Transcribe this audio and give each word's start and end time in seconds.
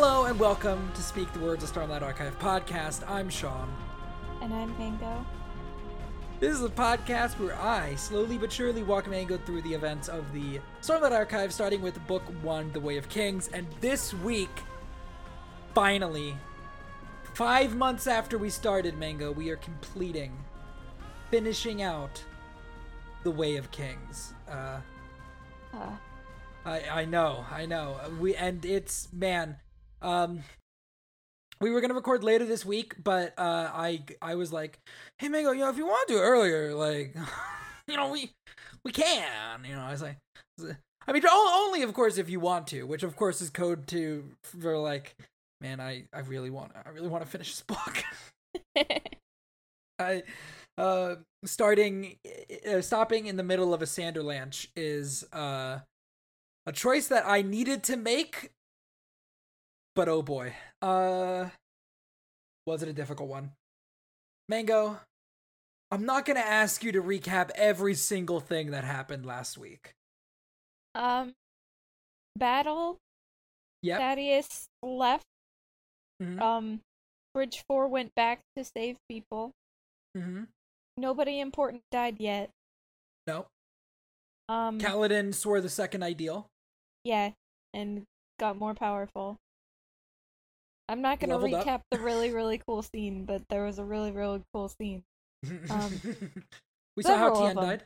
Hello 0.00 0.26
and 0.26 0.38
welcome 0.38 0.92
to 0.94 1.02
Speak 1.02 1.32
the 1.32 1.40
Words 1.40 1.64
of 1.64 1.72
Stormlight 1.72 2.02
Archive 2.02 2.38
podcast. 2.38 3.02
I'm 3.10 3.28
Sean. 3.28 3.68
And 4.40 4.54
I'm 4.54 4.78
Mango. 4.78 5.26
This 6.38 6.54
is 6.54 6.62
a 6.62 6.68
podcast 6.68 7.32
where 7.40 7.56
I 7.56 7.96
slowly 7.96 8.38
but 8.38 8.52
surely 8.52 8.84
walk 8.84 9.10
Mango 9.10 9.38
through 9.38 9.62
the 9.62 9.74
events 9.74 10.06
of 10.08 10.32
the 10.32 10.60
Stormlight 10.82 11.10
Archive, 11.10 11.52
starting 11.52 11.82
with 11.82 11.98
Book 12.06 12.22
One, 12.42 12.70
The 12.72 12.78
Way 12.78 12.96
of 12.96 13.08
Kings. 13.08 13.48
And 13.48 13.66
this 13.80 14.14
week, 14.14 14.62
finally, 15.74 16.36
five 17.34 17.74
months 17.74 18.06
after 18.06 18.38
we 18.38 18.50
started, 18.50 18.96
Mango, 18.96 19.32
we 19.32 19.50
are 19.50 19.56
completing, 19.56 20.32
finishing 21.28 21.82
out 21.82 22.22
The 23.24 23.32
Way 23.32 23.56
of 23.56 23.72
Kings. 23.72 24.32
Uh, 24.48 24.78
Uh, 25.74 25.96
I 26.64 26.82
I 26.88 27.04
know, 27.04 27.44
I 27.50 27.66
know. 27.66 27.96
We 28.20 28.36
and 28.36 28.64
it's 28.64 29.08
man, 29.12 29.56
um 30.02 30.40
we 31.60 31.70
were 31.70 31.80
gonna 31.80 31.94
record 31.94 32.22
later 32.22 32.44
this 32.44 32.64
week, 32.64 32.94
but 33.02 33.34
uh 33.38 33.70
I 33.72 34.02
I 34.22 34.34
was 34.34 34.52
like, 34.52 34.78
hey 35.18 35.28
Mango, 35.28 35.52
you 35.52 35.60
know, 35.60 35.70
if 35.70 35.76
you 35.76 35.86
want 35.86 36.08
to 36.08 36.14
do 36.14 36.20
it 36.20 36.22
earlier, 36.22 36.74
like 36.74 37.14
you 37.88 37.96
know, 37.96 38.10
we 38.10 38.30
we 38.84 38.92
can. 38.92 39.64
You 39.64 39.74
know, 39.74 39.82
I 39.82 39.90
was 39.90 40.02
like 40.02 40.18
I 41.06 41.12
mean 41.12 41.22
only 41.30 41.82
of 41.82 41.92
course 41.94 42.18
if 42.18 42.28
you 42.30 42.40
want 42.40 42.66
to, 42.68 42.84
which 42.84 43.02
of 43.02 43.16
course 43.16 43.40
is 43.40 43.50
code 43.50 43.86
to 43.88 44.24
for 44.42 44.78
like, 44.78 45.16
man, 45.60 45.80
I 45.80 46.04
I 46.12 46.20
really 46.20 46.50
want 46.50 46.72
I 46.84 46.90
really 46.90 47.08
want 47.08 47.24
to 47.24 47.30
finish 47.30 47.54
this 47.56 47.62
book. 47.62 48.04
I 49.98 50.22
uh 50.76 51.16
starting 51.44 52.16
uh, 52.68 52.80
stopping 52.80 53.26
in 53.26 53.36
the 53.36 53.42
middle 53.42 53.74
of 53.74 53.82
a 53.82 53.86
Sanderlanche 53.86 54.68
is 54.76 55.24
uh 55.32 55.80
a 56.66 56.72
choice 56.72 57.08
that 57.08 57.24
I 57.26 57.42
needed 57.42 57.82
to 57.84 57.96
make 57.96 58.50
but 59.98 60.08
oh 60.08 60.22
boy. 60.22 60.54
Uh 60.80 61.48
was 62.66 62.84
it 62.84 62.88
a 62.88 62.92
difficult 62.92 63.28
one? 63.28 63.50
Mango, 64.48 65.00
I'm 65.90 66.04
not 66.06 66.24
going 66.24 66.36
to 66.36 66.46
ask 66.46 66.84
you 66.84 66.92
to 66.92 67.02
recap 67.02 67.50
every 67.56 67.94
single 67.94 68.38
thing 68.40 68.70
that 68.70 68.84
happened 68.84 69.26
last 69.26 69.58
week. 69.58 69.90
um, 70.94 71.32
battle. 72.36 72.98
Yeah. 73.82 73.98
Sadeas 73.98 74.66
left. 74.84 75.24
Mhm. 76.22 76.40
Um, 76.40 76.80
Bridge 77.34 77.64
Four 77.66 77.88
went 77.88 78.14
back 78.14 78.40
to 78.56 78.64
save 78.64 78.96
people. 79.08 79.50
Mhm. 80.16 80.46
Nobody 80.96 81.40
important 81.40 81.82
died 81.90 82.20
yet. 82.20 82.50
No. 83.26 83.46
Um, 84.48 84.78
Kaladin 84.78 85.34
swore 85.34 85.60
the 85.60 85.68
second 85.68 86.02
ideal. 86.04 86.46
yeah, 87.02 87.32
and 87.74 88.04
got 88.38 88.56
more 88.56 88.74
powerful. 88.74 89.36
I'm 90.88 91.02
not 91.02 91.20
gonna 91.20 91.36
Leveled 91.36 91.54
up. 91.54 91.66
recap 91.66 91.80
the 91.90 91.98
really 91.98 92.30
really 92.32 92.58
cool 92.66 92.82
scene, 92.82 93.24
but 93.24 93.42
there 93.50 93.64
was 93.64 93.78
a 93.78 93.84
really 93.84 94.10
really 94.10 94.42
cool 94.54 94.68
scene. 94.68 95.02
Um, 95.70 96.00
we 96.96 97.02
saw 97.02 97.16
how 97.16 97.34
Tien 97.34 97.56
died. 97.56 97.84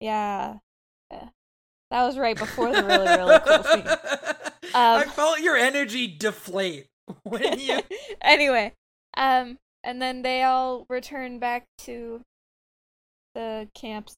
Yeah, 0.00 0.58
yeah. 1.10 1.28
that 1.90 2.04
was 2.06 2.16
right 2.18 2.36
before 2.36 2.72
the 2.72 2.82
really 2.82 3.06
really 3.08 3.38
cool 3.40 3.62
scene. 3.64 3.84
I 4.74 5.02
Um, 5.04 5.08
felt 5.10 5.40
your 5.40 5.56
energy 5.56 6.06
deflate 6.06 6.86
when 7.24 7.58
you 7.58 7.80
anyway, 8.22 8.72
um, 9.16 9.58
and 9.84 10.00
then 10.00 10.22
they 10.22 10.42
all 10.42 10.86
return 10.88 11.38
back 11.38 11.66
to 11.78 12.22
the 13.34 13.68
camps, 13.74 14.14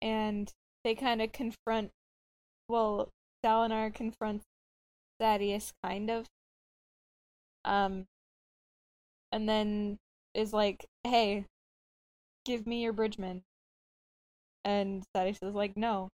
and 0.00 0.50
they 0.84 0.94
kind 0.94 1.20
of 1.20 1.32
confront. 1.32 1.90
Well, 2.68 3.08
Dalinar 3.44 3.92
confronts 3.92 4.44
Sadeas, 5.20 5.72
kind 5.84 6.08
of. 6.10 6.26
Um, 7.64 8.06
and 9.32 9.48
then 9.48 9.98
is 10.34 10.52
like, 10.52 10.86
"Hey, 11.04 11.44
give 12.44 12.66
me 12.66 12.82
your 12.82 12.92
bridgeman." 12.92 13.42
And 14.64 15.04
Sadeas 15.14 15.42
is 15.42 15.54
like, 15.54 15.76
"No, 15.76 16.08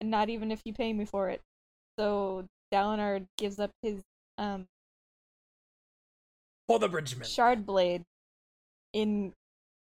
and 0.00 0.10
not 0.10 0.28
even 0.28 0.50
if 0.50 0.60
you 0.64 0.72
pay 0.72 0.92
me 0.92 1.04
for 1.04 1.28
it." 1.30 1.40
So 1.98 2.46
Dalinar 2.72 3.26
gives 3.38 3.58
up 3.58 3.70
his 3.82 4.02
um 4.38 4.66
pull 6.68 6.78
the 6.78 6.88
bridgeman. 6.88 7.26
shard 7.26 7.64
blade 7.66 8.02
in 8.92 9.32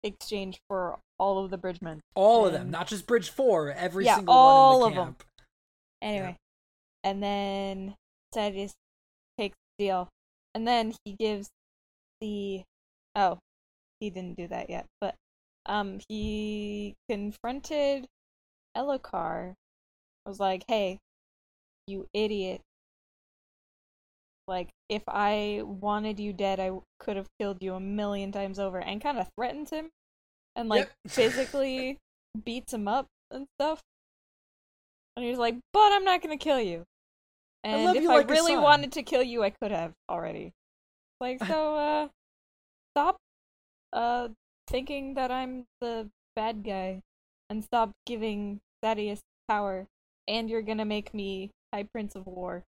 exchange 0.04 0.60
for 0.70 1.00
all 1.18 1.44
of 1.44 1.52
the 1.52 1.58
bridgemen. 1.58 2.00
All 2.16 2.46
of 2.46 2.54
them, 2.54 2.70
not 2.72 2.88
just 2.88 3.06
Bridge 3.06 3.30
Four. 3.30 3.72
Every 3.72 4.06
Yeah, 4.06 4.16
single 4.16 4.34
all 4.34 4.46
one 4.46 4.86
in 4.86 4.88
of 4.88 4.94
the 4.94 4.98
'em. 4.98 5.06
camp. 5.06 5.24
Anyway, 6.02 6.38
and 7.04 7.22
then 7.24 7.96
Sadeas 8.34 8.72
takes 9.38 9.58
the 9.78 9.86
deal, 9.86 10.10
and 10.60 10.68
then 10.68 10.94
he 11.06 11.16
gives 11.18 11.48
the 12.20 12.64
oh, 13.16 13.40
he 14.02 14.10
didn't 14.10 14.36
do 14.36 14.46
that 14.50 14.70
yet, 14.70 14.86
but 15.00 15.16
um, 15.66 16.00
he 16.10 16.96
confronted 17.10 18.08
Elhokar. 18.76 19.54
Was 20.26 20.38
like, 20.38 20.66
hey, 20.68 21.00
you 21.88 22.08
idiot. 22.14 22.60
Like, 24.50 24.68
if 24.90 25.02
I 25.08 25.62
wanted 25.64 26.20
you 26.20 26.34
dead, 26.34 26.60
I 26.60 26.72
could 27.00 27.16
have 27.16 27.28
killed 27.40 27.60
you 27.62 27.76
a 27.76 27.80
million 27.80 28.34
times 28.34 28.60
over, 28.60 28.80
and 28.80 29.02
kind 29.02 29.18
of 29.18 29.30
threatens 29.38 29.70
him, 29.70 29.90
and 30.58 30.68
like 30.68 30.88
Yep. 30.88 30.92
physically 31.08 31.98
beats 32.44 32.74
him 32.74 32.90
up 32.90 33.08
and 33.32 33.48
stuff. 33.58 33.80
And 35.16 35.26
he's 35.26 35.38
like, 35.38 35.56
"But 35.72 35.94
I'm 35.94 36.04
not 36.04 36.22
gonna 36.22 36.36
kill 36.38 36.60
you." 36.60 36.84
And 37.64 37.84
love 37.84 37.96
if 37.96 38.04
you 38.04 38.12
I 38.12 38.18
like 38.18 38.30
really 38.30 38.56
wanted 38.58 38.92
to 38.94 39.04
kill 39.04 39.24
you, 39.24 39.44
I 39.44 39.50
could 39.50 39.72
have 39.72 39.94
already. 40.10 40.54
Like, 41.20 41.44
so, 41.48 41.76
uh, 41.76 42.08
stop, 42.94 43.18
uh, 43.94 44.30
thinking 44.68 45.16
that 45.16 45.32
I'm 45.32 45.66
the 45.82 46.10
bad 46.36 46.64
guy, 46.64 47.02
and 47.50 47.64
stop 47.64 47.92
giving 48.06 48.60
Sadeas 48.84 49.20
power. 49.48 49.88
And 50.28 50.50
you're 50.50 50.62
gonna 50.62 50.86
make 50.86 51.14
me 51.14 51.50
High 51.74 51.88
Prince 51.92 52.16
of 52.16 52.28
War. 52.28 52.64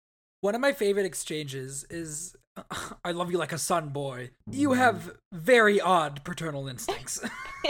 One 0.41 0.53
of 0.53 0.61
my 0.61 0.71
favorite 0.73 1.05
exchanges 1.05 1.85
is 1.89 2.35
I 3.03 3.11
love 3.11 3.31
you 3.31 3.37
like 3.37 3.51
a 3.51 3.57
son, 3.57 3.89
boy. 3.89 4.31
You 4.49 4.73
have 4.73 5.11
very 5.33 5.81
odd 5.81 6.23
paternal 6.23 6.67
instincts. 6.67 7.19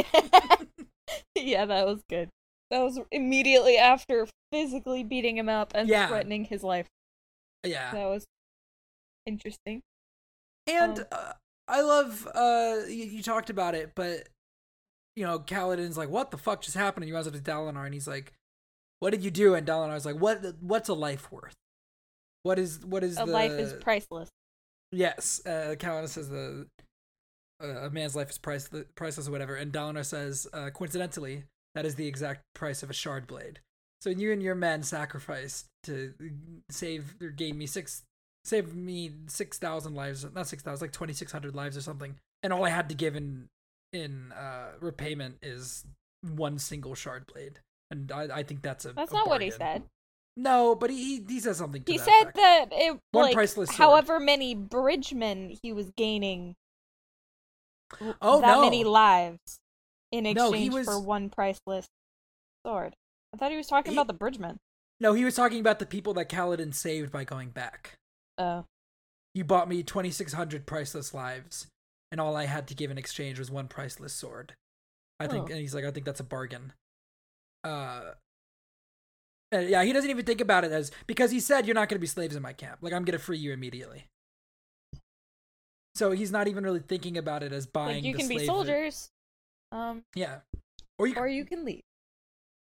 yeah, 1.35 1.65
that 1.65 1.85
was 1.85 2.01
good. 2.09 2.29
That 2.69 2.79
was 2.79 2.99
immediately 3.11 3.77
after 3.77 4.27
physically 4.51 5.03
beating 5.03 5.37
him 5.37 5.49
up 5.49 5.71
and 5.73 5.87
Yeah. 5.87 6.07
threatening 6.07 6.45
his 6.45 6.63
life. 6.63 6.87
Yeah. 7.67 7.91
That 7.91 8.07
was 8.07 8.25
interesting. 9.25 9.81
And 10.65 10.99
Um, 10.99 11.05
uh, 11.11 11.33
I 11.67 11.81
love 11.81 12.27
uh 12.33 12.77
you, 12.87 13.05
you 13.05 13.23
talked 13.23 13.49
about 13.49 13.75
it, 13.75 13.91
but 13.95 14.27
you 15.15 15.25
know, 15.25 15.39
Kaladin's 15.39 15.97
like, 15.97 16.09
"What 16.09 16.31
the 16.31 16.37
fuck 16.37 16.61
just 16.61 16.77
happened?" 16.77 17.03
And 17.03 17.09
he 17.09 17.13
runs 17.13 17.27
up 17.27 17.33
to 17.33 17.39
Dalinar 17.39 17.85
and 17.85 17.93
he's 17.93 18.07
like, 18.07 18.33
"What 18.99 19.11
did 19.11 19.23
you 19.23 19.31
do?" 19.31 19.55
And 19.55 19.67
Dalinar's 19.67 20.05
like, 20.05 20.17
"What 20.17 20.55
what's 20.61 20.89
a 20.89 20.93
life 20.93 21.31
worth? 21.31 21.55
What 22.43 22.59
is 22.59 22.85
what 22.85 23.03
is 23.03 23.19
A 23.19 23.25
the 23.25 23.31
life 23.31 23.51
is 23.51 23.73
priceless. 23.81 24.29
Yes, 24.91 25.41
uh, 25.45 25.75
Kaladin 25.77 26.07
says 26.07 26.29
the 26.29 26.67
uh, 27.61 27.67
a 27.67 27.89
man's 27.89 28.15
life 28.15 28.29
is 28.29 28.37
priceless, 28.37 28.85
priceless 28.95 29.27
or 29.27 29.31
whatever, 29.31 29.55
and 29.55 29.73
Dalinar 29.73 30.05
says, 30.05 30.47
uh, 30.53 30.69
coincidentally, 30.69 31.43
that 31.75 31.85
is 31.85 31.95
the 31.95 32.07
exact 32.07 32.43
price 32.53 32.83
of 32.83 32.89
a 32.89 32.93
shard 32.93 33.27
blade. 33.27 33.59
So 34.01 34.09
you 34.11 34.31
and 34.31 34.41
your 34.43 34.55
men 34.55 34.83
sacrificed 34.83 35.65
to 35.83 36.13
save 36.69 37.15
or 37.21 37.29
gain 37.29 37.57
me 37.57 37.65
six, 37.65 38.03
save 38.45 38.75
me 38.75 39.11
six 39.27 39.57
thousand 39.57 39.95
lives, 39.95 40.25
not 40.33 40.47
six 40.47 40.61
thousand, 40.63 40.85
like 40.85 40.91
twenty 40.91 41.13
six 41.13 41.31
hundred 41.31 41.55
lives 41.55 41.75
or 41.75 41.81
something, 41.81 42.15
and 42.43 42.53
all 42.53 42.63
I 42.65 42.69
had 42.69 42.89
to 42.89 42.95
give 42.95 43.15
in 43.15 43.47
in 43.93 44.31
uh, 44.33 44.73
repayment 44.79 45.37
is 45.41 45.83
one 46.35 46.59
single 46.59 46.93
shard 46.93 47.25
blade, 47.25 47.59
and 47.89 48.11
I, 48.11 48.27
I 48.39 48.43
think 48.43 48.61
that's 48.61 48.85
a 48.85 48.93
That's 48.93 49.11
a 49.11 49.15
not 49.15 49.27
what 49.27 49.41
he 49.41 49.49
said. 49.51 49.83
No, 50.35 50.75
but 50.75 50.91
he 50.91 51.23
he 51.27 51.39
says 51.39 51.57
something. 51.57 51.83
To 51.83 51.91
He 51.91 51.97
that 51.97 52.05
said 52.05 52.21
effect. 52.21 52.35
that 52.37 52.67
it 52.73 52.99
One 53.11 53.23
like 53.25 53.33
priceless 53.33 53.69
sword. 53.69 53.77
however 53.79 54.19
many 54.19 54.53
bridgemen 54.53 55.57
he 55.63 55.73
was 55.73 55.89
gaining 55.97 56.55
Oh, 58.21 58.41
that 58.41 58.55
no. 58.57 58.61
many 58.61 58.83
lives 58.83 59.39
in 60.11 60.25
No, 60.25 60.49
exchange 60.51 60.73
was- 60.73 60.85
for 60.85 60.99
one 60.99 61.29
priceless 61.31 61.87
sword. 62.65 62.95
I 63.33 63.37
thought 63.37 63.51
he 63.51 63.57
was 63.57 63.67
talking 63.67 63.91
He- 63.93 63.97
about 63.97 64.07
the 64.07 64.13
bridgemen. 64.13 64.57
No, 64.99 65.13
he 65.13 65.23
was 65.25 65.35
talking 65.35 65.59
about 65.59 65.79
the 65.79 65.85
people 65.85 66.13
that 66.15 66.27
Kaladin 66.29 66.73
saved 66.73 67.11
by 67.11 67.23
going 67.23 67.49
back. 67.49 67.93
Oh. 68.37 68.65
You 69.35 69.43
bought 69.43 69.69
me 69.69 69.83
2,600 69.83 70.65
priceless 70.65 71.13
lives, 71.13 71.67
and 72.11 72.19
all 72.19 72.35
I 72.35 72.45
had 72.45 72.67
to 72.69 72.73
give 72.73 72.89
in 72.89 72.97
exchange 72.97 73.37
was 73.37 73.51
one 73.51 73.67
priceless 73.67 74.13
sword. 74.13 74.55
I 75.19 75.27
think, 75.27 75.49
Oh. 75.49 75.51
and 75.51 75.59
he's 75.61 75.75
like, 75.75 75.85
I 75.85 75.91
think 75.91 76.05
that's 76.05 76.19
a 76.19 76.23
bargain. 76.23 76.73
Uh, 77.63 78.13
and 79.51 79.69
yeah, 79.69 79.83
he 79.83 79.93
doesn't 79.93 80.09
even 80.09 80.25
think 80.25 80.41
about 80.41 80.63
it 80.63 80.71
as 80.71 80.91
because 81.05 81.31
he 81.31 81.39
said 81.39 81.65
you're 81.67 81.75
not 81.75 81.89
going 81.89 81.97
to 81.97 82.01
be 82.01 82.07
slaves 82.07 82.35
in 82.35 82.41
my 82.41 82.53
camp. 82.53 82.79
Like 82.81 82.93
I'm 82.93 83.03
going 83.05 83.17
to 83.17 83.23
free 83.23 83.37
you 83.37 83.51
immediately. 83.53 84.05
So 85.95 86.11
he's 86.11 86.31
not 86.31 86.47
even 86.47 86.63
really 86.63 86.79
thinking 86.81 87.17
about 87.17 87.43
it 87.43 87.51
as 87.51 87.65
buying. 87.65 87.95
Like 87.97 88.03
you 88.03 88.13
can 88.15 88.27
be 88.27 88.45
soldiers. 88.45 89.09
Um 89.71 90.03
Yeah, 90.15 90.39
or 90.99 91.07
you. 91.07 91.15
or 91.15 91.27
you 91.27 91.43
can 91.45 91.65
leave. 91.65 91.81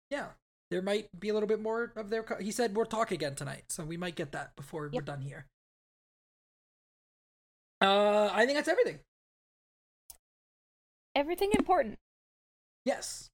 yeah, 0.10 0.30
there 0.76 0.82
might 0.82 1.08
be 1.18 1.30
a 1.30 1.34
little 1.34 1.48
bit 1.48 1.62
more 1.62 1.94
of 1.96 2.10
their. 2.10 2.22
Co- 2.22 2.36
he 2.36 2.52
said 2.52 2.76
we'll 2.76 2.86
talk 2.86 3.10
again 3.10 3.34
tonight, 3.34 3.64
so 3.70 3.86
we 3.86 3.96
might 3.96 4.16
get 4.16 4.34
that 4.34 4.58
before 4.58 4.90
we're 4.92 5.00
done 5.00 5.22
here. 5.22 5.46
Uh, 7.80 8.30
I 8.34 8.46
think 8.46 8.58
that's 8.58 8.68
everything. 8.68 9.00
Everything 11.16 11.52
important. 11.58 11.96
Yes. 12.84 13.30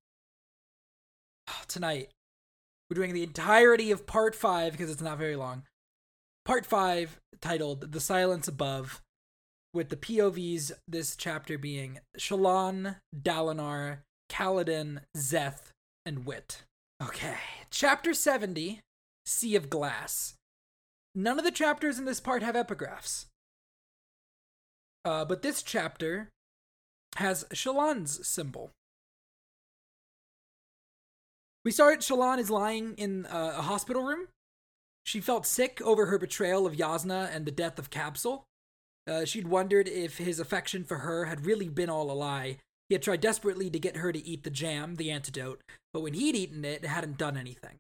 Tonight, 1.68 2.10
we're 2.88 2.96
doing 2.96 3.16
the 3.16 3.24
entirety 3.24 3.90
of 3.90 4.06
part 4.06 4.36
five 4.36 4.74
because 4.74 4.92
it's 4.92 5.02
not 5.02 5.18
very 5.18 5.36
long. 5.36 5.64
Part 6.46 6.68
five, 6.68 7.20
titled 7.42 7.92
The 7.92 8.00
Silence 8.00 8.48
Above, 8.48 9.02
with 9.74 9.90
the 9.90 9.96
POVs 9.96 10.74
this 10.88 11.16
chapter 11.16 11.58
being 11.58 12.02
Shallan, 12.20 12.98
Dalinar, 13.20 14.02
Kaladin, 14.30 15.00
Szeth, 15.18 15.72
and 16.06 16.24
Wit. 16.24 16.66
Okay, 17.02 17.38
chapter 17.72 18.14
70, 18.14 18.80
Sea 19.26 19.56
of 19.56 19.72
Glass. 19.72 20.36
None 21.16 21.40
of 21.40 21.46
the 21.46 21.50
chapters 21.50 21.98
in 21.98 22.06
this 22.06 22.20
part 22.20 22.44
have 22.44 22.54
epigraphs. 22.54 23.26
Uh, 25.04 25.26
but 25.26 25.42
this 25.42 25.64
chapter 25.64 26.30
has 27.16 27.44
Shallan's 27.54 28.28
symbol. 28.28 28.70
We 31.66 31.72
start, 31.72 32.02
Shallan 32.02 32.38
is 32.38 32.52
lying 32.52 32.94
in 32.98 33.26
uh, 33.26 33.56
a 33.58 33.62
hospital 33.64 34.04
room. 34.04 34.28
She 35.04 35.22
felt 35.22 35.48
sick 35.48 35.82
over 35.84 36.06
her 36.06 36.20
betrayal 36.20 36.68
of 36.68 36.76
Jasnah 36.76 37.36
and 37.36 37.48
the 37.48 37.52
death 37.52 37.80
of 37.80 37.90
Kabsal. 37.90 38.44
Uh, 39.08 39.26
she'd 39.26 39.48
wondered 39.48 39.88
if 39.88 40.20
his 40.20 40.40
affection 40.40 40.84
for 40.84 40.98
her 41.00 41.26
had 41.26 41.48
really 41.48 41.68
been 41.68 41.90
all 41.90 42.12
a 42.12 42.14
lie. 42.14 42.58
He 42.92 42.96
had 42.96 43.04
tried 43.04 43.22
desperately 43.22 43.70
to 43.70 43.80
get 43.80 43.96
her 43.96 44.12
to 44.12 44.28
eat 44.28 44.44
the 44.44 44.50
jam, 44.50 44.98
the 44.98 45.12
antidote, 45.12 45.62
but 45.94 46.02
when 46.02 46.14
he'd 46.14 46.36
eaten 46.36 46.66
it, 46.66 46.84
it 46.84 46.88
hadn't 46.90 47.18
done 47.18 47.38
anything. 47.38 47.78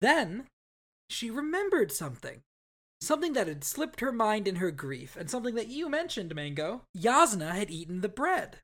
Then, 0.00 0.46
she 1.10 1.30
remembered 1.30 1.92
something. 1.92 2.40
Something 3.02 3.34
that 3.34 3.48
had 3.48 3.62
slipped 3.62 4.00
her 4.00 4.10
mind 4.10 4.48
in 4.48 4.56
her 4.56 4.70
grief, 4.70 5.18
and 5.18 5.30
something 5.30 5.54
that 5.56 5.68
you 5.68 5.90
mentioned, 5.90 6.34
Mango. 6.34 6.84
Yasna 6.96 7.50
had 7.50 7.70
eaten 7.70 8.00
the 8.00 8.08
bread. 8.08 8.60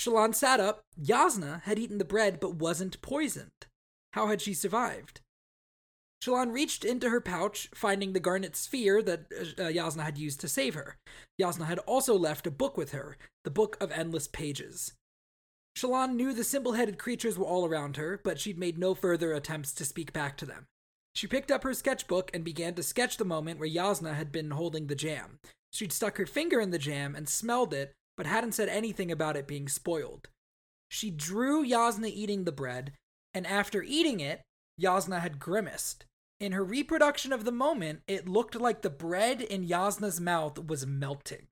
Shallan 0.00 0.34
sat 0.34 0.58
up. 0.58 0.80
Yasna 0.98 1.60
had 1.64 1.78
eaten 1.78 1.98
the 1.98 2.06
bread 2.06 2.40
but 2.40 2.54
wasn't 2.54 3.02
poisoned. 3.02 3.66
How 4.14 4.28
had 4.28 4.40
she 4.40 4.54
survived? 4.54 5.20
Shallan 6.26 6.52
reached 6.52 6.84
into 6.84 7.10
her 7.10 7.20
pouch, 7.20 7.68
finding 7.72 8.12
the 8.12 8.20
garnet 8.20 8.56
sphere 8.56 9.00
that 9.02 9.26
uh, 9.30 9.70
Jasnah 9.70 10.02
had 10.02 10.18
used 10.18 10.40
to 10.40 10.48
save 10.48 10.74
her. 10.74 10.96
Jasnah 11.40 11.66
had 11.66 11.78
also 11.80 12.18
left 12.18 12.48
a 12.48 12.50
book 12.50 12.76
with 12.76 12.90
her, 12.90 13.16
the 13.44 13.50
Book 13.50 13.76
of 13.80 13.92
Endless 13.92 14.26
Pages. 14.26 14.94
Shallan 15.78 16.14
knew 16.14 16.32
the 16.32 16.42
symbol 16.42 16.72
headed 16.72 16.98
creatures 16.98 17.38
were 17.38 17.46
all 17.46 17.64
around 17.64 17.96
her, 17.96 18.20
but 18.24 18.40
she'd 18.40 18.58
made 18.58 18.76
no 18.76 18.92
further 18.94 19.32
attempts 19.32 19.72
to 19.74 19.84
speak 19.84 20.12
back 20.12 20.36
to 20.38 20.46
them. 20.46 20.66
She 21.14 21.28
picked 21.28 21.52
up 21.52 21.62
her 21.62 21.74
sketchbook 21.74 22.30
and 22.34 22.42
began 22.42 22.74
to 22.74 22.82
sketch 22.82 23.18
the 23.18 23.24
moment 23.24 23.60
where 23.60 23.68
Jasnah 23.68 24.14
had 24.14 24.32
been 24.32 24.50
holding 24.50 24.88
the 24.88 24.96
jam. 24.96 25.38
She'd 25.72 25.92
stuck 25.92 26.16
her 26.16 26.26
finger 26.26 26.60
in 26.60 26.70
the 26.70 26.78
jam 26.78 27.14
and 27.14 27.28
smelled 27.28 27.72
it, 27.72 27.92
but 28.16 28.26
hadn't 28.26 28.52
said 28.52 28.68
anything 28.68 29.12
about 29.12 29.36
it 29.36 29.46
being 29.46 29.68
spoiled. 29.68 30.28
She 30.90 31.10
drew 31.10 31.64
Jasnah 31.64 32.10
eating 32.10 32.44
the 32.44 32.52
bread, 32.52 32.94
and 33.32 33.46
after 33.46 33.82
eating 33.82 34.18
it, 34.18 34.40
Jasnah 34.80 35.20
had 35.20 35.38
grimaced. 35.38 36.04
In 36.38 36.52
her 36.52 36.64
reproduction 36.64 37.32
of 37.32 37.44
the 37.44 37.52
moment, 37.52 38.02
it 38.06 38.28
looked 38.28 38.54
like 38.54 38.82
the 38.82 38.90
bread 38.90 39.40
in 39.40 39.66
Jasnah's 39.66 40.20
mouth 40.20 40.66
was 40.66 40.86
melting. 40.86 41.46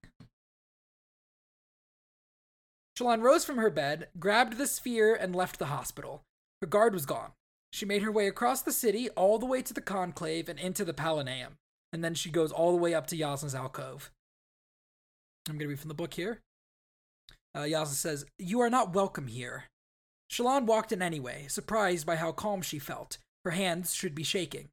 Shallan 2.99 3.23
rose 3.23 3.45
from 3.45 3.57
her 3.57 3.71
bed, 3.71 4.09
grabbed 4.19 4.59
the 4.59 4.67
sphere, 4.67 5.15
and 5.15 5.35
left 5.35 5.59
the 5.59 5.67
hospital. 5.67 6.23
Her 6.61 6.67
guard 6.67 6.93
was 6.93 7.07
gone. 7.07 7.33
She 7.73 7.87
made 7.87 8.03
her 8.03 8.13
way 8.13 8.29
across 8.29 8.63
the 8.63 8.73
city, 8.73 9.09
all 9.11 9.39
the 9.39 9.47
way 9.47 9.63
to 9.63 9.75
the 9.75 9.81
conclave 9.81 10.49
and 10.49 10.61
into 10.61 10.85
the 10.85 10.93
Palanaeum, 10.93 11.57
and 11.93 12.05
then 12.05 12.15
she 12.15 12.31
goes 12.31 12.53
all 12.53 12.71
the 12.71 12.81
way 12.81 12.95
up 12.95 13.07
to 13.09 13.17
Jasnah's 13.17 13.55
alcove. 13.55 14.13
I'm 15.49 15.55
going 15.55 15.67
to 15.67 15.69
read 15.69 15.81
from 15.81 15.89
the 15.89 15.95
book 15.95 16.15
here. 16.15 16.41
Uh, 17.55 17.61
Jasnah 17.63 17.95
says, 17.95 18.27
You 18.39 18.61
are 18.61 18.71
not 18.71 18.95
welcome 18.95 19.29
here. 19.29 19.65
Shallan 20.31 20.67
walked 20.67 20.93
in 20.93 21.03
anyway, 21.03 21.47
surprised 21.49 22.07
by 22.07 22.17
how 22.17 22.33
calm 22.33 22.61
she 22.63 22.79
felt. 22.79 23.19
Her 23.45 23.53
hands 23.53 23.95
should 23.95 24.15
be 24.15 24.23
shaking. 24.23 24.69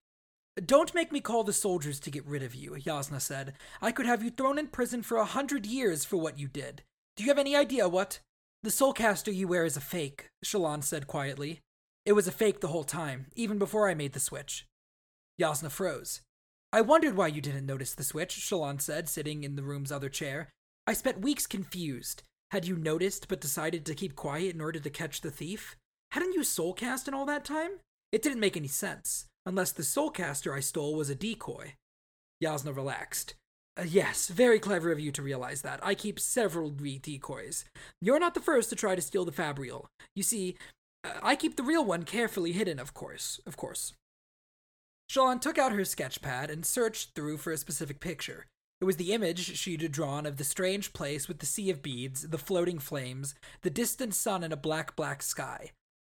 Don't 0.57 0.93
make 0.93 1.13
me 1.13 1.21
call 1.21 1.45
the 1.45 1.53
soldiers 1.53 1.99
to 2.01 2.11
get 2.11 2.25
rid 2.25 2.43
of 2.43 2.53
you, 2.53 2.71
Jasnah 2.71 3.21
said. 3.21 3.53
I 3.81 3.93
could 3.93 4.05
have 4.05 4.21
you 4.21 4.29
thrown 4.29 4.59
in 4.59 4.67
prison 4.67 5.01
for 5.01 5.17
a 5.17 5.25
hundred 5.25 5.65
years 5.65 6.03
for 6.03 6.17
what 6.17 6.37
you 6.37 6.49
did. 6.49 6.83
Do 7.15 7.23
you 7.23 7.29
have 7.29 7.39
any 7.39 7.55
idea 7.55 7.87
what? 7.87 8.19
The 8.63 8.69
soulcaster 8.69 9.33
you 9.33 9.47
wear 9.47 9.63
is 9.63 9.77
a 9.77 9.81
fake, 9.81 10.27
Shallan 10.43 10.83
said 10.83 11.07
quietly. 11.07 11.61
It 12.05 12.13
was 12.13 12.27
a 12.27 12.33
fake 12.33 12.59
the 12.59 12.67
whole 12.67 12.83
time, 12.83 13.27
even 13.33 13.57
before 13.57 13.89
I 13.89 13.93
made 13.93 14.11
the 14.11 14.19
switch. 14.19 14.65
Jasnah 15.39 15.71
froze. 15.71 16.21
I 16.73 16.81
wondered 16.81 17.15
why 17.15 17.27
you 17.27 17.41
didn't 17.41 17.65
notice 17.65 17.95
the 17.95 18.03
switch, 18.03 18.35
Shallan 18.35 18.81
said, 18.81 19.07
sitting 19.07 19.43
in 19.43 19.55
the 19.55 19.63
room's 19.63 19.91
other 19.91 20.09
chair. 20.09 20.49
I 20.85 20.93
spent 20.93 21.21
weeks 21.21 21.47
confused. 21.47 22.23
Had 22.51 22.67
you 22.67 22.75
noticed 22.75 23.29
but 23.29 23.39
decided 23.39 23.85
to 23.85 23.95
keep 23.95 24.15
quiet 24.15 24.53
in 24.53 24.61
order 24.61 24.79
to 24.79 24.89
catch 24.89 25.21
the 25.21 25.31
thief? 25.31 25.77
Hadn't 26.11 26.33
you 26.33 26.41
soulcast 26.41 27.07
in 27.07 27.13
all 27.13 27.25
that 27.25 27.45
time? 27.45 27.79
It 28.11 28.21
didn't 28.21 28.41
make 28.41 28.57
any 28.57 28.67
sense, 28.67 29.27
unless 29.45 29.71
the 29.71 29.83
soulcaster 29.83 30.55
I 30.55 30.59
stole 30.59 30.95
was 30.95 31.09
a 31.09 31.15
decoy. 31.15 31.75
Yasna 32.43 32.75
relaxed. 32.75 33.35
Uh, 33.77 33.83
yes, 33.87 34.27
very 34.27 34.59
clever 34.59 34.91
of 34.91 34.99
you 34.99 35.11
to 35.11 35.21
realize 35.21 35.61
that. 35.61 35.79
I 35.81 35.95
keep 35.95 36.19
several 36.19 36.69
decoys. 36.69 37.65
You're 38.01 38.19
not 38.19 38.33
the 38.33 38.41
first 38.41 38.69
to 38.69 38.75
try 38.75 38.95
to 38.95 39.01
steal 39.01 39.25
the 39.25 39.31
Fabrial. 39.31 39.85
You 40.15 40.23
see, 40.23 40.57
uh, 41.03 41.19
I 41.23 41.35
keep 41.35 41.55
the 41.55 41.63
real 41.63 41.85
one 41.85 42.03
carefully 42.03 42.51
hidden, 42.51 42.79
of 42.79 42.93
course, 42.93 43.39
of 43.45 43.55
course. 43.55 43.93
Shallan 45.09 45.41
took 45.41 45.57
out 45.57 45.73
her 45.73 45.85
sketch 45.85 46.21
pad 46.21 46.49
and 46.49 46.65
searched 46.65 47.15
through 47.15 47.37
for 47.37 47.51
a 47.51 47.57
specific 47.57 47.99
picture. 47.99 48.45
It 48.79 48.85
was 48.85 48.97
the 48.97 49.13
image 49.13 49.57
she'd 49.57 49.91
drawn 49.91 50.25
of 50.25 50.37
the 50.37 50.43
strange 50.43 50.91
place 50.91 51.27
with 51.27 51.39
the 51.39 51.45
sea 51.45 51.69
of 51.69 51.83
beads, 51.83 52.29
the 52.29 52.37
floating 52.37 52.79
flames, 52.79 53.35
the 53.61 53.69
distant 53.69 54.15
sun, 54.15 54.43
and 54.43 54.51
a 54.51 54.57
black, 54.57 54.95
black 54.95 55.21
sky. 55.21 55.71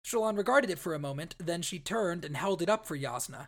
Shallan 0.06 0.38
regarded 0.38 0.70
it 0.70 0.80
for 0.80 0.94
a 0.94 1.00
moment, 1.00 1.36
then 1.38 1.62
she 1.62 1.80
turned 1.80 2.26
and 2.26 2.36
held 2.36 2.62
it 2.62 2.70
up 2.70 2.86
for 2.86 2.98
Jasnah. 2.98 3.48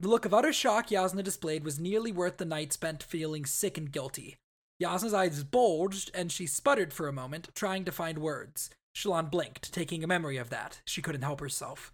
The 0.00 0.08
look 0.08 0.24
of 0.24 0.34
utter 0.34 0.52
shock 0.52 0.88
Jasnah 0.88 1.24
displayed 1.24 1.64
was 1.64 1.80
nearly 1.80 2.12
worth 2.12 2.36
the 2.36 2.44
night 2.44 2.72
spent 2.72 3.02
feeling 3.02 3.46
sick 3.46 3.78
and 3.78 3.90
guilty. 3.90 4.36
Jasnah's 4.82 5.14
eyes 5.14 5.42
bulged, 5.42 6.10
and 6.14 6.30
she 6.30 6.46
sputtered 6.46 6.92
for 6.92 7.08
a 7.08 7.12
moment, 7.12 7.48
trying 7.54 7.84
to 7.86 7.92
find 7.92 8.18
words. 8.18 8.70
Shallan 8.94 9.30
blinked, 9.30 9.72
taking 9.72 10.04
a 10.04 10.06
memory 10.06 10.36
of 10.36 10.50
that. 10.50 10.80
She 10.86 11.00
couldn't 11.00 11.22
help 11.22 11.40
herself. 11.40 11.92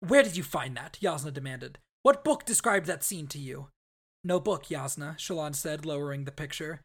Where 0.00 0.22
did 0.22 0.36
you 0.36 0.42
find 0.42 0.76
that? 0.76 0.98
Jasnah 1.02 1.32
demanded. 1.32 1.78
What 2.02 2.24
book 2.24 2.44
described 2.44 2.86
that 2.86 3.04
scene 3.04 3.26
to 3.28 3.38
you? 3.38 3.68
No 4.22 4.40
book, 4.40 4.66
Jasnah, 4.66 5.16
Shallan 5.18 5.54
said, 5.54 5.84
lowering 5.84 6.24
the 6.24 6.32
picture. 6.32 6.80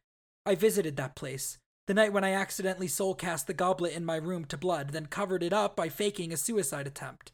I 0.45 0.55
visited 0.55 0.97
that 0.97 1.15
place. 1.15 1.57
The 1.89 1.95
night 1.95 2.13
when 2.13 2.23
I 2.23 2.33
accidentally 2.33 2.87
soul 2.87 3.15
cast 3.15 3.47
the 3.47 3.53
goblet 3.55 3.93
in 3.93 4.05
my 4.05 4.17
room 4.17 4.45
to 4.45 4.57
blood, 4.57 4.91
then 4.91 5.07
covered 5.07 5.41
it 5.41 5.51
up 5.51 5.75
by 5.75 5.89
faking 5.89 6.31
a 6.31 6.37
suicide 6.37 6.85
attempt. 6.85 7.31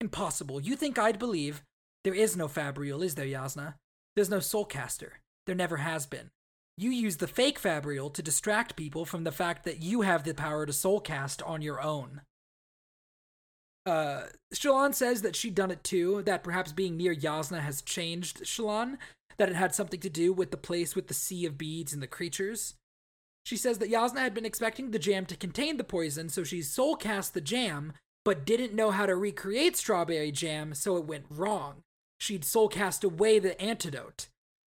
Impossible. 0.00 0.60
You 0.60 0.74
think 0.74 0.98
I'd 0.98 1.20
believe? 1.20 1.62
There 2.02 2.12
is 2.12 2.36
no 2.36 2.48
Fabrial, 2.48 3.04
is 3.04 3.14
there, 3.14 3.26
Yasna? 3.26 3.74
There's 4.16 4.28
no 4.28 4.38
soulcaster. 4.38 5.20
There 5.46 5.54
never 5.54 5.76
has 5.76 6.06
been. 6.06 6.30
You 6.76 6.90
use 6.90 7.18
the 7.18 7.28
fake 7.28 7.60
Fabrial 7.60 8.12
to 8.14 8.22
distract 8.22 8.74
people 8.74 9.04
from 9.04 9.22
the 9.22 9.30
fact 9.30 9.62
that 9.66 9.84
you 9.84 10.00
have 10.00 10.24
the 10.24 10.34
power 10.34 10.66
to 10.66 10.72
soulcast 10.72 11.48
on 11.48 11.62
your 11.62 11.80
own 11.80 12.22
uh, 13.86 14.24
Shallan 14.54 14.94
says 14.94 15.22
that 15.22 15.36
she'd 15.36 15.54
done 15.54 15.70
it 15.70 15.82
too, 15.82 16.22
that 16.22 16.44
perhaps 16.44 16.72
being 16.72 16.96
near 16.96 17.14
Yasna 17.14 17.60
has 17.60 17.82
changed 17.82 18.42
Shallan, 18.44 18.98
that 19.38 19.48
it 19.48 19.56
had 19.56 19.74
something 19.74 20.00
to 20.00 20.10
do 20.10 20.32
with 20.32 20.50
the 20.50 20.56
place 20.56 20.94
with 20.94 21.08
the 21.08 21.14
sea 21.14 21.46
of 21.46 21.58
beads 21.58 21.92
and 21.92 22.02
the 22.02 22.06
creatures. 22.06 22.74
She 23.44 23.56
says 23.56 23.78
that 23.78 23.90
Jasnah 23.90 24.18
had 24.18 24.34
been 24.34 24.46
expecting 24.46 24.90
the 24.90 24.98
jam 24.98 25.26
to 25.26 25.36
contain 25.36 25.76
the 25.76 25.84
poison, 25.84 26.28
so 26.28 26.44
she 26.44 26.62
soul 26.62 26.96
cast 26.96 27.34
the 27.34 27.40
jam, 27.40 27.92
but 28.24 28.46
didn't 28.46 28.74
know 28.74 28.90
how 28.90 29.06
to 29.06 29.16
recreate 29.16 29.76
strawberry 29.76 30.30
jam, 30.30 30.74
so 30.74 30.96
it 30.96 31.04
went 31.04 31.26
wrong. 31.28 31.82
She'd 32.20 32.44
soul 32.44 32.68
cast 32.68 33.02
away 33.02 33.38
the 33.38 33.60
antidote. 33.60 34.28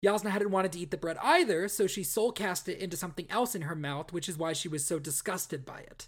Jasnah 0.06 0.30
hadn't 0.30 0.52
wanted 0.52 0.72
to 0.74 0.80
eat 0.80 0.92
the 0.92 0.98
bread 0.98 1.18
either, 1.22 1.68
so 1.68 1.88
she 1.88 2.04
soul 2.04 2.32
cast 2.32 2.70
it 2.70 2.80
into 2.80 2.96
something 2.96 3.26
else 3.30 3.56
in 3.56 3.64
her 3.64 3.76
mouth, 3.76 4.14
which 4.14 4.30
is 4.30 4.38
why 4.38 4.54
she 4.54 4.68
was 4.68 4.86
so 4.86 5.00
disgusted 5.00 5.66
by 5.66 5.80
it. 5.80 6.08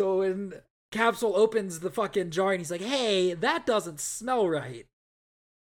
So 0.00 0.18
when 0.18 0.54
Kabsal 0.92 1.34
opens 1.34 1.80
the 1.80 1.90
fucking 1.90 2.30
jar 2.30 2.52
and 2.52 2.60
he's 2.60 2.70
like, 2.70 2.82
hey, 2.82 3.34
that 3.34 3.64
doesn't 3.64 4.00
smell 4.00 4.48
right. 4.48 4.86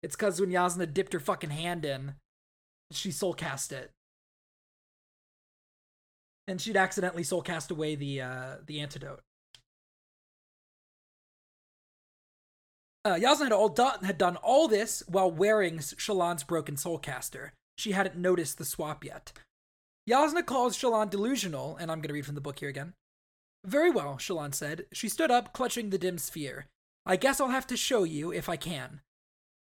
It's 0.03 0.15
because 0.15 0.39
when 0.39 0.51
Jasnah 0.51 0.93
dipped 0.93 1.13
her 1.13 1.19
fucking 1.19 1.49
hand 1.49 1.83
in, 1.83 2.15
she 2.91 3.11
soul 3.11 3.33
cast 3.33 3.71
it. 3.71 3.91
And 6.47 6.61
she'd 6.61 6.77
accidentally 6.77 7.23
soul 7.23 7.41
cast 7.41 7.71
away 7.71 7.95
the 7.95 8.21
uh, 8.21 8.55
the 8.65 8.79
antidote. 8.79 9.21
Uh, 13.03 13.15
Jasnah 13.15 13.43
had, 13.43 13.51
all 13.53 13.69
done, 13.69 14.03
had 14.03 14.17
done 14.17 14.35
all 14.37 14.67
this 14.67 15.01
while 15.07 15.31
wearing 15.31 15.77
Shallan's 15.77 16.43
broken 16.43 16.75
soulcaster. 16.75 17.51
She 17.77 17.93
hadn't 17.93 18.17
noticed 18.17 18.57
the 18.57 18.65
swap 18.65 19.05
yet. 19.05 19.31
Jasnah 20.09 20.45
calls 20.45 20.77
Shallan 20.77 21.09
delusional, 21.09 21.77
and 21.77 21.89
I'm 21.89 21.99
going 21.99 22.09
to 22.09 22.13
read 22.13 22.25
from 22.25 22.35
the 22.35 22.41
book 22.41 22.59
here 22.59 22.67
again. 22.67 22.93
Very 23.65 23.89
well, 23.89 24.17
Shallan 24.17 24.53
said. 24.53 24.87
She 24.91 25.07
stood 25.07 25.31
up, 25.31 25.53
clutching 25.53 25.89
the 25.89 25.97
dim 25.97 26.17
sphere. 26.17 26.65
I 27.05 27.15
guess 27.15 27.39
I'll 27.39 27.47
have 27.47 27.67
to 27.67 27.77
show 27.77 28.03
you 28.03 28.33
if 28.33 28.49
I 28.49 28.57
can. 28.57 28.99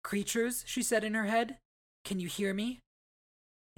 Creatures, 0.03 0.63
she 0.65 0.81
said 0.81 1.03
in 1.03 1.13
her 1.13 1.25
head. 1.25 1.57
Can 2.03 2.19
you 2.19 2.27
hear 2.27 2.53
me? 2.53 2.79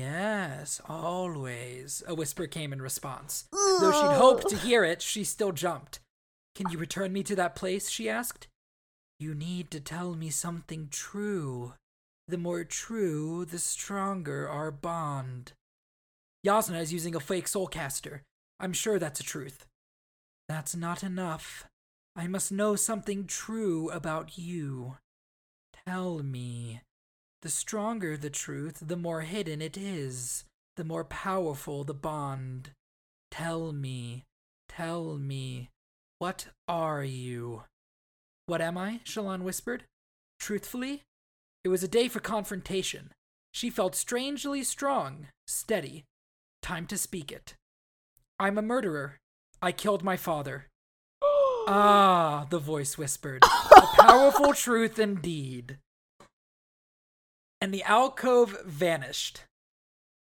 Yes, 0.01 0.81
always, 0.89 2.01
a 2.07 2.15
whisper 2.15 2.47
came 2.47 2.73
in 2.73 2.81
response. 2.81 3.45
Though 3.51 3.91
she'd 3.91 4.17
hoped 4.17 4.49
to 4.49 4.57
hear 4.57 4.83
it, 4.83 4.99
she 4.99 5.23
still 5.23 5.51
jumped. 5.51 5.99
Can 6.55 6.71
you 6.71 6.79
return 6.79 7.13
me 7.13 7.21
to 7.21 7.35
that 7.35 7.55
place? 7.55 7.87
she 7.87 8.09
asked. 8.09 8.47
You 9.19 9.35
need 9.35 9.69
to 9.69 9.79
tell 9.79 10.15
me 10.15 10.31
something 10.31 10.87
true. 10.89 11.73
The 12.27 12.39
more 12.39 12.63
true, 12.63 13.45
the 13.45 13.59
stronger 13.59 14.49
our 14.49 14.71
bond. 14.71 15.53
Yasna 16.43 16.81
is 16.81 16.91
using 16.91 17.13
a 17.13 17.19
fake 17.19 17.45
soulcaster. 17.45 18.21
I'm 18.59 18.73
sure 18.73 18.97
that's 18.97 19.19
a 19.19 19.23
truth. 19.23 19.67
That's 20.49 20.75
not 20.75 21.03
enough. 21.03 21.67
I 22.15 22.25
must 22.25 22.51
know 22.51 22.75
something 22.75 23.27
true 23.27 23.91
about 23.91 24.35
you. 24.35 24.97
Tell 25.85 26.23
me. 26.23 26.81
The 27.41 27.49
stronger 27.49 28.17
the 28.17 28.29
truth, 28.29 28.83
the 28.85 28.95
more 28.95 29.21
hidden 29.21 29.61
it 29.61 29.75
is, 29.75 30.43
the 30.75 30.83
more 30.83 31.03
powerful 31.03 31.83
the 31.83 31.93
bond. 31.93 32.71
Tell 33.31 33.73
me, 33.73 34.25
tell 34.69 35.17
me, 35.17 35.69
what 36.19 36.47
are 36.67 37.03
you? 37.03 37.63
What 38.45 38.61
am 38.61 38.77
I? 38.77 38.99
Shallan 39.05 39.41
whispered. 39.41 39.85
Truthfully, 40.39 41.01
it 41.63 41.69
was 41.69 41.83
a 41.83 41.87
day 41.87 42.07
for 42.07 42.19
confrontation. 42.19 43.11
She 43.51 43.69
felt 43.69 43.95
strangely 43.95 44.63
strong, 44.63 45.27
steady. 45.47 46.05
Time 46.61 46.85
to 46.87 46.97
speak 46.97 47.31
it. 47.31 47.55
I'm 48.39 48.57
a 48.57 48.61
murderer. 48.61 49.17
I 49.61 49.71
killed 49.71 50.03
my 50.03 50.15
father. 50.15 50.67
ah, 51.23 52.45
the 52.49 52.59
voice 52.59 52.97
whispered. 52.97 53.43
a 53.75 53.81
powerful 53.97 54.53
truth 54.53 54.99
indeed. 54.99 55.79
And 57.61 57.73
the 57.73 57.83
alcove 57.83 58.57
vanished. 58.65 59.41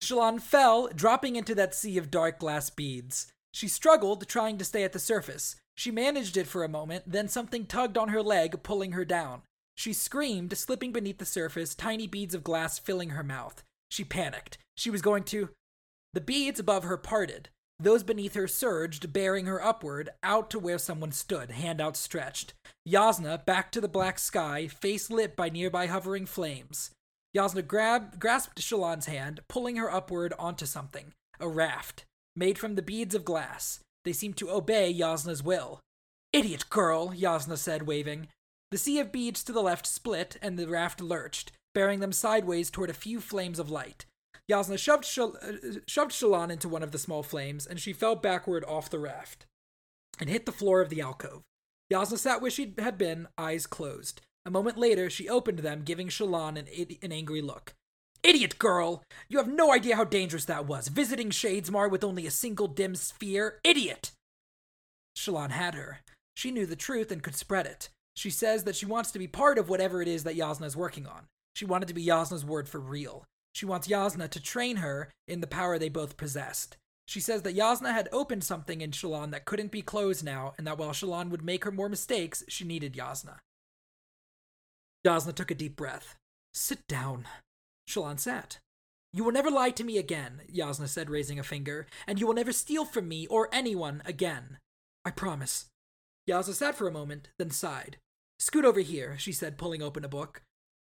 Shallan 0.03 0.41
fell, 0.41 0.89
dropping 0.89 1.37
into 1.37 1.55
that 1.55 1.73
sea 1.73 1.97
of 1.97 2.11
dark 2.11 2.39
glass 2.39 2.69
beads. 2.69 3.27
She 3.53 3.67
struggled, 3.67 4.27
trying 4.27 4.57
to 4.57 4.65
stay 4.65 4.83
at 4.83 4.91
the 4.91 4.99
surface. 4.99 5.55
She 5.75 5.91
managed 5.91 6.35
it 6.37 6.47
for 6.47 6.63
a 6.63 6.69
moment, 6.69 7.05
then 7.07 7.27
something 7.27 7.65
tugged 7.65 7.97
on 7.97 8.09
her 8.09 8.21
leg, 8.21 8.63
pulling 8.63 8.91
her 8.91 9.05
down. 9.05 9.43
She 9.75 9.93
screamed, 9.93 10.55
slipping 10.57 10.91
beneath 10.91 11.17
the 11.17 11.25
surface, 11.25 11.73
tiny 11.73 12.07
beads 12.07 12.35
of 12.35 12.43
glass 12.43 12.77
filling 12.77 13.11
her 13.11 13.23
mouth. 13.23 13.63
She 13.89 14.03
panicked. 14.03 14.57
She 14.75 14.89
was 14.89 15.01
going 15.01 15.23
to. 15.25 15.49
The 16.13 16.21
beads 16.21 16.59
above 16.59 16.83
her 16.83 16.97
parted. 16.97 17.49
Those 17.79 18.03
beneath 18.03 18.35
her 18.35 18.47
surged, 18.47 19.11
bearing 19.11 19.47
her 19.47 19.63
upward, 19.63 20.09
out 20.21 20.49
to 20.51 20.59
where 20.59 20.77
someone 20.77 21.11
stood, 21.11 21.51
hand 21.51 21.81
outstretched. 21.81 22.53
Yasna, 22.87 23.43
back 23.45 23.71
to 23.71 23.81
the 23.81 23.87
black 23.87 24.19
sky, 24.19 24.67
face 24.67 25.09
lit 25.09 25.35
by 25.35 25.49
nearby 25.49 25.87
hovering 25.87 26.25
flames. 26.25 26.91
Yasna 27.35 27.65
grab, 27.65 28.19
grasped 28.19 28.59
Shallan's 28.59 29.05
hand, 29.05 29.41
pulling 29.47 29.77
her 29.77 29.91
upward 29.91 30.33
onto 30.37 30.65
something. 30.65 31.13
A 31.39 31.47
raft, 31.47 32.03
made 32.35 32.57
from 32.57 32.75
the 32.75 32.81
beads 32.81 33.15
of 33.15 33.25
glass. 33.25 33.79
They 34.03 34.13
seemed 34.13 34.37
to 34.37 34.51
obey 34.51 34.93
Yasna's 34.93 35.43
will. 35.43 35.79
Idiot 36.33 36.69
girl, 36.69 37.09
Yasna 37.09 37.57
said, 37.57 37.83
waving. 37.83 38.27
The 38.71 38.77
sea 38.77 38.99
of 38.99 39.11
beads 39.11 39.43
to 39.43 39.51
the 39.51 39.61
left 39.61 39.85
split, 39.85 40.37
and 40.41 40.57
the 40.57 40.67
raft 40.67 41.01
lurched, 41.01 41.51
bearing 41.73 41.99
them 41.99 42.11
sideways 42.11 42.69
toward 42.69 42.89
a 42.89 42.93
few 42.93 43.19
flames 43.19 43.59
of 43.59 43.69
light. 43.69 44.05
Yasna 44.49 44.77
shoved, 44.77 45.05
Shal- 45.05 45.37
uh, 45.41 45.79
shoved 45.87 46.11
Shallan 46.11 46.49
into 46.49 46.67
one 46.67 46.83
of 46.83 46.91
the 46.91 46.97
small 46.97 47.23
flames, 47.23 47.65
and 47.65 47.79
she 47.79 47.93
fell 47.93 48.15
backward 48.15 48.65
off 48.65 48.89
the 48.89 48.99
raft 48.99 49.45
and 50.19 50.29
hit 50.29 50.45
the 50.45 50.51
floor 50.51 50.81
of 50.81 50.89
the 50.89 51.01
alcove. 51.01 51.41
Yasna 51.91 52.17
sat 52.17 52.41
where 52.41 52.51
she 52.51 52.73
had 52.77 52.97
been, 52.97 53.27
eyes 53.37 53.65
closed. 53.65 54.21
A 54.45 54.51
moment 54.51 54.77
later, 54.77 55.09
she 55.09 55.29
opened 55.29 55.59
them, 55.59 55.83
giving 55.83 56.07
Shallan 56.07 56.57
an, 56.57 56.67
an 57.01 57.11
angry 57.11 57.41
look. 57.41 57.73
Idiot 58.23 58.59
girl! 58.59 59.03
You 59.29 59.37
have 59.37 59.47
no 59.47 59.71
idea 59.71 59.95
how 59.95 60.03
dangerous 60.03 60.45
that 60.45 60.65
was, 60.65 60.87
visiting 60.87 61.29
Shadesmar 61.29 61.89
with 61.89 62.03
only 62.03 62.25
a 62.25 62.31
single 62.31 62.67
dim 62.67 62.95
sphere. 62.95 63.59
Idiot! 63.63 64.11
Shallan 65.15 65.51
had 65.51 65.75
her. 65.75 66.01
She 66.35 66.51
knew 66.51 66.65
the 66.65 66.75
truth 66.75 67.11
and 67.11 67.21
could 67.21 67.35
spread 67.35 67.65
it. 67.65 67.89
She 68.15 68.29
says 68.29 68.63
that 68.63 68.75
she 68.75 68.85
wants 68.85 69.11
to 69.11 69.19
be 69.19 69.27
part 69.27 69.57
of 69.57 69.69
whatever 69.69 70.01
it 70.01 70.07
is 70.07 70.23
that 70.23 70.37
Yasna 70.37 70.65
is 70.65 70.75
working 70.75 71.07
on. 71.07 71.25
She 71.55 71.65
wanted 71.65 71.87
to 71.87 71.93
be 71.93 72.05
Yasna's 72.05 72.45
word 72.45 72.67
for 72.67 72.79
real. 72.79 73.25
She 73.53 73.65
wants 73.65 73.87
Yasna 73.87 74.29
to 74.29 74.41
train 74.41 74.77
her 74.77 75.09
in 75.27 75.41
the 75.41 75.47
power 75.47 75.77
they 75.77 75.89
both 75.89 76.17
possessed. 76.17 76.77
She 77.07 77.19
says 77.19 77.41
that 77.41 77.55
Yasna 77.55 77.93
had 77.93 78.07
opened 78.11 78.43
something 78.43 78.81
in 78.81 78.91
Shallan 78.91 79.31
that 79.31 79.45
couldn't 79.45 79.71
be 79.71 79.81
closed 79.81 80.23
now, 80.23 80.53
and 80.57 80.65
that 80.65 80.77
while 80.77 80.91
Shallan 80.91 81.29
would 81.29 81.43
make 81.43 81.63
her 81.65 81.71
more 81.71 81.89
mistakes, 81.89 82.43
she 82.47 82.63
needed 82.63 82.93
Yasna. 82.93 83.39
Yasna 85.05 85.33
took 85.33 85.51
a 85.51 85.55
deep 85.55 85.75
breath. 85.75 86.15
Sit 86.53 86.87
down. 86.87 87.25
Shallan 87.89 88.19
sat. 88.19 88.59
You 89.13 89.23
will 89.23 89.31
never 89.31 89.51
lie 89.51 89.71
to 89.71 89.83
me 89.83 89.97
again, 89.97 90.41
Yasna 90.53 90.87
said, 90.87 91.09
raising 91.09 91.39
a 91.39 91.43
finger, 91.43 91.87
and 92.07 92.19
you 92.19 92.27
will 92.27 92.33
never 92.33 92.53
steal 92.53 92.85
from 92.85 93.07
me 93.07 93.27
or 93.27 93.49
anyone 93.51 94.01
again. 94.05 94.57
I 95.03 95.11
promise. 95.11 95.65
Yasna 96.29 96.53
sat 96.53 96.75
for 96.75 96.87
a 96.87 96.91
moment, 96.91 97.29
then 97.37 97.49
sighed. 97.49 97.97
Scoot 98.39 98.63
over 98.63 98.79
here, 98.79 99.17
she 99.17 99.31
said, 99.31 99.57
pulling 99.57 99.81
open 99.81 100.05
a 100.05 100.09
book. 100.09 100.41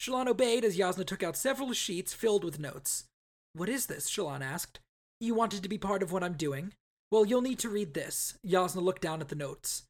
Shallan 0.01 0.27
obeyed 0.27 0.65
as 0.65 0.77
Yasna 0.77 1.05
took 1.05 1.23
out 1.23 1.37
several 1.37 1.71
sheets 1.73 2.13
filled 2.13 2.43
with 2.43 2.59
notes. 2.59 3.05
What 3.53 3.69
is 3.69 3.85
this? 3.85 4.09
Shallan 4.09 4.41
asked. 4.41 4.79
You 5.19 5.33
wanted 5.35 5.63
to 5.63 5.69
be 5.69 5.77
part 5.77 6.01
of 6.03 6.11
what 6.11 6.23
I'm 6.23 6.33
doing? 6.33 6.73
Well, 7.11 7.25
you'll 7.25 7.41
need 7.41 7.59
to 7.59 7.69
read 7.69 7.93
this. 7.93 8.35
Yasna 8.45 8.81
looked 8.81 9.01
down 9.01 9.21
at 9.21 9.29
the 9.29 9.35
notes. 9.35 9.83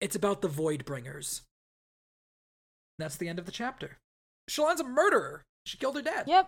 It's 0.00 0.16
about 0.16 0.42
the 0.42 0.48
Voidbringers. 2.94 2.98
That's 2.98 3.16
the 3.16 3.28
end 3.28 3.38
of 3.38 3.46
the 3.46 3.52
chapter. 3.52 3.98
Shallan's 4.48 4.80
a 4.80 4.84
murderer. 4.84 5.42
She 5.66 5.76
killed 5.78 5.96
her 5.96 6.02
dad. 6.02 6.24
Yep. 6.26 6.46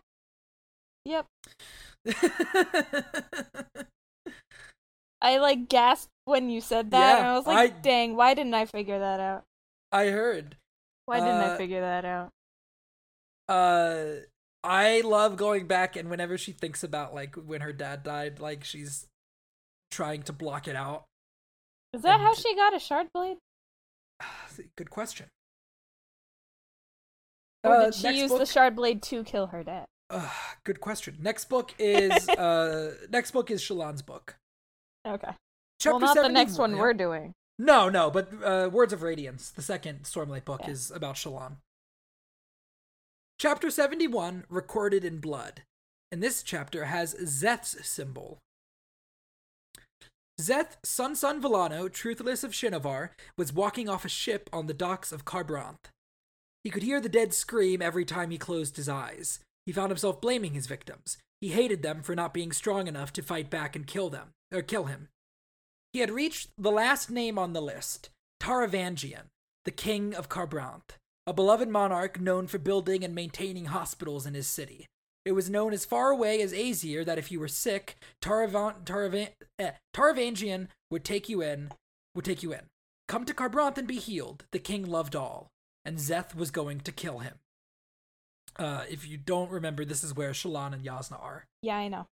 Yep. 1.05 1.26
I 5.23 5.38
like 5.38 5.69
gasped 5.69 6.11
when 6.25 6.50
you 6.50 6.61
said 6.61 6.91
that, 6.91 6.99
Yeah, 7.15 7.19
and 7.19 7.26
I 7.29 7.37
was 7.37 7.47
like, 7.47 7.73
I- 7.73 7.81
"Dang, 7.81 8.17
why 8.17 8.35
didn't 8.35 8.55
I 8.55 8.67
figure 8.67 8.99
that 8.99 9.19
out? 9.21 9.45
I 9.93 10.07
heard. 10.07 10.57
Why 11.07 11.21
didn't 11.21 11.41
Uh, 11.41 11.53
I 11.55 11.57
figure 11.57 11.81
that 11.81 12.05
out?" 12.05 12.31
Uh 13.49 14.26
I 14.65 15.00
love 15.03 15.37
going 15.37 15.69
back 15.69 15.95
and 15.95 16.11
whenever 16.11 16.37
she 16.37 16.50
thinks 16.53 16.83
about 16.83 17.15
like 17.15 17.37
when 17.37 17.61
her 17.61 17.73
dad 17.73 18.03
died, 18.03 18.41
like 18.41 18.65
she's 18.65 19.07
trying 19.93 20.23
to 20.25 20.33
block 20.33 20.67
it 20.67 20.75
out. 20.75 21.05
Is 21.93 22.03
that 22.03 22.21
how 22.21 22.35
she 22.35 22.55
got 22.57 22.75
a 22.75 22.81
shard 22.81 23.07
blade, 23.15 23.37
Good 24.76 24.91
question. 24.91 25.29
Or 27.67 27.75
Uh, 27.75 27.85
did 27.87 27.95
she 27.95 28.03
next 28.05 28.17
use 28.19 28.31
book- 28.31 28.39
the 28.41 28.47
shard 28.47 28.77
blade 28.77 29.03
to 29.05 29.25
kill 29.25 29.49
her 29.49 29.63
dad? 29.63 29.87
Uh, 30.09 30.31
good 30.65 30.81
question. 30.81 31.17
Next 31.21 31.47
book 31.49 31.75
is 31.79 32.29
uh 32.29 32.95
next 33.11 33.33
book 33.33 33.51
is 33.51 33.61
Shallan's 33.63 34.03
book. 34.03 34.37
Okay. 35.07 35.33
Chapter 35.81 35.99
well, 35.99 36.15
not 36.15 36.23
the 36.23 36.29
next 36.29 36.59
one 36.59 36.73
yeah. 36.75 36.81
we're 36.81 36.95
doing. 36.95 37.33
No, 37.59 37.89
no, 37.89 38.11
but 38.11 38.31
uh, 38.45 38.69
Words 38.73 38.93
of 38.93 39.03
Radiance, 39.03 39.51
the 39.51 39.63
second 39.63 40.03
Stormlight 40.05 40.45
book, 40.45 40.61
Yeah. 40.65 40.71
is 40.71 40.91
about 40.91 41.15
Shallan. 41.17 41.57
Chapter 43.39 43.71
71, 43.71 44.45
Recorded 44.49 45.05
in 45.05 45.19
Blood. 45.21 45.63
And 46.13 46.23
this 46.23 46.43
chapter 46.43 46.85
has 46.87 47.15
Szeth's 47.15 47.87
symbol. 47.87 48.39
Szeth, 50.41 50.77
son 50.85 51.15
son 51.17 51.41
Vallano, 51.41 51.89
truthless 51.89 52.45
of 52.45 52.53
Shinovar, 52.53 53.11
was 53.39 53.53
walking 53.53 53.89
off 53.89 54.05
a 54.05 54.09
ship 54.09 54.51
on 54.53 54.67
the 54.67 54.75
docks 54.75 55.11
of 55.13 55.25
Kharbranth. 55.25 55.87
He 56.65 56.71
could 56.71 56.83
hear 56.83 57.01
the 57.01 57.09
dead 57.09 57.33
scream 57.33 57.81
every 57.81 58.05
time 58.05 58.31
he 58.31 58.39
closed 58.39 58.77
his 58.77 58.89
eyes. 58.89 59.41
He 59.67 59.73
found 59.73 59.91
himself 59.91 60.21
blaming 60.21 60.55
his 60.55 60.67
victims. 60.67 61.19
He 61.41 61.49
hated 61.49 61.83
them 61.83 62.03
for 62.03 62.15
not 62.15 62.35
being 62.35 62.53
strong 62.53 62.87
enough 62.89 63.13
to 63.15 63.23
fight 63.23 63.51
back 63.51 63.77
and 63.77 63.87
kill 63.87 64.11
them, 64.11 64.31
or 64.53 64.63
kill 64.63 64.85
him. 64.85 65.09
He 65.93 66.01
had 66.01 66.11
reached 66.11 66.51
the 66.59 66.71
last 66.71 67.11
name 67.11 67.39
on 67.39 67.53
the 67.53 67.63
list, 67.63 68.11
Taravangian, 68.41 69.29
the 69.65 69.71
king 69.71 70.15
of 70.15 70.29
Kharbranth, 70.29 70.97
a 71.27 71.33
beloved 71.33 71.69
monarch 71.69 72.21
known 72.21 72.47
for 72.47 72.59
building 72.59 73.03
and 73.03 73.15
maintaining 73.15 73.67
hospitals 73.67 74.27
in 74.27 74.35
his 74.35 74.47
city. 74.47 74.87
It 75.25 75.33
was 75.33 75.51
known 75.51 75.73
as 75.73 75.85
far 75.85 76.11
away 76.11 76.41
as 76.41 76.53
Azir 76.53 77.05
that 77.05 77.19
if 77.19 77.33
you 77.33 77.41
were 77.41 77.49
sick, 77.49 77.97
Taravan, 78.23 78.85
Taravan, 78.85 79.31
eh, 79.59 79.73
Taravangian 79.93 80.69
would 80.91 81.05
take 81.05 81.29
you 81.29 81.43
in, 81.43 81.71
would 82.15 82.25
take 82.25 82.45
you 82.45 82.53
in. 82.53 82.63
Come 83.09 83.25
to 83.25 83.35
Kharbranth 83.35 83.77
and 83.77 83.89
be 83.89 83.99
healed. 83.99 84.45
The 84.53 84.61
king 84.61 84.85
loved 84.85 85.17
all, 85.17 85.49
and 85.87 85.99
Szeth 85.99 86.35
was 86.35 86.50
going 86.50 86.81
to 86.81 86.93
kill 86.93 87.21
him. 87.21 87.35
Uh, 88.59 88.83
if 88.90 89.09
you 89.09 89.16
don't 89.16 89.50
remember, 89.50 89.85
this 89.85 90.02
is 90.02 90.14
where 90.14 90.33
Shallan 90.33 90.75
and 90.75 90.85
Yasna 90.85 91.23
are. 91.23 91.45
Yeah, 91.62 91.76
I 91.76 91.88
know. 91.88 92.07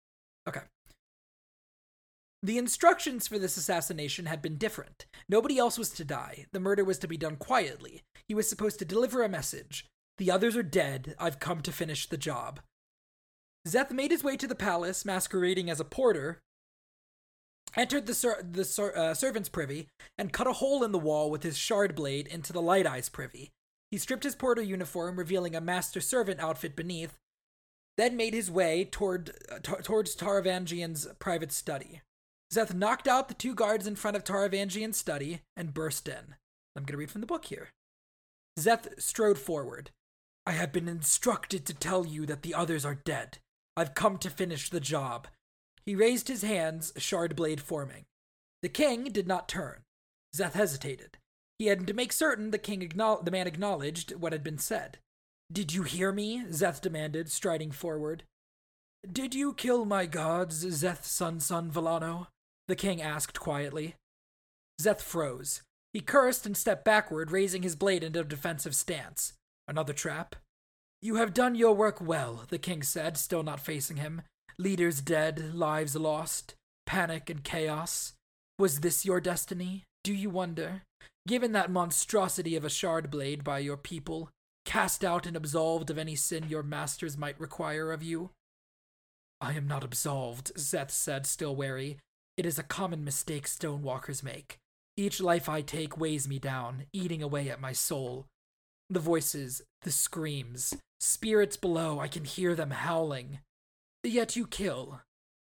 Okay. 0.47 0.61
The 2.43 2.57
instructions 2.57 3.27
for 3.27 3.39
this 3.39 3.57
assassination 3.57 4.25
had 4.25 4.41
been 4.41 4.57
different. 4.57 5.05
Nobody 5.27 5.57
else 5.57 5.77
was 5.77 5.89
to 5.91 6.05
die. 6.05 6.45
The 6.51 6.59
murder 6.59 6.83
was 6.83 6.99
to 6.99 7.07
be 7.07 7.17
done 7.17 7.37
quietly. 7.37 8.03
He 8.27 8.35
was 8.35 8.47
supposed 8.49 8.79
to 8.79 8.85
deliver 8.85 9.23
a 9.23 9.29
message. 9.29 9.87
The 10.17 10.29
others 10.29 10.55
are 10.55 10.63
dead. 10.63 11.15
I've 11.17 11.39
come 11.39 11.61
to 11.61 11.71
finish 11.71 12.07
the 12.07 12.17
job. 12.17 12.59
Szeth 13.67 13.91
made 13.91 14.11
his 14.11 14.23
way 14.23 14.35
to 14.37 14.47
the 14.47 14.55
palace, 14.55 15.05
masquerading 15.05 15.69
as 15.69 15.79
a 15.79 15.85
porter, 15.85 16.41
entered 17.77 18.05
the, 18.05 18.13
ser- 18.13 18.45
the 18.47 18.65
ser- 18.65 18.95
uh, 18.95 19.13
servant's 19.13 19.49
privy, 19.49 19.87
and 20.17 20.33
cut 20.33 20.47
a 20.47 20.53
hole 20.53 20.83
in 20.83 20.91
the 20.91 20.99
wall 20.99 21.31
with 21.31 21.43
his 21.43 21.57
shard 21.57 21.95
blade 21.95 22.27
into 22.27 22.51
the 22.51 22.61
Light 22.61 22.85
Eye's 22.85 23.09
privy. 23.09 23.51
He 23.93 23.99
stripped 23.99 24.23
his 24.23 24.33
porter 24.33 24.63
uniform, 24.63 25.17
revealing 25.17 25.55
a 25.55 25.61
master 25.61 26.01
servant 26.01 26.39
outfit 26.39 26.75
beneath, 26.75 27.13
then 27.95 28.17
made 28.17 28.33
his 28.33 28.49
way 28.49 28.85
toward 28.85 29.29
uh, 29.51 29.59
t- 29.59 29.83
towards 29.83 30.15
Taravangian's 30.15 31.05
private 31.19 31.51
study. 31.51 32.01
Szeth 32.51 32.73
knocked 32.73 33.07
out 33.07 33.27
the 33.27 33.35
two 33.35 33.53
guards 33.53 33.85
in 33.85 33.95
front 33.95 34.17
of 34.17 34.23
Taravangian's 34.23 34.97
study 34.97 35.41
and 35.55 35.75
burst 35.75 36.07
in. 36.07 36.33
I'm 36.75 36.85
going 36.85 36.93
to 36.93 36.97
read 36.97 37.11
from 37.11 37.21
the 37.21 37.27
book 37.27 37.45
here. 37.45 37.69
Szeth 38.57 38.99
strode 38.99 39.37
forward. 39.37 39.91
I 40.43 40.53
have 40.53 40.71
been 40.71 40.87
instructed 40.87 41.63
to 41.67 41.75
tell 41.75 42.03
you 42.03 42.25
that 42.25 42.41
the 42.41 42.55
others 42.55 42.85
are 42.85 42.95
dead. 42.95 43.37
I've 43.77 43.93
come 43.93 44.17
to 44.17 44.31
finish 44.31 44.71
the 44.71 44.79
job. 44.79 45.27
He 45.85 45.93
raised 45.93 46.29
his 46.29 46.41
hands, 46.41 46.93
shard 46.97 47.35
blade 47.35 47.61
forming. 47.61 48.05
The 48.63 48.69
king 48.69 49.03
did 49.11 49.27
not 49.27 49.47
turn. 49.47 49.83
Szeth 50.35 50.53
hesitated. 50.53 51.19
He 51.63 51.69
had 51.69 51.87
to 51.87 51.93
make 51.93 52.11
certain 52.11 52.51
the 52.51 52.57
king 52.57 52.81
acknowl- 52.81 53.23
the 53.23 53.31
man 53.31 53.47
acknowledged 53.47 54.15
what 54.15 54.33
had 54.33 54.43
been 54.43 54.57
said. 54.57 54.97
Did 55.49 55.73
you 55.73 55.83
hear 55.83 56.11
me? 56.11 56.43
Szeth 56.49 56.81
demanded, 56.81 57.31
striding 57.31 57.71
forward. 57.71 58.23
Did 59.09 59.33
you 59.33 59.53
kill 59.53 59.85
my 59.85 60.05
gods, 60.05 60.65
Szeth 60.65 61.05
son 61.05 61.39
son 61.39 61.71
Vallano? 61.71 62.27
The 62.67 62.75
king 62.75 63.01
asked 63.01 63.39
quietly. 63.39 63.95
Szeth 64.77 64.99
froze. 64.99 65.61
He 65.93 66.01
cursed 66.01 66.45
and 66.45 66.57
stepped 66.57 66.83
backward, 66.83 67.31
raising 67.31 67.63
his 67.63 67.77
blade 67.77 68.03
into 68.03 68.19
a 68.19 68.25
defensive 68.25 68.75
stance. 68.75 69.31
Another 69.65 69.93
trap? 69.93 70.35
You 71.01 71.15
have 71.15 71.33
done 71.33 71.55
your 71.55 71.73
work 71.73 72.01
well, 72.01 72.43
the 72.49 72.59
king 72.59 72.83
said, 72.83 73.15
still 73.15 73.41
not 73.41 73.61
facing 73.61 73.95
him. 73.95 74.23
Leaders 74.57 74.99
dead, 74.99 75.55
lives 75.55 75.95
lost, 75.95 76.55
panic 76.85 77.29
and 77.29 77.41
chaos. 77.41 78.15
Was 78.59 78.81
this 78.81 79.05
your 79.05 79.21
destiny? 79.21 79.85
Do 80.03 80.13
you 80.13 80.29
wonder? 80.29 80.81
Given 81.25 81.53
that 81.53 81.71
monstrosity 81.71 82.55
of 82.55 82.65
a 82.65 82.69
shard 82.69 83.09
blade 83.09 83.43
by 83.43 83.59
your 83.59 83.77
people, 83.77 84.29
cast 84.65 85.05
out 85.05 85.25
and 85.25 85.37
absolved 85.37 85.89
of 85.89 85.97
any 85.97 86.15
sin 86.15 86.45
your 86.49 86.63
masters 86.63 87.17
might 87.17 87.39
require 87.39 87.91
of 87.91 88.03
you? 88.03 88.31
I 89.39 89.53
am 89.53 89.67
not 89.67 89.83
absolved, 89.83 90.53
Szeth 90.55 90.91
said, 90.91 91.25
still 91.25 91.55
wary. 91.55 91.97
It 92.37 92.45
is 92.45 92.59
a 92.59 92.63
common 92.63 93.03
mistake 93.03 93.47
stonewalkers 93.47 94.23
make. 94.23 94.57
Each 94.97 95.21
life 95.21 95.47
I 95.47 95.61
take 95.61 95.97
weighs 95.97 96.27
me 96.27 96.39
down, 96.39 96.85
eating 96.93 97.23
away 97.23 97.49
at 97.49 97.61
my 97.61 97.71
soul. 97.71 98.27
The 98.89 98.99
voices, 98.99 99.61
the 99.81 99.91
screams, 99.91 100.75
spirits 100.99 101.57
below, 101.57 101.99
I 101.99 102.07
can 102.07 102.25
hear 102.25 102.53
them 102.53 102.71
howling. 102.71 103.39
Yet 104.03 104.35
you 104.35 104.45
kill. 104.45 105.01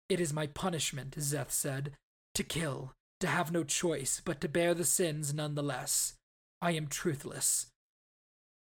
It 0.08 0.20
is 0.20 0.32
my 0.32 0.46
punishment, 0.48 1.16
Szeth 1.16 1.52
said, 1.52 1.92
to 2.34 2.42
kill, 2.42 2.92
to 3.20 3.26
have 3.26 3.52
no 3.52 3.62
choice 3.64 4.20
but 4.24 4.40
to 4.40 4.48
bear 4.48 4.74
the 4.74 4.84
sins 4.84 5.32
nonetheless. 5.32 6.14
I 6.60 6.72
am 6.72 6.88
truthless. 6.88 7.66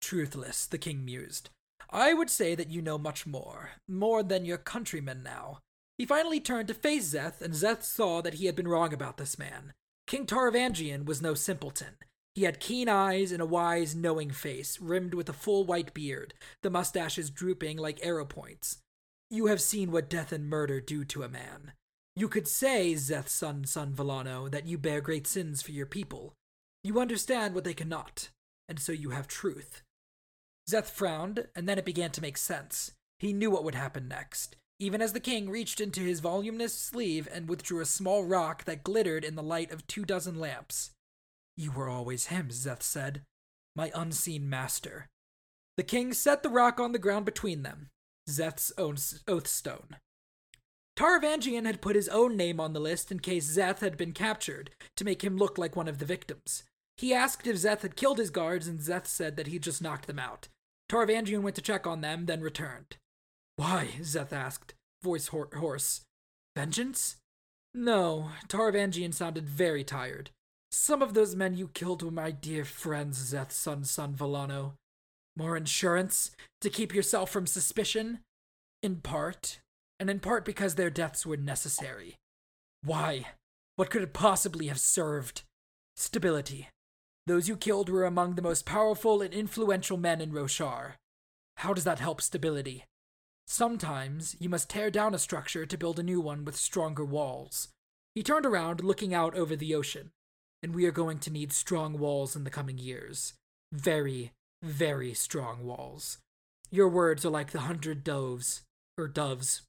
Truthless, 0.02 0.68
the 0.68 0.78
king 0.78 1.04
mused. 1.04 1.50
I 1.90 2.12
would 2.12 2.28
say 2.28 2.54
that 2.54 2.70
you 2.70 2.82
know 2.82 2.98
much 2.98 3.26
more, 3.26 3.70
more 3.88 4.22
than 4.22 4.44
your 4.44 4.58
countrymen 4.58 5.22
now. 5.22 5.58
He 5.96 6.06
finally 6.06 6.38
turned 6.38 6.68
to 6.68 6.74
face 6.74 7.12
Szeth, 7.12 7.40
and 7.40 7.54
Szeth 7.54 7.82
saw 7.82 8.20
that 8.22 8.34
he 8.34 8.46
had 8.46 8.54
been 8.54 8.68
wrong 8.68 8.92
about 8.92 9.16
this 9.16 9.38
man. 9.38 9.72
King 10.06 10.26
Taravangian 10.26 11.06
was 11.06 11.22
no 11.22 11.34
simpleton. 11.34 11.96
He 12.34 12.44
had 12.44 12.60
keen 12.60 12.88
eyes 12.88 13.32
and 13.32 13.42
a 13.42 13.46
wise, 13.46 13.96
knowing 13.96 14.30
face, 14.30 14.80
rimmed 14.80 15.12
with 15.12 15.28
a 15.28 15.32
full 15.32 15.64
white 15.64 15.92
beard, 15.92 16.34
the 16.62 16.70
mustaches 16.70 17.30
drooping 17.30 17.78
like 17.78 18.04
arrow 18.04 18.24
points. 18.24 18.78
You 19.28 19.46
have 19.46 19.60
seen 19.60 19.90
what 19.90 20.08
death 20.08 20.30
and 20.30 20.48
murder 20.48 20.80
do 20.80 21.04
to 21.06 21.24
a 21.24 21.28
man. 21.28 21.72
You 22.18 22.26
could 22.26 22.48
say, 22.48 22.94
Szeth's 22.94 23.30
son, 23.30 23.64
son 23.64 23.92
Vallano, 23.92 24.50
that 24.50 24.66
you 24.66 24.76
bear 24.76 25.00
great 25.00 25.24
sins 25.24 25.62
for 25.62 25.70
your 25.70 25.86
people. 25.86 26.32
You 26.82 26.98
understand 26.98 27.54
what 27.54 27.62
they 27.62 27.74
cannot, 27.74 28.30
and 28.68 28.80
so 28.80 28.90
you 28.90 29.10
have 29.10 29.28
truth. 29.28 29.82
Szeth 30.68 30.86
frowned, 30.86 31.46
and 31.54 31.68
then 31.68 31.78
it 31.78 31.84
began 31.84 32.10
to 32.10 32.20
make 32.20 32.36
sense. 32.36 32.90
He 33.20 33.32
knew 33.32 33.52
what 33.52 33.62
would 33.62 33.76
happen 33.76 34.08
next, 34.08 34.56
even 34.80 35.00
as 35.00 35.12
the 35.12 35.20
king 35.20 35.48
reached 35.48 35.80
into 35.80 36.00
his 36.00 36.18
voluminous 36.18 36.74
sleeve 36.74 37.28
and 37.32 37.48
withdrew 37.48 37.80
a 37.80 37.86
small 37.86 38.24
rock 38.24 38.64
that 38.64 38.82
glittered 38.82 39.24
in 39.24 39.36
the 39.36 39.40
light 39.40 39.70
of 39.70 39.86
two 39.86 40.04
dozen 40.04 40.40
lamps. 40.40 40.90
You 41.56 41.70
were 41.70 41.88
always 41.88 42.26
him, 42.26 42.48
Szeth 42.48 42.82
said. 42.82 43.22
My 43.76 43.92
unseen 43.94 44.50
master. 44.50 45.06
The 45.76 45.84
king 45.84 46.12
set 46.12 46.42
the 46.42 46.48
rock 46.48 46.80
on 46.80 46.90
the 46.90 46.98
ground 46.98 47.26
between 47.26 47.62
them, 47.62 47.90
Szeth's 48.28 48.72
own 48.76 48.96
oath 49.28 49.46
stone. 49.46 49.98
Taravangian 50.98 51.64
had 51.64 51.80
put 51.80 51.94
his 51.94 52.08
own 52.08 52.36
name 52.36 52.58
on 52.58 52.72
the 52.72 52.80
list 52.80 53.12
in 53.12 53.20
case 53.20 53.56
Szeth 53.56 53.78
had 53.78 53.96
been 53.96 54.10
captured, 54.10 54.70
to 54.96 55.04
make 55.04 55.22
him 55.22 55.36
look 55.36 55.56
like 55.56 55.76
one 55.76 55.86
of 55.86 55.98
the 56.00 56.04
victims. 56.04 56.64
He 56.96 57.14
asked 57.14 57.46
if 57.46 57.54
Szeth 57.54 57.82
had 57.82 57.94
killed 57.94 58.18
his 58.18 58.30
guards, 58.30 58.66
and 58.66 58.80
Szeth 58.80 59.06
said 59.06 59.36
that 59.36 59.46
he 59.46 59.60
just 59.60 59.80
knocked 59.80 60.08
them 60.08 60.18
out. 60.18 60.48
Taravangian 60.90 61.42
went 61.42 61.54
to 61.54 61.62
check 61.62 61.86
on 61.86 62.00
them, 62.00 62.26
then 62.26 62.40
returned. 62.40 62.96
Why? 63.54 63.90
Szeth 64.00 64.32
asked, 64.32 64.74
voice 65.00 65.28
hoarse. 65.28 66.00
Vengeance? 66.56 67.18
No, 67.72 68.30
Taravangian 68.48 69.14
sounded 69.14 69.48
very 69.48 69.84
tired. 69.84 70.30
Some 70.72 71.00
of 71.00 71.14
those 71.14 71.36
men 71.36 71.56
you 71.56 71.68
killed 71.68 72.02
were 72.02 72.10
my 72.10 72.32
dear 72.32 72.64
friends, 72.64 73.32
Szeth 73.32 73.52
son 73.52 73.84
son 73.84 74.14
Vallano. 74.14 74.72
More 75.36 75.56
insurance? 75.56 76.32
To 76.60 76.68
keep 76.68 76.92
yourself 76.92 77.30
from 77.30 77.46
suspicion? 77.46 78.18
In 78.82 78.96
part, 78.96 79.60
and 79.98 80.08
in 80.10 80.20
part 80.20 80.44
because 80.44 80.74
their 80.74 80.90
deaths 80.90 81.26
were 81.26 81.36
necessary. 81.36 82.16
Why? 82.82 83.26
What 83.76 83.90
could 83.90 84.02
it 84.02 84.12
possibly 84.12 84.66
have 84.68 84.80
served? 84.80 85.42
Stability. 85.96 86.68
Those 87.26 87.48
you 87.48 87.56
killed 87.56 87.88
were 87.88 88.04
among 88.04 88.34
the 88.34 88.42
most 88.42 88.64
powerful 88.64 89.20
and 89.20 89.34
influential 89.34 89.96
men 89.96 90.20
in 90.20 90.32
Roshar. 90.32 90.94
How 91.56 91.74
does 91.74 91.84
that 91.84 91.98
help 91.98 92.20
stability? 92.20 92.84
Sometimes 93.46 94.36
you 94.38 94.48
must 94.48 94.70
tear 94.70 94.90
down 94.90 95.14
a 95.14 95.18
structure 95.18 95.66
to 95.66 95.78
build 95.78 95.98
a 95.98 96.02
new 96.02 96.20
one 96.20 96.44
with 96.44 96.56
stronger 96.56 97.04
walls. 97.04 97.68
He 98.14 98.22
turned 98.22 98.46
around, 98.46 98.82
looking 98.82 99.14
out 99.14 99.34
over 99.34 99.56
the 99.56 99.74
ocean. 99.74 100.10
And 100.62 100.74
we 100.74 100.86
are 100.86 100.92
going 100.92 101.18
to 101.20 101.30
need 101.30 101.52
strong 101.52 101.98
walls 101.98 102.34
in 102.34 102.44
the 102.44 102.50
coming 102.50 102.78
years. 102.78 103.34
Very, 103.72 104.32
very 104.62 105.14
strong 105.14 105.64
walls. 105.64 106.18
Your 106.70 106.88
words 106.88 107.24
are 107.24 107.30
like 107.30 107.52
the 107.52 107.60
hundred 107.60 108.04
doves, 108.04 108.62
or 108.96 109.08
doves. 109.08 109.62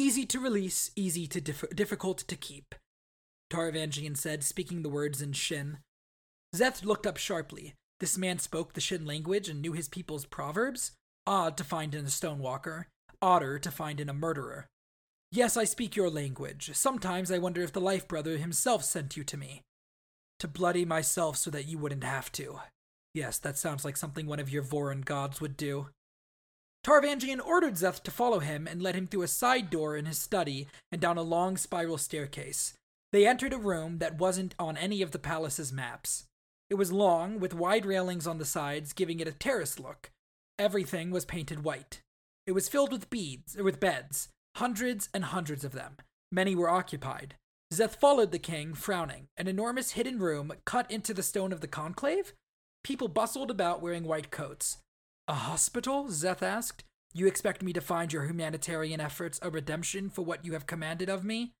Easy 0.00 0.24
to 0.24 0.40
release, 0.40 0.90
easy 0.96 1.26
to 1.26 1.42
dif- 1.42 1.76
difficult 1.76 2.16
to 2.20 2.34
keep. 2.34 2.74
Taravangian 3.52 4.16
said, 4.16 4.42
speaking 4.42 4.82
the 4.82 4.88
words 4.88 5.20
in 5.20 5.34
Shin. 5.34 5.80
Szeth 6.56 6.82
looked 6.82 7.06
up 7.06 7.18
sharply. 7.18 7.74
This 7.98 8.16
man 8.16 8.38
spoke 8.38 8.72
the 8.72 8.80
Shin 8.80 9.04
language 9.04 9.46
and 9.46 9.60
knew 9.60 9.74
his 9.74 9.90
people's 9.90 10.24
proverbs? 10.24 10.92
Odd 11.26 11.58
to 11.58 11.64
find 11.64 11.94
in 11.94 12.06
a 12.06 12.08
stonewalker. 12.08 12.84
Odder 13.20 13.58
to 13.58 13.70
find 13.70 14.00
in 14.00 14.08
a 14.08 14.14
murderer. 14.14 14.66
Yes, 15.30 15.54
I 15.58 15.64
speak 15.64 15.96
your 15.96 16.08
language. 16.08 16.70
Sometimes 16.72 17.30
I 17.30 17.36
wonder 17.36 17.60
if 17.60 17.74
the 17.74 17.78
Life 17.78 18.08
Brother 18.08 18.38
himself 18.38 18.82
sent 18.82 19.18
you 19.18 19.24
to 19.24 19.36
me. 19.36 19.60
To 20.38 20.48
bloody 20.48 20.86
myself 20.86 21.36
so 21.36 21.50
that 21.50 21.68
you 21.68 21.76
wouldn't 21.76 22.04
have 22.04 22.32
to. 22.32 22.60
Yes, 23.12 23.36
that 23.40 23.58
sounds 23.58 23.84
like 23.84 23.98
something 23.98 24.26
one 24.26 24.40
of 24.40 24.48
your 24.48 24.62
Vorin 24.62 25.04
gods 25.04 25.42
would 25.42 25.58
do. 25.58 25.88
Taravangian 26.84 27.44
ordered 27.44 27.74
Szeth 27.74 28.02
to 28.04 28.10
follow 28.10 28.38
him 28.38 28.66
and 28.66 28.82
led 28.82 28.94
him 28.94 29.06
through 29.06 29.22
a 29.22 29.28
side 29.28 29.68
door 29.68 29.96
in 29.96 30.06
his 30.06 30.18
study 30.18 30.66
and 30.90 31.00
down 31.00 31.18
a 31.18 31.22
long 31.22 31.56
spiral 31.56 31.98
staircase. 31.98 32.74
They 33.12 33.26
entered 33.26 33.52
a 33.52 33.58
room 33.58 33.98
that 33.98 34.18
wasn't 34.18 34.54
on 34.58 34.76
any 34.76 35.02
of 35.02 35.10
the 35.10 35.18
palace's 35.18 35.72
maps. 35.72 36.24
It 36.70 36.76
was 36.76 36.92
long, 36.92 37.40
with 37.40 37.52
wide 37.52 37.84
railings 37.84 38.26
on 38.26 38.38
the 38.38 38.44
sides, 38.44 38.92
giving 38.92 39.20
it 39.20 39.28
a 39.28 39.32
terrace 39.32 39.78
look. 39.78 40.10
Everything 40.58 41.10
was 41.10 41.24
painted 41.24 41.64
white. 41.64 42.00
It 42.46 42.52
was 42.52 42.68
filled 42.68 42.92
with 42.92 43.10
beads, 43.10 43.56
with 43.56 43.80
beds, 43.80 44.28
hundreds 44.56 45.08
and 45.12 45.24
hundreds 45.24 45.64
of 45.64 45.72
them. 45.72 45.96
Many 46.32 46.54
were 46.54 46.70
occupied. 46.70 47.34
Szeth 47.72 47.96
followed 47.96 48.32
the 48.32 48.38
king, 48.38 48.74
frowning. 48.74 49.26
An 49.36 49.48
enormous 49.48 49.92
hidden 49.92 50.18
room 50.18 50.52
cut 50.64 50.90
into 50.90 51.12
the 51.12 51.22
stone 51.22 51.52
of 51.52 51.60
the 51.60 51.68
conclave? 51.68 52.32
People 52.84 53.08
bustled 53.08 53.50
about 53.50 53.82
wearing 53.82 54.04
white 54.04 54.30
coats. 54.30 54.78
A 55.30 55.34
hospital? 55.34 56.06
Szeth 56.06 56.42
asked. 56.42 56.82
You 57.14 57.28
expect 57.28 57.62
me 57.62 57.72
to 57.74 57.80
find 57.80 58.12
your 58.12 58.24
humanitarian 58.24 59.00
efforts 59.00 59.38
a 59.40 59.48
redemption 59.48 60.10
for 60.10 60.22
what 60.22 60.44
you 60.44 60.54
have 60.54 60.66
commanded 60.66 61.08
of 61.08 61.24
me? 61.24 61.52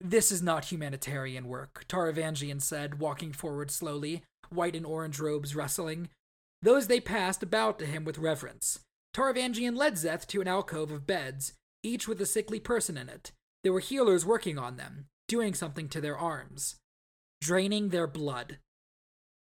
This 0.00 0.32
is 0.32 0.40
not 0.40 0.72
humanitarian 0.72 1.46
work, 1.46 1.84
Taravangian 1.86 2.62
said, 2.62 3.00
walking 3.00 3.34
forward 3.34 3.70
slowly, 3.70 4.22
white 4.48 4.74
and 4.74 4.86
orange 4.86 5.20
robes 5.20 5.54
rustling. 5.54 6.08
Those 6.62 6.86
they 6.86 6.98
passed 6.98 7.50
bowed 7.50 7.78
to 7.80 7.84
him 7.84 8.06
with 8.06 8.16
reverence. 8.16 8.78
Taravangian 9.14 9.76
led 9.76 9.96
Szeth 9.96 10.26
to 10.28 10.40
an 10.40 10.48
alcove 10.48 10.90
of 10.90 11.06
beds, 11.06 11.52
each 11.82 12.08
with 12.08 12.22
a 12.22 12.26
sickly 12.26 12.58
person 12.58 12.96
in 12.96 13.10
it. 13.10 13.32
There 13.62 13.72
were 13.74 13.80
healers 13.80 14.24
working 14.24 14.56
on 14.58 14.78
them, 14.78 15.08
doing 15.28 15.52
something 15.52 15.90
to 15.90 16.00
their 16.00 16.16
arms, 16.16 16.76
draining 17.42 17.90
their 17.90 18.06
blood. 18.06 18.60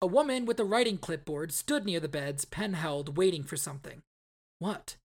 A 0.04 0.06
woman 0.06 0.46
with 0.46 0.60
a 0.60 0.66
writing 0.66 0.98
clipboard 0.98 1.54
stood 1.54 1.86
near 1.86 2.02
the 2.02 2.10
beds, 2.10 2.44
pen 2.44 2.74
held, 2.74 3.16
waiting 3.16 3.42
for 3.42 3.56
something. 3.56 4.02
What? 4.60 4.98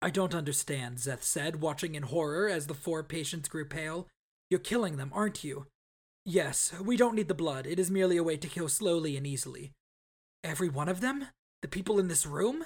I 0.00 0.10
don't 0.10 0.32
understand, 0.32 0.98
Szeth 0.98 1.24
said, 1.24 1.60
watching 1.60 1.96
in 1.96 2.04
horror 2.04 2.48
as 2.48 2.68
the 2.68 2.74
four 2.74 3.02
patients 3.02 3.48
grew 3.48 3.64
pale. 3.64 4.06
You're 4.48 4.60
killing 4.60 4.96
them, 4.96 5.10
aren't 5.12 5.42
you? 5.42 5.66
Yes, 6.24 6.72
we 6.80 6.96
don't 6.96 7.16
need 7.16 7.26
the 7.26 7.34
blood. 7.34 7.66
It 7.66 7.80
is 7.80 7.90
merely 7.90 8.16
a 8.16 8.22
way 8.22 8.36
to 8.36 8.46
kill 8.46 8.68
slowly 8.68 9.16
and 9.16 9.26
easily. 9.26 9.72
Every 10.44 10.68
one 10.68 10.88
of 10.88 11.00
them? 11.00 11.26
The 11.62 11.66
people 11.66 11.98
in 11.98 12.06
this 12.06 12.24
room? 12.24 12.64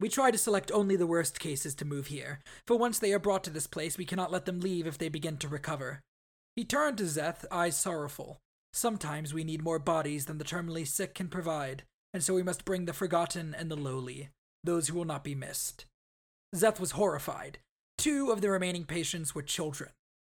We 0.00 0.08
try 0.08 0.30
to 0.30 0.38
select 0.38 0.72
only 0.72 0.96
the 0.96 1.06
worst 1.06 1.38
cases 1.38 1.74
to 1.74 1.84
move 1.84 2.06
here, 2.06 2.40
for 2.66 2.78
once 2.78 2.98
they 2.98 3.12
are 3.12 3.18
brought 3.18 3.44
to 3.44 3.50
this 3.50 3.66
place, 3.66 3.98
we 3.98 4.06
cannot 4.06 4.32
let 4.32 4.46
them 4.46 4.60
leave 4.60 4.86
if 4.86 4.96
they 4.96 5.10
begin 5.10 5.36
to 5.40 5.48
recover. 5.48 6.00
He 6.56 6.64
turned 6.64 6.96
to 6.96 7.04
Szeth, 7.04 7.44
eyes 7.50 7.76
sorrowful. 7.76 8.38
Sometimes 8.72 9.34
we 9.34 9.44
need 9.44 9.62
more 9.62 9.78
bodies 9.78 10.26
than 10.26 10.38
the 10.38 10.44
terminally 10.44 10.86
sick 10.86 11.14
can 11.14 11.28
provide, 11.28 11.84
and 12.14 12.22
so 12.22 12.34
we 12.34 12.42
must 12.42 12.64
bring 12.64 12.84
the 12.84 12.92
forgotten 12.92 13.54
and 13.54 13.70
the 13.70 13.76
lowly, 13.76 14.30
those 14.64 14.88
who 14.88 14.96
will 14.96 15.04
not 15.04 15.24
be 15.24 15.34
missed. 15.34 15.86
Szeth 16.54 16.80
was 16.80 16.92
horrified. 16.92 17.58
Two 17.98 18.30
of 18.30 18.40
the 18.40 18.50
remaining 18.50 18.84
patients 18.84 19.34
were 19.34 19.42
children. 19.42 19.90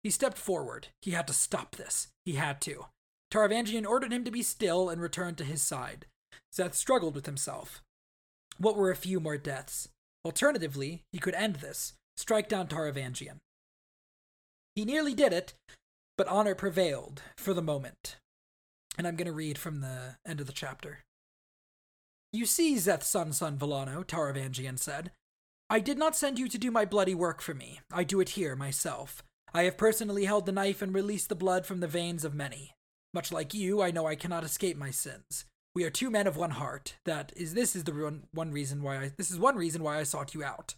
He 0.03 0.11
stepped 0.11 0.39
forward. 0.39 0.89
He 1.01 1.13
had 1.13 1.27
to 1.29 1.33
stop 1.33 1.77
this. 1.77 2.09
He 2.25 2.35
had 2.35 2.61
to. 2.63 2.87
Taravangian 3.33 3.87
ordered 3.87 4.13
him 4.13 4.25
to 4.25 4.31
be 4.31 4.43
still 4.43 4.91
and 4.91 5.01
returned 5.01 5.39
to 5.39 5.45
his 5.45 5.63
side. 5.63 6.07
Szeth 6.53 6.75
struggled 6.75 7.15
with 7.15 7.27
himself. 7.27 7.83
What 8.59 8.77
were 8.77 8.91
a 8.91 8.97
few 8.97 9.21
more 9.21 9.39
deaths? 9.39 9.89
Alternatively, 10.25 11.03
he 11.13 11.19
could 11.19 11.35
end 11.35 11.57
this, 11.57 11.95
strike 12.17 12.49
down 12.49 12.69
Taravangian. 12.69 13.39
He 14.75 14.85
nearly 14.85 15.15
did 15.15 15.33
it, 15.33 15.55
but 16.17 16.29
honor 16.29 16.55
prevailed 16.55 17.23
for 17.37 17.55
the 17.55 17.63
moment. 17.63 18.17
And 18.99 19.07
I'm 19.07 19.17
going 19.17 19.27
to 19.27 19.33
read 19.33 19.59
from 19.59 19.81
the 19.81 20.17
end 20.27 20.41
of 20.41 20.47
the 20.47 20.53
chapter. 20.53 21.01
You 22.33 22.47
see, 22.47 22.77
Szeth's 22.77 23.07
son, 23.07 23.33
son 23.33 23.59
Vallano, 23.59 24.05
Taravangian 24.05 24.79
said, 24.79 25.13
I 25.69 25.81
did 25.81 25.99
not 25.99 26.17
send 26.17 26.39
you 26.39 26.49
to 26.49 26.59
do 26.59 26.71
my 26.71 26.85
bloody 26.85 27.15
work 27.15 27.41
for 27.41 27.55
me. 27.55 27.81
I 27.91 28.05
do 28.05 28.21
it 28.21 28.31
here 28.31 28.55
myself. 28.55 29.23
I 29.55 29.65
have 29.65 29.77
personally 29.77 30.25
held 30.25 30.47
the 30.47 30.53
knife 30.53 30.83
and 30.83 30.95
released 30.95 31.29
the 31.29 31.35
blood 31.35 31.67
from 31.67 31.81
the 31.81 31.87
veins 31.87 32.25
of 32.25 32.35
many. 32.35 32.73
Much 33.15 33.33
like 33.33 33.53
you, 33.53 33.83
I 33.83 33.91
know 33.91 34.07
I 34.07 34.15
cannot 34.15 34.45
escape 34.45 34.77
my 34.77 34.91
sins. 34.91 35.45
We 35.75 35.85
are 35.85 35.91
two 35.91 36.11
men 36.11 36.27
of 36.27 36.37
one 36.37 36.53
heart. 36.53 36.97
That 37.05 37.33
is, 37.37 37.55
this 37.55 37.77
is 37.77 37.85
the 37.85 37.93
one, 37.93 38.25
one 38.33 38.53
reason 38.53 38.83
why 38.83 38.97
I, 38.97 39.13
this 39.17 39.31
is 39.31 39.39
one 39.39 39.57
reason 39.57 39.83
why 39.83 39.99
I 39.99 40.03
sought 40.03 40.35
you 40.35 40.43
out. 40.43 40.75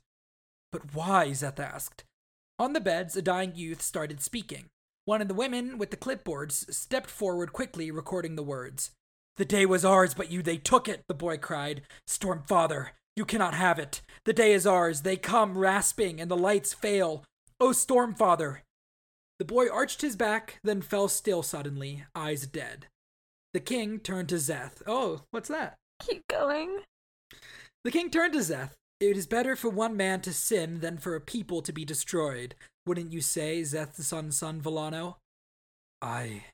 But 0.72 0.94
why? 0.94 1.28
Szeth 1.28 1.60
asked. 1.60 2.04
On 2.58 2.72
the 2.72 2.80
beds, 2.80 3.16
a 3.16 3.22
dying 3.22 3.52
youth 3.54 3.82
started 3.82 4.20
speaking. 4.20 4.66
One 5.06 5.20
of 5.20 5.28
the 5.28 5.34
women 5.34 5.76
with 5.76 5.90
the 5.90 5.96
clipboards 5.96 6.72
stepped 6.72 7.10
forward 7.10 7.52
quickly, 7.52 7.90
recording 7.90 8.36
the 8.36 8.42
words. 8.42 8.90
The 9.36 9.44
day 9.44 9.66
was 9.66 9.84
ours, 9.84 10.14
but 10.14 10.30
you 10.30 10.42
they 10.42 10.56
took 10.56 10.88
it, 10.88 11.02
the 11.08 11.14
boy 11.14 11.36
cried. 11.36 11.82
Stormfather, 12.08 12.90
you 13.16 13.24
cannot 13.24 13.54
have 13.54 13.78
it. 13.78 14.00
The 14.24 14.32
day 14.32 14.52
is 14.52 14.66
ours. 14.66 15.02
They 15.02 15.16
come 15.16 15.58
rasping, 15.58 16.20
and 16.20 16.30
the 16.30 16.36
lights 16.36 16.72
fail. 16.72 17.24
Oh, 17.60 17.70
Stormfather! 17.70 18.60
The 19.38 19.44
boy 19.44 19.68
arched 19.68 20.02
his 20.02 20.16
back, 20.16 20.60
then 20.62 20.80
fell 20.80 21.08
still 21.08 21.42
suddenly, 21.42 22.04
eyes 22.14 22.46
dead. 22.46 22.86
The 23.52 23.60
king 23.60 23.98
turned 23.98 24.28
to 24.30 24.36
Szeth. 24.36 24.82
Oh, 24.86 25.22
what's 25.30 25.48
that? 25.48 25.76
Keep 26.00 26.28
going. 26.28 26.80
The 27.84 27.90
king 27.90 28.10
turned 28.10 28.32
to 28.32 28.38
Szeth. 28.40 28.72
It 29.00 29.16
is 29.16 29.26
better 29.26 29.54
for 29.54 29.68
one 29.68 29.96
man 29.96 30.20
to 30.22 30.32
sin 30.32 30.80
than 30.80 30.98
for 30.98 31.14
a 31.14 31.20
people 31.20 31.60
to 31.62 31.72
be 31.72 31.84
destroyed. 31.84 32.54
Wouldn't 32.86 33.12
you 33.12 33.20
say, 33.20 33.62
Szeth's 33.62 34.06
son, 34.06 34.30
son 34.32 34.60
Vallano? 34.60 35.16
Aye. 36.02 36.44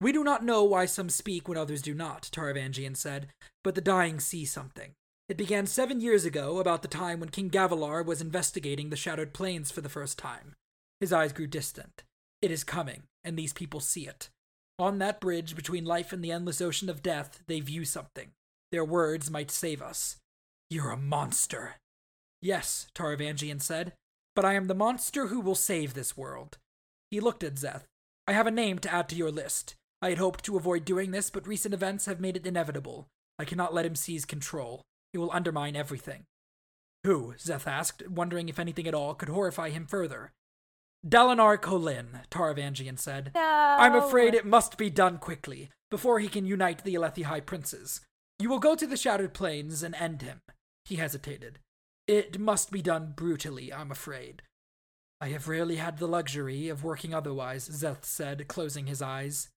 We 0.00 0.12
do 0.12 0.22
not 0.22 0.44
know 0.44 0.62
why 0.62 0.86
some 0.86 1.08
speak 1.08 1.48
when 1.48 1.58
others 1.58 1.82
do 1.82 1.94
not, 1.94 2.28
Taravangian 2.32 2.96
said, 2.96 3.28
but 3.64 3.74
the 3.74 3.80
dying 3.80 4.20
see 4.20 4.44
something. 4.44 4.92
It 5.28 5.36
began 5.36 5.66
seven 5.66 6.00
years 6.00 6.24
ago, 6.24 6.58
about 6.58 6.82
the 6.82 6.88
time 6.88 7.20
when 7.20 7.30
King 7.30 7.50
Gavilar 7.50 8.04
was 8.04 8.20
investigating 8.20 8.90
the 8.90 8.96
Shattered 8.96 9.34
Plains 9.34 9.70
for 9.70 9.80
the 9.80 9.88
first 9.88 10.18
time. 10.18 10.54
His 11.00 11.12
eyes 11.12 11.32
grew 11.32 11.46
distant. 11.46 12.04
It 12.40 12.50
is 12.50 12.64
coming, 12.64 13.02
and 13.24 13.36
these 13.36 13.52
people 13.52 13.80
see 13.80 14.06
it. 14.06 14.28
On 14.78 14.98
that 14.98 15.20
bridge 15.20 15.56
between 15.56 15.84
life 15.84 16.12
and 16.12 16.22
the 16.22 16.32
endless 16.32 16.60
ocean 16.60 16.88
of 16.88 17.02
death, 17.02 17.40
they 17.46 17.60
view 17.60 17.84
something. 17.84 18.30
Their 18.70 18.84
words 18.84 19.30
might 19.30 19.50
save 19.50 19.82
us. 19.82 20.16
You're 20.70 20.90
a 20.90 20.96
monster. 20.96 21.76
Yes, 22.40 22.86
Taravangian 22.94 23.60
said, 23.60 23.94
but 24.38 24.44
I 24.44 24.54
am 24.54 24.68
the 24.68 24.72
monster 24.72 25.26
who 25.26 25.40
will 25.40 25.56
save 25.56 25.94
this 25.94 26.16
world. 26.16 26.58
He 27.10 27.18
looked 27.18 27.42
at 27.42 27.56
Szeth. 27.56 27.86
I 28.28 28.34
have 28.34 28.46
a 28.46 28.52
name 28.52 28.78
to 28.78 28.94
add 28.94 29.08
to 29.08 29.16
your 29.16 29.32
list. 29.32 29.74
I 30.00 30.10
had 30.10 30.18
hoped 30.18 30.44
to 30.44 30.56
avoid 30.56 30.84
doing 30.84 31.10
this, 31.10 31.28
but 31.28 31.48
recent 31.48 31.74
events 31.74 32.06
have 32.06 32.20
made 32.20 32.36
it 32.36 32.46
inevitable. 32.46 33.08
I 33.36 33.44
cannot 33.44 33.74
let 33.74 33.84
him 33.84 33.96
seize 33.96 34.24
control. 34.24 34.82
It 35.12 35.18
will 35.18 35.32
undermine 35.32 35.74
everything. 35.74 36.22
Who? 37.02 37.34
Szeth 37.36 37.66
asked, 37.66 38.08
wondering 38.08 38.48
if 38.48 38.60
anything 38.60 38.86
at 38.86 38.94
all 38.94 39.12
could 39.16 39.28
horrify 39.28 39.70
him 39.70 39.88
further. 39.88 40.30
Dalinar 41.04 41.58
Kholin, 41.58 42.24
Taravangian 42.30 42.96
said. 42.96 43.32
No. 43.34 43.40
I'm 43.40 43.96
afraid 43.96 44.34
it 44.34 44.46
must 44.46 44.78
be 44.78 44.88
done 44.88 45.18
quickly, 45.18 45.70
before 45.90 46.20
he 46.20 46.28
can 46.28 46.46
unite 46.46 46.84
the 46.84 46.94
Alethi 46.94 47.24
High 47.24 47.40
Princes. 47.40 48.02
You 48.38 48.50
will 48.50 48.60
go 48.60 48.76
to 48.76 48.86
the 48.86 48.96
Shattered 48.96 49.34
Plains 49.34 49.82
and 49.82 49.96
end 49.96 50.22
him. 50.22 50.42
He 50.84 50.94
hesitated. 50.94 51.58
It 52.08 52.40
must 52.40 52.72
be 52.72 52.80
done 52.80 53.12
brutally, 53.14 53.70
I'm 53.70 53.90
afraid. 53.90 54.40
I 55.20 55.28
have 55.28 55.46
rarely 55.46 55.76
had 55.76 55.98
the 55.98 56.08
luxury 56.08 56.68
of 56.68 56.82
working 56.82 57.12
otherwise, 57.12 57.68
Szeth 57.68 58.04
said, 58.04 58.48
closing 58.48 58.86
his 58.86 59.02
eyes. 59.02 59.50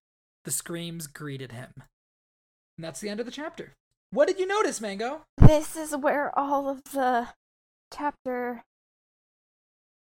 The 0.43 0.51
screams 0.51 1.07
greeted 1.07 1.53
him. 1.53 1.71
And 1.77 2.83
that's 2.83 2.99
the 2.99 3.09
end 3.09 3.21
of 3.21 3.25
the 3.25 3.31
chapter. 3.31 3.73
What 4.11 4.27
did 4.27 4.37
you 4.37 4.45
notice, 4.45 4.81
Mango? 4.81 5.21
This 5.37 5.77
is 5.77 5.95
where 5.95 6.37
all 6.37 6.67
of 6.67 6.83
the 6.91 7.29
chapter. 7.93 8.63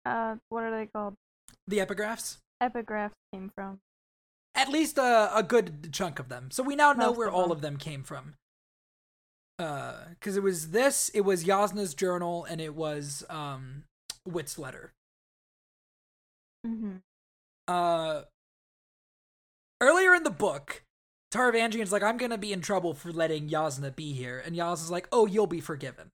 Uh, 0.06 0.36
what 0.48 0.64
are 0.64 0.72
they 0.72 0.86
called? 0.86 1.16
The 1.68 1.80
epigraphs? 1.80 2.38
Epigraphs 2.64 3.12
came 3.34 3.52
from. 3.54 3.80
At 4.56 4.70
least 4.70 4.98
a, 4.98 5.36
a 5.36 5.44
good 5.44 5.92
chunk 5.92 6.18
of 6.18 6.30
them. 6.30 6.50
So 6.52 6.64
we 6.64 6.76
now 6.76 6.94
know 6.94 7.12
where 7.12 7.28
of 7.28 7.34
all 7.34 7.50
them. 7.50 7.52
of 7.52 7.62
them 7.62 7.78
came 7.78 8.04
from. 8.04 8.36
Uh, 9.60 9.94
because 10.12 10.38
it 10.38 10.44
was 10.44 10.70
this, 10.70 11.10
it 11.16 11.22
was 11.22 11.44
Yasna's 11.44 11.96
journal, 11.96 12.46
and 12.46 12.62
it 12.62 12.76
was 12.76 13.24
um 13.30 13.84
Wit's 14.26 14.60
letter. 14.60 14.92
Mm-hmm. 16.66 16.98
uh 17.68 18.24
earlier 19.80 20.14
in 20.16 20.24
the 20.24 20.32
book 20.32 20.84
Taravangian's 21.32 21.92
like 21.92 22.04
I'm 22.04 22.18
gonna 22.18 22.38
be 22.38 22.52
in 22.52 22.62
trouble 22.62 22.94
for 22.94 23.12
letting 23.12 23.48
Yasna 23.48 23.96
be 23.96 24.12
here 24.14 24.42
and 24.44 24.56
Yasna's 24.56 24.92
like 24.92 25.08
oh 25.12 25.26
you'll 25.26 25.48
be 25.48 25.62
forgiven. 25.62 26.10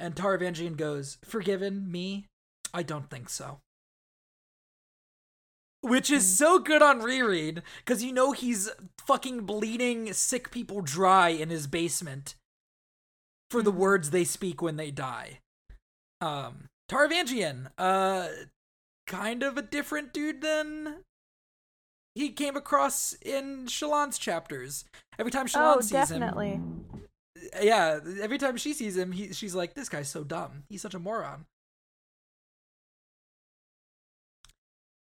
And 0.00 0.14
Taravangian 0.16 0.76
goes 0.76 1.18
forgiven 1.24 1.90
me? 1.90 2.26
I 2.74 2.82
don't 2.82 3.10
think 3.10 3.28
so. 3.28 3.60
Which 5.82 6.10
is 6.10 6.38
so 6.38 6.58
good 6.58 6.82
on 6.82 7.00
reread 7.00 7.62
because 7.84 8.02
you 8.02 8.12
know 8.12 8.32
he's 8.32 8.70
fucking 9.06 9.42
bleeding 9.42 10.12
sick 10.12 10.50
people 10.50 10.80
dry 10.80 11.28
in 11.28 11.50
his 11.50 11.66
basement 11.66 12.34
for 13.52 13.62
the 13.62 13.70
words 13.70 14.10
they 14.10 14.24
speak 14.24 14.60
when 14.60 14.76
they 14.76 14.90
die 14.90 15.38
um 16.20 16.68
Taravangian 16.90 17.68
uh 17.78 18.28
kind 19.06 19.42
of 19.42 19.56
a 19.56 19.62
different 19.62 20.12
dude 20.12 20.40
than 20.40 20.96
he 22.14 22.28
came 22.30 22.56
across 22.56 23.14
in 23.22 23.64
Shallan's 23.66 24.18
chapters. 24.18 24.84
Every 25.18 25.32
time 25.32 25.46
Shallan 25.46 25.76
Oh, 25.76 25.80
sees 25.80 25.90
definitely. 25.92 26.50
him, 26.50 26.84
yeah, 27.62 28.00
every 28.20 28.36
time 28.36 28.58
she 28.58 28.74
sees 28.74 28.98
him, 28.98 29.12
he, 29.12 29.32
she's 29.32 29.54
like, 29.54 29.72
"This 29.72 29.88
guy's 29.88 30.10
so 30.10 30.22
dumb. 30.22 30.64
He's 30.68 30.82
such 30.82 30.92
a 30.94 30.98
moron." 30.98 31.46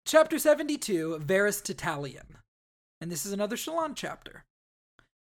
Chapter 0.07 0.39
seventy-two, 0.39 1.21
Veristitalian, 1.23 2.37
and 3.01 3.13
this 3.13 3.27
is 3.27 3.33
another 3.33 3.57
Shallan 3.57 3.95
chapter. 3.95 4.45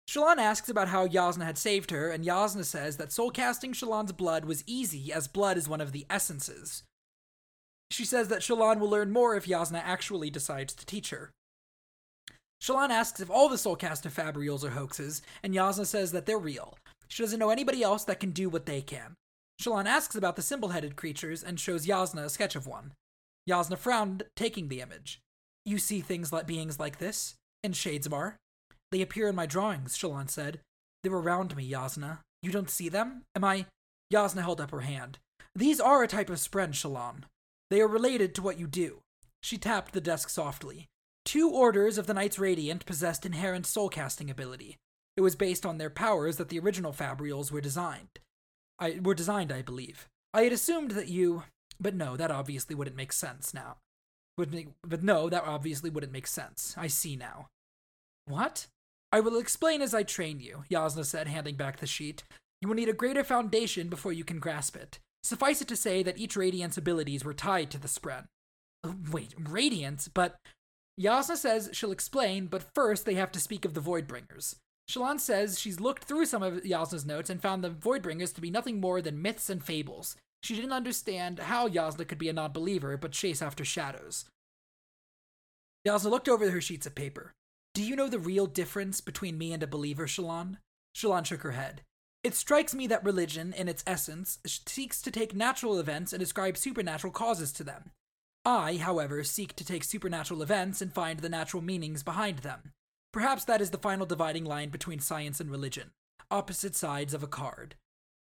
Shallan 0.09 0.39
asks 0.39 0.71
about 0.71 0.89
how 0.89 1.07
Yasna 1.07 1.45
had 1.45 1.59
saved 1.59 1.91
her, 1.91 2.11
and 2.11 2.25
Yasna 2.25 2.65
says 2.65 2.97
that 2.97 3.13
soul 3.13 3.31
casting 3.31 3.75
Shallan's 3.75 4.13
blood 4.13 4.47
was 4.47 4.65
easy, 4.67 5.13
as 5.13 5.29
blood 5.29 5.59
is 5.59 5.69
one 5.69 5.83
of 5.83 5.93
the 5.93 6.07
essences. 6.09 6.83
She 7.91 8.07
says 8.07 8.29
that 8.29 8.41
Shallan 8.41 8.79
will 8.79 8.89
learn 8.89 9.11
more 9.11 9.37
if 9.37 9.45
Yasna 9.45 9.83
actually 9.85 10.31
decides 10.31 10.73
to 10.75 10.87
teach 10.87 11.11
her. 11.11 11.31
Shallan 12.63 12.89
asks 12.89 13.21
if 13.21 13.31
all 13.31 13.51
the 13.51 13.57
Soulcast 13.57 14.07
of 14.07 14.15
Fabrials 14.15 14.65
are 14.65 14.71
hoaxes, 14.71 15.21
and 15.43 15.55
Yasna 15.55 15.85
says 15.85 16.13
that 16.13 16.25
they're 16.25 16.39
real. 16.39 16.79
She 17.09 17.23
doesn't 17.23 17.39
know 17.39 17.51
anybody 17.51 17.83
else 17.83 18.05
that 18.05 18.21
can 18.21 18.31
do 18.31 18.49
what 18.49 18.65
they 18.65 18.81
can. 18.81 19.15
Shallan 19.61 19.87
asks 19.87 20.15
about 20.15 20.37
the 20.37 20.43
symbol 20.43 20.71
headed 20.71 20.97
creatures 20.97 21.43
and 21.43 21.61
shows 21.61 21.87
Yasna 21.87 22.25
a 22.25 22.31
sketch 22.31 22.57
of 22.57 22.67
one. 22.67 22.93
Yasna 23.49 23.77
frowned, 23.77 24.23
taking 24.37 24.69
the 24.69 24.81
image. 24.81 25.21
You 25.67 25.77
see 25.77 26.01
things 26.01 26.33
like 26.33 26.47
beings 26.47 26.81
like 26.81 26.99
this? 26.99 27.35
In 27.63 27.73
Shadesmar? 27.73 28.37
They 28.91 29.03
appear 29.03 29.29
in 29.29 29.35
my 29.35 29.47
drawings, 29.47 29.97
Shallan 29.97 30.31
said. 30.31 30.61
They're 31.03 31.13
around 31.13 31.57
me, 31.57 31.71
Yasna. 31.71 32.19
You 32.43 32.51
don't 32.51 32.71
see 32.71 32.89
them? 32.89 33.23
Am 33.35 33.45
I. 33.45 33.67
Yasna 34.13 34.43
held 34.43 34.61
up 34.61 34.71
her 34.71 34.81
hand. 34.81 35.19
These 35.55 35.81
are 35.81 36.03
a 36.03 36.09
type 36.09 36.31
of 36.31 36.37
spren, 36.37 36.71
Shallan. 36.71 37.25
They 37.71 37.81
are 37.81 37.89
related 37.89 38.35
to 38.35 38.43
what 38.43 38.59
you 38.59 38.67
do. 38.67 39.01
She 39.43 39.59
tapped 39.59 39.93
the 39.93 40.01
desk 40.01 40.31
softly. 40.31 40.87
Two 41.25 41.51
orders 41.51 41.99
of 41.99 42.07
the 42.07 42.15
Knights 42.15 42.39
Radiant 42.39 42.87
possessed 42.87 43.27
inherent 43.27 43.67
soul 43.67 43.89
casting 43.89 44.31
ability. 44.31 44.77
It 45.17 45.21
was 45.21 45.37
based 45.37 45.67
on 45.67 45.79
their 45.79 45.91
powers 45.91 46.37
that 46.37 46.49
the 46.49 46.59
original 46.59 46.93
Fabrials 46.93 47.51
were 47.51 47.61
designed. 47.61 48.21
I 48.79 49.01
were 49.03 49.15
designed, 49.15 49.53
I 49.53 49.63
believe. 49.63 50.09
I 50.33 50.43
had 50.43 50.53
assumed 50.53 50.93
that 50.93 51.09
you 51.09 51.43
but 51.81 51.95
no, 51.95 52.17
that 52.17 52.31
obviously 52.31 52.75
wouldn't 52.75 52.97
make 52.97 53.13
sense 53.13 53.55
now. 53.55 53.77
Would 54.37 54.53
make, 54.53 54.69
but 54.83 55.03
no, 55.03 55.29
that 55.29 55.45
obviously 55.45 55.91
wouldn't 55.91 56.13
make 56.13 56.27
sense. 56.27 56.75
I 56.77 56.87
see 56.87 57.17
now. 57.17 57.49
What? 58.27 58.67
I 59.11 59.21
will 59.21 59.39
explain 59.39 59.81
as 59.81 59.95
I 59.95 60.03
train 60.03 60.41
you, 60.41 60.65
Yasna 60.71 61.05
said, 61.05 61.29
handing 61.29 61.57
back 61.57 61.79
the 61.79 61.87
sheet. 61.87 62.25
You 62.61 62.69
will 62.69 62.75
need 62.75 62.89
a 62.89 62.95
greater 62.95 63.25
foundation 63.25 63.89
before 63.89 64.13
you 64.13 64.25
can 64.25 64.39
grasp 64.39 64.77
it. 64.77 64.99
Suffice 65.23 65.63
it 65.63 65.69
to 65.69 65.77
say 65.77 66.03
that 66.03 66.19
each 66.19 66.37
Radiant's 66.37 66.77
abilities 66.77 67.25
were 67.25 67.35
tied 67.35 67.71
to 67.71 67.79
the 67.79 67.89
Spren. 67.89 68.25
Uh, 68.85 68.93
Wait, 69.11 69.35
Radiant? 69.39 70.09
But 70.13 70.37
Yasna 71.01 71.37
says 71.37 71.71
she'll 71.73 71.93
explain, 71.93 72.47
but 72.47 72.75
first 72.75 73.07
they 73.07 73.15
have 73.15 73.33
to 73.33 73.41
speak 73.41 73.65
of 73.65 73.75
the 73.75 73.81
Voidbringers. 73.81 74.57
Shallan 74.91 75.21
says 75.21 75.59
she's 75.59 75.81
looked 75.81 76.05
through 76.05 76.27
some 76.27 76.43
of 76.43 76.63
Yasna's 76.65 77.05
notes 77.05 77.31
and 77.31 77.41
found 77.41 77.63
the 77.63 77.71
Voidbringers 77.71 78.35
to 78.35 78.41
be 78.41 78.51
nothing 78.51 78.81
more 78.81 79.03
than 79.03 79.21
myths 79.21 79.51
and 79.51 79.63
fables. 79.63 80.17
She 80.43 80.55
didn't 80.55 80.73
understand 80.73 81.41
how 81.41 81.69
Yasna 81.69 82.07
could 82.09 82.19
be 82.19 82.29
a 82.29 82.33
non 82.33 82.53
believer 82.53 82.97
but 82.97 83.13
chase 83.13 83.43
after 83.43 83.65
shadows. 83.65 84.25
Yasna 85.87 86.11
looked 86.11 86.29
over 86.29 86.51
her 86.51 86.61
sheets 86.61 86.87
of 86.87 86.95
paper. 86.95 87.33
Do 87.79 87.85
you 87.85 87.95
know 87.95 88.09
the 88.09 88.19
real 88.19 88.49
difference 88.49 89.01
between 89.01 89.39
me 89.39 89.53
and 89.53 89.63
a 89.63 89.67
believer, 89.69 90.09
Shallan? 90.09 90.57
Shallan 90.97 91.25
shook 91.25 91.43
her 91.43 91.53
head. 91.53 91.83
It 92.25 92.35
strikes 92.35 92.75
me 92.75 92.89
that 92.89 93.05
religion, 93.05 93.53
in 93.57 93.69
its 93.69 93.85
essence, 93.87 94.41
seeks 94.45 95.01
to 95.01 95.13
take 95.13 95.33
natural 95.33 95.79
events 95.79 96.13
and 96.13 96.21
ascribe 96.21 96.57
supernatural 96.57 97.13
causes 97.13 97.53
to 97.53 97.63
them. 97.63 97.93
I, 98.45 98.79
however, 98.79 99.23
seek 99.23 99.55
to 99.55 99.65
take 99.65 99.85
supernatural 99.85 100.43
events 100.43 100.83
and 100.83 100.93
find 100.93 101.21
the 101.21 101.29
natural 101.29 101.63
meanings 101.63 102.03
behind 102.03 102.41
them. 102.41 102.73
Perhaps 103.13 103.45
that 103.45 103.61
is 103.61 103.71
the 103.71 103.79
final 103.79 104.07
dividing 104.07 104.45
line 104.45 104.71
between 104.71 104.99
science 104.99 105.39
and 105.39 105.49
religion, 105.49 105.93
opposite 106.33 106.75
sides 106.75 107.15
of 107.15 107.23
a 107.23 107.29
card. 107.29 107.77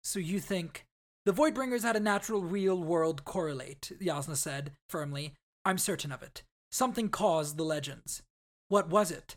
So 0.04 0.20
you 0.20 0.38
think. 0.38 0.86
The 1.26 1.32
Voidbringers 1.32 1.82
had 1.82 1.96
a 1.96 2.00
natural 2.00 2.42
real 2.42 2.80
world 2.80 3.24
correlate, 3.24 3.90
Yasna 4.00 4.36
said, 4.36 4.70
firmly. 4.88 5.34
I'm 5.64 5.76
certain 5.76 6.12
of 6.12 6.22
it. 6.22 6.44
Something 6.70 7.08
caused 7.08 7.56
the 7.56 7.64
legends. 7.64 8.22
What 8.68 8.88
was 8.90 9.10
it? 9.10 9.34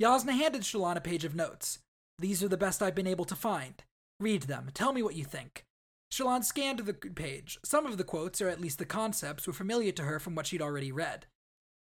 Yasna 0.00 0.32
handed 0.32 0.62
Shallan 0.62 0.96
a 0.96 1.00
page 1.00 1.24
of 1.24 1.34
notes. 1.34 1.80
These 2.18 2.42
are 2.42 2.48
the 2.48 2.56
best 2.56 2.82
I've 2.82 2.94
been 2.94 3.06
able 3.06 3.24
to 3.24 3.34
find. 3.34 3.82
Read 4.20 4.44
them. 4.44 4.68
Tell 4.72 4.92
me 4.92 5.02
what 5.02 5.16
you 5.16 5.24
think. 5.24 5.64
Shallan 6.12 6.44
scanned 6.44 6.80
the 6.80 6.94
page. 6.94 7.58
Some 7.64 7.84
of 7.84 7.98
the 7.98 8.04
quotes, 8.04 8.40
or 8.40 8.48
at 8.48 8.60
least 8.60 8.78
the 8.78 8.84
concepts, 8.84 9.46
were 9.46 9.52
familiar 9.52 9.92
to 9.92 10.04
her 10.04 10.18
from 10.18 10.34
what 10.34 10.46
she'd 10.46 10.62
already 10.62 10.92
read. 10.92 11.26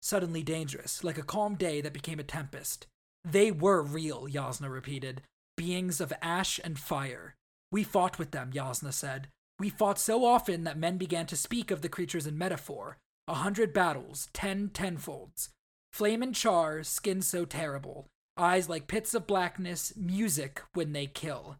Suddenly 0.01 0.43
dangerous, 0.43 1.03
like 1.03 1.17
a 1.17 1.23
calm 1.23 1.55
day 1.55 1.81
that 1.81 1.93
became 1.93 2.19
a 2.19 2.23
tempest. 2.23 2.87
They 3.23 3.51
were 3.51 3.81
real, 3.81 4.27
Yasna 4.27 4.71
repeated. 4.71 5.21
Beings 5.55 6.01
of 6.01 6.13
ash 6.21 6.59
and 6.63 6.79
fire. 6.79 7.35
We 7.71 7.83
fought 7.83 8.17
with 8.17 8.31
them, 8.31 8.51
Yasna 8.51 8.93
said. 8.93 9.27
We 9.59 9.69
fought 9.69 9.99
so 9.99 10.25
often 10.25 10.63
that 10.63 10.77
men 10.77 10.97
began 10.97 11.25
to 11.27 11.35
speak 11.35 11.69
of 11.69 11.81
the 11.81 11.89
creatures 11.89 12.25
in 12.25 12.37
metaphor. 12.37 12.97
A 13.27 13.35
hundred 13.35 13.73
battles, 13.73 14.29
ten 14.33 14.69
tenfolds. 14.69 15.49
Flame 15.91 16.21
and 16.23 16.35
char, 16.35 16.83
skin 16.83 17.21
so 17.21 17.45
terrible. 17.45 18.07
Eyes 18.37 18.69
like 18.69 18.87
pits 18.87 19.13
of 19.13 19.27
blackness, 19.27 19.93
music 19.97 20.61
when 20.73 20.93
they 20.93 21.07
kill. 21.07 21.57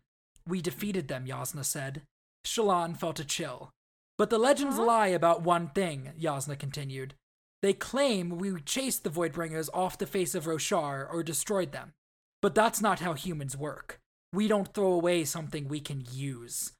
We 0.47 0.61
defeated 0.61 1.07
them, 1.07 1.25
Yasna 1.25 1.65
said. 1.65 2.03
Shallan 2.45 2.97
felt 2.97 3.19
a 3.19 3.25
chill. 3.25 3.71
But 4.17 4.29
the 4.29 4.37
legends 4.39 4.75
Huh? 4.75 4.85
lie 4.85 5.07
about 5.07 5.43
one 5.43 5.69
thing, 5.69 6.13
Yasna 6.19 6.57
continued. 6.57 7.13
They 7.61 7.73
claim 7.73 8.37
we 8.37 8.59
chased 8.61 9.03
the 9.03 9.09
Voidbringers 9.09 9.69
off 9.73 9.97
the 9.97 10.05
face 10.05 10.35
of 10.35 10.45
Roshar 10.45 11.11
or 11.11 11.23
destroyed 11.23 11.71
them. 11.71 11.93
But 12.41 12.55
that's 12.55 12.81
not 12.81 12.99
how 12.99 13.13
humans 13.13 13.57
work. 13.57 13.99
We 14.31 14.47
don't 14.47 14.73
throw 14.73 14.91
away 14.93 15.25
something 15.25 15.67
we 15.67 15.79
can 15.79 16.05
use. 16.11 16.73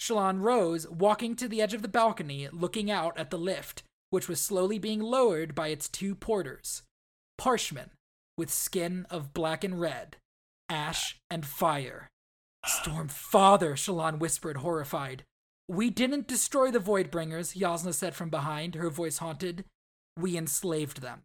Shallan 0.00 0.40
rose, 0.40 0.88
walking 0.88 1.36
to 1.36 1.48
the 1.48 1.62
edge 1.62 1.74
of 1.74 1.82
the 1.82 1.88
balcony, 1.88 2.48
looking 2.50 2.90
out 2.90 3.16
at 3.16 3.30
the 3.30 3.38
lift, 3.38 3.82
which 4.10 4.28
was 4.28 4.40
slowly 4.40 4.78
being 4.78 5.00
lowered 5.00 5.54
by 5.54 5.68
its 5.68 5.88
two 5.88 6.14
porters. 6.14 6.82
Parshmen, 7.38 7.90
with 8.36 8.52
skin 8.52 9.06
of 9.10 9.34
black 9.34 9.64
and 9.64 9.80
red, 9.80 10.16
ash 10.68 11.18
and 11.30 11.44
fire. 11.44 12.08
Storm 12.66 13.08
Father, 13.08 13.74
Shallan 13.74 14.18
whispered, 14.18 14.58
horrified. 14.58 15.24
We 15.68 15.90
didn't 15.90 16.26
destroy 16.26 16.70
the 16.70 16.78
Voidbringers, 16.78 17.56
Yasna 17.56 17.94
said 17.94 18.14
from 18.14 18.30
behind, 18.30 18.74
her 18.74 18.90
voice 18.90 19.18
haunted. 19.18 19.64
We 20.18 20.36
enslaved 20.36 21.00
them. 21.00 21.22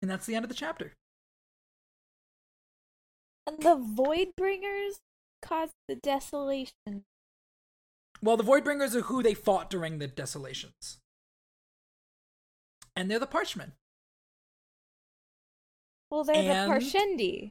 And 0.00 0.10
that's 0.10 0.26
the 0.26 0.34
end 0.34 0.44
of 0.44 0.48
the 0.48 0.54
chapter. 0.54 0.92
And 3.46 3.58
the 3.58 3.76
Voidbringers 3.76 5.00
caused 5.42 5.74
the 5.88 5.96
desolation. 5.96 7.04
Well, 8.22 8.36
the 8.36 8.44
Voidbringers 8.44 8.94
are 8.94 9.02
who 9.02 9.22
they 9.22 9.34
fought 9.34 9.68
during 9.68 9.98
the 9.98 10.06
desolations. 10.06 10.98
And 12.96 13.10
they're 13.10 13.18
the 13.18 13.26
Parshmen. 13.26 13.72
Well, 16.10 16.24
they're 16.24 16.36
And- 16.36 16.70
the 16.70 16.74
Parshendi. 16.74 17.50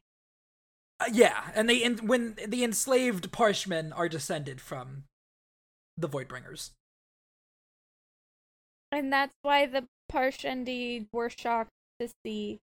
Uh, 0.99 1.09
yeah, 1.11 1.51
and 1.55 1.67
they 1.69 1.83
en- 1.83 2.07
when 2.07 2.35
the 2.47 2.63
enslaved 2.63 3.31
Parshmen 3.31 3.91
are 3.91 4.07
descended 4.07 4.61
from 4.61 5.03
the 5.97 6.07
Voidbringers. 6.07 6.71
And 8.91 9.11
that's 9.11 9.33
why 9.41 9.65
the 9.65 9.87
Parshendi 10.11 11.07
were 11.11 11.29
shocked 11.29 11.71
to 11.99 12.09
see 12.23 12.59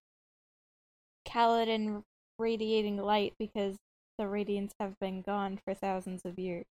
Kaladin 1.27 2.03
radiating 2.39 2.97
light 2.97 3.33
because 3.37 3.75
the 4.17 4.23
Radiants 4.23 4.71
have 4.79 4.97
been 4.99 5.21
gone 5.21 5.59
for 5.63 5.73
thousands 5.73 6.21
of 6.25 6.39
years. 6.39 6.65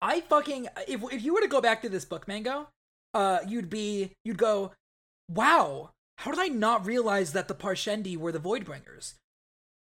I 0.00 0.20
fucking 0.22 0.68
if 0.88 1.02
if 1.12 1.22
you 1.22 1.34
were 1.34 1.40
to 1.42 1.48
go 1.48 1.60
back 1.60 1.82
to 1.82 1.88
this 1.88 2.04
book, 2.04 2.26
Mango, 2.26 2.68
uh, 3.14 3.40
you'd 3.46 3.70
be 3.70 4.12
you'd 4.24 4.38
go, 4.38 4.72
wow, 5.28 5.90
how 6.18 6.30
did 6.30 6.40
I 6.40 6.48
not 6.48 6.86
realize 6.86 7.32
that 7.32 7.48
the 7.48 7.54
Parshendi 7.54 8.16
were 8.16 8.32
the 8.32 8.38
Voidbringers? 8.40 9.14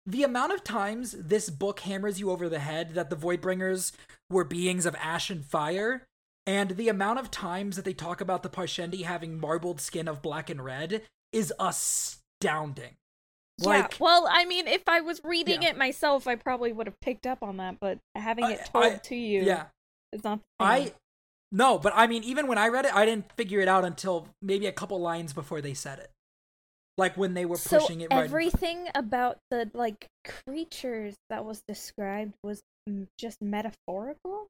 The 0.07 0.23
amount 0.23 0.53
of 0.53 0.65
times 0.65 1.13
this 1.13 1.51
book 1.51 1.81
hammers 1.81 2.19
you 2.19 2.31
over 2.31 2.49
the 2.49 2.59
head 2.59 2.95
that 2.95 3.11
the 3.11 3.17
Voidbringers 3.17 3.93
were 4.31 4.45
beings 4.45 4.87
of 4.87 4.97
ash 4.97 5.31
and 5.31 5.45
fire, 5.45 6.07
and 6.47 6.71
the 6.73 6.89
amount 6.89 7.19
of 7.19 7.31
times 7.31 7.77
that 7.77 7.85
they 7.85 7.93
talk 7.93 8.21
about 8.21 8.43
the 8.43 8.49
Parshendi 8.49 9.05
having 9.05 9.39
marbled 9.39 9.81
skin 9.81 10.09
of 10.09 10.23
black 10.23 10.49
and 10.49 10.65
red 10.65 11.03
is 11.33 11.53
astounding. 11.61 12.97
Like, 13.63 13.93
yeah, 13.93 13.97
well, 14.01 14.27
I 14.31 14.47
mean, 14.47 14.67
if 14.67 14.89
I 14.89 15.01
was 15.03 15.21
reading 15.23 15.63
Yeah. 15.63 15.71
it 15.71 15.77
myself, 15.77 16.27
I 16.27 16.35
probably 16.35 16.73
would 16.73 16.87
have 16.87 16.99
picked 17.01 17.27
up 17.27 17.43
on 17.43 17.59
that, 17.59 17.79
but 17.79 17.99
having 18.15 18.51
it 18.51 18.65
told 18.73 18.85
I- 18.85 18.97
to 18.97 19.15
you 19.15 19.43
yeah, 19.43 19.67
is 20.13 20.25
not 20.25 20.39
the 20.59 20.65
I. 20.65 20.95
no, 21.53 21.79
but 21.79 21.93
I 21.95 22.07
mean, 22.07 22.25
even 22.25 22.47
when 22.47 22.59
I 22.59 22.69
read 22.69 22.85
it, 22.85 22.95
I 22.95 23.05
didn't 23.05 23.33
figure 23.37 23.61
it 23.61 23.69
out 23.69 23.85
until 23.85 24.29
maybe 24.43 24.67
a 24.67 24.73
couple 24.73 25.01
lines 25.01 25.33
before 25.33 25.61
they 25.61 25.75
said 25.75 25.99
it. 25.99 26.11
Like 26.99 27.17
when 27.17 27.35
they 27.35 27.47
were 27.47 27.57
so 27.57 27.79
pushing 27.79 28.03
it 28.03 28.09
right. 28.11 28.25
everything 28.25 28.89
about 28.95 29.39
the 29.51 29.71
like 29.73 30.07
creatures 30.47 31.15
that 31.31 31.45
was 31.45 31.63
described 31.67 32.35
was 32.43 32.61
mm, 32.89 33.07
just 33.19 33.41
metaphorical. 33.41 34.49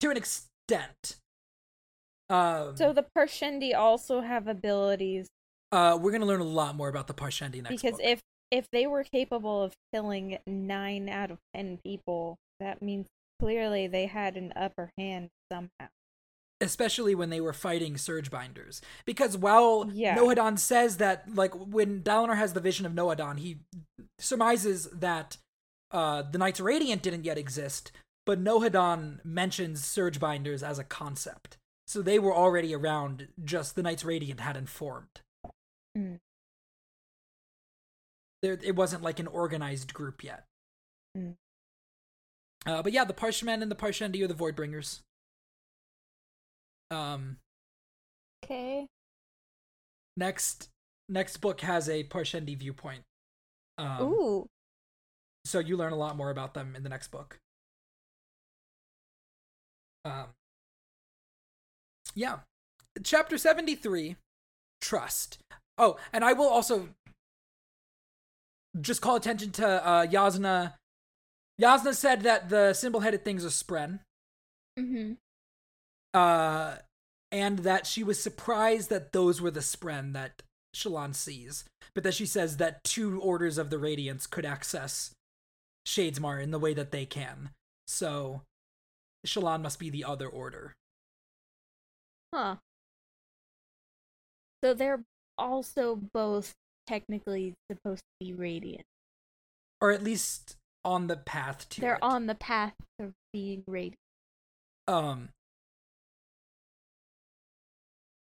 to 0.00 0.10
an 0.10 0.16
extent. 0.16 1.16
Um, 2.30 2.76
So 2.76 2.92
the 2.92 3.06
Parshendi 3.16 3.74
also 3.74 4.20
have 4.20 4.46
abilities 4.46 5.28
uh, 5.72 5.98
we're 6.00 6.12
gonna 6.12 6.26
learn 6.26 6.40
a 6.40 6.44
lot 6.44 6.76
more 6.76 6.88
about 6.88 7.06
the 7.06 7.14
Parshendi 7.14 7.62
next 7.62 7.68
because 7.68 7.92
book. 7.92 8.00
if 8.02 8.20
if 8.50 8.66
they 8.70 8.86
were 8.86 9.04
capable 9.04 9.62
of 9.62 9.74
killing 9.92 10.38
nine 10.46 11.08
out 11.08 11.30
of 11.30 11.38
ten 11.54 11.78
people, 11.84 12.36
that 12.60 12.80
means 12.80 13.06
clearly 13.38 13.86
they 13.86 14.06
had 14.06 14.36
an 14.36 14.52
upper 14.56 14.90
hand 14.98 15.30
somehow. 15.50 15.88
especially 16.60 17.14
when 17.14 17.30
they 17.30 17.40
were 17.40 17.52
fighting 17.52 17.96
Surge 17.96 18.32
Binders. 18.32 18.80
Because 19.06 19.36
while 19.36 19.88
Yeah. 19.92 20.16
Nohadon 20.16 20.58
says 20.58 20.96
that, 20.96 21.32
like, 21.32 21.54
when 21.54 22.02
Dalinar 22.02 22.36
has 22.36 22.52
the 22.52 22.60
vision 22.60 22.84
of 22.84 22.92
Nohadon, 22.92 23.38
he 23.38 23.58
surmises 24.18 24.88
that 24.90 25.36
uh, 25.92 26.22
the 26.22 26.36
Knights 26.38 26.58
Radiant 26.58 27.00
didn't 27.02 27.24
yet 27.24 27.38
exist, 27.38 27.92
but 28.26 28.42
Nohadon 28.42 29.24
mentions 29.24 29.84
Surge 29.84 30.18
Binders 30.18 30.64
as 30.64 30.80
a 30.80 30.84
concept. 30.84 31.58
So 31.86 32.02
they 32.02 32.18
were 32.18 32.34
already 32.34 32.74
around, 32.74 33.28
just 33.44 33.76
the 33.76 33.82
Knights 33.84 34.04
Radiant 34.04 34.40
hadn't 34.40 34.68
formed. 34.68 35.20
Mm. 35.96 36.18
There, 38.42 38.58
it 38.62 38.74
wasn't 38.76 39.02
like 39.02 39.18
an 39.20 39.26
organized 39.28 39.94
group 39.94 40.22
yet. 40.24 40.44
Mm. 41.16 41.36
Uh, 42.68 42.82
but 42.82 42.92
yeah, 42.92 43.02
the 43.02 43.14
Parshmen 43.14 43.62
and 43.62 43.70
the 43.70 43.74
Parshendi 43.74 44.22
are 44.22 44.26
the 44.26 44.34
Voidbringers. 44.34 45.00
Um, 46.90 47.38
Okay. 48.44 48.86
next 50.16 50.68
next 51.08 51.38
book 51.38 51.62
has 51.62 51.88
a 51.88 52.04
Parshendi 52.04 52.56
viewpoint. 52.58 53.02
Um, 53.78 54.02
Ooh. 54.02 54.46
so 55.46 55.60
you 55.60 55.76
learn 55.78 55.92
a 55.92 55.96
lot 55.96 56.14
more 56.16 56.28
about 56.30 56.52
them 56.52 56.76
in 56.76 56.82
the 56.82 56.90
next 56.90 57.08
book. 57.08 57.38
Um, 60.04 60.26
yeah, 62.14 62.40
chapter 63.02 63.38
seventy 63.38 63.74
three, 63.76 64.16
trust. 64.82 65.38
Oh, 65.78 65.96
and 66.12 66.22
I 66.22 66.34
will 66.34 66.48
also 66.48 66.90
just 68.80 69.00
call 69.00 69.16
attention 69.16 69.52
to 69.52 69.66
uh, 69.66 70.06
Yasna. 70.06 70.74
Yasna 71.60 71.94
said 71.94 72.22
that 72.22 72.48
the 72.48 72.72
symbol 72.72 73.00
headed 73.00 73.24
things 73.24 73.44
are 73.44 73.48
Spren. 73.48 74.00
Mm-hmm. 74.78 75.14
uh, 76.14 76.76
and 77.32 77.58
that 77.60 77.84
she 77.84 78.04
was 78.04 78.22
surprised 78.22 78.90
that 78.90 79.12
those 79.12 79.40
were 79.40 79.50
the 79.50 79.60
Spren 79.60 80.12
that 80.12 80.42
Shallan 80.74 81.14
sees, 81.16 81.64
but 81.94 82.04
that 82.04 82.14
she 82.14 82.26
says 82.26 82.58
that 82.58 82.84
two 82.84 83.20
orders 83.20 83.58
of 83.58 83.70
the 83.70 83.76
Radiants 83.76 84.30
could 84.30 84.46
access 84.46 85.10
Shadesmar 85.86 86.40
in 86.40 86.52
the 86.52 86.60
way 86.60 86.74
that 86.74 86.92
they 86.92 87.04
can. 87.06 87.50
So 87.88 88.42
Shallan 89.26 89.62
must 89.62 89.80
be 89.80 89.90
the 89.90 90.04
other 90.04 90.28
order. 90.28 90.74
Huh. 92.32 92.56
So 94.62 94.74
they're 94.74 95.02
also 95.36 96.00
both 96.14 96.54
technically 96.86 97.54
supposed 97.70 98.02
to 98.20 98.26
be 98.26 98.32
radiant. 98.32 98.84
Or 99.80 99.90
at 99.90 100.02
least 100.02 100.56
on 100.88 101.06
the 101.06 101.16
path 101.16 101.68
to 101.68 101.80
They're 101.82 101.94
it. 101.96 102.02
on 102.02 102.26
the 102.26 102.34
path 102.34 102.72
of 102.98 103.12
being 103.32 103.62
radiant. 103.66 103.96
um 104.88 105.28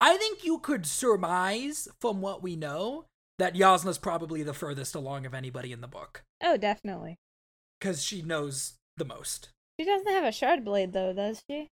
I 0.01 0.17
think 0.17 0.45
you 0.45 0.59
could 0.59 0.85
surmise 0.85 1.89
from 2.01 2.21
what 2.21 2.43
we 2.43 2.57
know 2.57 3.07
that 3.39 3.55
Yasna's 3.55 3.99
probably 3.99 4.43
the 4.43 4.53
furthest 4.53 4.95
along 4.95 5.25
of 5.27 5.33
anybody 5.35 5.73
in 5.73 5.81
the 5.81 5.89
book 5.89 6.23
Oh, 6.43 6.57
definitely. 6.57 7.17
cuz 7.81 8.03
she 8.05 8.21
knows 8.21 8.75
the 8.97 9.05
most. 9.07 9.49
She 9.81 9.87
doesn't 9.87 10.09
have 10.13 10.25
a 10.25 10.33
shard 10.33 10.65
blade 10.65 10.93
though, 10.93 11.13
does 11.15 11.43
she? 11.49 11.69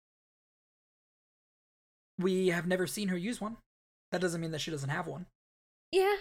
We 2.18 2.48
have 2.48 2.66
never 2.66 2.86
seen 2.86 3.08
her 3.08 3.16
use 3.18 3.40
one. 3.40 3.56
That 4.12 4.20
doesn't 4.20 4.40
mean 4.40 4.50
that 4.52 4.60
she 4.60 4.70
doesn't 4.70 4.88
have 4.90 5.06
one. 5.06 5.26
Yeah. 5.92 6.16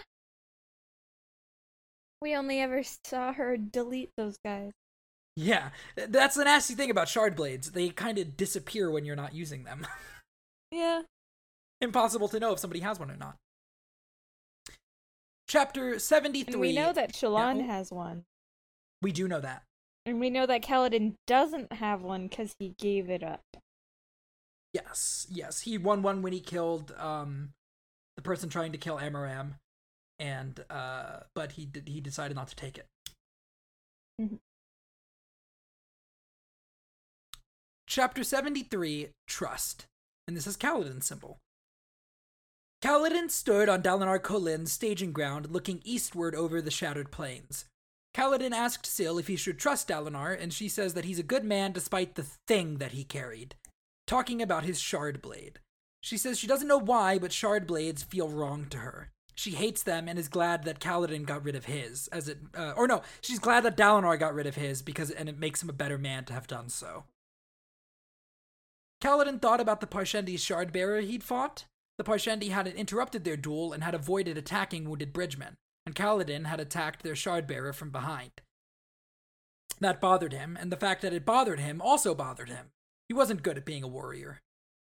We 2.22 2.36
only 2.36 2.60
ever 2.60 2.82
saw 3.04 3.32
her 3.32 3.56
delete 3.56 4.10
those 4.16 4.36
guys. 4.44 4.72
Yeah, 5.36 5.70
that's 5.96 6.36
the 6.36 6.44
nasty 6.44 6.74
thing 6.74 6.90
about 6.90 7.08
shard 7.08 7.34
blades. 7.34 7.70
They 7.70 7.88
kind 7.88 8.18
of 8.18 8.36
disappear 8.36 8.90
when 8.90 9.04
you're 9.04 9.16
not 9.16 9.34
using 9.34 9.64
them. 9.64 9.86
Yeah. 10.70 11.02
Impossible 11.80 12.28
to 12.28 12.38
know 12.40 12.52
if 12.52 12.58
somebody 12.58 12.80
has 12.80 12.98
one 12.98 13.10
or 13.10 13.16
not. 13.16 13.36
Chapter 15.48 15.98
73. 15.98 16.52
And 16.52 16.60
we 16.60 16.74
know 16.74 16.92
that 16.92 17.12
Shallan 17.12 17.58
Yeah. 17.60 17.66
has 17.74 17.90
one. 17.90 18.24
We 19.00 19.12
do 19.12 19.26
know 19.26 19.40
that. 19.40 19.62
And 20.04 20.20
we 20.20 20.28
know 20.30 20.46
that 20.46 20.62
Kaladin 20.62 21.14
doesn't 21.26 21.72
have 21.72 22.02
one 22.02 22.28
because 22.28 22.54
he 22.58 22.74
gave 22.78 23.08
it 23.08 23.22
up. 23.22 23.40
Yes, 24.74 25.26
yes. 25.30 25.62
He 25.62 25.78
won 25.78 26.02
one 26.02 26.22
when 26.22 26.32
he 26.32 26.40
killed 26.40 26.92
um 26.98 27.50
the 28.16 28.22
person 28.22 28.50
trying 28.50 28.72
to 28.72 28.78
kill 28.78 28.98
Amaram, 28.98 29.54
and 30.20 30.64
uh 30.70 31.20
but 31.34 31.52
he 31.52 31.66
did 31.66 31.88
he 31.88 32.00
decided 32.00 32.36
not 32.36 32.46
to 32.48 32.54
take 32.56 32.78
it. 32.78 32.86
Mhm. 34.20 34.38
Chapter 37.86 38.22
73, 38.22 39.08
Trust. 39.26 39.86
And 40.28 40.36
this 40.36 40.46
is 40.46 40.56
Kaladin's 40.56 41.06
symbol. 41.06 41.38
Kaladin 42.80 43.28
stood 43.28 43.68
on 43.68 43.82
Dalinar 43.82 44.20
Kholin's 44.20 44.70
staging 44.70 45.12
ground, 45.12 45.50
looking 45.50 45.82
eastward 45.84 46.36
over 46.36 46.62
the 46.62 46.70
shattered 46.70 47.10
plains. 47.10 47.64
Kaladin 48.14 48.52
asked 48.52 48.86
Syl 48.86 49.18
if 49.18 49.26
he 49.26 49.34
should 49.34 49.58
trust 49.58 49.88
Dalinar, 49.88 50.40
and 50.40 50.52
she 50.52 50.68
says 50.68 50.94
that 50.94 51.04
he's 51.04 51.18
a 51.18 51.24
good 51.24 51.44
man 51.44 51.72
despite 51.72 52.14
the 52.14 52.26
thing 52.46 52.78
that 52.78 52.92
he 52.92 53.02
carried 53.02 53.56
talking 54.10 54.42
about 54.42 54.64
his 54.64 54.80
shard 54.80 55.22
blade. 55.22 55.60
She 56.02 56.16
says 56.16 56.36
she 56.36 56.48
doesn't 56.48 56.66
know 56.66 56.80
why, 56.80 57.16
but 57.16 57.32
shard 57.32 57.64
blades 57.64 58.02
feel 58.02 58.28
wrong 58.28 58.66
to 58.70 58.78
her. 58.78 59.12
She 59.40 59.52
hates 59.52 59.82
them 59.82 60.06
and 60.06 60.18
is 60.18 60.28
glad 60.28 60.64
that 60.64 60.80
Kaladin 60.80 61.24
got 61.24 61.42
rid 61.42 61.56
of 61.56 61.64
his, 61.64 62.08
as 62.08 62.28
it, 62.28 62.36
uh, 62.54 62.74
or 62.76 62.86
no, 62.86 63.00
she's 63.22 63.38
glad 63.38 63.62
that 63.62 63.74
Dalinar 63.74 64.18
got 64.18 64.34
rid 64.34 64.46
of 64.46 64.56
his 64.56 64.82
because, 64.82 65.10
and 65.10 65.30
it 65.30 65.38
makes 65.38 65.62
him 65.62 65.70
a 65.70 65.72
better 65.72 65.96
man 65.96 66.26
to 66.26 66.34
have 66.34 66.46
done 66.46 66.68
so. 66.68 67.04
Kaladin 69.02 69.40
thought 69.40 69.58
about 69.58 69.80
the 69.80 69.86
Parshendi's 69.86 70.44
shard 70.44 70.74
bearer 70.74 71.00
he'd 71.00 71.24
fought. 71.24 71.64
The 71.96 72.04
Parshendi 72.04 72.50
hadn't 72.50 72.76
interrupted 72.76 73.24
their 73.24 73.38
duel 73.38 73.72
and 73.72 73.82
had 73.82 73.94
avoided 73.94 74.36
attacking 74.36 74.86
wounded 74.86 75.14
bridgemen, 75.14 75.56
and 75.86 75.94
Kaladin 75.94 76.44
had 76.44 76.60
attacked 76.60 77.02
their 77.02 77.16
shard 77.16 77.46
bearer 77.46 77.72
from 77.72 77.88
behind. 77.88 78.42
That 79.80 80.02
bothered 80.02 80.34
him, 80.34 80.58
and 80.60 80.70
the 80.70 80.76
fact 80.76 81.00
that 81.00 81.14
it 81.14 81.24
bothered 81.24 81.60
him 81.60 81.80
also 81.80 82.14
bothered 82.14 82.50
him. 82.50 82.72
He 83.08 83.14
wasn't 83.14 83.42
good 83.42 83.56
at 83.56 83.64
being 83.64 83.84
a 83.84 83.88
warrior. 83.88 84.42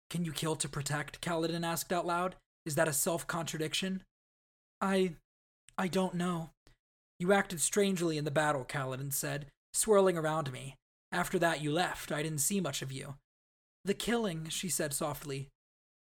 Can 0.09 0.25
you 0.25 0.31
kill 0.31 0.55
to 0.55 0.67
protect? 0.67 1.21
Kaladin 1.21 1.63
asked 1.63 1.93
out 1.93 2.07
loud. 2.07 2.35
Is 2.65 2.73
that 2.73 2.87
a 2.87 2.93
self 2.93 3.27
contradiction? 3.27 4.01
I. 4.81 5.13
I 5.77 5.87
don't 5.87 6.15
know. 6.15 6.51
You 7.19 7.33
acted 7.33 7.61
strangely 7.61 8.17
in 8.17 8.25
the 8.25 8.31
battle, 8.31 8.65
Kaladin 8.65 9.13
said, 9.13 9.47
swirling 9.73 10.17
around 10.17 10.51
me. 10.51 10.75
After 11.11 11.39
that, 11.39 11.61
you 11.61 11.71
left. 11.71 12.11
I 12.11 12.23
didn't 12.23 12.39
see 12.39 12.61
much 12.61 12.81
of 12.81 12.91
you. 12.91 13.15
The 13.85 13.93
killing, 13.93 14.49
she 14.49 14.69
said 14.69 14.93
softly. 14.93 15.49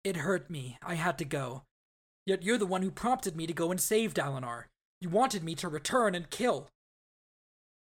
It 0.03 0.17
hurt 0.17 0.49
me. 0.49 0.77
I 0.83 0.95
had 0.95 1.17
to 1.19 1.25
go. 1.25 1.63
Yet 2.25 2.43
you're 2.43 2.57
the 2.57 2.65
one 2.65 2.81
who 2.81 2.91
prompted 2.91 3.35
me 3.35 3.47
to 3.47 3.53
go 3.53 3.71
and 3.71 3.79
save 3.79 4.13
Dalinar. 4.13 4.65
You 4.99 5.09
wanted 5.09 5.43
me 5.43 5.55
to 5.55 5.67
return 5.67 6.15
and 6.15 6.29
kill. 6.29 6.69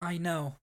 I 0.00 0.18
know. 0.18 0.56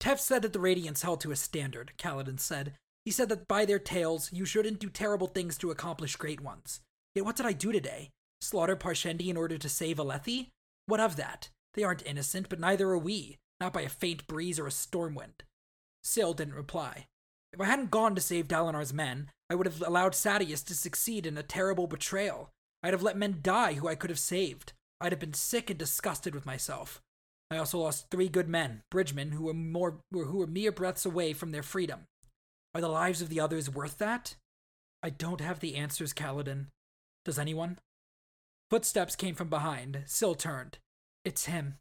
Teft 0.00 0.20
said 0.20 0.42
that 0.42 0.52
the 0.52 0.58
Radiants 0.58 1.02
held 1.02 1.20
to 1.22 1.32
a 1.32 1.36
standard, 1.36 1.92
Kaladin 1.98 2.38
said. 2.38 2.74
He 3.04 3.10
said 3.10 3.28
that 3.30 3.48
by 3.48 3.64
their 3.64 3.78
tales, 3.78 4.30
you 4.32 4.44
shouldn't 4.44 4.78
do 4.78 4.90
terrible 4.90 5.26
things 5.26 5.56
to 5.58 5.70
accomplish 5.70 6.16
great 6.16 6.40
ones. 6.40 6.80
Yet 7.14 7.24
what 7.24 7.36
did 7.36 7.46
I 7.46 7.52
do 7.52 7.72
today? 7.72 8.10
Slaughter 8.40 8.76
Parshendi 8.76 9.28
in 9.28 9.36
order 9.36 9.58
to 9.58 9.68
save 9.68 9.98
Alethi? 9.98 10.48
What 10.86 11.00
of 11.00 11.16
that? 11.16 11.50
They 11.74 11.84
aren't 11.84 12.06
innocent, 12.06 12.48
but 12.48 12.60
neither 12.60 12.88
are 12.90 12.98
we, 12.98 13.36
not 13.60 13.72
by 13.72 13.82
a 13.82 13.88
faint 13.88 14.26
breeze 14.26 14.58
or 14.58 14.66
a 14.66 14.72
storm 14.72 15.14
wind. 15.14 15.44
Syl 16.02 16.32
didn't 16.34 16.54
reply. 16.54 17.06
If 17.52 17.60
I 17.60 17.66
hadn't 17.66 17.90
gone 17.90 18.14
to 18.14 18.20
save 18.20 18.48
Dalinar's 18.48 18.92
men, 18.92 19.30
I 19.50 19.54
would 19.54 19.66
have 19.66 19.82
allowed 19.82 20.12
Sadeas 20.12 20.64
to 20.66 20.74
succeed 20.74 21.26
in 21.26 21.38
a 21.38 21.42
terrible 21.42 21.86
betrayal. 21.86 22.50
I'd 22.82 22.92
have 22.92 23.02
let 23.02 23.16
men 23.16 23.40
die 23.42 23.74
who 23.74 23.88
I 23.88 23.94
could 23.94 24.10
have 24.10 24.18
saved. 24.18 24.72
I'd 25.00 25.12
have 25.12 25.20
been 25.20 25.34
sick 25.34 25.70
and 25.70 25.78
disgusted 25.78 26.34
with 26.34 26.46
myself. 26.46 27.00
I 27.50 27.56
also 27.56 27.78
lost 27.78 28.10
three 28.10 28.28
good 28.28 28.48
men, 28.48 28.82
bridgemen, 28.90 29.32
who 29.32 29.44
were 29.44 29.54
more 29.54 30.00
who 30.12 30.38
were 30.38 30.46
mere 30.46 30.72
breaths 30.72 31.06
away 31.06 31.32
from 31.32 31.50
their 31.50 31.62
freedom. 31.62 32.04
Are 32.74 32.80
the 32.80 32.88
lives 32.88 33.22
of 33.22 33.30
the 33.30 33.40
others 33.40 33.70
worth 33.70 33.98
that? 33.98 34.36
I 35.02 35.10
don't 35.10 35.40
have 35.40 35.60
the 35.60 35.76
answers, 35.76 36.12
Kaladin. 36.12 36.66
Does 37.24 37.38
anyone? 37.38 37.78
Footsteps 38.70 39.16
came 39.16 39.34
from 39.34 39.48
behind. 39.48 40.02
Syl 40.06 40.34
turned. 40.34 40.78
It's 41.24 41.46
him. 41.46 41.76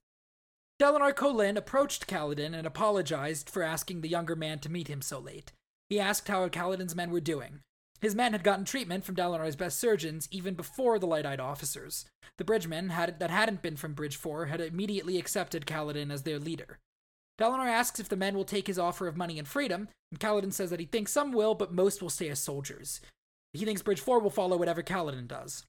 Dalinar 0.79 1.13
Kholin 1.13 1.57
approached 1.57 2.07
Kaladin 2.07 2.53
and 2.57 2.65
apologized 2.65 3.49
for 3.49 3.63
asking 3.63 4.01
the 4.01 4.09
younger 4.09 4.35
man 4.35 4.59
to 4.59 4.71
meet 4.71 4.87
him 4.87 5.01
so 5.01 5.19
late. 5.19 5.51
He 5.89 5.99
asked 5.99 6.27
how 6.27 6.47
Kaladin's 6.47 6.95
men 6.95 7.11
were 7.11 7.19
doing. 7.19 7.59
His 7.99 8.15
men 8.15 8.31
had 8.31 8.43
gotten 8.43 8.63
treatment 8.63 9.03
from 9.03 9.15
Dalinar's 9.15 9.55
best 9.55 9.79
surgeons 9.79 10.27
even 10.31 10.53
before 10.53 10.99
the 10.99 11.07
light-eyed 11.07 11.39
officers. 11.39 12.05
The 12.37 12.45
bridgemen 12.45 12.89
had, 12.89 13.19
that 13.19 13.31
hadn't 13.31 13.63
been 13.63 13.75
from 13.75 13.93
Bridge 13.93 14.15
4 14.15 14.45
had 14.45 14.61
immediately 14.61 15.17
accepted 15.17 15.65
Kaladin 15.65 16.11
as 16.11 16.23
their 16.23 16.39
leader. 16.39 16.77
Dalinar 17.39 17.67
asks 17.67 17.99
if 17.99 18.07
the 18.07 18.15
men 18.15 18.35
will 18.35 18.45
take 18.45 18.67
his 18.67 18.79
offer 18.79 19.07
of 19.07 19.17
money 19.17 19.39
and 19.39 19.47
freedom, 19.47 19.89
and 20.11 20.19
Kaladin 20.19 20.53
says 20.53 20.69
that 20.69 20.79
he 20.79 20.85
thinks 20.85 21.11
some 21.11 21.31
will, 21.31 21.55
but 21.55 21.73
most 21.73 22.01
will 22.01 22.09
stay 22.09 22.29
as 22.29 22.39
soldiers. 22.39 23.01
He 23.53 23.65
thinks 23.65 23.81
Bridge 23.81 23.99
4 23.99 24.19
will 24.19 24.29
follow 24.29 24.57
whatever 24.57 24.83
Kaladin 24.83 25.27
does. 25.27 25.65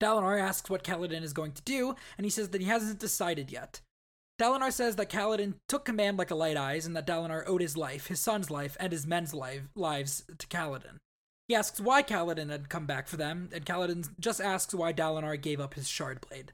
Dalinar 0.00 0.40
asks 0.40 0.70
what 0.70 0.84
Kaladin 0.84 1.22
is 1.22 1.32
going 1.32 1.52
to 1.52 1.62
do, 1.62 1.94
and 2.16 2.24
he 2.24 2.30
says 2.30 2.48
that 2.50 2.60
he 2.60 2.66
hasn't 2.66 2.98
decided 2.98 3.52
yet. 3.52 3.80
Dalinar 4.40 4.72
says 4.72 4.96
that 4.96 5.10
Kaladin 5.10 5.54
took 5.68 5.84
command 5.84 6.16
like 6.16 6.30
a 6.30 6.34
light 6.34 6.56
eyes, 6.56 6.86
and 6.86 6.96
that 6.96 7.06
Dalinar 7.06 7.44
owed 7.46 7.60
his 7.60 7.76
life, 7.76 8.06
his 8.06 8.20
son's 8.20 8.50
life, 8.50 8.76
and 8.80 8.90
his 8.90 9.06
men's 9.06 9.34
life, 9.34 9.62
lives 9.74 10.24
to 10.38 10.46
Kaladin. 10.46 10.96
He 11.46 11.54
asks 11.54 11.80
why 11.80 12.02
Kaladin 12.02 12.48
had 12.48 12.70
come 12.70 12.86
back 12.86 13.08
for 13.08 13.18
them, 13.18 13.50
and 13.52 13.66
Kaladin 13.66 14.08
just 14.18 14.40
asks 14.40 14.72
why 14.72 14.94
Dalinar 14.94 15.40
gave 15.40 15.60
up 15.60 15.74
his 15.74 15.88
shard 15.88 16.20
blade. 16.26 16.52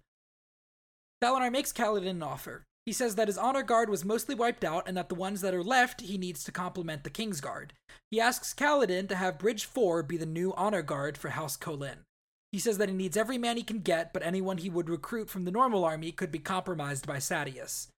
Dalinar 1.22 1.52
makes 1.52 1.72
Kaladin 1.72 2.10
an 2.10 2.22
offer. 2.22 2.64
He 2.86 2.92
says 2.92 3.14
that 3.14 3.28
his 3.28 3.38
honor 3.38 3.62
guard 3.62 3.88
was 3.88 4.04
mostly 4.04 4.34
wiped 4.34 4.64
out, 4.64 4.88
and 4.88 4.96
that 4.96 5.08
the 5.08 5.14
ones 5.14 5.40
that 5.42 5.54
are 5.54 5.62
left 5.62 6.00
he 6.00 6.18
needs 6.18 6.42
to 6.44 6.52
complement 6.52 7.04
the 7.04 7.10
King's 7.10 7.40
Guard. 7.40 7.72
He 8.10 8.20
asks 8.20 8.54
Kaladin 8.54 9.08
to 9.08 9.16
have 9.16 9.38
Bridge 9.38 9.64
4 9.64 10.02
be 10.02 10.16
the 10.16 10.26
new 10.26 10.52
honor 10.54 10.82
guard 10.82 11.18
for 11.18 11.28
House 11.28 11.56
Kholin. 11.56 12.05
He 12.56 12.60
says 12.60 12.78
that 12.78 12.88
he 12.88 12.94
needs 12.94 13.18
every 13.18 13.36
man 13.36 13.58
he 13.58 13.62
can 13.62 13.80
get, 13.80 14.14
but 14.14 14.22
anyone 14.22 14.56
he 14.56 14.70
would 14.70 14.88
recruit 14.88 15.28
from 15.28 15.44
the 15.44 15.50
normal 15.50 15.84
army 15.84 16.10
could 16.10 16.32
be 16.32 16.38
compromised 16.38 17.06
by 17.06 17.18
Sadeas. 17.18 17.88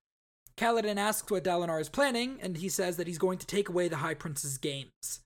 Kaladin 0.57 0.97
asks 0.97 1.31
what 1.31 1.45
Dalinar 1.45 1.79
is 1.79 1.87
planning, 1.87 2.39
and 2.41 2.57
he 2.57 2.67
says 2.67 2.97
that 2.97 3.07
he's 3.07 3.17
going 3.17 3.37
to 3.37 3.47
take 3.47 3.69
away 3.69 3.87
the 3.87 3.95
High 4.03 4.15
Prince's 4.15 4.57
games. 4.57 5.21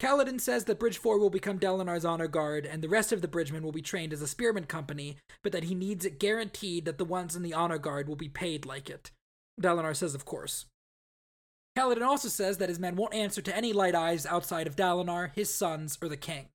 Kaladin 0.00 0.40
says 0.40 0.64
that 0.64 0.78
Bridge 0.78 0.96
4 0.96 1.18
will 1.18 1.28
become 1.28 1.58
Dalinar's 1.58 2.06
honor 2.06 2.28
guard, 2.28 2.64
and 2.64 2.82
the 2.82 2.88
rest 2.88 3.12
of 3.12 3.20
the 3.20 3.28
bridgemen 3.28 3.62
will 3.62 3.72
be 3.72 3.82
trained 3.82 4.14
as 4.14 4.22
a 4.22 4.26
spearman 4.26 4.64
company, 4.64 5.18
but 5.42 5.52
that 5.52 5.64
he 5.64 5.74
needs 5.74 6.06
it 6.06 6.18
guaranteed 6.18 6.86
that 6.86 6.96
the 6.96 7.04
ones 7.04 7.36
in 7.36 7.42
the 7.42 7.52
honor 7.52 7.76
guard 7.76 8.08
will 8.08 8.16
be 8.16 8.30
paid 8.30 8.64
like 8.64 8.88
it. 8.88 9.10
Dalinar 9.60 9.94
says, 9.94 10.14
of 10.14 10.24
course. 10.24 10.64
Kaladin 11.76 12.06
also 12.06 12.28
says 12.28 12.56
that 12.56 12.70
his 12.70 12.78
men 12.78 12.96
won't 12.96 13.12
answer 13.12 13.42
to 13.42 13.54
any 13.54 13.74
light 13.74 13.94
eyes 13.94 14.24
outside 14.24 14.66
of 14.66 14.76
Dalinar, 14.76 15.30
his 15.34 15.52
sons, 15.52 15.98
or 16.00 16.08
the 16.08 16.16
king. 16.16 16.48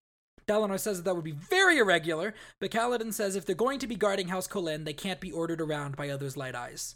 Dalinar 0.47 0.79
says 0.79 0.97
that, 0.97 1.05
that 1.05 1.15
would 1.15 1.23
be 1.23 1.31
very 1.31 1.77
irregular, 1.77 2.33
but 2.59 2.71
Kaladin 2.71 3.13
says 3.13 3.35
if 3.35 3.45
they're 3.45 3.55
going 3.55 3.79
to 3.79 3.87
be 3.87 3.95
guarding 3.95 4.27
House 4.27 4.47
Kholin, 4.47 4.85
they 4.85 4.93
can't 4.93 5.19
be 5.19 5.31
ordered 5.31 5.61
around 5.61 5.95
by 5.95 6.09
others' 6.09 6.37
light 6.37 6.55
eyes. 6.55 6.95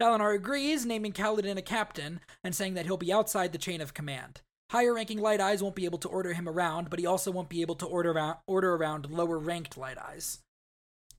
Dalinar 0.00 0.34
agrees, 0.34 0.86
naming 0.86 1.12
Kaladin 1.12 1.56
a 1.56 1.62
captain, 1.62 2.20
and 2.44 2.54
saying 2.54 2.74
that 2.74 2.86
he'll 2.86 2.96
be 2.96 3.12
outside 3.12 3.52
the 3.52 3.58
chain 3.58 3.80
of 3.80 3.94
command. 3.94 4.42
Higher 4.70 4.94
ranking 4.94 5.18
light 5.18 5.40
eyes 5.40 5.62
won't 5.62 5.74
be 5.74 5.86
able 5.86 5.98
to 5.98 6.08
order 6.08 6.34
him 6.34 6.48
around, 6.48 6.90
but 6.90 7.00
he 7.00 7.06
also 7.06 7.30
won't 7.30 7.48
be 7.48 7.62
able 7.62 7.74
to 7.76 7.86
order 7.86 8.12
around, 8.12 8.36
order 8.46 8.74
around 8.74 9.10
lower 9.10 9.38
ranked 9.38 9.76
light 9.76 9.98
eyes. 9.98 10.38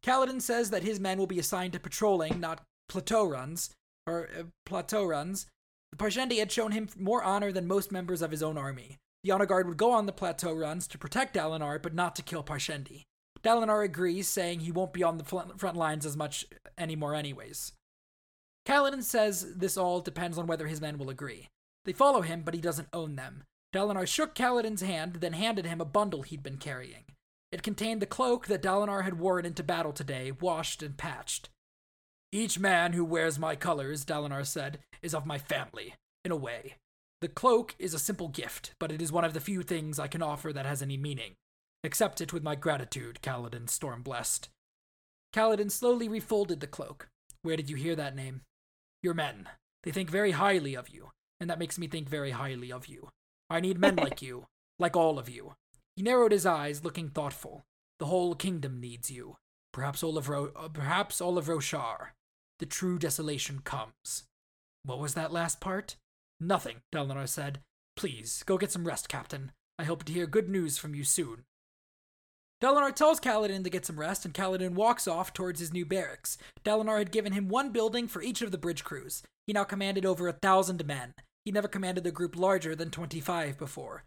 Kaladin 0.02 0.42
says 0.42 0.70
that 0.70 0.84
his 0.84 1.00
men 1.00 1.18
will 1.18 1.28
be 1.28 1.40
assigned 1.40 1.74
to 1.74 1.80
patrolling, 1.80 2.40
not 2.40 2.64
plateau 2.88 3.26
runs, 3.26 3.72
or 4.08 4.30
uh, 4.38 4.44
plateau 4.66 5.04
runs, 5.04 5.48
the 5.92 5.98
Parshendi 5.98 6.38
had 6.38 6.52
shown 6.52 6.72
him 6.72 6.88
more 6.98 7.24
honor 7.24 7.52
than 7.52 7.68
most 7.68 7.92
members 7.92 8.22
of 8.22 8.32
his 8.32 8.44
own 8.44 8.58
army. 8.58 8.98
The 9.24 9.32
honor 9.32 9.46
guard 9.46 9.68
would 9.68 9.78
go 9.78 9.92
on 9.92 10.06
the 10.06 10.12
plateau 10.14 10.54
runs 10.54 10.88
to 10.88 10.98
protect 10.98 11.36
Dalinar, 11.36 11.82
but 11.82 11.94
not 11.94 12.16
to 12.16 12.22
kill 12.22 12.44
Parshendi. 12.44 13.04
Dalinar 13.44 13.84
agrees, 13.84 14.28
saying 14.28 14.62
he 14.62 14.72
won't 14.72 14.94
be 14.94 15.04
on 15.04 15.18
the 15.18 15.24
front 15.24 15.76
lines 15.76 16.06
as 16.06 16.18
much 16.18 16.46
anymore, 16.78 17.16
anyways. 17.16 17.74
Kaladin 18.66 19.04
says 19.04 19.56
this 19.56 19.78
all 19.78 20.02
depends 20.02 20.38
on 20.38 20.48
whether 20.48 20.68
his 20.68 20.82
men 20.82 20.98
will 20.98 21.10
agree. 21.10 21.48
They 21.86 21.94
follow 21.94 22.22
him, 22.22 22.44
but 22.44 22.54
he 22.54 22.62
doesn't 22.62 22.90
own 22.94 23.16
them. 23.16 23.44
Dalinar 23.74 24.08
shook 24.08 24.36
Kaladin's 24.36 24.82
hand, 24.82 25.16
then 25.16 25.34
handed 25.34 25.66
him 25.66 25.80
a 25.80 25.86
bundle 25.86 26.24
he'd 26.24 26.44
been 26.44 26.58
carrying. 26.58 27.06
It 27.52 27.64
contained 27.64 28.02
the 28.02 28.06
cloak 28.06 28.48
that 28.48 28.62
Dalinar 28.62 29.04
had 29.04 29.20
worn 29.20 29.46
into 29.46 29.64
battle 29.64 29.94
today, 29.94 30.32
washed 30.32 30.84
and 30.84 30.98
patched. 30.98 31.50
Each 32.32 32.60
man 32.60 32.94
who 32.94 33.04
wears 33.04 33.40
my 33.40 33.56
colors, 33.56 34.06
Dalinar 34.06 34.46
said, 34.46 34.80
is 35.02 35.16
of 35.16 35.26
my 35.26 35.38
family, 35.38 35.96
in 36.24 36.32
a 36.32 36.36
way. 36.36 36.76
The 37.22 37.28
cloak 37.28 37.76
is 37.78 37.94
a 37.94 38.00
simple 38.00 38.30
gift, 38.30 38.74
but 38.80 38.92
it 38.92 39.02
is 39.02 39.12
one 39.12 39.26
of 39.26 39.34
the 39.34 39.42
few 39.42 39.62
things 39.62 40.00
I 40.00 40.08
can 40.08 40.22
offer 40.22 40.54
that 40.54 40.66
has 40.66 40.82
any 40.82 40.96
meaning. 40.96 41.34
Accept 41.84 42.22
it 42.22 42.32
with 42.32 42.44
my 42.44 42.56
gratitude, 42.56 43.20
Kaladin 43.22 43.68
Stormblessed. 43.68 44.48
Kaladin 45.34 45.70
slowly 45.70 46.08
refolded 46.08 46.60
the 46.60 46.68
cloak. 46.68 47.10
Where 47.42 47.58
did 47.58 47.70
you 47.70 47.76
hear 47.76 47.96
that 47.96 48.16
name? 48.16 48.42
Your 49.04 49.14
men. 49.14 49.50
They 49.84 49.92
think 49.92 50.10
very 50.10 50.32
highly 50.32 50.76
of 50.76 50.90
you, 50.90 51.12
and 51.40 51.50
that 51.50 51.60
makes 51.60 51.78
me 51.78 51.88
think 51.88 52.10
very 52.10 52.32
highly 52.32 52.72
of 52.72 52.88
you. 52.88 53.10
I 53.50 53.60
need 53.60 53.80
men 53.80 53.96
like 53.98 54.22
you, 54.22 54.46
like 54.78 54.96
all 54.96 55.20
of 55.20 55.30
you. 55.30 55.54
He 55.96 56.04
narrowed 56.04 56.32
his 56.32 56.46
eyes, 56.46 56.84
looking 56.84 57.10
thoughtful. 57.10 57.64
The 58.00 58.06
whole 58.06 58.36
kingdom 58.36 58.80
needs 58.80 59.12
you. 59.12 59.38
Perhaps 59.74 60.04
all 60.04 60.18
of 60.18 60.30
Ro- 60.30 60.52
uh, 60.56 60.70
perhaps 60.70 61.22
all 61.22 61.38
of 61.38 61.48
Roshar. 61.48 62.10
The 62.60 62.66
true 62.66 62.98
desolation 62.98 63.60
comes. 63.60 64.24
What 64.84 65.00
was 65.00 65.14
that 65.14 65.34
last 65.34 65.60
part? 65.60 65.98
Nothing, 66.40 66.78
Dalinar 66.94 67.28
said. 67.28 67.60
Please, 67.96 68.44
go 68.46 68.58
get 68.58 68.72
some 68.72 68.88
rest, 68.88 69.10
Captain. 69.10 69.52
I 69.78 69.84
hope 69.84 70.04
to 70.06 70.14
hear 70.14 70.28
good 70.28 70.50
news 70.50 70.78
from 70.78 70.96
you 70.96 71.04
soon. 71.04 71.44
Dalinar 72.62 72.94
tells 72.94 73.20
Kaladin 73.20 73.64
to 73.64 73.70
get 73.70 73.86
some 73.86 74.00
rest, 74.00 74.26
and 74.26 74.34
Kaladin 74.34 74.72
walks 74.72 75.08
off 75.08 75.34
towards 75.34 75.60
his 75.60 75.72
new 75.72 75.86
barracks. 75.86 76.38
Dalinar 76.66 76.98
had 76.98 77.12
given 77.12 77.32
him 77.32 77.48
one 77.48 77.72
building 77.72 78.08
for 78.08 78.22
each 78.22 78.42
of 78.42 78.52
the 78.52 78.58
bridge 78.58 78.84
crews. 78.84 79.24
He 79.48 79.54
now 79.54 79.64
commanded 79.64 80.06
over 80.06 80.28
a 80.28 80.34
thousand 80.34 80.86
men. 80.86 81.14
He 81.46 81.52
never 81.52 81.70
commanded 81.70 82.06
a 82.06 82.12
group 82.12 82.36
larger 82.36 82.76
than 82.76 82.92
25 82.92 83.58
before. 83.58 84.04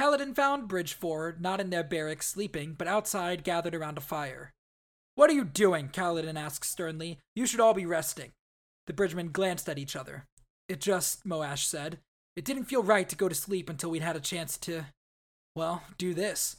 Kaladin 0.00 0.34
found 0.34 0.68
Bridge 0.68 0.94
4 0.94 1.36
not 1.38 1.60
in 1.60 1.70
their 1.70 1.84
barracks 1.84 2.26
sleeping, 2.26 2.74
but 2.76 2.88
outside 2.88 3.44
gathered 3.44 3.74
around 3.74 3.98
a 3.98 4.00
fire. 4.00 4.52
What 5.14 5.28
are 5.28 5.34
you 5.34 5.44
doing? 5.44 5.90
Kaladin 5.90 6.38
asked 6.38 6.64
sternly. 6.64 7.18
You 7.36 7.44
should 7.44 7.60
all 7.60 7.74
be 7.74 7.84
resting. 7.84 8.32
The 8.86 8.94
bridgemen 8.94 9.32
glanced 9.32 9.68
at 9.68 9.78
each 9.78 9.94
other. 9.94 10.24
It 10.68 10.80
just, 10.80 11.26
Moash 11.26 11.64
said, 11.64 11.98
it 12.36 12.44
didn't 12.44 12.64
feel 12.64 12.82
right 12.82 13.08
to 13.08 13.16
go 13.16 13.28
to 13.28 13.34
sleep 13.34 13.68
until 13.68 13.90
we'd 13.90 14.02
had 14.02 14.16
a 14.16 14.20
chance 14.20 14.56
to, 14.58 14.86
well, 15.54 15.82
do 15.98 16.14
this. 16.14 16.56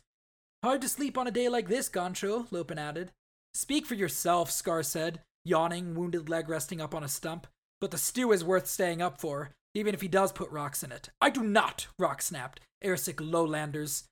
Hard 0.64 0.82
to 0.82 0.90
sleep 0.90 1.18
on 1.18 1.28
a 1.28 1.32
day 1.32 1.50
like 1.50 1.68
this, 1.68 1.90
Gancho, 1.90 2.48
Lopen 2.52 2.78
added. 2.78 3.12
Speak 3.54 3.86
for 3.86 3.96
yourself, 3.96 4.52
Scar 4.52 4.84
said, 4.84 5.22
yawning, 5.46 5.96
wounded 5.96 6.30
leg 6.30 6.48
resting 6.48 6.80
up 6.80 6.94
on 6.94 7.04
a 7.04 7.08
stump. 7.08 7.48
But 7.82 7.92
the 7.92 7.98
stew 7.98 8.32
is 8.32 8.44
worth 8.44 8.68
staying 8.68 9.02
up 9.02 9.20
for, 9.20 9.52
even 9.74 9.94
if 9.94 10.02
he 10.02 10.08
does 10.08 10.32
put 10.32 10.50
rocks 10.52 10.84
in 10.84 10.92
it. 10.92 11.10
I 11.20 11.30
do 11.30 11.44
not, 11.44 11.88
Rock 12.00 12.22
snapped. 12.22 12.62
Airsick 12.84 13.20
lowlanders. 13.20 14.06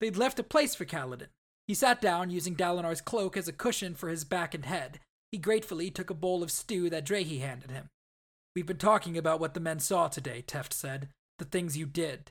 They'd 0.00 0.16
left 0.16 0.38
a 0.38 0.42
place 0.42 0.74
for 0.74 0.84
Kaladin. 0.84 1.28
He 1.66 1.74
sat 1.74 2.00
down, 2.00 2.30
using 2.30 2.54
Dalinar's 2.54 3.00
cloak 3.00 3.36
as 3.36 3.48
a 3.48 3.52
cushion 3.52 3.94
for 3.94 4.08
his 4.08 4.24
back 4.24 4.54
and 4.54 4.64
head. 4.64 5.00
He 5.32 5.38
gratefully 5.38 5.90
took 5.90 6.10
a 6.10 6.14
bowl 6.14 6.42
of 6.42 6.50
stew 6.50 6.88
that 6.90 7.04
Drehy 7.04 7.40
handed 7.40 7.70
him. 7.70 7.88
We've 8.56 8.64
been 8.64 8.78
talking 8.78 9.18
about 9.18 9.38
what 9.38 9.52
the 9.52 9.60
men 9.60 9.80
saw 9.80 10.08
today, 10.08 10.42
Teft 10.44 10.72
said. 10.72 11.10
The 11.38 11.44
things 11.44 11.76
you 11.76 11.84
did. 11.84 12.30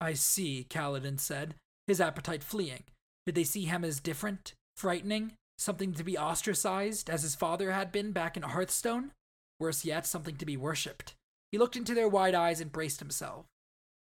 I 0.00 0.12
see, 0.12 0.64
Kaladin 0.70 1.18
said, 1.18 1.56
his 1.88 2.00
appetite 2.00 2.44
fleeing. 2.44 2.84
Did 3.26 3.34
they 3.34 3.42
see 3.42 3.64
him 3.64 3.84
as 3.84 3.98
different, 3.98 4.54
frightening, 4.76 5.32
something 5.58 5.92
to 5.94 6.04
be 6.04 6.16
ostracized, 6.16 7.10
as 7.10 7.22
his 7.22 7.34
father 7.34 7.72
had 7.72 7.90
been 7.90 8.12
back 8.12 8.36
in 8.36 8.44
Hearthstone? 8.44 9.10
Worse 9.58 9.84
yet, 9.84 10.06
something 10.06 10.36
to 10.36 10.46
be 10.46 10.56
worshipped. 10.56 11.14
He 11.50 11.58
looked 11.58 11.74
into 11.74 11.94
their 11.96 12.08
wide 12.08 12.36
eyes 12.36 12.60
and 12.60 12.70
braced 12.70 13.00
himself. 13.00 13.46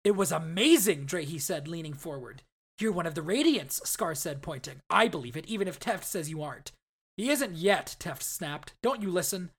It 0.03 0.17
was 0.17 0.33
amazing, 0.33 1.07
Drehy 1.07 1.41
said, 1.41 1.69
leaning 1.69 1.95
forward. 1.95 2.43
You're 2.81 2.91
one 2.91 3.07
of 3.07 3.15
the 3.15 3.21
Radiants, 3.21 3.87
Scar 3.87 4.17
said, 4.17 4.43
pointing. 4.43 4.81
I 4.91 5.07
believe 5.07 5.37
it, 5.37 5.47
even 5.47 5.69
if 5.69 5.79
Teft 5.79 6.03
says 6.03 6.29
you 6.29 6.43
aren't. 6.43 6.73
He 7.17 7.31
isn't 7.31 7.55
yet, 7.55 7.95
Teft 8.01 8.25
snapped. 8.25 8.73
Don't 8.83 9.03
you 9.03 9.11
listen. 9.13 9.51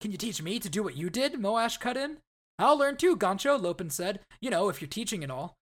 Can 0.00 0.12
you 0.12 0.18
teach 0.18 0.42
me 0.42 0.58
to 0.58 0.68
do 0.68 0.82
what 0.82 0.96
you 0.96 1.08
did? 1.08 1.34
Moash 1.34 1.80
cut 1.80 1.96
in. 1.96 2.18
I'll 2.58 2.78
learn 2.78 2.96
too, 2.96 3.16
Gancho, 3.16 3.60
Lopen 3.60 3.90
said. 3.90 4.20
You 4.40 4.50
know, 4.50 4.68
if 4.68 4.80
you're 4.80 4.88
teaching 4.88 5.22
and 5.22 5.32
all. 5.32 5.54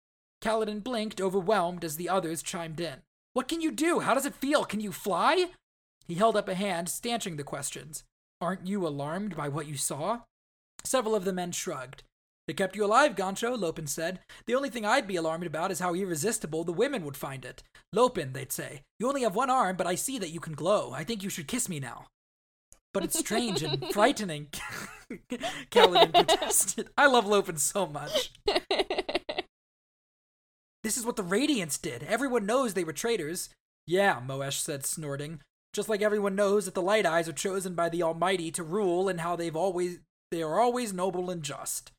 Kaladin 0.42 0.82
blinked, 0.82 1.20
overwhelmed, 1.20 1.84
as 1.84 1.96
the 1.96 2.08
others 2.08 2.42
chimed 2.42 2.80
in. 2.80 3.02
What 3.32 3.48
can 3.48 3.60
you 3.60 3.70
do? 3.70 4.00
How 4.00 4.14
does 4.14 4.26
it 4.26 4.34
feel? 4.34 4.64
Can 4.64 4.80
you 4.80 4.92
fly? 4.92 5.46
He 6.06 6.14
held 6.14 6.36
up 6.36 6.48
a 6.48 6.54
hand, 6.54 6.88
stanching 6.88 7.36
the 7.36 7.44
questions. 7.44 8.04
Aren't 8.40 8.66
you 8.66 8.86
alarmed 8.86 9.36
by 9.36 9.48
what 9.48 9.66
you 9.66 9.76
saw? 9.76 10.20
Several 10.84 11.14
of 11.14 11.24
the 11.24 11.32
men 11.32 11.50
shrugged. 11.52 12.02
They 12.46 12.52
kept 12.52 12.76
you 12.76 12.84
alive, 12.84 13.14
Gancho, 13.14 13.58
Lopen 13.58 13.86
said. 13.86 14.20
The 14.46 14.54
only 14.54 14.68
thing 14.68 14.84
I'd 14.84 15.06
be 15.06 15.16
alarmed 15.16 15.46
about 15.46 15.70
is 15.70 15.80
how 15.80 15.94
irresistible 15.94 16.64
the 16.64 16.72
women 16.72 17.04
would 17.04 17.16
find 17.16 17.44
it. 17.44 17.62
Lopen, 17.92 18.34
they'd 18.34 18.52
say. 18.52 18.82
You 18.98 19.08
only 19.08 19.22
have 19.22 19.34
one 19.34 19.48
arm, 19.48 19.76
but 19.76 19.86
I 19.86 19.94
see 19.94 20.18
that 20.18 20.30
you 20.30 20.40
can 20.40 20.52
glow. 20.52 20.92
I 20.92 21.04
think 21.04 21.22
you 21.22 21.30
should 21.30 21.48
kiss 21.48 21.68
me 21.68 21.80
now 21.80 22.06
but 22.94 23.04
it's 23.04 23.18
strange 23.18 23.62
and 23.62 23.84
frightening. 23.92 24.46
Kaladin 25.70 26.14
protested. 26.14 26.88
I 26.96 27.06
love 27.06 27.26
Lopen 27.26 27.58
so 27.58 27.86
much. 27.86 28.32
this 30.82 30.96
is 30.96 31.04
what 31.04 31.16
the 31.16 31.22
Radiants 31.24 31.80
did. 31.80 32.04
Everyone 32.04 32.46
knows 32.46 32.72
they 32.72 32.84
were 32.84 32.92
traitors. 32.94 33.50
Yeah, 33.86 34.22
Moash 34.26 34.60
said, 34.60 34.86
snorting. 34.86 35.40
Just 35.74 35.88
like 35.88 36.00
everyone 36.00 36.36
knows 36.36 36.64
that 36.64 36.74
the 36.74 36.80
Light 36.80 37.04
Eyes 37.04 37.28
are 37.28 37.32
chosen 37.32 37.74
by 37.74 37.88
the 37.88 38.02
Almighty 38.02 38.50
to 38.52 38.62
rule 38.62 39.08
and 39.08 39.20
how 39.20 39.36
they've 39.36 39.56
always 39.56 39.98
they 40.30 40.42
are 40.42 40.58
always 40.60 40.92
noble 40.92 41.30
and 41.30 41.42
just. 41.42 41.92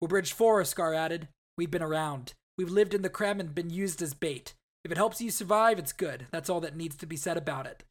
We're 0.00 0.08
Bridge 0.08 0.32
4, 0.32 0.64
Scar 0.64 0.94
added. 0.94 1.28
We've 1.56 1.70
been 1.70 1.82
around. 1.82 2.32
We've 2.56 2.70
lived 2.70 2.94
in 2.94 3.02
the 3.02 3.10
Krem 3.10 3.38
and 3.38 3.54
been 3.54 3.70
used 3.70 4.02
as 4.02 4.14
bait. 4.14 4.54
If 4.84 4.92
it 4.92 4.98
helps 4.98 5.20
you 5.20 5.30
survive, 5.30 5.78
it's 5.78 5.92
good. 5.92 6.26
That's 6.30 6.48
all 6.50 6.60
that 6.60 6.76
needs 6.76 6.96
to 6.96 7.06
be 7.06 7.16
said 7.16 7.36
about 7.36 7.66
it. 7.66 7.84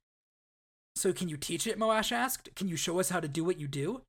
So 0.97 1.13
can 1.13 1.29
you 1.29 1.37
teach 1.37 1.67
it? 1.67 1.77
Moash 1.77 2.11
asked. 2.11 2.49
Can 2.55 2.67
you 2.67 2.75
show 2.75 2.99
us 2.99 3.09
how 3.09 3.19
to 3.19 3.27
do 3.27 3.43
what 3.43 3.59
you 3.59 3.67
do? 3.67 4.01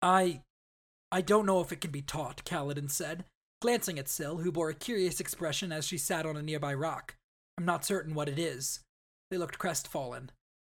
I. 0.00 0.40
I 1.10 1.20
don't 1.20 1.44
know 1.44 1.60
if 1.60 1.70
it 1.70 1.82
can 1.82 1.90
be 1.90 2.00
taught, 2.00 2.42
Kaladin 2.46 2.90
said, 2.90 3.26
glancing 3.60 3.98
at 3.98 4.08
Syl, 4.08 4.38
who 4.38 4.50
bore 4.50 4.70
a 4.70 4.74
curious 4.74 5.20
expression 5.20 5.70
as 5.70 5.86
she 5.86 5.98
sat 5.98 6.24
on 6.24 6.38
a 6.38 6.42
nearby 6.42 6.72
rock. 6.72 7.16
I'm 7.58 7.66
not 7.66 7.84
certain 7.84 8.14
what 8.14 8.30
it 8.30 8.38
is. 8.38 8.80
They 9.30 9.36
looked 9.36 9.58
crestfallen. 9.58 10.30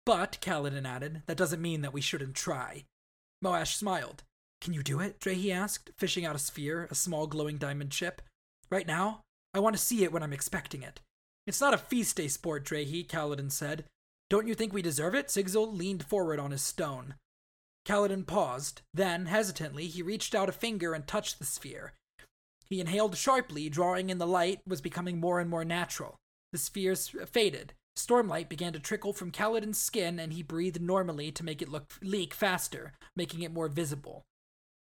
But, 0.04 0.40
Kaladin 0.42 0.88
added, 0.88 1.22
that 1.28 1.38
doesn't 1.38 1.62
mean 1.62 1.82
that 1.82 1.94
we 1.94 2.02
shouldn't 2.02 2.34
try. 2.34 2.86
Moash 3.46 3.76
smiled. 3.76 4.24
Can 4.60 4.74
you 4.74 4.82
do 4.82 5.00
it? 5.00 5.20
Drehy 5.20 5.54
asked, 5.54 5.92
fishing 5.96 6.26
out 6.26 6.36
a 6.36 6.40
sphere, 6.40 6.88
a 6.90 6.96
small 6.96 7.28
glowing 7.28 7.58
diamond 7.58 7.92
chip. 7.92 8.24
Right 8.72 8.88
now? 8.88 9.22
I 9.54 9.60
want 9.60 9.76
to 9.76 9.82
see 9.82 10.04
it 10.04 10.12
when 10.12 10.24
I'm 10.24 10.34
expecting 10.34 10.82
it. 10.82 11.02
It's 11.46 11.62
not 11.62 11.76
a 11.76 11.78
feast 11.78 12.18
day 12.18 12.28
sport, 12.28 12.66
Drehy, 12.66 13.06
Kaladin 13.06 13.52
said, 13.52 13.86
don't 14.30 14.48
you 14.48 14.56
think 14.56 14.74
we 14.74 14.82
deserve 14.82 15.16
it? 15.16 15.28
Sigzil 15.28 15.72
leaned 15.76 16.06
forward 16.06 16.40
on 16.40 16.52
his 16.52 16.62
stone. 16.62 17.16
Kaladin 17.86 18.26
paused. 18.26 18.82
Then, 18.94 19.28
hesitantly, 19.28 19.88
he 19.88 20.02
reached 20.02 20.34
out 20.34 20.50
a 20.50 20.54
finger 20.54 20.94
and 20.94 21.06
touched 21.06 21.40
the 21.40 21.46
sphere. 21.46 21.94
He 22.70 22.80
inhaled 22.80 23.18
sharply, 23.18 23.70
drawing 23.70 24.10
in 24.10 24.18
the 24.18 24.28
light 24.28 24.62
was 24.66 24.82
becoming 24.82 25.20
more 25.20 25.40
and 25.40 25.50
more 25.50 25.66
natural. 25.66 26.16
The 26.52 26.58
spheres 26.58 27.14
faded. 27.32 27.74
Stormlight 27.96 28.50
began 28.50 28.74
to 28.74 28.80
trickle 28.80 29.14
from 29.14 29.32
Kaladin's 29.32 29.78
skin, 29.78 30.20
and 30.20 30.34
he 30.34 30.42
breathed 30.42 30.82
normally 30.82 31.32
to 31.32 31.46
make 31.46 31.62
it 31.62 31.70
look 31.70 31.94
leak 32.02 32.34
faster, 32.34 32.94
making 33.16 33.42
it 33.42 33.54
more 33.54 33.68
visible. 33.68 34.24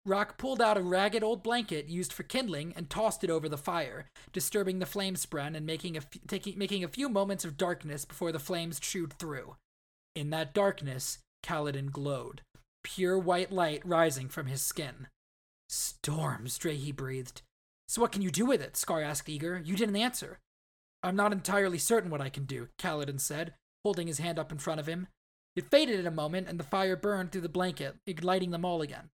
Rock 0.05 0.37
pulled 0.37 0.61
out 0.61 0.77
a 0.77 0.81
ragged 0.81 1.23
old 1.23 1.43
blanket 1.43 1.87
used 1.87 2.11
for 2.11 2.23
kindling 2.23 2.73
and 2.75 2.89
tossed 2.89 3.23
it 3.23 3.29
over 3.29 3.47
the 3.47 3.57
fire, 3.57 4.05
disturbing 4.33 4.79
the 4.79 4.85
flame 4.85 5.15
spren 5.15 5.55
and 5.55 5.65
making 5.65 5.95
a, 5.95 5.99
f- 5.99 6.17
taking, 6.27 6.57
making 6.57 6.83
a 6.83 6.89
few 6.89 7.07
moments 7.07 7.45
of 7.45 7.55
darkness 7.55 8.03
before 8.03 8.33
the 8.33 8.39
flames 8.39 8.81
chewed 8.81 9.13
through. 9.13 9.55
In 10.13 10.29
that 10.31 10.53
darkness, 10.53 11.19
Kaladin 11.41 11.89
glowed, 11.89 12.41
pure 12.83 13.17
white 13.17 13.51
light 13.51 13.81
rising 13.85 14.27
from 14.27 14.47
his 14.47 14.61
skin. 14.61 15.07
Storms, 15.69 16.59
Drehy 16.59 16.93
breathed. 16.93 17.41
So 17.87 18.01
what 18.01 18.11
can 18.11 18.21
you 18.21 18.29
do 18.29 18.45
with 18.45 18.61
it? 18.61 18.75
Scar 18.75 19.01
asked 19.01 19.29
eager. 19.29 19.61
You 19.63 19.77
didn't 19.77 19.95
answer. 19.95 20.39
I'm 21.01 21.15
not 21.15 21.31
entirely 21.31 21.77
certain 21.77 22.11
what 22.11 22.21
I 22.21 22.29
can 22.29 22.43
do, 22.43 22.67
Kaladin 22.77 23.21
said, 23.21 23.53
holding 23.85 24.07
his 24.07 24.19
hand 24.19 24.37
up 24.37 24.51
in 24.51 24.57
front 24.57 24.81
of 24.81 24.87
him. 24.87 25.07
It 25.55 25.71
faded 25.71 25.99
in 25.99 26.07
a 26.07 26.11
moment, 26.11 26.47
and 26.49 26.59
the 26.59 26.63
fire 26.63 26.95
burned 26.95 27.31
through 27.31 27.41
the 27.41 27.49
blanket, 27.49 27.95
igniting 28.05 28.51
them 28.51 28.65
all 28.65 28.81
again. 28.81 29.09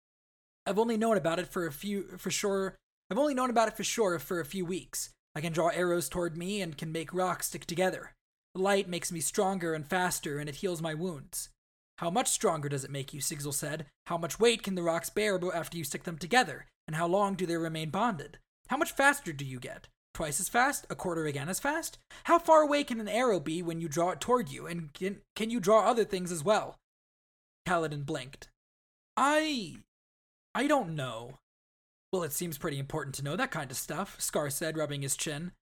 I've 0.67 0.79
only 0.79 0.97
known 0.97 1.17
about 1.17 1.39
it 1.39 1.47
for 1.47 1.67
a 1.67 1.73
few, 1.73 2.17
for 2.19 2.31
sure. 2.31 2.77
I've 3.11 3.19
only 3.19 3.35
known 3.35 3.51
about 3.51 3.69
it 3.69 3.77
for 3.77 3.85
sure 3.85 4.19
for 4.19 4.41
a 4.41 4.45
few 4.45 4.65
weeks. 4.65 5.11
I 5.35 5.41
can 5.41 5.53
draw 5.53 5.69
arrows 5.69 6.09
toward 6.09 6.37
me 6.37 6.61
and 6.61 6.77
can 6.77 6.91
make 6.91 7.15
rocks 7.15 7.49
stick 7.49 7.67
together. 7.67 8.13
The 8.55 8.63
light 8.63 8.89
makes 8.89 9.13
me 9.13 9.21
stronger 9.21 9.75
and 9.75 9.87
faster, 9.87 10.39
and 10.39 10.49
it 10.49 10.57
heals 10.57 10.83
my 10.83 10.95
wounds. 10.95 11.51
How 11.99 12.11
much 12.11 12.29
stronger 12.29 12.69
does 12.69 12.85
it 12.85 12.91
make 12.91 13.15
you? 13.15 13.21
Sigzil 13.21 13.55
said. 13.55 13.87
How 14.07 14.19
much 14.19 14.41
weight 14.41 14.63
can 14.63 14.75
the 14.75 14.83
rocks 14.83 15.11
bear 15.11 15.39
after 15.55 15.79
you 15.79 15.85
stick 15.85 16.05
them 16.05 16.19
together? 16.19 16.67
And 16.87 16.97
how 16.97 17.07
long 17.07 17.35
do 17.35 17.47
they 17.47 17.57
remain 17.57 17.91
bonded? 17.91 18.39
How 18.69 18.77
much 18.77 18.93
faster 18.93 19.33
do 19.33 19.45
you 19.45 19.61
get? 19.61 19.89
Twice 20.15 20.41
as 20.41 20.49
fast? 20.49 20.87
A 20.91 20.95
quarter 20.95 21.27
again 21.27 21.49
as 21.49 21.61
fast? 21.61 21.99
How 22.25 22.39
far 22.39 22.63
away 22.63 22.85
can 22.85 23.01
an 23.01 23.09
arrow 23.09 23.39
be 23.39 23.63
when 23.63 23.81
you 23.81 23.89
draw 23.89 24.11
it 24.11 24.21
toward 24.21 24.49
you? 24.49 24.67
And 24.67 24.93
can, 24.93 25.21
can 25.35 25.51
you 25.51 25.61
draw 25.61 25.87
other 25.87 26.05
things 26.05 26.33
as 26.33 26.43
well? 26.43 26.77
Kaladin 27.67 28.07
blinked. 28.07 28.49
I. 29.17 29.77
I 30.57 30.69
don't 30.69 30.97
know. 30.97 31.35
Well, 32.11 32.23
it 32.23 32.33
seems 32.33 32.57
pretty 32.57 32.79
important 32.79 33.15
to 33.17 33.23
know 33.23 33.37
that 33.37 33.51
kind 33.51 33.71
of 33.71 33.77
stuff, 33.77 34.17
Scar 34.19 34.49
said, 34.49 34.79
rubbing 34.79 35.03
his 35.03 35.15
chin. 35.15 35.53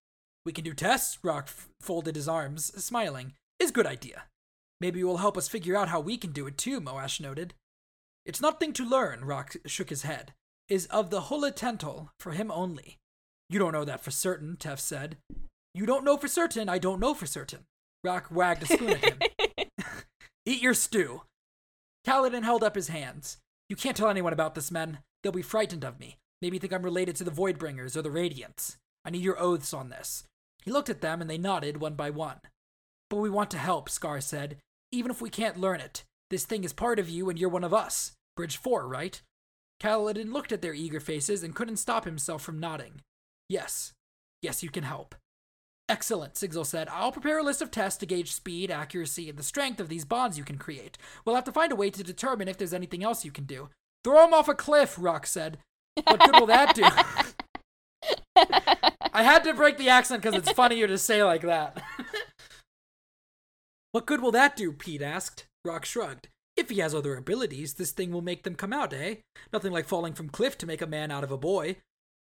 We 0.46 0.52
can 0.52 0.62
do 0.62 0.72
tests, 0.72 1.18
Rock 1.20 1.46
f- 1.48 1.68
folded 1.80 2.14
his 2.14 2.28
arms, 2.28 2.66
smiling. 2.80 3.32
Is 3.58 3.72
good 3.72 3.88
idea. 3.88 4.26
Maybe 4.80 5.00
you 5.00 5.08
will 5.08 5.16
help 5.16 5.36
us 5.36 5.48
figure 5.48 5.76
out 5.76 5.88
how 5.88 5.98
we 5.98 6.16
can 6.16 6.30
do 6.30 6.46
it 6.46 6.56
too, 6.56 6.80
Moash 6.80 7.20
noted. 7.20 7.54
It's 8.24 8.40
nothing 8.40 8.72
to 8.74 8.88
learn, 8.88 9.24
Rock 9.24 9.56
shook 9.66 9.90
his 9.90 10.02
head. 10.02 10.32
Is 10.68 10.86
of 10.86 11.10
the 11.10 11.22
Hulatental, 11.22 12.10
for 12.20 12.30
him 12.30 12.52
only. 12.52 12.98
You 13.50 13.58
don't 13.58 13.72
know 13.72 13.84
that 13.84 14.04
for 14.04 14.12
certain, 14.12 14.56
Teft 14.56 14.78
said. 14.78 15.16
You 15.74 15.86
don't 15.86 16.04
know 16.04 16.16
for 16.16 16.28
certain, 16.28 16.68
I 16.68 16.78
don't 16.78 17.00
know 17.00 17.14
for 17.14 17.26
certain. 17.26 17.64
Rock 18.04 18.28
wagged 18.30 18.62
a 18.62 18.66
spoon 18.66 18.90
at 18.90 19.04
him. 19.04 19.18
Eat 20.46 20.62
your 20.62 20.72
stew. 20.74 21.22
Kaladin 22.06 22.44
held 22.44 22.62
up 22.62 22.76
his 22.76 22.88
hands. 22.88 23.38
You 23.68 23.76
can't 23.76 23.96
tell 23.96 24.08
anyone 24.08 24.32
about 24.32 24.54
this, 24.54 24.70
men. 24.70 24.98
They'll 25.22 25.32
be 25.32 25.42
frightened 25.42 25.84
of 25.84 25.98
me. 25.98 26.18
Maybe 26.42 26.58
think 26.58 26.72
I'm 26.72 26.82
related 26.82 27.16
to 27.16 27.24
the 27.24 27.30
Voidbringers 27.30 27.96
or 27.96 28.02
the 28.02 28.10
Radiants. 28.10 28.76
I 29.04 29.10
need 29.10 29.22
your 29.22 29.40
oaths 29.40 29.72
on 29.72 29.88
this. 29.88 30.24
He 30.64 30.70
looked 30.70 30.90
at 30.90 31.00
them 31.00 31.20
and 31.20 31.30
they 31.30 31.38
nodded 31.38 31.78
one 31.78 31.94
by 31.94 32.10
one. 32.10 32.38
But 33.08 33.16
we 33.16 33.30
want 33.30 33.50
to 33.52 33.58
help, 33.58 33.88
Scar 33.88 34.20
said. 34.20 34.58
Even 34.92 35.10
if 35.10 35.20
we 35.20 35.30
can't 35.30 35.60
learn 35.60 35.80
it. 35.80 36.04
This 36.30 36.44
thing 36.44 36.64
is 36.64 36.72
part 36.72 36.98
of 36.98 37.08
you 37.08 37.28
and 37.28 37.38
you're 37.38 37.48
one 37.48 37.64
of 37.64 37.74
us. 37.74 38.12
Bridge 38.36 38.56
4, 38.56 38.86
right? 38.88 39.20
Kaladin 39.80 40.32
looked 40.32 40.52
at 40.52 40.62
their 40.62 40.74
eager 40.74 41.00
faces 41.00 41.42
and 41.42 41.54
couldn't 41.54 41.76
stop 41.76 42.04
himself 42.04 42.42
from 42.42 42.60
nodding. 42.60 43.02
Yes. 43.48 43.92
Yes, 44.42 44.62
you 44.62 44.70
can 44.70 44.84
help. 44.84 45.14
Excellent, 45.88 46.34
Sigzil 46.34 46.64
said. 46.64 46.88
I'll 46.88 47.12
prepare 47.12 47.38
a 47.38 47.42
list 47.42 47.60
of 47.60 47.70
tests 47.70 47.98
to 47.98 48.06
gauge 48.06 48.32
speed, 48.32 48.70
accuracy, 48.70 49.28
and 49.28 49.38
the 49.38 49.42
strength 49.42 49.80
of 49.80 49.88
these 49.88 50.04
bonds 50.04 50.38
you 50.38 50.44
can 50.44 50.56
create. 50.56 50.96
We'll 51.24 51.34
have 51.34 51.44
to 51.44 51.52
find 51.52 51.72
a 51.72 51.76
way 51.76 51.90
to 51.90 52.02
determine 52.02 52.48
if 52.48 52.56
there's 52.56 52.72
anything 52.72 53.04
else 53.04 53.24
you 53.24 53.30
can 53.30 53.44
do. 53.44 53.68
Throw 54.02 54.24
him 54.24 54.32
off 54.32 54.48
a 54.48 54.54
cliff, 54.54 54.96
Rock 54.98 55.26
said. 55.26 55.58
What 56.06 56.20
good 56.20 56.40
will 56.40 56.46
that 56.46 56.74
do? 56.74 56.84
I 59.12 59.22
had 59.22 59.44
to 59.44 59.54
break 59.54 59.76
the 59.76 59.90
accent 59.90 60.22
because 60.22 60.38
it's 60.38 60.52
funnier 60.52 60.86
to 60.86 60.98
say 60.98 61.22
like 61.22 61.42
that. 61.42 61.82
what 63.92 64.06
good 64.06 64.22
will 64.22 64.32
that 64.32 64.56
do? 64.56 64.72
Peet 64.72 65.02
asked. 65.02 65.46
Rock 65.64 65.84
shrugged. 65.84 66.28
If 66.56 66.70
he 66.70 66.78
has 66.78 66.94
other 66.94 67.16
abilities, 67.16 67.74
this 67.74 67.90
thing 67.90 68.10
will 68.10 68.22
make 68.22 68.44
them 68.44 68.54
come 68.54 68.72
out, 68.72 68.92
eh? 68.92 69.16
Nothing 69.52 69.72
like 69.72 69.86
falling 69.86 70.14
from 70.14 70.28
cliff 70.28 70.56
to 70.58 70.66
make 70.66 70.82
a 70.82 70.86
man 70.86 71.10
out 71.10 71.24
of 71.24 71.30
a 71.30 71.36
boy. 71.36 71.76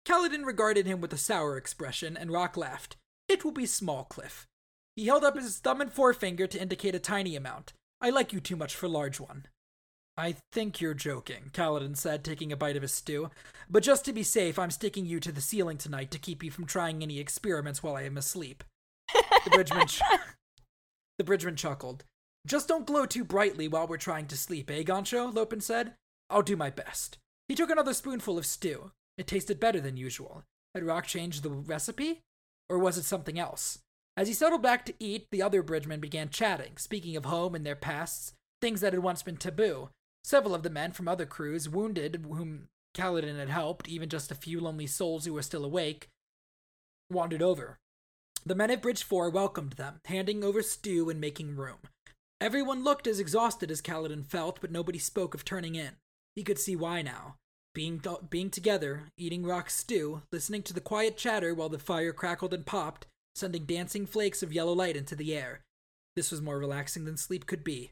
Kaladin 0.07 0.45
regarded 0.45 0.86
him 0.86 1.01
with 1.01 1.12
a 1.12 1.18
sour 1.18 1.57
expression, 1.57 2.16
and 2.16 2.30
Rock 2.30 2.57
laughed. 2.57 2.97
It 3.29 3.45
will 3.45 3.53
be 3.53 3.66
small, 3.66 4.05
Cliff. 4.05 4.47
He 4.97 5.07
held 5.07 5.25
up 5.25 5.37
his 5.37 5.59
thumb 5.59 5.81
and 5.81 5.93
forefinger 5.93 6.47
to 6.47 6.61
indicate 6.61 6.95
a 6.95 7.01
tiny 7.01 7.37
amount. 7.37 7.72
I 8.01 8.11
like 8.11 8.33
you 8.33 8.41
too 8.41 8.57
much 8.57 8.75
for 8.75 8.89
large 8.89 9.18
one. 9.18 9.47
I 10.16 10.37
think 10.53 10.81
you're 10.81 10.95
joking, 10.95 11.51
Kaladin 11.53 11.97
said, 11.97 12.22
taking 12.22 12.53
a 12.53 12.57
bite 12.57 12.77
of 12.77 12.83
his 12.83 12.93
stew. 12.93 13.31
But 13.68 13.83
just 13.83 14.05
to 14.05 14.12
be 14.12 14.22
safe, 14.22 14.59
I'm 14.59 14.70
sticking 14.70 15.07
you 15.07 15.18
to 15.20 15.33
the 15.33 15.41
ceiling 15.41 15.79
tonight 15.79 16.12
to 16.12 16.18
keep 16.18 16.45
you 16.45 16.53
from 16.53 16.66
trying 16.66 17.03
any 17.03 17.18
experiments 17.18 17.83
while 17.83 17.97
I 17.97 18.03
am 18.03 18.16
asleep. 18.16 18.62
The 19.12 19.51
bridgeman, 19.51 19.89
ch- 19.89 20.03
the 21.18 21.25
bridgeman 21.25 21.57
chuckled. 21.57 22.05
Just 22.47 22.68
don't 22.68 22.87
glow 22.87 23.07
too 23.07 23.25
brightly 23.25 23.66
while 23.66 23.89
we're 23.89 23.97
trying 23.97 24.27
to 24.27 24.37
sleep, 24.37 24.70
eh, 24.70 24.83
Gancho? 24.83 25.35
Lopen 25.35 25.61
said. 25.61 25.95
I'll 26.31 26.43
do 26.43 26.57
my 26.57 26.70
best. 26.70 27.18
He 27.49 27.55
took 27.55 27.70
another 27.70 27.95
spoonful 27.95 28.39
of 28.39 28.47
stew. 28.47 28.93
It 29.18 29.27
tasted 29.27 29.59
better 29.59 29.81
than 29.81 29.97
usual. 29.97 30.45
Had 30.75 30.85
Rock 30.85 31.07
changed 31.07 31.43
the 31.43 31.51
recipe? 31.51 32.20
Or 32.68 32.78
was 32.78 32.98
it 32.98 33.04
something 33.04 33.38
else? 33.38 33.78
As 34.16 34.28
he 34.28 34.34
settled 34.34 34.62
back 34.62 34.84
to 34.86 34.94
eat, 34.98 35.26
the 35.30 35.42
other 35.42 35.62
bridgemen 35.62 36.00
began 36.00 36.28
chatting, 36.28 36.76
speaking 36.76 37.16
of 37.16 37.24
home 37.24 37.54
and 37.54 37.66
their 37.66 37.74
pasts, 37.74 38.32
things 38.60 38.80
that 38.80 38.92
had 38.92 39.02
once 39.02 39.22
been 39.22 39.36
taboo. 39.36 39.90
Several 40.22 40.54
of 40.54 40.62
the 40.62 40.70
men 40.70 40.92
from 40.92 41.08
other 41.08 41.26
crews, 41.26 41.68
wounded, 41.68 42.24
whom 42.26 42.68
Kaladin 42.94 43.38
had 43.38 43.50
helped, 43.50 43.88
even 43.88 44.08
just 44.08 44.30
a 44.30 44.36
few 44.36 44.60
lonely 44.60 44.86
souls 44.86 45.24
who 45.24 45.32
were 45.32 45.42
still 45.42 45.64
awake, 45.64 46.08
wandered 47.10 47.42
over. 47.42 47.78
The 48.46 48.54
men 48.54 48.70
at 48.70 48.82
Bridge 48.82 49.02
4 49.02 49.30
welcomed 49.30 49.72
them, 49.72 50.00
handing 50.04 50.44
over 50.44 50.62
stew 50.62 51.10
and 51.10 51.20
making 51.20 51.56
room. 51.56 51.78
Everyone 52.40 52.84
looked 52.84 53.06
as 53.06 53.18
exhausted 53.18 53.70
as 53.70 53.80
Kaladin 53.80 54.24
felt, 54.24 54.60
but 54.60 54.70
nobody 54.70 54.98
spoke 54.98 55.34
of 55.34 55.44
turning 55.44 55.74
in. 55.74 55.96
He 56.36 56.42
could 56.42 56.58
see 56.58 56.76
why 56.76 57.02
now. 57.02 57.36
Being, 57.75 58.01
being 58.31 58.51
together, 58.51 59.05
eating 59.16 59.45
rock 59.45 59.68
stew, 59.68 60.22
listening 60.31 60.62
to 60.62 60.72
the 60.72 60.81
quiet 60.81 61.16
chatter 61.16 61.55
while 61.55 61.68
the 61.68 61.79
fire 61.79 62.12
crackled 62.12 62.55
and 62.55 62.64
popped, 62.64 63.07
sending 63.35 63.64
dancing 63.64 64.07
flakes 64.07 64.43
of 64.43 64.53
yellow 64.53 64.72
light 64.72 64.97
into 64.97 65.16
the 65.16 65.35
air. 65.37 65.61
This 66.14 66.31
was 66.31 66.41
more 66.41 66.59
relaxing 66.59 67.05
than 67.05 67.16
sleep 67.16 67.47
could 67.47 67.64
be. 67.64 67.91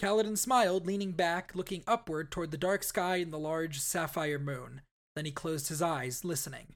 Kaladin 0.00 0.38
smiled, 0.38 0.86
leaning 0.86 1.12
back, 1.12 1.54
looking 1.54 1.82
upward 1.86 2.30
toward 2.30 2.50
the 2.50 2.58
dark 2.58 2.84
sky 2.84 3.16
and 3.16 3.32
the 3.32 3.38
large 3.38 3.80
sapphire 3.80 4.38
moon. 4.38 4.82
Then 5.16 5.24
he 5.24 5.32
closed 5.32 5.68
his 5.68 5.82
eyes, 5.82 6.24
listening. 6.24 6.74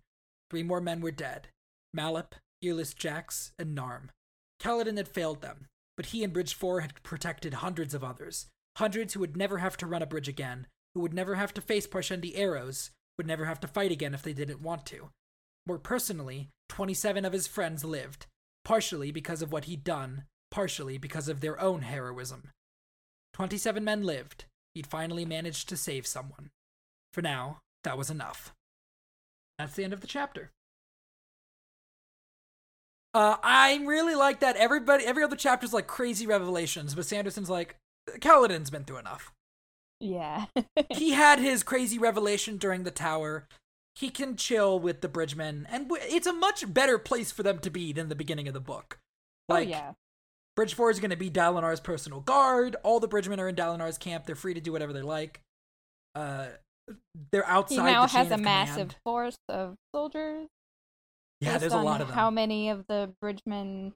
Three 0.51 0.63
more 0.63 0.81
men 0.81 1.01
were 1.01 1.11
dead 1.11 1.49
Malop, 1.97 2.33
Earless 2.65 2.95
Jaks, 2.95 3.53
and 3.59 3.77
Narm. 3.77 4.09
Kaladin 4.61 4.97
had 4.97 5.09
failed 5.09 5.43
them, 5.43 5.67
but 5.97 6.07
he 6.07 6.25
and 6.25 6.33
Bridge 6.33 6.55
4 6.55 6.81
had 6.81 7.03
protected 7.03 7.55
hundreds 7.55 7.95
of 7.95 8.03
others. 8.03 8.47
Hundreds 8.77 9.15
who 9.15 9.21
would 9.21 9.37
never 9.37 9.59
have 9.59 9.77
to 9.77 9.87
run 9.87 10.03
a 10.03 10.07
bridge 10.07 10.29
again, 10.29 10.67
who 10.95 11.01
would 11.01 11.15
never 11.15 11.37
have 11.37 11.55
to 11.55 11.61
face 11.61 11.87
Parshendi 11.87 12.33
arrows, 12.35 12.91
would 13.17 13.27
never 13.27 13.45
have 13.45 13.61
to 13.61 13.69
fight 13.69 13.93
again 13.93 14.15
if 14.15 14.23
they 14.23 14.33
didn't 14.33 14.63
want 14.63 14.87
to. 14.87 15.11
More 15.67 15.79
personally, 15.79 16.49
27 16.69 17.25
of 17.25 17.33
his 17.33 17.47
friends 17.47 17.85
lived, 17.85 18.27
partially 18.65 19.11
because 19.11 19.43
of 19.43 19.53
what 19.53 19.65
he'd 19.65 19.85
done, 19.85 20.25
partially 20.51 20.99
because 20.99 21.29
of 21.29 21.41
their 21.41 21.61
own 21.61 21.83
heroism. 21.83 22.51
27 23.35 23.85
men 23.85 24.03
lived. 24.03 24.45
He'd 24.75 24.87
finally 24.87 25.25
managed 25.25 25.69
to 25.69 25.77
save 25.77 26.07
someone. 26.07 26.51
For 27.13 27.23
now, 27.23 27.59
that 27.85 27.99
was 27.99 28.11
enough. 28.11 28.53
That's 29.59 29.75
the 29.75 29.85
end 29.85 29.93
of 29.93 30.01
the 30.01 30.07
chapter. 30.07 30.51
Uh, 33.13 33.37
I 33.43 33.81
really 33.85 34.15
like 34.15 34.41
that 34.41 34.57
everybody, 34.57 35.05
every 35.05 35.25
other 35.25 35.37
chapter's 35.37 35.73
like 35.73 35.87
crazy 35.89 36.27
revelations, 36.27 36.95
but 36.95 37.05
Sanderson's 37.07 37.51
like, 37.51 37.77
Kaladin's 38.21 38.71
been 38.71 38.85
through 38.85 38.99
enough. 38.99 39.33
Yeah. 40.01 40.47
he 40.91 41.11
had 41.13 41.39
his 41.39 41.63
crazy 41.63 41.99
revelation 41.99 42.57
during 42.57 42.85
the 42.85 42.91
tower. 42.91 43.47
He 43.95 44.09
can 44.09 44.37
chill 44.37 44.79
with 44.79 45.03
the 45.03 45.09
bridgemen, 45.09 45.67
and 45.71 45.91
it's 45.93 46.27
a 46.27 46.33
much 46.33 46.73
better 46.73 46.99
place 46.99 47.31
for 47.31 47.43
them 47.43 47.59
to 47.59 47.71
be 47.71 47.93
than 47.93 48.09
the 48.09 48.15
beginning 48.15 48.49
of 48.49 48.55
the 48.55 48.61
book. 48.61 48.99
Like, 49.49 49.69
oh 49.69 49.71
yeah. 49.71 49.93
Bridge 50.57 50.75
4 50.75 50.91
is 50.91 51.01
going 51.01 51.11
to 51.11 51.17
be 51.17 51.31
Dalinar's 51.31 51.81
personal 51.81 52.21
guard. 52.21 52.77
All 52.83 53.01
the 53.01 53.09
bridgemen 53.09 53.41
are 53.41 53.49
in 53.49 53.55
Dalinar's 53.55 53.99
camp. 53.99 54.27
They're 54.27 54.35
free 54.35 54.55
to 54.55 54.61
do 54.61 54.73
whatever 54.73 54.93
they 54.93 55.03
like. 55.03 55.41
Uh, 56.15 56.47
they're 57.31 57.47
outside. 57.47 57.87
He 57.87 57.93
now 57.93 58.07
has 58.07 58.31
a 58.31 58.37
massive 58.37 58.75
command. 58.75 58.97
force 59.05 59.37
of 59.49 59.77
soldiers. 59.95 60.49
Yeah, 61.41 61.59
there's 61.59 61.73
a 61.73 61.79
lot 61.79 62.01
of 62.01 62.09
them. 62.09 62.17
How 62.17 62.31
many 62.31 62.69
of 62.69 62.85
the 62.89 63.13
bridgemen 63.21 63.93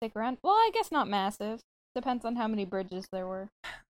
stick 0.00 0.12
around? 0.16 0.38
Well, 0.42 0.54
I 0.54 0.70
guess 0.74 0.90
not 0.90 1.08
massive. 1.08 1.60
Depends 1.94 2.24
on 2.24 2.36
how 2.36 2.48
many 2.48 2.64
bridges 2.64 3.06
there 3.12 3.26
were. 3.26 3.48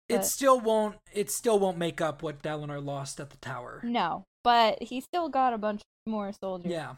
It 0.09 0.25
still 0.25 0.59
won't. 0.59 0.97
It 1.13 1.31
still 1.31 1.59
won't 1.59 1.77
make 1.77 2.01
up 2.01 2.21
what 2.21 2.41
Dalinar 2.41 2.83
lost 2.83 3.19
at 3.19 3.29
the 3.29 3.37
tower. 3.37 3.81
No, 3.83 4.23
but 4.43 4.81
he 4.83 5.01
still 5.01 5.29
got 5.29 5.53
a 5.53 5.57
bunch 5.57 5.81
more 6.05 6.31
soldiers. 6.33 6.71
Yeah, 6.71 6.95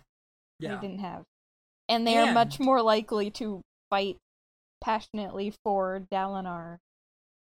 yeah. 0.59 0.79
he 0.79 0.87
didn't 0.87 1.01
have, 1.01 1.23
and 1.87 2.05
they 2.05 2.17
are 2.17 2.33
much 2.33 2.59
more 2.59 2.81
likely 2.81 3.29
to 3.31 3.61
fight 3.89 4.17
passionately 4.83 5.53
for 5.63 6.01
Dalinar 6.11 6.77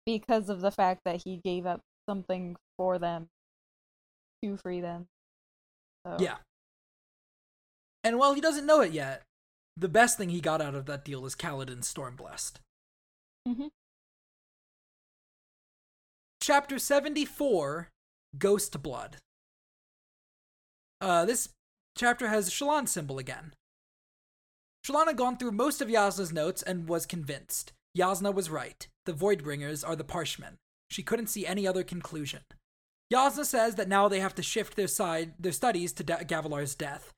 because 0.06 0.50
of 0.50 0.62
the 0.62 0.72
fact 0.72 1.02
that 1.06 1.24
he 1.26 1.42
gave 1.44 1.66
up 1.66 1.82
something 2.08 2.56
for 2.78 3.00
them 3.00 3.28
to 4.44 4.58
free 4.58 4.82
them. 4.82 5.08
So, 6.06 6.18
Yeah. 6.20 6.38
And 8.04 8.20
while 8.20 8.36
he 8.36 8.42
doesn't 8.42 8.68
know 8.68 8.82
it 8.82 8.92
yet, 8.92 9.24
the 9.76 9.90
best 9.90 10.18
thing 10.18 10.30
he 10.30 10.40
got 10.40 10.62
out 10.62 10.76
of 10.76 10.86
that 10.86 11.04
deal 11.04 11.26
is 11.26 11.36
Kaladin's 11.36 11.92
Stormblessed. 11.92 12.60
Mhm. 13.48 13.70
Chapter 16.48 16.78
74 16.78 17.90
Ghost 18.38 18.84
Blood. 18.84 19.18
Uh, 21.02 21.26
this 21.26 21.50
chapter 21.98 22.28
has 22.28 22.52
Shallan 22.52 22.88
symbol 22.88 23.18
again. 23.18 23.54
Shallan 24.86 25.08
had 25.08 25.18
gone 25.18 25.38
through 25.38 25.54
most 25.54 25.82
of 25.82 25.88
Yasna's 25.88 26.32
notes 26.32 26.62
and 26.62 26.88
was 26.88 27.08
convinced. 27.08 27.74
Yasna 27.98 28.32
was 28.32 28.52
right. 28.52 28.88
The 29.08 29.14
Voidbringers 29.14 29.84
are 29.84 29.96
the 29.96 30.04
Parshmen. 30.04 30.58
She 30.92 31.02
couldn't 31.02 31.32
see 31.32 31.48
any 31.48 31.66
other 31.66 31.82
conclusion. 31.82 32.42
Yasna 33.12 33.44
says 33.44 33.74
that 33.74 33.90
now 33.90 34.08
they 34.08 34.20
have 34.20 34.36
to 34.36 34.44
shift 34.44 34.76
their 34.76 34.86
side, 34.86 35.34
their 35.40 35.52
studies 35.52 35.94
to 35.94 36.04
da- 36.04 36.18
Gavilar's 36.18 36.76
death. 36.76 37.12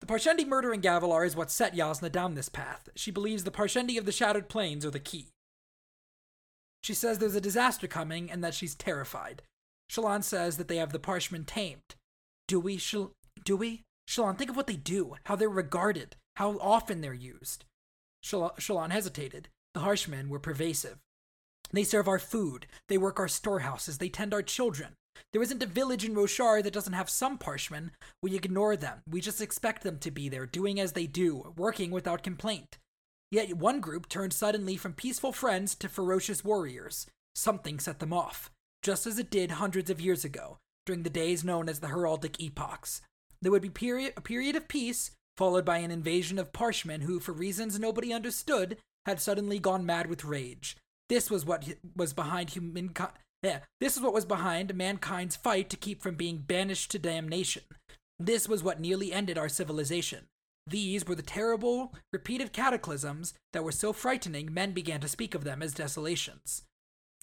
The 0.00 0.06
Parshendi 0.06 0.46
murdering 0.46 0.80
Gavilar 0.80 1.26
is 1.26 1.36
what 1.36 1.50
set 1.50 1.76
Yasna 1.76 2.10
down 2.10 2.36
this 2.36 2.48
path. 2.48 2.88
She 2.96 3.10
believes 3.10 3.44
the 3.44 3.50
Parshendi 3.50 3.98
of 3.98 4.06
the 4.06 4.12
Shattered 4.12 4.48
Plains 4.48 4.86
are 4.86 4.90
the 4.90 4.98
key. 4.98 5.31
She 6.82 6.94
says 6.94 7.18
there's 7.18 7.34
a 7.34 7.40
disaster 7.40 7.86
coming 7.86 8.30
and 8.30 8.42
that 8.42 8.54
she's 8.54 8.74
terrified. 8.74 9.42
Shallan 9.90 10.24
says 10.24 10.56
that 10.56 10.68
they 10.68 10.76
have 10.76 10.92
the 10.92 10.98
Parshmen 10.98 11.44
tamed. 11.44 11.94
Do 12.48 12.58
we, 12.58 12.76
Shal- 12.76 13.12
do 13.44 13.56
we? 13.56 13.82
Shallan, 14.08 14.36
think 14.36 14.50
of 14.50 14.56
what 14.56 14.66
they 14.66 14.76
do, 14.76 15.14
how 15.24 15.36
they're 15.36 15.48
regarded, 15.48 16.16
how 16.36 16.58
often 16.58 17.00
they're 17.00 17.14
used. 17.14 17.64
Shal- 18.22 18.54
Shallan 18.58 18.90
hesitated. 18.90 19.48
The 19.74 19.80
Parshmen 19.80 20.28
were 20.28 20.38
pervasive. 20.38 20.98
They 21.72 21.84
serve 21.84 22.08
our 22.08 22.18
food, 22.18 22.66
they 22.88 22.98
work 22.98 23.18
our 23.18 23.28
storehouses, 23.28 23.98
they 23.98 24.10
tend 24.10 24.34
our 24.34 24.42
children. 24.42 24.94
There 25.32 25.42
isn't 25.42 25.62
a 25.62 25.66
village 25.66 26.04
in 26.04 26.14
Roshar 26.14 26.62
that 26.62 26.72
doesn't 26.72 26.92
have 26.92 27.08
some 27.08 27.38
Parshmen. 27.38 27.92
We 28.22 28.34
ignore 28.34 28.76
them. 28.76 29.02
We 29.08 29.20
just 29.20 29.40
expect 29.40 29.82
them 29.82 29.98
to 29.98 30.10
be 30.10 30.28
there, 30.28 30.46
doing 30.46 30.80
as 30.80 30.92
they 30.92 31.06
do, 31.06 31.54
working 31.56 31.90
without 31.90 32.22
complaint. 32.22 32.78
Yet 33.32 33.56
one 33.56 33.80
group 33.80 34.10
turned 34.10 34.34
suddenly 34.34 34.76
from 34.76 34.92
peaceful 34.92 35.32
friends 35.32 35.74
to 35.76 35.88
ferocious 35.88 36.44
warriors. 36.44 37.06
Something 37.34 37.80
set 37.80 37.98
them 37.98 38.12
off, 38.12 38.50
just 38.82 39.06
as 39.06 39.18
it 39.18 39.30
did 39.30 39.52
hundreds 39.52 39.88
of 39.88 40.02
years 40.02 40.22
ago, 40.22 40.58
during 40.84 41.02
the 41.02 41.08
days 41.10 41.42
known 41.42 41.66
as 41.66 41.80
the 41.80 41.86
Heraldic 41.86 42.38
Epochs. 42.38 43.00
There 43.40 43.50
would 43.50 43.62
be 43.62 43.70
period, 43.70 44.12
a 44.18 44.20
period 44.20 44.54
of 44.54 44.68
peace, 44.68 45.12
followed 45.38 45.64
by 45.64 45.78
an 45.78 45.90
invasion 45.90 46.38
of 46.38 46.52
Parshmen 46.52 47.00
who, 47.00 47.18
for 47.18 47.32
reasons 47.32 47.78
nobody 47.78 48.12
understood, 48.12 48.76
had 49.06 49.18
suddenly 49.18 49.58
gone 49.58 49.86
mad 49.86 50.08
with 50.08 50.24
rage. 50.24 50.76
This 51.08 51.30
was 51.30 51.46
what 51.46 51.66
was 51.96 52.12
behind 52.12 52.50
humankind. 52.50 53.12
Yeah, 53.42 53.60
this 53.80 53.96
is 53.96 54.02
what 54.02 54.12
was 54.12 54.26
behind 54.26 54.74
mankind's 54.76 55.36
fight 55.36 55.70
to 55.70 55.76
keep 55.78 56.02
from 56.02 56.16
being 56.16 56.36
banished 56.36 56.90
to 56.90 56.98
damnation. 56.98 57.62
This 58.18 58.46
was 58.46 58.62
what 58.62 58.78
nearly 58.78 59.10
ended 59.10 59.38
our 59.38 59.48
civilization. 59.48 60.26
These 60.66 61.06
were 61.06 61.14
the 61.14 61.22
terrible, 61.22 61.92
repeated 62.12 62.52
cataclysms 62.52 63.34
that 63.52 63.64
were 63.64 63.72
so 63.72 63.92
frightening 63.92 64.52
men 64.52 64.72
began 64.72 65.00
to 65.00 65.08
speak 65.08 65.34
of 65.34 65.44
them 65.44 65.62
as 65.62 65.74
desolations. 65.74 66.62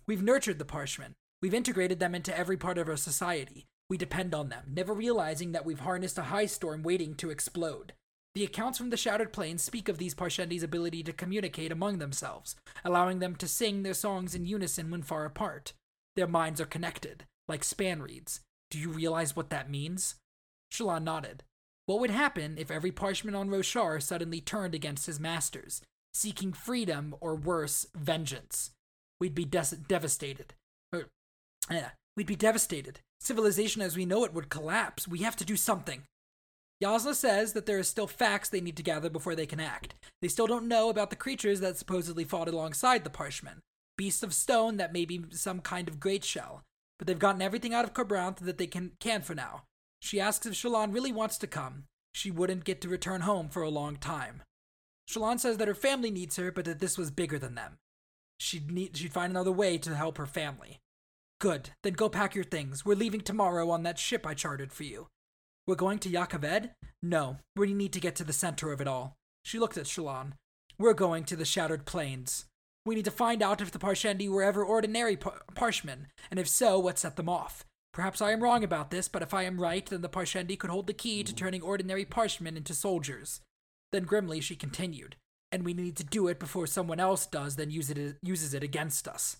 We've 0.07 0.23
nurtured 0.23 0.59
the 0.59 0.65
Parshmen. 0.65 1.13
We've 1.41 1.53
integrated 1.53 1.99
them 1.99 2.13
into 2.13 2.37
every 2.37 2.57
part 2.57 2.77
of 2.77 2.89
our 2.89 2.97
society. 2.97 3.65
We 3.89 3.97
depend 3.97 4.35
on 4.35 4.49
them, 4.49 4.65
never 4.71 4.93
realizing 4.93 5.53
that 5.53 5.65
we've 5.65 5.79
harnessed 5.79 6.17
a 6.17 6.23
high 6.23 6.45
storm 6.45 6.83
waiting 6.83 7.15
to 7.15 7.29
explode. 7.29 7.93
The 8.35 8.43
accounts 8.43 8.77
from 8.77 8.91
the 8.91 8.97
Shattered 8.97 9.33
Plains 9.33 9.63
speak 9.63 9.89
of 9.89 9.97
these 9.97 10.13
Parshendi's 10.13 10.61
ability 10.61 11.01
to 11.03 11.13
communicate 11.13 11.71
among 11.71 11.97
themselves, 11.97 12.55
allowing 12.85 13.19
them 13.19 13.35
to 13.37 13.47
sing 13.47 13.81
their 13.81 13.95
songs 13.95 14.35
in 14.35 14.45
unison 14.45 14.91
when 14.91 15.01
far 15.01 15.25
apart. 15.25 15.73
Their 16.15 16.27
minds 16.27 16.61
are 16.61 16.65
connected, 16.65 17.25
like 17.47 17.63
span 17.63 18.01
reeds. 18.01 18.41
Do 18.69 18.77
you 18.77 18.89
realize 18.89 19.35
what 19.35 19.49
that 19.49 19.71
means? 19.71 20.15
Shallan 20.71 21.03
nodded. 21.03 21.43
What 21.89 22.01
would 22.01 22.11
happen 22.11 22.59
if 22.59 22.69
every 22.69 22.91
Parshman 22.91 23.35
on 23.35 23.49
Roshar 23.49 23.99
suddenly 23.99 24.41
turned 24.41 24.75
against 24.75 25.07
his 25.07 25.19
masters, 25.19 25.81
seeking 26.13 26.53
freedom 26.53 27.15
or 27.19 27.33
worse, 27.33 27.87
vengeance? 27.95 28.69
We'd 29.19 29.33
be 29.33 29.43
des- 29.43 29.75
devastated. 29.87 30.53
Or, 30.93 31.07
yeah, 31.67 31.89
we'd 32.15 32.27
be 32.27 32.35
devastated. 32.35 32.99
Civilization 33.19 33.81
as 33.81 33.97
we 33.97 34.05
know 34.05 34.23
it 34.23 34.35
would 34.35 34.49
collapse. 34.49 35.07
We 35.07 35.23
have 35.23 35.35
to 35.37 35.43
do 35.43 35.55
something. 35.55 36.03
Yasna 36.79 37.15
says 37.15 37.53
that 37.53 37.65
there 37.65 37.79
are 37.79 37.83
still 37.83 38.05
facts 38.05 38.49
they 38.49 38.61
need 38.61 38.77
to 38.77 38.83
gather 38.83 39.09
before 39.09 39.33
they 39.33 39.47
can 39.47 39.59
act. 39.59 39.95
They 40.21 40.27
still 40.27 40.45
don't 40.45 40.67
know 40.67 40.89
about 40.89 41.09
the 41.09 41.15
creatures 41.15 41.59
that 41.61 41.77
supposedly 41.77 42.23
fought 42.23 42.47
alongside 42.47 43.03
the 43.03 43.09
Parshmen. 43.09 43.61
Beasts 43.97 44.21
of 44.21 44.35
stone 44.35 44.77
that 44.77 44.93
may 44.93 45.05
be 45.05 45.23
some 45.31 45.59
kind 45.59 45.87
of 45.87 45.99
great 45.99 46.23
shell. 46.23 46.61
But 46.99 47.07
they've 47.07 47.17
gotten 47.17 47.41
everything 47.41 47.73
out 47.73 47.83
of 47.83 47.95
Kharbranth 47.95 48.37
that 48.41 48.59
they 48.59 48.67
can, 48.67 48.91
can 48.99 49.23
for 49.23 49.33
now. 49.33 49.63
She 50.01 50.19
asks 50.19 50.45
if 50.45 50.53
Shallan 50.53 50.93
really 50.93 51.11
wants 51.11 51.37
to 51.39 51.47
come. 51.47 51.83
She 52.13 52.31
wouldn't 52.31 52.63
get 52.63 52.81
to 52.81 52.89
return 52.89 53.21
home 53.21 53.49
for 53.49 53.61
a 53.61 53.69
long 53.69 53.97
time. 53.97 54.43
Shallan 55.09 55.39
says 55.39 55.57
that 55.57 55.67
her 55.67 55.75
family 55.75 56.11
needs 56.11 56.35
her, 56.37 56.51
but 56.51 56.65
that 56.65 56.79
this 56.79 56.97
was 56.97 57.11
bigger 57.11 57.39
than 57.39 57.55
them. 57.55 57.77
She'd 58.39 58.71
need 58.71 58.95
she'd 58.95 59.13
find 59.13 59.31
another 59.31 59.51
way 59.51 59.77
to 59.77 59.95
help 59.95 60.17
her 60.17 60.25
family. 60.25 60.79
Good, 61.39 61.71
then 61.83 61.93
go 61.93 62.09
pack 62.09 62.35
your 62.35 62.43
things. 62.43 62.85
We're 62.85 62.95
leaving 62.95 63.21
tomorrow 63.21 63.69
on 63.69 63.83
that 63.83 63.99
ship 63.99 64.25
I 64.27 64.33
chartered 64.33 64.73
for 64.73 64.83
you. 64.83 65.07
We're 65.65 65.75
going 65.75 65.99
to 65.99 66.09
Jah 66.09 66.27
Keved? 66.29 66.71
No, 67.01 67.37
we 67.55 67.73
need 67.73 67.93
to 67.93 67.99
get 67.99 68.15
to 68.17 68.23
the 68.23 68.33
center 68.33 68.71
of 68.71 68.81
it 68.81 68.87
all. 68.87 69.15
She 69.43 69.59
looked 69.59 69.77
at 69.77 69.85
Shallan. 69.85 70.33
We're 70.77 70.93
going 70.93 71.23
to 71.25 71.35
the 71.35 71.45
Shattered 71.45 71.85
Plains. 71.85 72.45
We 72.85 72.95
need 72.95 73.05
to 73.05 73.11
find 73.11 73.43
out 73.43 73.61
if 73.61 73.71
the 73.71 73.79
Parshendi 73.79 74.29
were 74.29 74.43
ever 74.43 74.63
ordinary 74.63 75.15
par- 75.15 75.41
Parshmen, 75.53 76.07
and 76.31 76.39
if 76.39 76.47
so, 76.47 76.79
what 76.79 76.97
set 76.97 77.15
them 77.17 77.29
off. 77.29 77.65
Perhaps 77.99 78.21
I 78.21 78.31
am 78.31 78.41
wrong 78.41 78.63
about 78.63 78.91
this, 78.91 79.09
but 79.09 79.21
if 79.21 79.33
I 79.33 79.43
am 79.43 79.59
right, 79.59 79.85
then 79.85 79.99
the 79.99 80.07
Parshendi 80.07 80.57
could 80.57 80.69
hold 80.69 80.87
the 80.87 80.93
key 80.93 81.21
to 81.21 81.33
mm. 81.33 81.35
turning 81.35 81.61
ordinary 81.61 82.05
Parshmen 82.05 82.55
into 82.55 82.73
soldiers. 82.73 83.41
Then 83.91 84.05
grimly 84.05 84.39
she 84.39 84.55
continued, 84.55 85.17
and 85.51 85.65
we 85.65 85.73
need 85.73 85.97
to 85.97 86.05
do 86.05 86.29
it 86.29 86.39
before 86.39 86.65
someone 86.65 87.01
else 87.01 87.25
does, 87.25 87.57
then 87.57 87.71
use 87.71 87.89
it, 87.89 88.15
uses 88.23 88.53
it 88.53 88.63
against 88.63 89.05
us. 89.05 89.35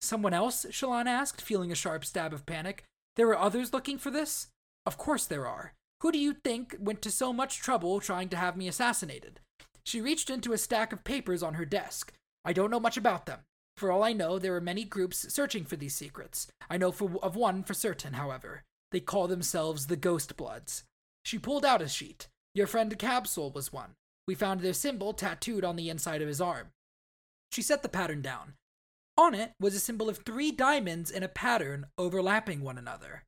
Someone 0.00 0.32
else? 0.32 0.64
Shallan 0.70 1.08
asked, 1.08 1.42
feeling 1.42 1.70
a 1.70 1.74
sharp 1.74 2.06
stab 2.06 2.32
of 2.32 2.46
panic. 2.46 2.84
There 3.16 3.28
are 3.28 3.38
others 3.38 3.74
looking 3.74 3.98
for 3.98 4.10
this? 4.10 4.46
Of 4.86 4.96
course 4.96 5.26
there 5.26 5.46
are. 5.46 5.74
Who 6.00 6.10
do 6.10 6.18
you 6.18 6.32
think 6.32 6.76
went 6.80 7.02
to 7.02 7.10
so 7.10 7.34
much 7.34 7.60
trouble 7.60 8.00
trying 8.00 8.30
to 8.30 8.38
have 8.38 8.56
me 8.56 8.66
assassinated? 8.66 9.40
She 9.84 10.00
reached 10.00 10.30
into 10.30 10.54
a 10.54 10.58
stack 10.58 10.94
of 10.94 11.04
papers 11.04 11.42
on 11.42 11.52
her 11.52 11.66
desk. 11.66 12.14
I 12.46 12.54
don't 12.54 12.70
know 12.70 12.80
much 12.80 12.96
about 12.96 13.26
them. 13.26 13.40
For 13.76 13.90
all 13.90 14.02
I 14.02 14.12
know, 14.12 14.38
there 14.38 14.54
are 14.54 14.60
many 14.60 14.84
groups 14.84 15.32
searching 15.32 15.64
for 15.64 15.76
these 15.76 15.94
secrets. 15.94 16.48
I 16.68 16.76
know 16.76 16.92
for, 16.92 17.18
of 17.22 17.36
one 17.36 17.62
for 17.62 17.74
certain, 17.74 18.14
however. 18.14 18.62
They 18.92 19.00
call 19.00 19.28
themselves 19.28 19.86
the 19.86 19.96
Ghost 19.96 20.36
Bloods. 20.36 20.84
She 21.24 21.38
pulled 21.38 21.64
out 21.64 21.82
a 21.82 21.88
sheet. 21.88 22.28
Your 22.54 22.66
friend 22.66 22.98
Kabsal 22.98 23.54
was 23.54 23.72
one. 23.72 23.94
We 24.26 24.34
found 24.34 24.60
their 24.60 24.72
symbol 24.72 25.12
tattooed 25.12 25.64
on 25.64 25.76
the 25.76 25.88
inside 25.88 26.22
of 26.22 26.28
his 26.28 26.40
arm. 26.40 26.68
She 27.52 27.62
set 27.62 27.82
the 27.82 27.88
pattern 27.88 28.22
down. 28.22 28.54
On 29.16 29.34
it 29.34 29.52
was 29.60 29.74
a 29.74 29.80
symbol 29.80 30.08
of 30.08 30.18
three 30.18 30.50
diamonds 30.52 31.10
in 31.10 31.22
a 31.22 31.28
pattern 31.28 31.86
overlapping 31.98 32.62
one 32.62 32.78
another. 32.78 33.24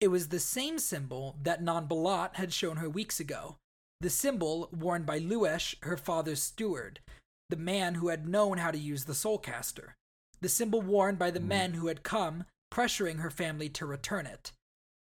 It 0.00 0.08
was 0.08 0.28
the 0.28 0.40
same 0.40 0.78
symbol 0.78 1.36
that 1.42 1.62
Nan 1.62 1.88
Balat 1.88 2.36
had 2.36 2.52
shown 2.52 2.76
her 2.76 2.88
weeks 2.88 3.18
ago. 3.18 3.56
The 4.00 4.10
symbol 4.10 4.68
worn 4.72 5.04
by 5.04 5.18
Luesh, 5.20 5.74
her 5.82 5.96
father's 5.96 6.42
steward, 6.42 7.00
the 7.48 7.56
man 7.56 7.94
who 7.94 8.08
had 8.08 8.28
known 8.28 8.58
how 8.58 8.70
to 8.70 8.78
use 8.78 9.04
the 9.04 9.12
Soulcaster. 9.12 9.94
The 10.40 10.48
symbol 10.48 10.82
worn 10.82 11.16
by 11.16 11.30
the 11.30 11.40
men 11.40 11.74
who 11.74 11.86
had 11.86 12.02
come, 12.02 12.44
pressuring 12.72 13.20
her 13.20 13.30
family 13.30 13.68
to 13.70 13.86
return 13.86 14.26
it. 14.26 14.52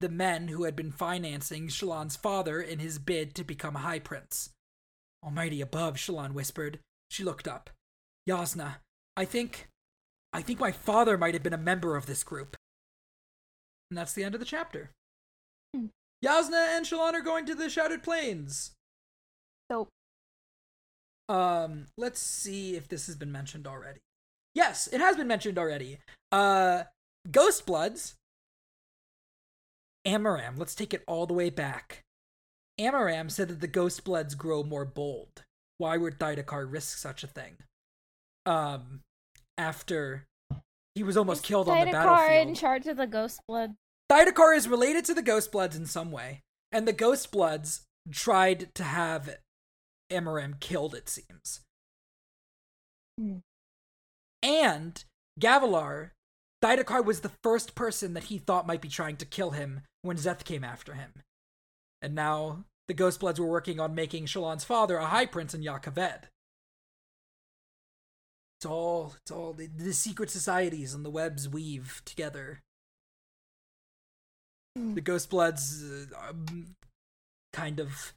The 0.02 0.10
men 0.10 0.50
who 0.50 0.64
had 0.64 0.76
been 0.76 0.91
financing 0.91 1.68
Shallan's 1.68 2.16
father 2.16 2.62
in 2.62 2.80
his 2.80 3.00
bid 3.00 3.34
to 3.36 3.43
become 3.43 3.76
High 3.76 4.00
Prince. 4.00 4.52
Almighty 5.24 5.62
above, 5.62 5.96
Shallan 5.96 6.34
whispered. 6.34 6.80
She 7.10 7.24
looked 7.24 7.48
up. 7.48 7.70
Yasna, 8.30 8.76
I 9.16 9.26
think. 9.26 9.68
I 10.34 10.41
think 10.41 10.60
my 10.60 10.72
father 10.72 11.18
might 11.18 11.34
have 11.34 11.43
been 11.43 11.54
a 11.54 11.58
member 11.58 11.96
of 11.96 12.06
this 12.06 12.24
group. 12.24 12.58
And 13.89 13.98
that's 13.98 14.14
the 14.14 14.24
end 14.24 14.36
of 14.36 14.39
the 14.39 14.46
chapter. 14.46 14.91
Hmm. 15.76 15.88
Yasna 16.24 16.78
and 16.78 16.86
Shallan 16.86 17.14
are 17.14 17.22
going 17.22 17.46
to 17.46 17.56
the 17.56 17.70
Shattered 17.70 18.04
Plains. 18.04 18.72
So 19.72 19.88
Um, 21.28 21.88
let's 21.97 22.19
see 22.19 22.76
if 22.76 22.88
this 22.88 23.07
has 23.07 23.15
been 23.15 23.32
mentioned 23.32 23.67
already. 23.67 23.99
Yes, 24.53 24.88
it 24.91 25.01
has 25.01 25.17
been 25.17 25.28
mentioned 25.28 25.57
already. 25.57 25.99
Uh, 26.32 26.84
Ghost 27.30 27.65
Bloods. 27.65 28.15
Amaram, 30.07 30.57
let's 30.57 30.76
take 30.76 30.93
it 30.93 31.03
all 31.07 31.26
the 31.26 31.34
way 31.34 31.49
back. 31.49 32.03
Amaram 32.80 33.32
said 33.32 33.47
that 33.47 33.61
the 33.61 33.67
Ghost 33.67 34.03
Bloods 34.03 34.36
grow 34.36 34.63
more 34.63 34.86
bold. 34.86 35.43
Why 35.78 35.97
would 35.97 36.19
Thaidakar 36.19 36.71
risk 36.71 36.97
such 36.97 37.23
a 37.23 37.28
thing? 37.28 37.57
Um, 38.45 39.01
after 39.57 40.26
he 40.93 41.03
was 41.03 41.17
almost 41.17 41.43
is 41.43 41.47
killed 41.47 41.67
on 41.67 41.86
the 41.86 41.91
battlefield. 41.91 42.47
in 42.47 42.55
charge 42.55 42.88
of 42.88 42.97
the 42.97 43.07
Ghost 43.07 43.41
Blood. 43.47 43.76
Thaidakar 44.09 44.55
is 44.55 44.67
related 44.67 45.03
to 45.05 45.13
the 45.13 45.21
Ghost 45.21 45.51
Bloods 45.51 45.76
in 45.76 45.86
some 45.86 46.11
way, 46.11 46.41
and 46.71 46.88
the 46.88 46.93
Ghost 46.93 47.32
Bloods 47.32 47.82
tried 48.11 48.73
to 48.76 48.84
have 48.84 49.36
Amaram 50.12 50.60
killed, 50.60 50.95
it 50.95 51.10
seems. 51.10 51.62
Hmm. 53.20 53.38
And 54.43 55.03
Gavilar, 55.39 56.12
Thaidakar 56.64 57.03
was 57.03 57.22
the 57.22 57.32
first 57.43 57.76
person 57.76 58.14
that 58.14 58.26
he 58.26 58.38
thought 58.38 58.68
might 58.68 58.82
be 58.82 58.89
trying 58.89 59.18
to 59.18 59.26
kill 59.26 59.51
him 59.51 59.82
when 60.01 60.18
Szeth 60.18 60.43
came 60.43 60.64
after 60.64 60.93
him. 60.93 61.14
And 62.01 62.14
now 62.14 62.66
the 62.88 62.93
Ghost 62.93 63.20
Bloods 63.20 63.39
were 63.39 63.47
working 63.47 63.80
on 63.80 63.95
making 63.95 64.26
Shallan's 64.26 64.64
father 64.64 64.97
a 64.97 65.08
high 65.08 65.26
prince 65.26 65.53
in 65.53 65.64
Jah 65.64 65.80
It's 65.84 66.30
all, 68.66 69.16
it's 69.22 69.32
all 69.32 69.53
the, 69.53 69.68
the 69.68 69.93
secret 69.93 70.30
societies 70.30 70.93
and 70.93 71.03
the 71.03 71.10
webs 71.10 71.49
weave 71.49 72.01
together. 72.06 72.60
The 74.76 75.01
Ghost 75.01 75.30
Bloods 75.30 75.84
uh, 75.84 76.30
um, 76.30 76.76
kind 77.53 77.80
of 77.80 78.14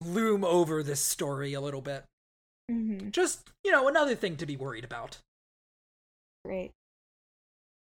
loom 0.00 0.44
over 0.44 0.82
this 0.82 1.00
story 1.00 1.54
a 1.54 1.60
little 1.60 1.80
bit. 1.80 2.04
Mm-hmm. 2.70 3.10
Just, 3.10 3.50
you 3.64 3.72
know, 3.72 3.88
another 3.88 4.14
thing 4.14 4.36
to 4.36 4.46
be 4.46 4.56
worried 4.56 4.84
about. 4.84 5.18
Great. 6.44 6.72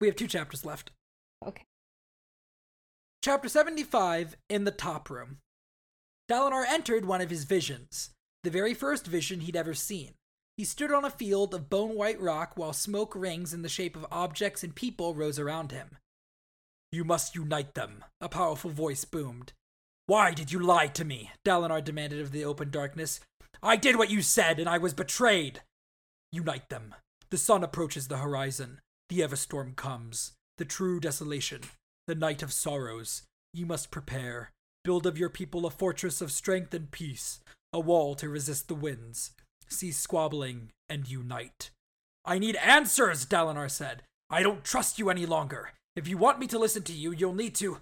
We 0.02 0.08
have 0.08 0.16
two 0.16 0.28
chapters 0.28 0.66
left. 0.66 0.92
Okay. 1.46 1.64
Chapter 3.24 3.50
75 3.50 4.36
In 4.50 4.66
the 4.66 4.72
Top 4.72 5.10
Room. 5.10 5.38
Dalinar 6.30 6.66
entered 6.68 7.06
one 7.06 7.22
of 7.22 7.30
his 7.30 7.44
visions, 7.44 8.12
the 8.44 8.50
very 8.50 8.74
first 8.74 9.08
vision 9.08 9.42
he'd 9.42 9.56
ever 9.56 9.74
seen. 9.74 10.14
He 10.58 10.64
stood 10.64 10.92
on 10.92 11.06
a 11.06 11.10
field 11.10 11.54
of 11.54 11.70
bone 11.70 11.96
white 11.96 12.20
rock 12.20 12.54
while 12.56 12.74
smoke 12.74 13.14
rings 13.16 13.54
in 13.54 13.62
the 13.62 13.70
shape 13.70 13.96
of 13.96 14.06
objects 14.12 14.64
and 14.64 14.74
people 14.74 15.14
rose 15.14 15.38
around 15.38 15.72
him. 15.72 15.98
You 16.92 17.04
must 17.04 17.36
unite 17.36 17.74
them, 17.74 18.04
a 18.22 18.30
powerful 18.30 18.72
voice 18.72 19.06
boomed. 19.06 19.54
Why 20.08 20.34
did 20.34 20.52
you 20.52 20.60
lie 20.60 20.88
to 20.88 21.04
me? 21.04 21.32
Dalinar 21.44 21.84
demanded 21.84 22.22
of 22.22 22.32
the 22.32 22.46
open 22.46 22.70
darkness. 22.70 23.20
I 23.64 23.76
did 23.76 23.96
what 23.96 24.12
you 24.12 24.22
said, 24.22 24.60
and 24.60 24.70
I 24.70 24.78
was 24.78 24.94
betrayed. 24.94 25.62
Unite 26.32 26.70
them. 26.70 26.94
The 27.32 27.38
sun 27.38 27.64
approaches 27.64 28.08
the 28.08 28.18
horizon. 28.18 28.80
The 29.10 29.22
Everstorm 29.22 29.76
comes. 29.76 30.34
The 30.58 30.66
true 30.66 31.00
desolation. 31.00 31.62
The 32.08 32.16
night 32.16 32.44
of 32.44 32.54
sorrows. 32.54 33.24
You 33.54 33.66
must 33.66 33.90
prepare. 33.90 34.52
Build 34.84 35.08
of 35.08 35.18
your 35.18 35.30
people 35.30 35.66
a 35.66 35.72
fortress 35.72 36.22
of 36.22 36.32
strength 36.32 36.72
and 36.76 36.92
peace, 36.92 37.40
a 37.74 37.80
wall 37.80 38.14
to 38.16 38.30
resist 38.30 38.68
the 38.68 38.76
winds. 38.76 39.32
Cease 39.68 39.98
squabbling 39.98 40.70
and 40.88 41.10
unite. 41.10 41.72
I 42.24 42.38
need 42.38 42.56
answers, 42.58 43.26
Dalinar 43.26 43.72
said. 43.72 44.04
I 44.30 44.44
don't 44.44 44.64
trust 44.64 45.00
you 45.00 45.10
any 45.10 45.26
longer. 45.26 45.72
If 45.96 46.08
you 46.08 46.18
want 46.18 46.38
me 46.38 46.46
to 46.48 46.60
listen 46.60 46.84
to 46.84 46.94
you, 46.94 47.12
you'll 47.12 47.34
need 47.34 47.56
to. 47.56 47.80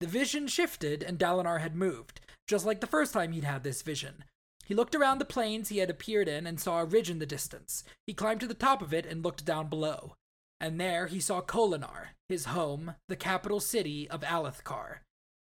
The 0.00 0.06
vision 0.06 0.46
shifted, 0.46 1.02
and 1.02 1.18
Dalinar 1.18 1.60
had 1.60 1.74
moved, 1.74 2.20
just 2.46 2.66
like 2.66 2.80
the 2.80 2.86
first 2.86 3.12
time 3.12 3.32
he'd 3.32 3.44
had 3.44 3.62
this 3.62 3.82
vision. 3.82 4.24
He 4.66 4.74
looked 4.74 4.94
around 4.94 5.18
the 5.18 5.24
plains 5.24 5.68
he 5.68 5.78
had 5.78 5.90
appeared 5.90 6.28
in 6.28 6.46
and 6.46 6.60
saw 6.60 6.80
a 6.80 6.84
ridge 6.84 7.08
in 7.08 7.18
the 7.18 7.26
distance. 7.26 7.84
He 8.06 8.12
climbed 8.12 8.40
to 8.40 8.46
the 8.46 8.54
top 8.54 8.82
of 8.82 8.92
it 8.92 9.06
and 9.06 9.22
looked 9.22 9.44
down 9.44 9.68
below. 9.68 10.14
And 10.60 10.80
there 10.80 11.06
he 11.06 11.20
saw 11.20 11.40
Kholinar, 11.40 12.08
his 12.28 12.46
home, 12.46 12.96
the 13.08 13.16
capital 13.16 13.60
city 13.60 14.08
of 14.10 14.22
Alethkar. 14.22 14.98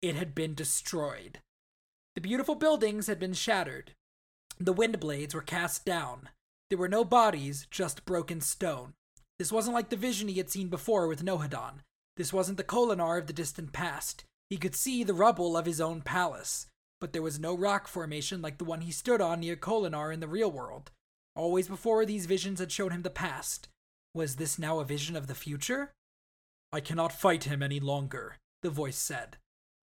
It 0.03 0.17
had 0.17 0.35
been 0.35 0.55
destroyed. 0.55 1.41
The 2.15 2.21
beautiful 2.21 2.55
buildings 2.55 3.07
had 3.07 3.19
been 3.19 3.35
shattered. 3.35 3.93
The 4.59 4.73
wind 4.73 4.99
blades 4.99 5.35
were 5.35 5.43
cast 5.43 5.85
down. 5.85 6.31
There 6.69 6.79
were 6.79 6.89
no 6.89 7.05
bodies, 7.05 7.67
just 7.71 8.07
broken 8.07 8.41
stone. 8.41 8.95
This 9.39 9.53
wasn't 9.53 9.75
like 9.75 9.91
the 9.91 9.97
vision 9.97 10.29
he 10.29 10.39
had 10.39 10.51
seen 10.51 10.69
before 10.69 11.07
with 11.07 11.25
Nohadon. 11.25 11.81
This 12.17 12.33
wasn't 12.33 12.57
the 12.57 12.65
Kholinar 12.65 13.19
of 13.19 13.27
the 13.27 13.33
distant 13.33 13.73
past. 13.73 14.25
He 14.49 14.57
could 14.57 14.75
see 14.75 15.05
the 15.05 15.15
rubble 15.15 15.57
of 15.57 15.67
his 15.67 15.81
own 15.81 16.01
palace, 16.01 16.67
but 17.01 17.13
there 17.13 17.23
was 17.23 17.39
no 17.39 17.55
rock 17.57 17.89
formation 17.89 18.41
like 18.41 18.59
the 18.59 18.65
one 18.65 18.81
he 18.81 18.93
stood 18.93 19.21
on 19.21 19.41
near 19.41 19.57
Kholinar 19.57 20.13
in 20.13 20.21
the 20.21 20.29
real 20.29 20.51
world. 20.51 20.91
Always 21.35 21.69
before 21.69 22.07
these 22.07 22.27
visions 22.27 22.61
had 22.61 22.73
shown 22.73 22.91
him 22.91 23.03
the 23.03 23.11
past. 23.11 23.69
Was 24.15 24.37
this 24.37 24.59
now 24.59 24.79
a 24.79 24.85
vision 24.85 25.15
of 25.15 25.27
the 25.27 25.35
future? 25.35 25.93
I 26.73 26.81
cannot 26.81 27.13
fight 27.13 27.45
him 27.45 27.63
any 27.63 27.81
longer, 27.81 28.37
the 28.63 28.71
voice 28.71 28.97
said. 28.97 29.37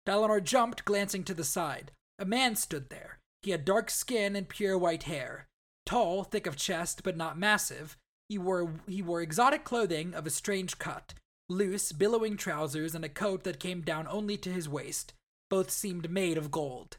Dalinar 0.07 0.41
jumped, 0.41 0.85
glancing 0.85 1.23
to 1.25 1.33
the 1.33 1.43
side. 1.43 1.91
A 2.17 2.25
man 2.25 2.55
stood 2.55 2.89
there. 2.89 3.19
He 3.41 3.51
had 3.51 3.65
dark 3.65 3.89
skin 3.89 4.35
and 4.35 4.47
pure 4.47 4.77
white 4.77 5.03
hair. 5.03 5.47
Tall, 5.85 6.23
thick 6.23 6.47
of 6.47 6.55
chest, 6.55 7.01
but 7.03 7.17
not 7.17 7.37
massive, 7.37 7.97
he 8.29 8.37
wore, 8.37 8.71
he 8.87 9.01
wore 9.01 9.21
exotic 9.21 9.65
clothing 9.65 10.13
of 10.13 10.25
a 10.25 10.29
strange 10.29 10.77
cut 10.77 11.15
loose, 11.51 11.91
billowing 11.91 12.37
trousers, 12.37 12.95
and 12.95 13.05
a 13.05 13.09
coat 13.09 13.43
that 13.43 13.59
came 13.59 13.81
down 13.81 14.07
only 14.07 14.37
to 14.37 14.51
his 14.51 14.69
waist. 14.69 15.13
Both 15.49 15.69
seemed 15.69 16.09
made 16.09 16.37
of 16.37 16.51
gold. 16.51 16.97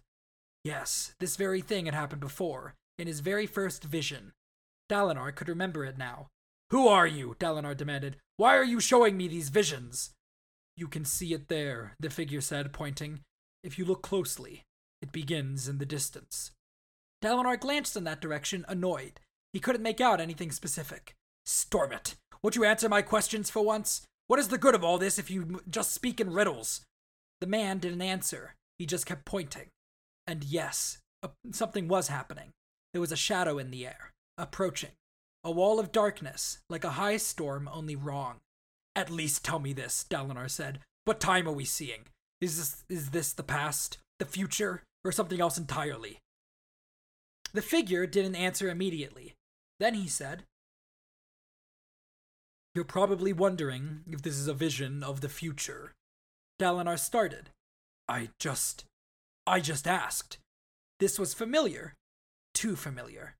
Yes, 0.64 1.14
this 1.18 1.36
very 1.36 1.60
thing 1.60 1.86
had 1.86 1.94
happened 1.94 2.20
before, 2.20 2.74
in 2.98 3.06
his 3.06 3.20
very 3.20 3.46
first 3.46 3.84
vision. 3.84 4.32
Dalinar 4.90 5.34
could 5.34 5.48
remember 5.48 5.84
it 5.84 5.98
now. 5.98 6.28
Who 6.70 6.86
are 6.86 7.06
you? 7.06 7.34
Dalinar 7.38 7.76
demanded. 7.76 8.16
Why 8.36 8.56
are 8.56 8.64
you 8.64 8.80
showing 8.80 9.16
me 9.16 9.28
these 9.28 9.48
visions? 9.48 10.10
You 10.76 10.88
can 10.88 11.04
see 11.04 11.34
it 11.34 11.48
there, 11.48 11.94
the 12.00 12.10
figure 12.10 12.40
said, 12.40 12.72
pointing. 12.72 13.20
If 13.62 13.78
you 13.78 13.84
look 13.84 14.02
closely, 14.02 14.62
it 15.00 15.12
begins 15.12 15.68
in 15.68 15.78
the 15.78 15.86
distance. 15.86 16.52
Dalinar 17.22 17.58
glanced 17.58 17.96
in 17.96 18.04
that 18.04 18.20
direction, 18.20 18.64
annoyed. 18.68 19.20
He 19.52 19.60
couldn't 19.60 19.82
make 19.82 20.00
out 20.00 20.20
anything 20.20 20.50
specific. 20.50 21.14
Storm 21.44 21.92
it! 21.92 22.14
Won't 22.42 22.56
you 22.56 22.64
answer 22.64 22.88
my 22.88 23.02
questions 23.02 23.50
for 23.50 23.62
once? 23.62 24.02
What 24.32 24.38
is 24.38 24.48
the 24.48 24.56
good 24.56 24.74
of 24.74 24.82
all 24.82 24.96
this 24.96 25.18
if 25.18 25.30
you 25.30 25.60
just 25.68 25.92
speak 25.92 26.18
in 26.18 26.32
riddles? 26.32 26.80
The 27.42 27.46
man 27.46 27.76
didn't 27.76 28.00
answer. 28.00 28.54
He 28.78 28.86
just 28.86 29.04
kept 29.04 29.26
pointing. 29.26 29.66
And 30.26 30.42
yes, 30.42 30.96
something 31.50 31.86
was 31.86 32.08
happening. 32.08 32.48
There 32.94 33.00
was 33.02 33.12
a 33.12 33.14
shadow 33.14 33.58
in 33.58 33.70
the 33.70 33.84
air, 33.84 34.12
approaching. 34.38 34.92
A 35.44 35.50
wall 35.50 35.78
of 35.78 35.92
darkness, 35.92 36.60
like 36.70 36.82
a 36.82 36.92
high 36.92 37.18
storm, 37.18 37.68
only 37.70 37.94
wrong. 37.94 38.36
At 38.96 39.10
least 39.10 39.44
tell 39.44 39.58
me 39.58 39.74
this, 39.74 40.06
Dalinar 40.08 40.48
said. 40.48 40.78
What 41.04 41.20
time 41.20 41.46
are 41.46 41.52
we 41.52 41.66
seeing? 41.66 42.04
Is 42.40 42.56
this 42.56 42.84
is 42.88 43.10
this 43.10 43.34
the 43.34 43.42
past, 43.42 43.98
the 44.18 44.24
future, 44.24 44.82
or 45.04 45.12
something 45.12 45.42
else 45.42 45.58
entirely? 45.58 46.20
The 47.52 47.60
figure 47.60 48.06
didn't 48.06 48.36
answer 48.36 48.70
immediately. 48.70 49.34
Then 49.78 49.92
he 49.92 50.08
said, 50.08 50.44
you're 52.74 52.84
probably 52.84 53.32
wondering 53.32 54.00
if 54.10 54.22
this 54.22 54.36
is 54.36 54.48
a 54.48 54.54
vision 54.54 55.02
of 55.02 55.20
the 55.20 55.28
future. 55.28 55.92
Dalinar 56.58 56.98
started. 56.98 57.50
I 58.08 58.30
just. 58.38 58.84
I 59.46 59.60
just 59.60 59.86
asked. 59.86 60.38
This 61.00 61.18
was 61.18 61.34
familiar. 61.34 61.94
Too 62.54 62.76
familiar. 62.76 63.34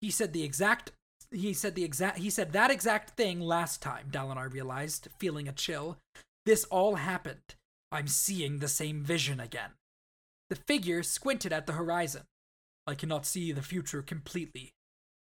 He 0.00 0.10
said 0.10 0.32
the 0.32 0.44
exact. 0.44 0.92
He 1.30 1.52
said 1.52 1.74
the 1.74 1.84
exact. 1.84 2.18
He 2.18 2.30
said 2.30 2.52
that 2.52 2.70
exact 2.70 3.16
thing 3.16 3.40
last 3.40 3.82
time, 3.82 4.06
Dalinar 4.10 4.52
realized, 4.52 5.08
feeling 5.18 5.48
a 5.48 5.52
chill. 5.52 5.98
This 6.46 6.64
all 6.64 6.94
happened. 6.94 7.56
I'm 7.90 8.08
seeing 8.08 8.58
the 8.58 8.68
same 8.68 9.02
vision 9.02 9.40
again. 9.40 9.70
The 10.50 10.56
figure 10.56 11.02
squinted 11.02 11.52
at 11.52 11.66
the 11.66 11.74
horizon. 11.74 12.22
I 12.86 12.94
cannot 12.94 13.26
see 13.26 13.52
the 13.52 13.62
future 13.62 14.00
completely. 14.00 14.72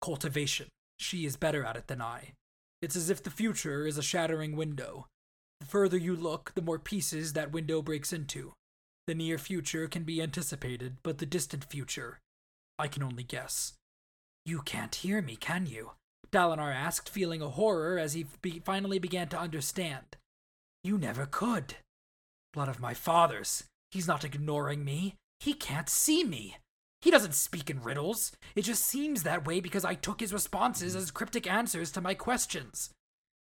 Cultivation. 0.02 0.68
She 0.98 1.26
is 1.26 1.38
better 1.38 1.64
at 1.64 1.78
it 1.78 1.88
than 1.88 2.02
I. 2.02 2.34
It's 2.84 2.98
as 2.98 3.10
if 3.10 3.24
the 3.24 3.30
future 3.30 3.88
is 3.88 3.98
a 3.98 4.04
shattering 4.04 4.58
window. 4.58 5.08
The 5.62 5.66
further 5.66 5.96
you 5.96 6.18
look, 6.18 6.52
the 6.54 6.62
more 6.62 6.78
pieces 6.78 7.32
that 7.32 7.54
window 7.54 7.82
breaks 7.82 8.12
into. 8.12 8.52
The 9.08 9.16
near 9.16 9.38
future 9.38 9.88
can 9.88 10.04
be 10.04 10.22
anticipated, 10.22 10.98
but 11.02 11.20
the 11.20 11.26
distant 11.26 11.64
future, 11.64 12.20
I 12.78 12.90
can 12.90 13.02
only 13.02 13.24
guess. 13.24 13.76
You 14.46 14.60
can't 14.60 14.96
hear 14.96 15.22
me, 15.22 15.38
can 15.38 15.66
you? 15.66 15.92
Dalinar 16.30 16.76
asked, 16.76 17.08
feeling 17.08 17.42
a 17.42 17.52
horror 17.52 17.98
as 17.98 18.16
he 18.16 18.26
be- 18.42 18.62
finally 18.66 19.00
began 19.00 19.30
to 19.30 19.40
understand. 19.40 20.18
You 20.84 20.98
never 20.98 21.26
could. 21.26 21.78
Blood 22.52 22.68
of 22.68 22.82
my 22.82 22.94
fathers. 22.94 23.64
He's 23.92 24.10
not 24.10 24.26
ignoring 24.26 24.84
me. 24.84 25.16
He 25.40 25.54
can't 25.54 25.88
see 25.88 26.26
me. 26.26 26.58
He 27.04 27.12
doesn't 27.12 27.36
speak 27.36 27.70
in 27.70 27.84
riddles. 27.84 28.32
It 28.56 28.62
just 28.62 28.86
seems 28.86 29.24
that 29.24 29.46
way 29.46 29.60
because 29.60 29.84
I 29.84 29.94
took 29.94 30.22
his 30.22 30.32
responses 30.32 30.96
as 30.96 31.12
cryptic 31.12 31.46
answers 31.46 31.92
to 31.92 32.02
my 32.02 32.14
questions. 32.14 32.92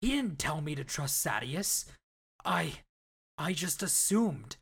He 0.01 0.09
didn't 0.09 0.41
tell 0.41 0.61
me 0.61 0.75
to 0.75 0.83
trust 0.83 1.25
Sadeas. 1.25 1.85
I. 2.45 2.81
I 3.39 3.53
just 3.53 3.81
assumed. 3.81 4.57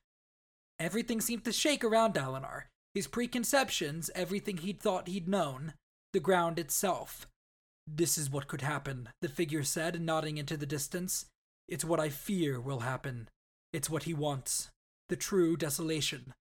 Everything 0.79 1.23
seemed 1.23 1.43
to 1.47 1.53
shake 1.53 1.83
around 1.83 2.13
Dalinar. 2.13 2.65
His 2.95 3.07
preconceptions, 3.07 4.11
everything 4.15 4.59
he'd 4.59 4.81
thought 4.81 5.09
he'd 5.09 5.27
known, 5.27 5.73
the 6.13 6.21
ground 6.21 6.59
itself. 6.59 7.27
This 7.87 8.19
is 8.19 8.31
what 8.31 8.47
could 8.47 8.61
happen, 8.61 9.09
the 9.23 9.29
figure 9.31 9.63
said, 9.63 10.03
nodding 10.03 10.37
into 10.37 10.59
the 10.59 10.67
distance. 10.67 11.25
It's 11.67 11.83
what 11.85 11.99
I 11.99 12.11
fear 12.11 12.61
will 12.61 12.81
happen. 12.81 13.31
It's 13.73 13.89
what 13.89 14.03
he 14.03 14.13
wants. 14.13 14.69
The 15.09 15.17
true 15.17 15.57
desolation. 15.57 16.35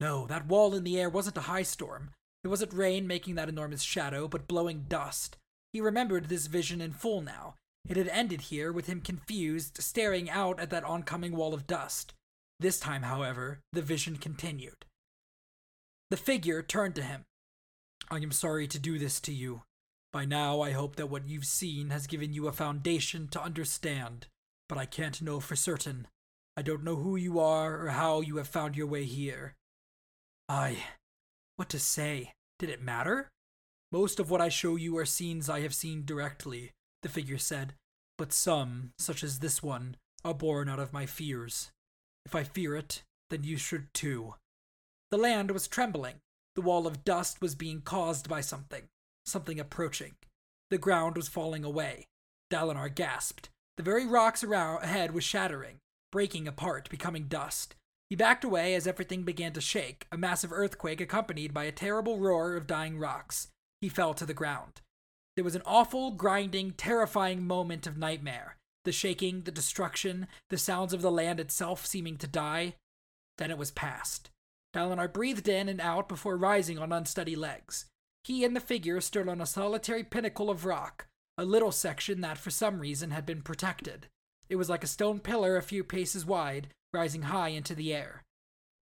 No, 0.00 0.26
that 0.26 0.46
wall 0.46 0.74
in 0.74 0.84
the 0.84 0.98
air 0.98 1.08
wasn't 1.08 1.38
a 1.38 1.42
high 1.42 1.62
storm. 1.62 2.10
It 2.44 2.48
wasn't 2.48 2.72
rain 2.72 3.06
making 3.06 3.34
that 3.36 3.48
enormous 3.48 3.82
shadow, 3.82 4.28
but 4.28 4.46
blowing 4.46 4.84
dust. 4.88 5.36
He 5.72 5.80
remembered 5.80 6.28
this 6.28 6.46
vision 6.46 6.80
in 6.80 6.92
full 6.92 7.20
now. 7.20 7.54
It 7.88 7.96
had 7.96 8.08
ended 8.08 8.42
here 8.42 8.72
with 8.72 8.86
him 8.86 9.00
confused, 9.00 9.82
staring 9.82 10.28
out 10.28 10.60
at 10.60 10.70
that 10.70 10.84
oncoming 10.84 11.36
wall 11.36 11.54
of 11.54 11.66
dust. 11.66 12.14
This 12.58 12.78
time, 12.78 13.02
however, 13.02 13.60
the 13.72 13.82
vision 13.82 14.16
continued. 14.16 14.84
The 16.10 16.16
figure 16.16 16.62
turned 16.62 16.94
to 16.96 17.02
him. 17.02 17.24
I 18.10 18.16
am 18.16 18.32
sorry 18.32 18.66
to 18.68 18.78
do 18.78 18.98
this 18.98 19.20
to 19.20 19.32
you. 19.32 19.62
By 20.12 20.24
now, 20.24 20.60
I 20.60 20.70
hope 20.70 20.96
that 20.96 21.10
what 21.10 21.28
you've 21.28 21.44
seen 21.44 21.90
has 21.90 22.06
given 22.06 22.32
you 22.32 22.46
a 22.46 22.52
foundation 22.52 23.28
to 23.28 23.42
understand, 23.42 24.28
but 24.68 24.78
I 24.78 24.86
can't 24.86 25.20
know 25.20 25.40
for 25.40 25.56
certain. 25.56 26.06
I 26.56 26.62
don't 26.62 26.84
know 26.84 26.96
who 26.96 27.16
you 27.16 27.38
are 27.38 27.84
or 27.84 27.90
how 27.90 28.20
you 28.20 28.36
have 28.36 28.48
found 28.48 28.76
your 28.76 28.86
way 28.86 29.04
here. 29.04 29.54
I. 30.48 30.78
What 31.56 31.68
to 31.70 31.78
say? 31.78 32.32
Did 32.58 32.70
it 32.70 32.82
matter? 32.82 33.28
Most 33.90 34.20
of 34.20 34.30
what 34.30 34.40
I 34.40 34.48
show 34.48 34.76
you 34.76 34.96
are 34.98 35.04
scenes 35.04 35.48
I 35.48 35.60
have 35.60 35.74
seen 35.74 36.04
directly, 36.04 36.72
the 37.02 37.08
figure 37.08 37.38
said, 37.38 37.74
but 38.18 38.32
some, 38.32 38.90
such 38.98 39.22
as 39.22 39.38
this 39.38 39.62
one, 39.62 39.96
are 40.24 40.34
born 40.34 40.68
out 40.68 40.78
of 40.78 40.92
my 40.92 41.06
fears. 41.06 41.70
If 42.24 42.34
I 42.34 42.44
fear 42.44 42.74
it, 42.76 43.02
then 43.30 43.44
you 43.44 43.56
should 43.56 43.92
too. 43.92 44.34
The 45.10 45.18
land 45.18 45.50
was 45.50 45.68
trembling. 45.68 46.16
The 46.54 46.62
wall 46.62 46.86
of 46.86 47.04
dust 47.04 47.40
was 47.40 47.54
being 47.54 47.82
caused 47.82 48.28
by 48.28 48.40
something, 48.40 48.84
something 49.24 49.60
approaching. 49.60 50.14
The 50.70 50.78
ground 50.78 51.16
was 51.16 51.28
falling 51.28 51.64
away. 51.64 52.06
Dalinar 52.50 52.92
gasped. 52.94 53.50
The 53.76 53.82
very 53.82 54.06
rocks 54.06 54.42
around 54.42 54.82
ahead 54.82 55.12
was 55.12 55.22
shattering, 55.22 55.76
breaking 56.10 56.48
apart, 56.48 56.88
becoming 56.88 57.28
dust. 57.28 57.74
He 58.08 58.16
backed 58.16 58.44
away 58.44 58.74
as 58.74 58.86
everything 58.86 59.24
began 59.24 59.52
to 59.52 59.60
shake, 59.60 60.06
a 60.12 60.16
massive 60.16 60.52
earthquake 60.52 61.00
accompanied 61.00 61.52
by 61.52 61.64
a 61.64 61.72
terrible 61.72 62.18
roar 62.18 62.54
of 62.54 62.66
dying 62.66 62.98
rocks. 62.98 63.48
He 63.80 63.88
fell 63.88 64.14
to 64.14 64.26
the 64.26 64.34
ground. 64.34 64.80
There 65.34 65.44
was 65.44 65.56
an 65.56 65.62
awful, 65.66 66.12
grinding, 66.12 66.72
terrifying 66.72 67.46
moment 67.46 67.86
of 67.86 67.98
nightmare. 67.98 68.56
The 68.84 68.92
shaking, 68.92 69.42
the 69.42 69.50
destruction, 69.50 70.28
the 70.48 70.56
sounds 70.56 70.92
of 70.92 71.02
the 71.02 71.10
land 71.10 71.40
itself 71.40 71.84
seeming 71.84 72.16
to 72.18 72.26
die. 72.26 72.76
Then 73.38 73.50
it 73.50 73.58
was 73.58 73.70
past. 73.72 74.30
Dalinar 74.72 75.12
breathed 75.12 75.48
in 75.48 75.68
and 75.68 75.80
out 75.80 76.08
before 76.08 76.36
rising 76.36 76.78
on 76.78 76.92
unsteady 76.92 77.34
legs. 77.34 77.86
He 78.24 78.44
and 78.44 78.54
the 78.54 78.60
figure 78.60 79.00
stood 79.00 79.28
on 79.28 79.40
a 79.40 79.46
solitary 79.46 80.04
pinnacle 80.04 80.50
of 80.50 80.64
rock, 80.64 81.06
a 81.36 81.44
little 81.44 81.72
section 81.72 82.20
that 82.20 82.38
for 82.38 82.50
some 82.50 82.78
reason 82.78 83.10
had 83.10 83.26
been 83.26 83.42
protected. 83.42 84.06
It 84.48 84.56
was 84.56 84.70
like 84.70 84.84
a 84.84 84.88
stone 84.88 85.18
pillar 85.18 85.56
a 85.56 85.62
few 85.62 85.82
paces 85.82 86.24
wide, 86.24 86.68
rising 86.96 87.22
high 87.22 87.48
into 87.48 87.74
the 87.74 87.92
air. 87.92 88.22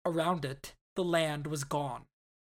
Around 0.04 0.44
it, 0.44 0.74
the 0.96 1.04
land 1.04 1.46
was 1.46 1.64
gone. 1.64 2.02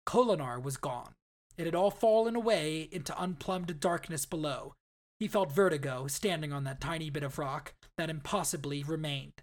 Kholinar 0.07 0.61
was 0.63 0.77
gone. 0.77 1.13
It 1.57 1.65
had 1.65 1.75
all 1.75 1.91
fallen 1.91 2.35
away 2.35 2.87
into 2.91 3.19
unplumbed 3.21 3.79
darkness 3.81 4.25
below. 4.25 4.73
He 5.19 5.27
felt 5.27 5.51
vertigo 5.51 6.07
standing 6.07 6.53
on 6.53 6.63
that 6.63 6.79
tiny 6.79 7.09
bit 7.09 7.23
of 7.23 7.37
rock 7.37 7.73
that 7.97 8.09
impossibly 8.09 8.83
remained. 8.83 9.33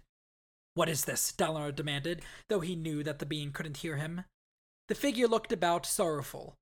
What 0.73 0.89
is 0.89 1.05
this? 1.05 1.31
Dalinar 1.31 1.75
demanded, 1.75 2.23
though 2.49 2.61
he 2.61 2.75
knew 2.75 3.03
that 3.03 3.19
the 3.19 3.25
being 3.25 3.51
couldn't 3.51 3.77
hear 3.77 3.97
him. 3.97 4.23
The 4.87 4.95
figure 4.95 5.27
looked 5.27 5.51
about, 5.51 5.85
sorrowful. 5.85 6.55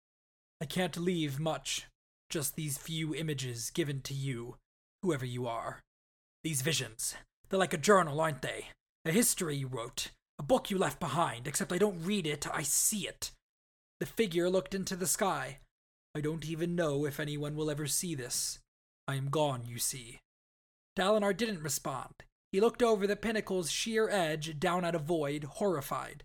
I 0.61 0.65
can't 0.65 0.97
leave 0.97 1.39
much, 1.39 1.85
just 2.29 2.55
these 2.55 2.77
few 2.77 3.15
images 3.15 3.69
given 3.69 4.01
to 4.01 4.13
you, 4.13 4.57
whoever 5.01 5.25
you 5.25 5.47
are. 5.47 5.79
These 6.43 6.61
visions. 6.61 7.15
They're 7.49 7.59
like 7.59 7.73
a 7.73 7.77
journal, 7.77 8.19
aren't 8.19 8.41
they? 8.41 8.67
A 9.05 9.11
history 9.11 9.57
you 9.57 9.67
wrote, 9.67 10.09
a 10.39 10.43
book 10.43 10.71
you 10.71 10.79
left 10.79 10.99
behind, 10.99 11.47
except 11.47 11.71
I 11.71 11.77
don't 11.77 12.03
read 12.03 12.25
it, 12.25 12.47
I 12.51 12.63
see 12.63 13.07
it. 13.07 13.31
The 13.99 14.07
figure 14.07 14.49
looked 14.49 14.73
into 14.73 14.95
the 14.95 15.05
sky. 15.05 15.59
I 16.15 16.21
don't 16.21 16.45
even 16.45 16.75
know 16.75 17.05
if 17.05 17.19
anyone 17.19 17.55
will 17.55 17.69
ever 17.69 17.85
see 17.85 18.15
this. 18.15 18.59
I 19.07 19.15
am 19.15 19.29
gone, 19.29 19.63
you 19.67 19.77
see. 19.77 20.19
Dalinar 20.97 21.37
didn't 21.37 21.61
respond. 21.61 22.13
He 22.51 22.59
looked 22.59 22.81
over 22.81 23.05
the 23.05 23.15
pinnacle's 23.15 23.71
sheer 23.71 24.09
edge 24.09 24.59
down 24.59 24.83
at 24.83 24.95
a 24.95 24.99
void, 24.99 25.43
horrified. 25.43 26.23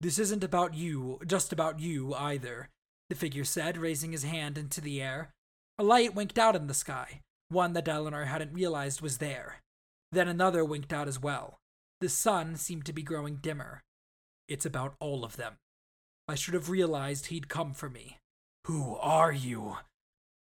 This 0.00 0.18
isn't 0.18 0.44
about 0.44 0.74
you, 0.74 1.18
just 1.26 1.52
about 1.52 1.80
you, 1.80 2.12
either, 2.14 2.68
the 3.08 3.14
figure 3.14 3.44
said, 3.44 3.78
raising 3.78 4.12
his 4.12 4.24
hand 4.24 4.58
into 4.58 4.80
the 4.80 5.00
air. 5.00 5.30
A 5.78 5.82
light 5.82 6.14
winked 6.14 6.38
out 6.38 6.56
in 6.56 6.66
the 6.66 6.74
sky, 6.74 7.20
one 7.48 7.72
that 7.72 7.86
Dalinar 7.86 8.26
hadn't 8.26 8.52
realized 8.52 9.00
was 9.00 9.18
there. 9.18 9.60
Then 10.10 10.28
another 10.28 10.64
winked 10.64 10.92
out 10.92 11.08
as 11.08 11.20
well. 11.20 11.58
The 12.02 12.08
sun 12.08 12.56
seemed 12.56 12.84
to 12.86 12.92
be 12.92 13.04
growing 13.04 13.36
dimmer. 13.36 13.80
It's 14.48 14.66
about 14.66 14.96
all 14.98 15.24
of 15.24 15.36
them. 15.36 15.58
I 16.26 16.34
should 16.34 16.54
have 16.54 16.68
realized 16.68 17.26
he'd 17.26 17.48
come 17.48 17.74
for 17.74 17.88
me. 17.88 18.18
Who 18.66 18.96
are 18.96 19.30
you? 19.30 19.76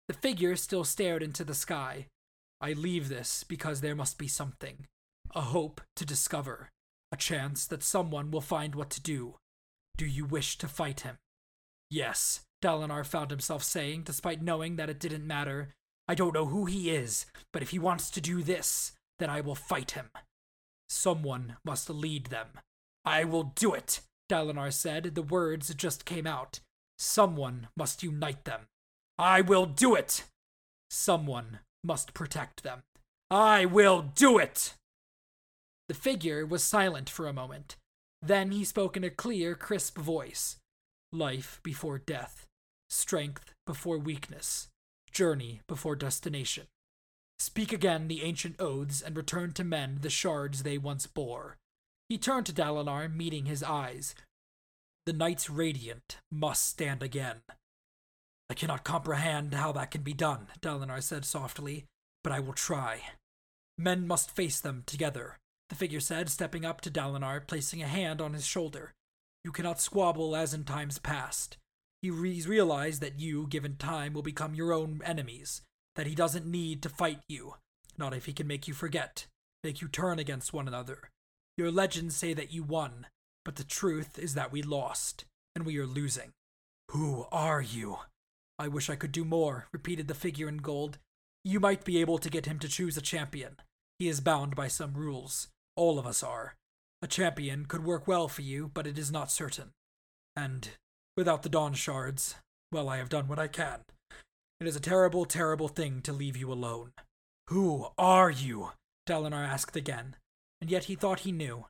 The 0.08 0.16
figure 0.16 0.56
still 0.56 0.84
stared 0.84 1.22
into 1.22 1.43
the 1.43 1.54
sky. 1.54 2.08
I 2.60 2.74
leave 2.74 3.08
this 3.08 3.43
because 3.43 3.82
there 3.82 3.93
must 3.95 4.18
be 4.18 4.28
something. 4.28 4.88
A 5.36 5.41
hope 5.41 5.80
to 5.95 6.08
discover. 6.08 6.70
A 7.12 7.18
chance 7.18 7.68
that 7.68 7.84
someone 7.84 8.32
will 8.32 8.41
find 8.41 8.74
what 8.74 8.89
to 8.89 8.99
do. 8.99 9.36
Do 9.95 10.08
you 10.08 10.26
wish 10.26 10.58
to 10.58 10.68
fight 10.68 11.01
him? 11.01 11.18
Yes, 11.88 12.41
Dalinar 12.64 13.06
found 13.06 13.30
himself 13.30 13.62
saying, 13.62 14.06
despite 14.06 14.41
knowing 14.41 14.78
that 14.78 14.89
it 14.89 14.99
didn't 14.99 15.28
matter. 15.28 15.70
I 16.08 16.16
don't 16.16 16.34
know 16.34 16.47
who 16.47 16.66
he 16.66 16.89
is, 16.89 17.28
but 17.51 17.62
if 17.62 17.70
he 17.70 17.78
wants 17.78 18.10
to 18.10 18.22
do 18.22 18.41
this, 18.41 18.93
then 19.20 19.30
I 19.30 19.41
will 19.41 19.54
fight 19.54 19.91
him. 19.91 20.10
Someone 20.94 21.58
must 21.66 21.89
lead 21.89 22.28
them. 22.28 22.50
I 23.04 23.24
will 23.24 23.52
do 23.56 23.74
it, 23.74 24.02
Dalinar 24.30 24.72
said. 24.72 25.16
The 25.16 25.24
words 25.24 25.74
just 25.74 26.06
came 26.06 26.28
out. 26.28 26.60
Someone 27.00 27.68
must 27.76 28.04
unite 28.04 28.46
them. 28.46 28.68
I 29.18 29.41
will 29.41 29.66
do 29.66 29.96
it! 29.96 30.24
Someone 30.91 31.60
must 31.84 32.14
protect 32.14 32.62
them. 32.62 32.84
I 33.32 33.66
will 33.66 34.04
do 34.16 34.38
it! 34.38 34.76
The 35.89 35.96
figure 35.96 36.46
was 36.46 36.64
silent 36.64 37.10
for 37.10 37.28
a 37.28 37.34
moment. 37.34 37.76
Then 38.22 38.52
he 38.52 38.64
spoke 38.64 38.96
in 38.96 39.04
a 39.04 39.10
clear, 39.10 39.56
crisp 39.56 39.98
voice 39.98 40.58
Life 41.12 41.60
before 41.64 41.98
death, 41.98 42.46
strength 42.89 43.54
before 43.66 43.98
weakness, 43.98 44.70
journey 45.12 45.62
before 45.68 45.96
destination. 45.96 46.68
Speak 47.40 47.74
again 47.74 48.08
the 48.08 48.24
ancient 48.24 48.56
oaths 48.60 49.02
and 49.02 49.18
return 49.18 49.52
to 49.54 49.64
men 49.64 50.00
the 50.02 50.10
shards 50.10 50.64
they 50.64 50.78
once 50.78 51.08
bore. 51.08 51.58
He 52.10 52.18
turned 52.18 52.46
to 52.48 52.54
Dalinar, 52.54 53.14
meeting 53.14 53.46
his 53.46 53.64
eyes. 53.64 54.16
The 55.06 55.14
Knights 55.14 55.50
Radiant 55.50 56.18
must 56.32 56.68
stand 56.68 57.04
again. 57.04 57.42
I 58.50 58.54
cannot 58.54 58.84
comprehend 58.84 59.54
how 59.54 59.72
that 59.74 59.92
can 59.92 60.02
be 60.02 60.14
done, 60.14 60.48
Dalinar 60.62 61.02
said 61.02 61.26
softly, 61.26 61.86
but 62.24 62.32
I 62.32 62.40
will 62.40 62.54
try. 62.54 63.02
Men 63.78 64.08
must 64.08 64.32
face 64.32 64.60
them 64.60 64.84
together, 64.86 65.38
the 65.70 65.76
figure 65.76 66.00
said, 66.00 66.30
stepping 66.30 66.64
up 66.64 66.82
to 66.82 66.92
Dalinar, 66.92 67.46
placing 67.48 67.82
a 67.82 67.88
hand 67.88 68.22
on 68.22 68.34
his 68.34 68.46
shoulder. 68.46 68.94
You 69.44 69.52
cannot 69.52 69.82
squabble 69.82 70.36
as 70.36 70.54
in 70.54 70.64
times 70.64 71.00
past. 71.00 71.58
He 72.02 72.10
re- 72.10 72.44
realized 72.44 73.02
that 73.02 73.20
you, 73.20 73.48
given 73.48 73.76
time, 73.78 74.14
will 74.14 74.22
become 74.22 74.56
your 74.56 74.72
own 74.72 75.02
enemies, 75.04 75.62
that 75.96 76.08
he 76.08 76.16
doesn't 76.16 76.46
need 76.46 76.82
to 76.82 76.89
fight 76.89 77.20
you, 77.28 77.56
not 77.98 78.14
if 78.14 78.26
he 78.26 78.34
can 78.34 78.48
make 78.48 78.68
you 78.68 78.74
forget, 78.74 79.28
make 79.64 79.82
you 79.82 79.88
turn 79.88 80.20
against 80.20 80.54
one 80.54 80.68
another. 80.68 81.10
Your 81.58 81.72
legends 81.72 82.16
say 82.16 82.34
that 82.34 82.52
you 82.52 82.64
won, 82.64 83.08
but 83.46 83.56
the 83.56 83.64
truth 83.64 84.18
is 84.18 84.34
that 84.34 84.52
we 84.52 84.62
lost, 84.62 85.26
and 85.56 85.66
we 85.66 85.78
are 85.78 85.86
losing. 85.86 86.32
Who 86.91 87.26
are 87.32 87.62
you? 87.62 87.98
I 88.58 88.68
wish 88.68 88.89
I 88.89 88.96
could 88.96 89.12
do 89.12 89.26
more, 89.26 89.68
repeated 89.72 90.08
the 90.08 90.14
figure 90.14 90.48
in 90.48 90.58
gold. 90.58 90.98
You 91.44 91.60
might 91.60 91.84
be 91.84 92.00
able 92.00 92.18
to 92.20 92.30
get 92.30 92.46
him 92.46 92.60
to 92.60 92.68
choose 92.68 92.98
a 92.98 93.02
champion. 93.02 93.58
He 94.00 94.08
is 94.08 94.22
bound 94.22 94.56
by 94.56 94.68
some 94.68 94.94
rules. 94.94 95.50
All 95.76 96.00
of 96.00 96.08
us 96.08 96.24
are. 96.24 96.56
A 97.02 97.08
champion 97.08 97.66
could 97.66 97.84
work 97.84 98.08
well 98.08 98.28
for 98.28 98.41
you, 98.41 98.72
but 98.74 98.88
it 98.88 98.98
is 98.98 99.12
not 99.12 99.32
certain. 99.32 99.72
And 100.36 100.70
without 101.18 101.44
the 101.44 101.50
Dawn 101.50 101.74
Shards, 101.74 102.36
well, 102.72 102.89
I 102.89 102.98
have 102.98 103.10
done 103.10 103.28
what 103.28 103.39
I 103.39 103.48
can. 103.48 103.82
It 104.64 104.68
is 104.68 104.78
a 104.78 104.80
terrible, 104.80 105.26
terrible 105.26 105.68
thing 105.68 106.01
to 106.03 106.14
leave 106.14 106.38
you 106.38 106.49
alone. 106.49 106.93
Who 107.49 107.88
are 107.97 108.32
you? 108.32 108.70
Dalinar 109.05 109.45
asked 109.45 109.76
again, 109.76 110.16
and 110.61 110.72
yet 110.72 110.86
he 110.86 110.95
thought 110.95 111.28
he 111.28 111.34
knew. 111.34 111.66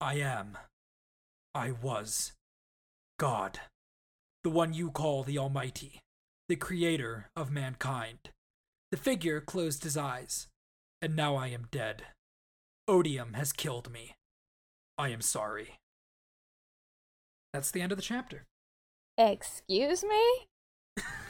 I 0.00 0.14
am. 0.14 0.58
I 1.54 1.70
was. 1.70 2.32
God. 3.20 3.60
The 4.42 4.50
one 4.50 4.74
you 4.74 4.90
call 4.90 5.22
the 5.22 5.38
Almighty. 5.38 6.00
The 6.48 6.56
creator 6.56 7.30
of 7.36 7.52
mankind. 7.52 8.30
The 8.90 8.96
figure 8.96 9.40
closed 9.40 9.84
his 9.84 9.96
eyes. 9.96 10.48
And 11.00 11.14
now 11.14 11.36
I 11.36 11.46
am 11.50 11.68
dead. 11.70 12.02
Odium 12.88 13.34
has 13.34 13.52
killed 13.52 13.92
me. 13.92 14.16
I 14.98 15.10
am 15.10 15.20
sorry. 15.20 15.76
That's 17.52 17.70
the 17.70 17.80
end 17.80 17.92
of 17.92 17.98
the 17.98 18.02
chapter. 18.02 18.42
Excuse 19.16 20.02
me? 20.02 21.04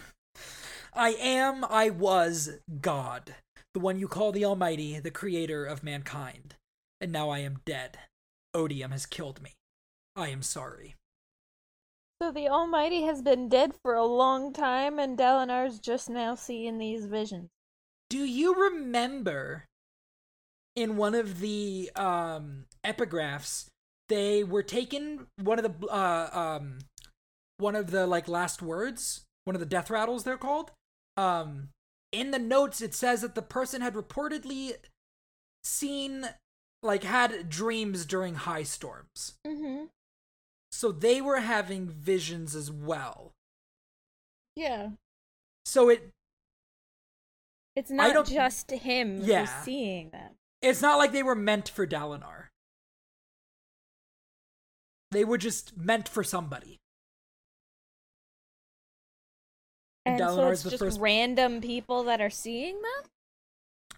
I 0.95 1.11
am, 1.11 1.65
I 1.69 1.91
was 1.91 2.59
God, 2.81 3.35
the 3.73 3.81
one 3.81 3.99
you 3.99 4.07
call 4.07 4.33
the 4.33 4.45
Almighty, 4.45 5.01
the 5.01 5.11
creator 5.11 5.65
of 5.65 5.83
mankind. 5.83 6.55
And 7.01 7.11
now 7.11 7.31
I 7.31 7.41
am 7.41 7.61
dead. 7.65 7.99
Odium 8.55 8.93
has 8.93 9.05
killed 9.05 9.43
me. 9.43 9.53
I 10.15 10.29
am 10.29 10.43
sorry. 10.43 10.95
So 12.23 12.31
the 12.31 12.49
Almighty 12.49 13.03
has 13.03 13.21
been 13.23 13.49
dead 13.49 13.73
for 13.83 13.95
a 13.95 14.07
long 14.07 14.53
time, 14.53 14.99
and 14.99 15.19
Dalinar's 15.19 15.81
just 15.81 16.09
now 16.09 16.37
seeing 16.37 16.79
these 16.79 17.07
visions. 17.07 17.51
Do 18.09 18.25
you 18.25 18.55
remember 18.55 19.65
in 20.77 20.97
one 20.97 21.15
of 21.15 21.41
the 21.41 21.91
um, 21.97 22.67
epigraphs, 22.85 23.67
they 24.09 24.45
were 24.45 24.63
taken 24.63 25.27
one 25.43 25.59
of 25.59 25.65
the 25.65 25.87
uh, 25.89 26.31
um, 26.33 26.79
one 27.59 27.75
of 27.75 27.91
the 27.91 28.07
like 28.07 28.29
last 28.29 28.63
words, 28.63 29.25
one 29.45 29.57
of 29.57 29.61
the 29.61 29.67
death 29.67 29.91
rattles 29.91 30.25
they're 30.25 30.37
called. 30.37 30.71
Um, 31.17 31.69
in 32.13 32.31
the 32.31 32.39
notes, 32.39 32.81
it 32.81 32.95
says 32.95 33.21
that 33.23 33.35
the 33.35 33.43
person 33.43 33.81
had 33.81 33.95
reportedly 33.95 34.75
seen 35.63 36.27
like 36.83 37.05
had 37.05 37.49
dreams 37.49 38.05
during 38.05 38.35
high 38.35 38.63
storms. 38.63 39.35
Mm-hmm. 39.47 39.85
So 40.71 40.93
they 40.93 41.21
were 41.21 41.41
having 41.41 41.87
visions 41.89 42.55
as 42.55 42.71
well. 42.71 43.33
Yeah. 44.57 44.91
So 45.65 45.89
it 45.89 46.11
It's 47.77 47.91
not 47.91 48.27
just 48.27 48.71
him 48.71 49.21
Yeah. 49.23 49.41
who's 49.47 49.65
seeing 49.65 50.11
them. 50.11 50.33
it's 50.61 50.83
not 50.83 50.99
like 50.99 51.13
they 51.13 51.23
were 51.23 51.35
meant 51.35 51.69
for 51.69 51.87
Dalinar. 51.87 52.47
They 55.11 55.25
were 55.25 55.39
just 55.39 55.77
meant 55.77 56.09
for 56.09 56.25
somebody. 56.25 56.79
And 60.07 60.19
so 60.19 60.49
it's 60.51 60.63
the 60.63 60.71
just 60.71 60.83
first- 60.83 61.01
random 61.01 61.61
people 61.61 62.05
that 62.05 62.21
are 62.21 62.31
seeing 62.31 62.81
them? 62.83 63.11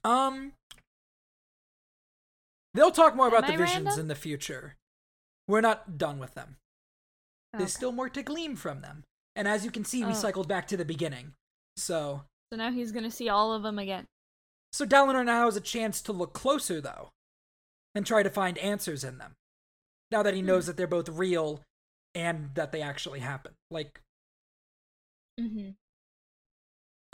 Um 0.05 0.53
They'll 2.75 2.91
talk 2.93 3.17
more 3.17 3.27
Am 3.27 3.33
about 3.33 3.47
the 3.47 3.55
I 3.55 3.57
visions 3.57 3.85
random? 3.87 4.01
in 4.01 4.09
the 4.09 4.15
future. 4.15 4.77
We're 5.49 5.63
not 5.63 5.97
done 5.97 6.19
with 6.19 6.35
them. 6.35 6.57
Okay. 7.55 7.61
There's 7.63 7.73
still 7.75 7.93
more 7.93 8.09
to 8.11 8.23
glean 8.23 8.55
from 8.57 8.83
them. 8.83 9.03
And 9.35 9.49
as 9.49 9.65
you 9.65 9.71
can 9.71 9.85
see, 9.85 10.05
we 10.05 10.11
Oh. 10.13 10.15
cycled 10.15 10.47
back 10.49 10.67
to 10.69 10.77
the 10.77 10.85
beginning. 10.85 11.35
So 11.77 12.25
So 12.53 12.57
now 12.59 12.71
he's 12.71 12.93
gonna 12.93 13.11
see 13.11 13.29
all 13.29 13.53
of 13.53 13.63
them 13.63 13.79
again. 13.79 14.07
So 14.73 14.85
Dalinar 14.85 15.25
now 15.25 15.47
has 15.47 15.57
a 15.57 15.61
chance 15.61 16.03
to 16.03 16.13
look 16.13 16.33
closer, 16.35 16.81
though, 16.81 17.11
and 17.95 18.07
try 18.07 18.23
to 18.23 18.31
find 18.31 18.59
answers 18.59 19.03
in 19.05 19.19
them. 19.19 19.35
Now 20.11 20.23
that 20.23 20.35
he 20.35 20.43
knows 20.43 20.65
Hmm. 20.65 20.67
that 20.69 20.77
they're 20.77 20.87
both 20.87 21.09
real 21.09 21.63
and 22.15 22.55
that 22.55 22.73
they 22.73 22.83
actually 22.83 23.21
happen. 23.21 23.55
Like, 23.71 24.01
Mm-hmm. 25.41 25.71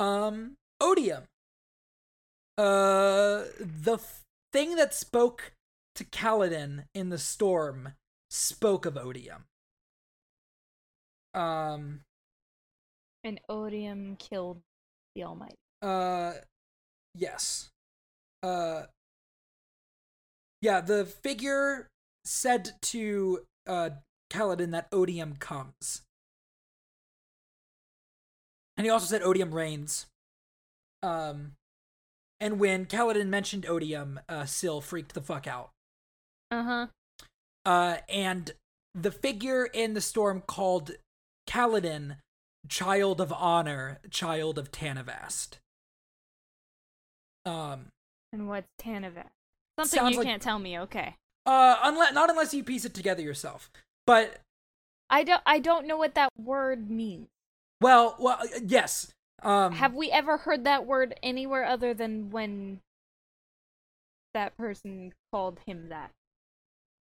Um, 0.03 0.57
Odium. 0.81 1.25
Uh, 2.59 3.45
the 3.61 3.95
f- 3.95 4.23
thing 4.53 4.77
that 4.77 4.93
spoke 4.95 5.53
to 5.95 6.05
Kaladin 6.05 6.85
in 6.95 7.09
the 7.09 7.19
storm 7.19 7.95
spoke 8.31 8.85
of 8.87 8.97
Odium. 8.97 9.45
Um, 11.35 12.01
And 13.25 13.41
Odium 13.49 14.17
killed 14.17 14.61
the 15.15 15.25
Almighty. 15.25 15.57
Uh, 15.81 16.33
yes. 17.15 17.71
Uh, 18.43 18.83
yeah, 20.61 20.81
the 20.81 21.05
figure 21.05 21.89
said 22.25 22.71
to 22.83 23.41
uh 23.67 23.91
Kaladin 24.31 24.71
that 24.71 24.87
odium 24.93 25.37
comes. 25.37 26.03
And 28.77 28.87
he 28.87 28.91
also 28.91 29.07
said 29.07 29.23
odium 29.23 29.55
reigns. 29.55 30.07
Um, 31.03 31.53
and 32.41 32.59
when 32.59 32.87
Kaladin 32.87 33.29
mentioned 33.29 33.67
odium, 33.67 34.21
uh, 34.29 34.47
Syl 34.47 34.81
freaked 34.81 35.15
the 35.15 35.21
fuck 35.21 35.47
out. 35.47 35.71
Uh 36.51 36.63
huh. 36.63 36.87
Uh, 37.65 37.97
and 38.09 38.53
the 38.95 39.11
figure 39.11 39.65
in 39.67 39.95
the 39.95 40.01
storm 40.01 40.43
called 40.47 40.93
Kaladin 41.47 42.17
Child 42.69 43.21
of 43.21 43.33
Honor, 43.33 43.99
Child 44.11 44.59
of 44.59 44.71
Tanavast. 44.71 45.59
Um, 47.45 47.87
And 48.33 48.49
what's 48.49 48.69
Tanavast? 48.81 49.31
Something 49.79 50.13
you 50.13 50.19
like- 50.19 50.27
can't 50.27 50.43
tell 50.43 50.59
me. 50.59 50.79
Okay. 50.79 51.17
uh, 51.47 51.77
unless 51.83 52.13
not 52.15 52.31
unless 52.31 52.55
you 52.55 52.63
piece 52.63 52.85
it 52.85 52.95
together 52.95 53.23
yourself. 53.23 53.71
But 54.07 54.41
I 55.11 55.25
don't. 55.25 55.43
I 55.45 55.59
don't 55.59 55.87
know 55.87 55.97
what 55.97 56.15
that 56.15 56.29
word 56.39 56.89
means. 56.91 57.29
Well, 57.83 58.17
well, 58.19 58.39
uh, 58.41 58.47
yes. 58.65 59.13
Um, 59.43 59.73
Have 59.73 59.95
we 59.95 60.11
ever 60.11 60.39
heard 60.39 60.65
that 60.65 60.87
word 60.87 61.15
anywhere 61.23 61.65
other 61.65 61.93
than 61.95 62.31
when 62.31 62.81
that 64.35 64.57
person 64.57 65.13
called 65.33 65.59
him 65.67 65.89
that? 65.89 66.11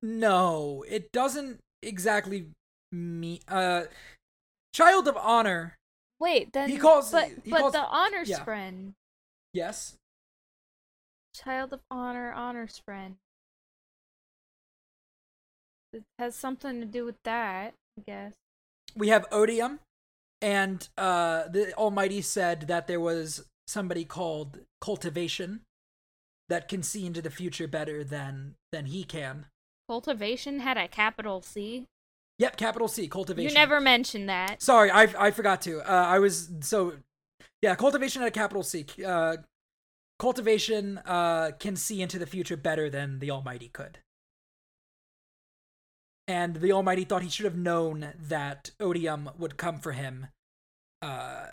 no, 0.04 0.86
it 0.88 1.12
doesn't 1.12 1.60
exactly 1.82 2.48
mean. 2.92 3.40
Uh, 3.48 3.86
Child 4.74 5.08
of 5.08 5.18
Honor. 5.18 5.76
Wait, 6.20 6.54
then 6.54 6.70
He 6.70 6.78
calls- 6.78 7.12
but 7.12 7.30
he 7.44 7.50
but 7.52 7.62
calls- 7.62 7.74
the 7.74 7.82
honors 7.82 8.30
yeah. 8.30 8.44
friend, 8.44 8.94
Yes. 9.54 9.96
child 11.36 11.74
of 11.74 11.82
honor, 11.90 12.32
honors 12.32 12.80
friend. 12.86 13.18
It 15.94 16.04
has 16.20 16.36
something 16.36 16.80
to 16.80 16.86
do 16.86 17.06
with 17.06 17.18
that, 17.24 17.74
I 17.98 18.02
guess. 18.06 18.34
we 18.96 19.10
have 19.10 19.26
odium 19.32 19.80
and 20.42 20.90
uh 20.98 21.48
the 21.48 21.74
almighty 21.76 22.22
said 22.22 22.62
that 22.68 22.88
there 22.88 23.00
was 23.00 23.46
somebody 23.68 24.06
called 24.06 24.60
cultivation 24.82 25.62
that 26.50 26.68
can 26.68 26.82
see 26.84 27.06
into 27.06 27.22
the 27.22 27.30
future 27.30 27.68
better 27.68 28.04
than 28.04 28.56
than 28.72 28.86
he 28.86 29.04
can. 29.04 29.48
Cultivation 29.90 30.60
had 30.62 30.78
a 30.78 30.88
capital 30.88 31.42
C. 31.42 31.88
yep 32.40 32.56
capital 32.58 32.88
c 32.88 33.08
cultivation. 33.08 33.50
You 33.50 33.54
never 33.56 33.80
mentioned 33.82 34.30
that. 34.30 34.62
sorry 34.62 34.92
i 34.92 35.04
i 35.28 35.32
forgot 35.32 35.62
to. 35.64 35.80
Uh 35.82 36.06
i 36.06 36.20
was 36.20 36.50
so 36.62 36.94
yeah 37.62 37.76
cultivation 37.76 38.22
had 38.22 38.28
a 38.30 38.32
capital 38.32 38.64
c. 38.64 38.86
Uh 39.06 39.38
cultivation 40.20 40.98
uh 41.06 41.52
can 41.60 41.76
see 41.76 42.02
into 42.02 42.18
the 42.20 42.26
future 42.26 42.58
better 42.58 42.90
than 42.90 43.20
the 43.20 43.30
almighty 43.32 43.70
could 43.70 44.00
and 46.28 46.58
the 46.58 46.72
almighty 46.72 47.06
thought 47.06 47.24
he 47.24 47.30
should 47.30 47.46
have 47.46 47.58
known 47.58 48.14
that 48.20 48.72
odium 48.80 49.30
would 49.38 49.58
come 49.58 49.80
for 49.80 49.94
him 49.94 50.28
uh 51.02 51.48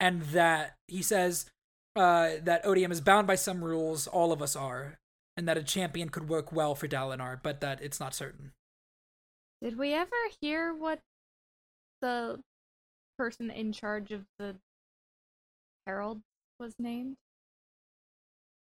and 0.00 0.22
that 0.22 0.76
he 0.88 1.02
says 1.02 1.50
uh 1.96 2.32
that 2.42 2.64
odium 2.64 2.92
is 2.92 3.00
bound 3.00 3.26
by 3.26 3.34
some 3.34 3.64
rules 3.64 4.06
all 4.06 4.32
of 4.32 4.42
us 4.42 4.54
are 4.56 4.98
and 5.36 5.48
that 5.48 5.58
a 5.58 5.62
champion 5.62 6.08
could 6.08 6.28
work 6.28 6.52
well 6.52 6.74
for 6.74 6.86
dalinar 6.88 7.38
but 7.42 7.60
that 7.60 7.80
it's 7.82 8.00
not 8.00 8.14
certain 8.14 8.52
Did 9.62 9.76
we 9.78 9.92
ever 9.92 10.10
hear 10.40 10.72
what 10.74 11.00
the 12.00 12.40
person 13.18 13.50
in 13.50 13.72
charge 13.72 14.12
of 14.12 14.24
the 14.38 14.56
herald 15.86 16.20
was 16.60 16.74
named? 16.78 17.16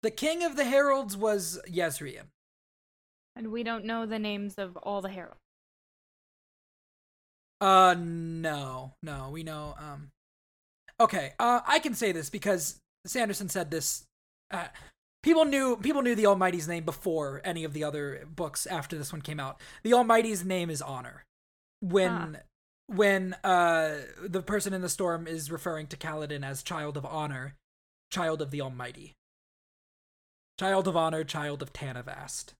the 0.03 0.11
king 0.11 0.43
of 0.43 0.55
the 0.55 0.65
heralds 0.65 1.17
was 1.17 1.59
Yezreel. 1.67 2.25
And 3.35 3.51
we 3.51 3.63
don't 3.63 3.85
know 3.85 4.05
the 4.05 4.19
names 4.19 4.55
of 4.57 4.77
all 4.77 5.01
the 5.01 5.09
heralds. 5.09 5.39
Uh, 7.59 7.95
no, 7.97 8.93
no, 9.01 9.29
we 9.31 9.43
know. 9.43 9.75
Um, 9.77 10.11
okay. 10.99 11.33
Uh, 11.39 11.61
I 11.65 11.79
can 11.79 11.93
say 11.93 12.11
this 12.11 12.29
because 12.29 12.79
Sanderson 13.05 13.49
said 13.49 13.71
this. 13.71 14.05
Uh, 14.51 14.67
people 15.23 15.45
knew 15.45 15.77
people 15.77 16.01
knew 16.01 16.15
the 16.15 16.27
Almighty's 16.27 16.67
name 16.67 16.85
before 16.85 17.41
any 17.43 17.63
of 17.63 17.73
the 17.73 17.83
other 17.83 18.25
books 18.33 18.67
after 18.67 18.97
this 18.97 19.11
one 19.11 19.21
came 19.21 19.39
out. 19.39 19.59
The 19.83 19.93
Almighty's 19.93 20.45
name 20.45 20.69
is 20.69 20.81
Honor. 20.81 21.23
When 21.81 22.39
when 22.87 23.35
uh 23.43 23.95
the 24.23 24.43
person 24.43 24.73
in 24.73 24.81
the 24.81 24.89
storm 24.89 25.27
is 25.27 25.51
referring 25.51 25.87
to 25.87 25.97
Kaladin 25.97 26.45
as 26.45 26.61
Child 26.61 26.97
of 26.97 27.05
Honor, 27.05 27.55
Child 28.11 28.41
of 28.41 28.51
the 28.51 28.61
Almighty. 28.61 29.13
Child 30.59 30.87
of 30.87 30.95
Honor, 30.95 31.23
Child 31.23 31.61
of 31.61 31.73
Tanavast. 31.73 32.53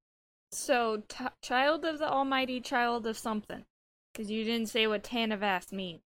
So, 0.52 1.04
t- 1.08 1.26
child 1.42 1.86
of 1.86 2.00
the 2.00 2.10
Almighty, 2.10 2.62
child 2.62 3.06
of 3.08 3.18
something. 3.18 3.66
Because 4.14 4.32
you 4.32 4.44
didn't 4.46 4.70
say 4.70 4.88
what 4.88 5.04
Tanavast 5.04 5.74
means. 5.74 6.02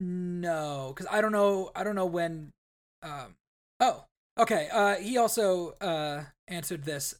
No, 0.00 0.92
because 0.94 1.06
I 1.12 1.20
don't 1.20 1.32
know. 1.32 1.70
I 1.76 1.84
don't 1.84 1.94
know 1.94 2.06
when. 2.06 2.52
Um. 3.02 3.36
Oh, 3.78 4.04
okay. 4.38 4.68
Uh, 4.72 4.96
he 4.96 5.16
also 5.16 5.72
uh 5.80 6.24
answered 6.48 6.84
this. 6.84 7.14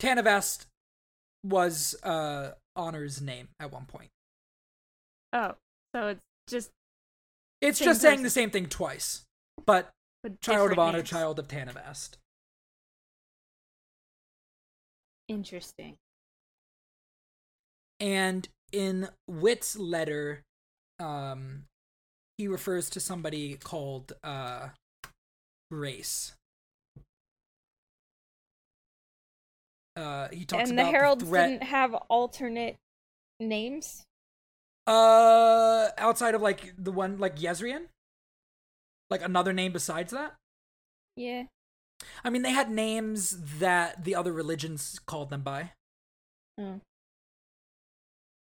Tanavast 0.00 0.66
was 1.44 1.94
uh 2.02 2.52
Honor's 2.74 3.20
name 3.20 3.48
at 3.60 3.70
one 3.70 3.84
point. 3.84 4.10
Oh, 5.32 5.54
so 5.94 6.08
it's 6.08 6.20
just 6.48 6.70
It's 7.60 7.78
just 7.78 8.00
saying 8.00 8.22
the 8.22 8.30
same 8.30 8.50
thing 8.50 8.66
twice, 8.66 9.24
but 9.64 9.90
with 10.22 10.40
Child 10.40 10.72
of 10.72 10.78
Honor, 10.78 10.98
names. 10.98 11.10
Child 11.10 11.38
of 11.38 11.46
Tanavast. 11.48 12.16
Interesting. 15.28 15.96
And 18.00 18.48
in 18.72 19.08
Wit's 19.28 19.78
letter, 19.78 20.42
um, 20.98 21.64
he 22.38 22.48
refers 22.48 22.90
to 22.90 23.00
somebody 23.00 23.56
called 23.56 24.12
uh 24.22 24.68
Grace. 25.70 26.34
Uh, 29.96 30.28
he 30.32 30.44
talks 30.44 30.70
and 30.70 30.78
the 30.78 30.84
heralds 30.84 31.24
threat. 31.24 31.48
didn't 31.48 31.62
have 31.68 31.94
alternate 32.08 32.76
names? 33.38 34.04
Uh, 34.86 35.88
outside 35.96 36.34
of 36.34 36.42
like 36.42 36.74
the 36.76 36.90
one 36.90 37.18
like 37.18 37.36
Yezrian, 37.36 37.86
like 39.08 39.22
another 39.22 39.52
name 39.52 39.72
besides 39.72 40.12
that. 40.12 40.34
Yeah. 41.16 41.44
I 42.24 42.30
mean, 42.30 42.42
they 42.42 42.50
had 42.52 42.70
names 42.70 43.58
that 43.58 44.04
the 44.04 44.14
other 44.14 44.32
religions 44.32 44.98
called 45.06 45.30
them 45.30 45.42
by. 45.42 45.72
Oh. 46.58 46.80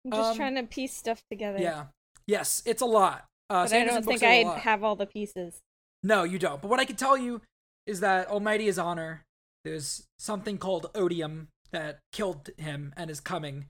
I'm 0.06 0.12
just 0.12 0.32
Um, 0.32 0.36
trying 0.38 0.56
to 0.56 0.64
piece 0.64 0.94
stuff 0.96 1.24
together. 1.32 1.60
Yeah. 1.60 1.88
Yes, 2.28 2.62
it's 2.66 2.82
a 2.82 2.86
lot. 2.86 3.26
Uh, 3.50 3.64
But 3.66 3.74
I 3.74 3.86
don't 3.86 4.04
think 4.06 4.24
I 4.24 4.44
have 4.60 4.84
all 4.84 4.96
the 4.96 5.06
pieces. 5.06 5.62
No, 6.02 6.24
you 6.24 6.40
don't. 6.40 6.62
But 6.62 6.70
what 6.70 6.80
I 6.80 6.86
can 6.86 6.96
tell 6.96 7.18
you 7.18 7.42
is 7.86 8.00
that 8.02 8.28
Almighty 8.28 8.68
is 8.68 8.78
honor. 8.80 9.24
There's 9.64 10.06
something 10.20 10.58
called 10.58 10.90
odium 10.94 11.48
that 11.72 12.00
killed 12.12 12.50
him 12.58 12.94
and 12.98 13.10
is 13.10 13.20
coming, 13.20 13.70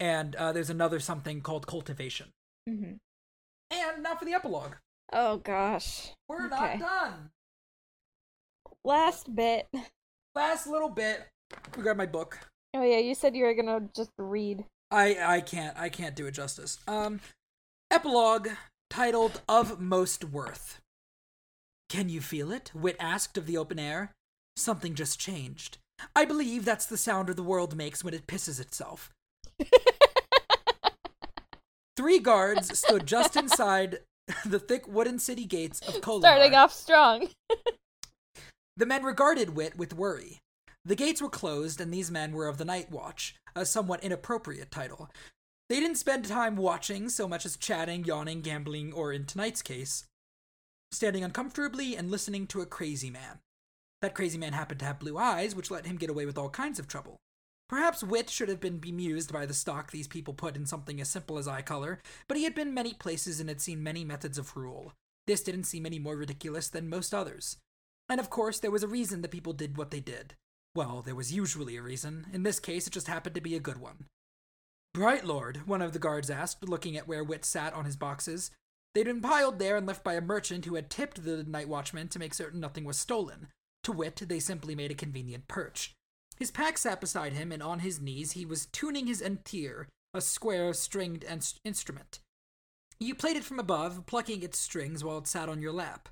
and 0.00 0.34
uh, 0.36 0.52
there's 0.52 0.70
another 0.70 0.98
something 1.00 1.40
called 1.42 1.66
cultivation. 1.66 2.30
hmm 2.66 2.94
And 3.70 4.02
now 4.02 4.16
for 4.16 4.24
the 4.24 4.32
epilogue. 4.34 4.76
Oh 5.12 5.36
gosh. 5.38 6.12
We're 6.28 6.46
Okay. 6.46 6.78
not 6.78 6.78
done. 6.78 7.30
Last 8.86 9.34
bit. 9.34 9.66
Last 10.36 10.68
little 10.68 10.88
bit. 10.88 11.26
I 11.52 11.80
grab 11.80 11.96
my 11.96 12.06
book. 12.06 12.38
Oh 12.72 12.84
yeah, 12.84 12.98
you 12.98 13.16
said 13.16 13.34
you 13.34 13.44
were 13.44 13.52
gonna 13.52 13.88
just 13.96 14.12
read. 14.16 14.64
I 14.92 15.16
I 15.20 15.40
can't 15.40 15.76
I 15.76 15.88
can't 15.88 16.14
do 16.14 16.26
it 16.26 16.34
justice. 16.34 16.78
Um, 16.86 17.18
epilogue 17.90 18.50
titled 18.88 19.40
"Of 19.48 19.80
Most 19.80 20.24
Worth." 20.24 20.80
Can 21.88 22.08
you 22.08 22.20
feel 22.20 22.52
it? 22.52 22.70
Wit 22.76 22.94
asked 23.00 23.36
of 23.36 23.46
the 23.46 23.56
open 23.56 23.80
air. 23.80 24.12
Something 24.54 24.94
just 24.94 25.18
changed. 25.18 25.78
I 26.14 26.24
believe 26.24 26.64
that's 26.64 26.86
the 26.86 26.96
sound 26.96 27.28
the 27.28 27.42
world 27.42 27.76
makes 27.76 28.04
when 28.04 28.14
it 28.14 28.28
pisses 28.28 28.60
itself. 28.60 29.10
Three 31.96 32.20
guards 32.20 32.78
stood 32.78 33.04
just 33.04 33.34
inside 33.34 33.98
the 34.44 34.60
thick 34.60 34.86
wooden 34.86 35.18
city 35.18 35.44
gates 35.44 35.80
of 35.80 35.94
Kholinar. 36.02 36.20
Starting 36.20 36.54
off 36.54 36.72
strong. 36.72 37.28
The 38.76 38.86
men 38.86 39.04
regarded 39.04 39.56
Wit 39.56 39.78
with 39.78 39.94
worry. 39.94 40.40
The 40.84 40.94
gates 40.94 41.22
were 41.22 41.30
closed, 41.30 41.80
and 41.80 41.92
these 41.92 42.10
men 42.10 42.32
were 42.32 42.46
of 42.46 42.58
the 42.58 42.64
Night 42.64 42.90
Watch, 42.90 43.34
a 43.54 43.64
somewhat 43.64 44.04
inappropriate 44.04 44.70
title. 44.70 45.10
They 45.68 45.80
didn't 45.80 45.96
spend 45.96 46.26
time 46.26 46.56
watching 46.56 47.08
so 47.08 47.26
much 47.26 47.46
as 47.46 47.56
chatting, 47.56 48.04
yawning, 48.04 48.42
gambling, 48.42 48.92
or 48.92 49.12
in 49.12 49.24
tonight's 49.24 49.62
case, 49.62 50.04
standing 50.92 51.24
uncomfortably 51.24 51.96
and 51.96 52.10
listening 52.10 52.46
to 52.48 52.60
a 52.60 52.66
crazy 52.66 53.10
man. 53.10 53.40
That 54.02 54.14
crazy 54.14 54.38
man 54.38 54.52
happened 54.52 54.80
to 54.80 54.86
have 54.86 55.00
blue 55.00 55.16
eyes, 55.16 55.56
which 55.56 55.70
let 55.70 55.86
him 55.86 55.96
get 55.96 56.10
away 56.10 56.26
with 56.26 56.36
all 56.38 56.50
kinds 56.50 56.78
of 56.78 56.86
trouble. 56.86 57.16
Perhaps 57.68 58.04
Wit 58.04 58.30
should 58.30 58.48
have 58.48 58.60
been 58.60 58.78
bemused 58.78 59.32
by 59.32 59.46
the 59.46 59.54
stock 59.54 59.90
these 59.90 60.06
people 60.06 60.34
put 60.34 60.54
in 60.54 60.66
something 60.66 61.00
as 61.00 61.08
simple 61.08 61.38
as 61.38 61.48
eye 61.48 61.62
color, 61.62 62.00
but 62.28 62.36
he 62.36 62.44
had 62.44 62.54
been 62.54 62.74
many 62.74 62.92
places 62.92 63.40
and 63.40 63.48
had 63.48 63.60
seen 63.60 63.82
many 63.82 64.04
methods 64.04 64.38
of 64.38 64.54
rule. 64.56 64.92
This 65.26 65.42
didn't 65.42 65.64
seem 65.64 65.86
any 65.86 65.98
more 65.98 66.14
ridiculous 66.14 66.68
than 66.68 66.88
most 66.88 67.12
others. 67.12 67.56
And 68.08 68.20
of 68.20 68.30
course, 68.30 68.58
there 68.58 68.70
was 68.70 68.82
a 68.82 68.88
reason 68.88 69.22
the 69.22 69.28
people 69.28 69.52
did 69.52 69.76
what 69.76 69.90
they 69.90 70.00
did. 70.00 70.34
Well, 70.74 71.02
there 71.02 71.14
was 71.14 71.32
usually 71.32 71.76
a 71.76 71.82
reason. 71.82 72.26
In 72.32 72.42
this 72.42 72.60
case, 72.60 72.86
it 72.86 72.92
just 72.92 73.08
happened 73.08 73.34
to 73.34 73.40
be 73.40 73.56
a 73.56 73.60
good 73.60 73.78
one. 73.78 74.06
Bright 74.92 75.24
Lord, 75.24 75.66
one 75.66 75.82
of 75.82 75.92
the 75.92 75.98
guards 75.98 76.30
asked, 76.30 76.66
looking 76.68 76.96
at 76.96 77.08
where 77.08 77.24
Wit 77.24 77.44
sat 77.44 77.74
on 77.74 77.84
his 77.84 77.96
boxes. 77.96 78.50
They'd 78.94 79.04
been 79.04 79.20
piled 79.20 79.58
there 79.58 79.76
and 79.76 79.86
left 79.86 80.04
by 80.04 80.14
a 80.14 80.22
merchant 80.22 80.64
who 80.64 80.74
had 80.74 80.88
tipped 80.88 81.22
the 81.24 81.44
night 81.44 81.68
watchman 81.68 82.08
to 82.08 82.18
make 82.18 82.32
certain 82.32 82.60
nothing 82.60 82.84
was 82.84 82.98
stolen. 82.98 83.48
To 83.84 83.92
Wit, 83.92 84.22
they 84.26 84.40
simply 84.40 84.74
made 84.74 84.90
a 84.90 84.94
convenient 84.94 85.48
perch. 85.48 85.92
His 86.38 86.50
pack 86.50 86.78
sat 86.78 87.00
beside 87.00 87.32
him, 87.32 87.52
and 87.52 87.62
on 87.62 87.80
his 87.80 88.00
knees 88.00 88.32
he 88.32 88.46
was 88.46 88.66
tuning 88.66 89.06
his 89.06 89.20
entir, 89.20 89.86
a 90.14 90.20
square 90.20 90.72
stringed 90.72 91.24
instrument. 91.64 92.20
You 92.98 93.14
played 93.14 93.36
it 93.36 93.44
from 93.44 93.58
above, 93.58 94.06
plucking 94.06 94.42
its 94.42 94.58
strings 94.58 95.04
while 95.04 95.18
it 95.18 95.26
sat 95.26 95.48
on 95.48 95.60
your 95.60 95.72
lap. 95.72 96.08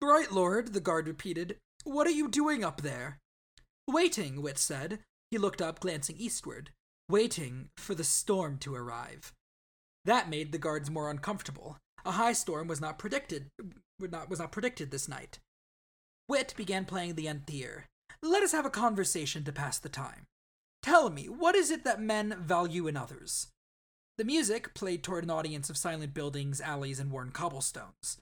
Bright 0.00 0.32
Lord, 0.32 0.72
the 0.72 0.80
guard 0.80 1.06
repeated, 1.06 1.56
what 1.84 2.06
are 2.06 2.10
you 2.10 2.28
doing 2.28 2.64
up 2.64 2.82
there? 2.82 3.18
Waiting, 3.86 4.42
Wit 4.42 4.58
said. 4.58 5.00
He 5.30 5.38
looked 5.38 5.62
up, 5.62 5.80
glancing 5.80 6.16
eastward. 6.18 6.70
Waiting 7.08 7.68
for 7.76 7.94
the 7.94 8.04
storm 8.04 8.58
to 8.58 8.74
arrive. 8.74 9.32
That 10.04 10.30
made 10.30 10.52
the 10.52 10.58
guards 10.58 10.90
more 10.90 11.10
uncomfortable. 11.10 11.78
A 12.04 12.12
high 12.12 12.32
storm 12.32 12.66
was 12.66 12.80
not 12.80 12.98
predicted 12.98 13.48
not, 14.00 14.30
was 14.30 14.38
not 14.38 14.52
predicted 14.52 14.90
this 14.90 15.08
night. 15.08 15.38
Wit 16.28 16.54
began 16.56 16.84
playing 16.84 17.14
the 17.14 17.26
entir. 17.26 17.84
Let 18.22 18.42
us 18.42 18.52
have 18.52 18.66
a 18.66 18.70
conversation 18.70 19.44
to 19.44 19.52
pass 19.52 19.78
the 19.78 19.88
time. 19.88 20.24
Tell 20.82 21.10
me, 21.10 21.28
what 21.28 21.54
is 21.54 21.70
it 21.70 21.84
that 21.84 22.00
men 22.00 22.36
value 22.40 22.86
in 22.86 22.96
others? 22.96 23.48
The 24.16 24.24
music 24.24 24.74
played 24.74 25.02
toward 25.02 25.24
an 25.24 25.30
audience 25.30 25.68
of 25.68 25.76
silent 25.76 26.14
buildings, 26.14 26.60
alleys, 26.60 27.00
and 27.00 27.10
worn 27.10 27.30
cobblestones. 27.30 28.18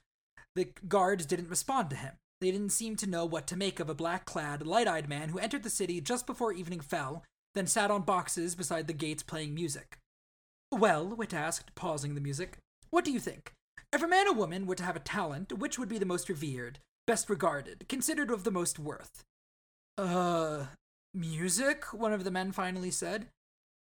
The 0.55 0.69
guards 0.87 1.25
didn't 1.25 1.49
respond 1.49 1.89
to 1.91 1.95
him. 1.95 2.13
They 2.41 2.51
didn't 2.51 2.71
seem 2.71 2.95
to 2.97 3.09
know 3.09 3.25
what 3.25 3.47
to 3.47 3.57
make 3.57 3.79
of 3.79 3.89
a 3.89 3.95
black 3.95 4.25
clad, 4.25 4.65
light 4.65 4.87
eyed 4.87 5.09
man 5.09 5.29
who 5.29 5.39
entered 5.39 5.63
the 5.63 5.69
city 5.69 5.99
just 5.99 6.25
before 6.25 6.53
evening 6.53 6.79
fell, 6.79 7.23
then 7.53 7.67
sat 7.67 7.91
on 7.91 8.03
boxes 8.03 8.55
beside 8.55 8.87
the 8.87 8.93
gates 8.93 9.23
playing 9.23 9.53
music. 9.53 9.97
Well, 10.71 11.07
Wit 11.07 11.33
asked, 11.33 11.75
pausing 11.75 12.15
the 12.15 12.21
music, 12.21 12.57
what 12.89 13.03
do 13.03 13.11
you 13.11 13.19
think? 13.19 13.53
If 13.91 14.03
a 14.03 14.07
man 14.07 14.27
or 14.27 14.33
woman 14.33 14.65
were 14.65 14.75
to 14.75 14.83
have 14.83 14.95
a 14.95 15.01
talent, 15.01 15.51
which 15.53 15.79
would 15.79 15.89
be 15.89 15.97
the 15.97 16.05
most 16.05 16.29
revered, 16.29 16.79
best 17.07 17.29
regarded, 17.29 17.87
considered 17.89 18.29
of 18.29 18.43
the 18.43 18.51
most 18.51 18.79
worth? 18.79 19.23
Uh, 19.97 20.65
music? 21.13 21.91
One 21.91 22.13
of 22.13 22.23
the 22.23 22.31
men 22.31 22.51
finally 22.51 22.91
said. 22.91 23.27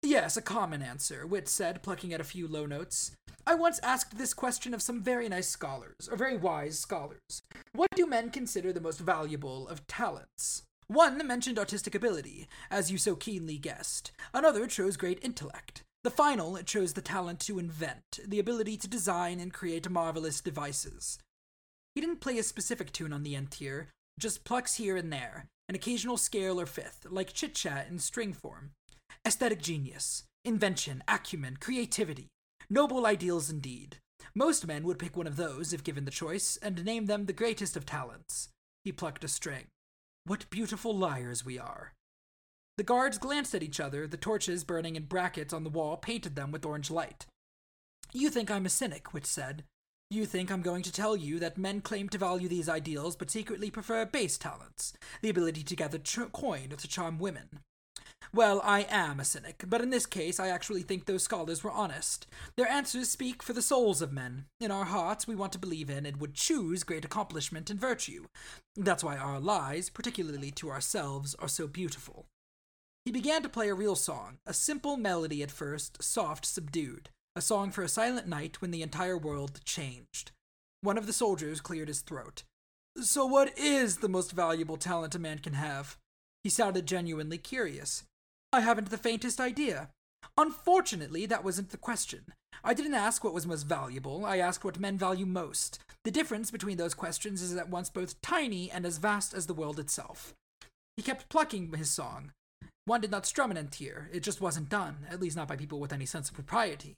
Yes, 0.06 0.36
a 0.36 0.40
common 0.40 0.82
answer, 0.82 1.26
Wit 1.26 1.48
said, 1.48 1.82
plucking 1.82 2.14
at 2.14 2.20
a 2.20 2.24
few 2.24 2.46
low 2.46 2.64
notes. 2.64 3.10
I 3.44 3.56
once 3.56 3.80
asked 3.82 4.16
this 4.16 4.34
question 4.34 4.72
of 4.72 4.80
some 4.80 5.02
very 5.02 5.28
nice 5.28 5.48
scholars, 5.48 6.08
or 6.08 6.16
very 6.16 6.36
wise 6.36 6.78
scholars. 6.78 7.42
What 7.72 7.90
do 7.96 8.06
men 8.06 8.30
consider 8.30 8.72
the 8.72 8.80
most 8.80 9.00
valuable 9.00 9.66
of 9.66 9.84
talents? 9.88 10.62
One 10.86 11.26
mentioned 11.26 11.58
artistic 11.58 11.96
ability, 11.96 12.46
as 12.70 12.88
you 12.88 12.98
so 12.98 13.16
keenly 13.16 13.58
guessed. 13.58 14.12
Another 14.32 14.68
chose 14.68 14.96
great 14.96 15.18
intellect. 15.22 15.82
The 16.04 16.10
final 16.10 16.56
chose 16.62 16.92
the 16.92 17.02
talent 17.02 17.40
to 17.40 17.58
invent, 17.58 18.20
the 18.24 18.38
ability 18.38 18.76
to 18.76 18.88
design 18.88 19.40
and 19.40 19.52
create 19.52 19.90
marvelous 19.90 20.40
devices. 20.40 21.18
He 21.96 22.00
didn't 22.00 22.20
play 22.20 22.38
a 22.38 22.44
specific 22.44 22.92
tune 22.92 23.12
on 23.12 23.24
the 23.24 23.34
entir, 23.34 23.88
just 24.20 24.44
plucks 24.44 24.76
here 24.76 24.96
and 24.96 25.12
there, 25.12 25.46
an 25.68 25.74
occasional 25.74 26.16
scale 26.16 26.60
or 26.60 26.66
fifth, 26.66 27.08
like 27.10 27.32
chit 27.32 27.56
chat 27.56 27.88
in 27.90 27.98
string 27.98 28.32
form. 28.32 28.70
Aesthetic 29.26 29.60
genius, 29.60 30.22
invention, 30.44 31.02
acumen, 31.08 31.56
creativity. 31.58 32.28
Noble 32.70 33.04
ideals 33.04 33.50
indeed. 33.50 33.96
Most 34.36 34.68
men 34.68 34.84
would 34.84 35.00
pick 35.00 35.16
one 35.16 35.26
of 35.26 35.34
those, 35.34 35.72
if 35.72 35.82
given 35.82 36.04
the 36.04 36.12
choice, 36.12 36.56
and 36.62 36.84
name 36.84 37.06
them 37.06 37.26
the 37.26 37.32
greatest 37.32 37.76
of 37.76 37.84
talents. 37.84 38.50
He 38.84 38.92
plucked 38.92 39.24
a 39.24 39.28
string. 39.28 39.64
What 40.26 40.48
beautiful 40.48 40.96
liars 40.96 41.44
we 41.44 41.58
are. 41.58 41.92
The 42.76 42.84
guards 42.84 43.18
glanced 43.18 43.52
at 43.52 43.64
each 43.64 43.80
other, 43.80 44.06
the 44.06 44.16
torches 44.16 44.62
burning 44.62 44.94
in 44.94 45.06
brackets 45.06 45.52
on 45.52 45.64
the 45.64 45.70
wall 45.70 45.96
painted 45.96 46.36
them 46.36 46.52
with 46.52 46.64
orange 46.64 46.88
light. 46.88 47.26
You 48.12 48.30
think 48.30 48.48
I'm 48.48 48.66
a 48.66 48.68
cynic, 48.68 49.12
Wit 49.12 49.26
said. 49.26 49.64
You 50.08 50.24
think 50.24 50.52
I'm 50.52 50.62
going 50.62 50.84
to 50.84 50.92
tell 50.92 51.16
you 51.16 51.40
that 51.40 51.58
men 51.58 51.80
claim 51.80 52.08
to 52.10 52.18
value 52.18 52.46
these 52.46 52.68
ideals 52.68 53.16
but 53.16 53.32
secretly 53.32 53.72
prefer 53.72 54.06
base 54.06 54.38
talents, 54.38 54.92
the 55.20 55.30
ability 55.30 55.64
to 55.64 55.74
gather 55.74 55.98
coin 55.98 56.72
or 56.72 56.76
to 56.76 56.86
charm 56.86 57.18
women. 57.18 57.58
Well, 58.32 58.60
I 58.64 58.86
am 58.90 59.18
a 59.18 59.24
cynic, 59.24 59.64
but 59.66 59.80
in 59.80 59.90
this 59.90 60.04
case 60.04 60.38
I 60.38 60.48
actually 60.48 60.82
think 60.82 61.06
those 61.06 61.22
scholars 61.22 61.64
were 61.64 61.70
honest. 61.70 62.26
Their 62.56 62.68
answers 62.68 63.08
speak 63.08 63.42
for 63.42 63.52
the 63.52 63.62
souls 63.62 64.02
of 64.02 64.12
men. 64.12 64.44
In 64.60 64.70
our 64.70 64.84
hearts, 64.84 65.26
we 65.26 65.34
want 65.34 65.52
to 65.52 65.58
believe 65.58 65.88
in 65.88 66.04
and 66.04 66.20
would 66.20 66.34
choose 66.34 66.84
great 66.84 67.04
accomplishment 67.04 67.70
and 67.70 67.80
virtue. 67.80 68.26
That's 68.74 69.02
why 69.02 69.16
our 69.16 69.40
lies, 69.40 69.88
particularly 69.88 70.50
to 70.52 70.70
ourselves, 70.70 71.34
are 71.36 71.48
so 71.48 71.66
beautiful. 71.66 72.26
He 73.06 73.12
began 73.12 73.42
to 73.42 73.48
play 73.48 73.68
a 73.68 73.74
real 73.74 73.96
song, 73.96 74.38
a 74.44 74.52
simple 74.52 74.96
melody 74.96 75.42
at 75.42 75.50
first, 75.50 76.02
soft, 76.02 76.44
subdued, 76.44 77.08
a 77.36 77.40
song 77.40 77.70
for 77.70 77.82
a 77.82 77.88
silent 77.88 78.26
night 78.26 78.60
when 78.60 78.70
the 78.70 78.82
entire 78.82 79.16
world 79.16 79.60
changed. 79.64 80.32
One 80.80 80.98
of 80.98 81.06
the 81.06 81.12
soldiers 81.12 81.60
cleared 81.60 81.88
his 81.88 82.00
throat. 82.00 82.42
So, 83.00 83.24
what 83.24 83.56
is 83.56 83.98
the 83.98 84.08
most 84.08 84.32
valuable 84.32 84.76
talent 84.76 85.14
a 85.14 85.18
man 85.18 85.38
can 85.38 85.52
have? 85.52 85.96
He 86.46 86.50
sounded 86.50 86.86
genuinely 86.86 87.38
curious. 87.38 88.04
I 88.52 88.60
haven't 88.60 88.90
the 88.90 88.96
faintest 88.96 89.40
idea. 89.40 89.88
Unfortunately, 90.38 91.26
that 91.26 91.42
wasn't 91.42 91.70
the 91.70 91.76
question. 91.76 92.22
I 92.62 92.72
didn't 92.72 92.94
ask 92.94 93.24
what 93.24 93.34
was 93.34 93.48
most 93.48 93.64
valuable, 93.64 94.24
I 94.24 94.36
asked 94.38 94.64
what 94.64 94.78
men 94.78 94.96
value 94.96 95.26
most. 95.26 95.80
The 96.04 96.12
difference 96.12 96.52
between 96.52 96.76
those 96.76 96.94
questions 96.94 97.42
is 97.42 97.56
at 97.56 97.68
once 97.68 97.90
both 97.90 98.20
tiny 98.20 98.70
and 98.70 98.86
as 98.86 98.98
vast 98.98 99.34
as 99.34 99.48
the 99.48 99.54
world 99.54 99.80
itself. 99.80 100.34
He 100.96 101.02
kept 101.02 101.28
plucking 101.28 101.72
his 101.72 101.90
song. 101.90 102.30
One 102.84 103.00
did 103.00 103.10
not 103.10 103.26
strum 103.26 103.50
an 103.50 103.56
entir, 103.56 104.06
it 104.12 104.20
just 104.20 104.40
wasn't 104.40 104.68
done, 104.68 104.98
at 105.10 105.20
least 105.20 105.34
not 105.36 105.48
by 105.48 105.56
people 105.56 105.80
with 105.80 105.92
any 105.92 106.06
sense 106.06 106.28
of 106.28 106.36
propriety. 106.36 106.94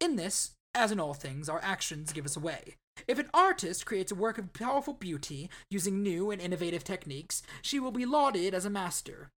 In 0.00 0.16
this, 0.16 0.52
as 0.74 0.90
in 0.90 0.98
all 0.98 1.12
things, 1.12 1.50
our 1.50 1.60
actions 1.62 2.14
give 2.14 2.24
us 2.24 2.34
away. 2.34 2.76
If 3.08 3.18
an 3.18 3.30
artist 3.32 3.86
creates 3.86 4.12
a 4.12 4.16
work 4.16 4.38
of 4.38 4.52
powerful 4.52 4.94
beauty 4.94 5.50
using 5.70 6.02
new 6.02 6.30
and 6.30 6.40
innovative 6.40 6.84
techniques, 6.84 7.42
she 7.62 7.80
will 7.80 7.90
be 7.90 8.06
lauded 8.06 8.54
as 8.54 8.64
a 8.64 8.70
master 8.70 9.30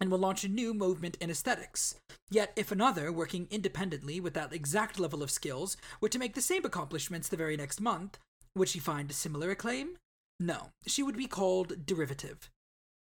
and 0.00 0.10
will 0.10 0.18
launch 0.18 0.44
a 0.44 0.48
new 0.48 0.74
movement 0.74 1.16
in 1.20 1.30
aesthetics. 1.30 1.96
Yet, 2.30 2.52
if 2.56 2.70
another, 2.70 3.10
working 3.10 3.48
independently 3.50 4.20
with 4.20 4.34
that 4.34 4.52
exact 4.52 4.98
level 4.98 5.22
of 5.22 5.30
skills, 5.30 5.76
were 6.00 6.08
to 6.08 6.18
make 6.18 6.34
the 6.34 6.40
same 6.40 6.64
accomplishments 6.64 7.28
the 7.28 7.36
very 7.36 7.56
next 7.56 7.80
month, 7.80 8.18
would 8.54 8.68
she 8.68 8.78
find 8.78 9.12
similar 9.12 9.50
acclaim? 9.50 9.96
No, 10.38 10.70
she 10.86 11.02
would 11.02 11.16
be 11.16 11.26
called 11.26 11.86
derivative. 11.86 12.50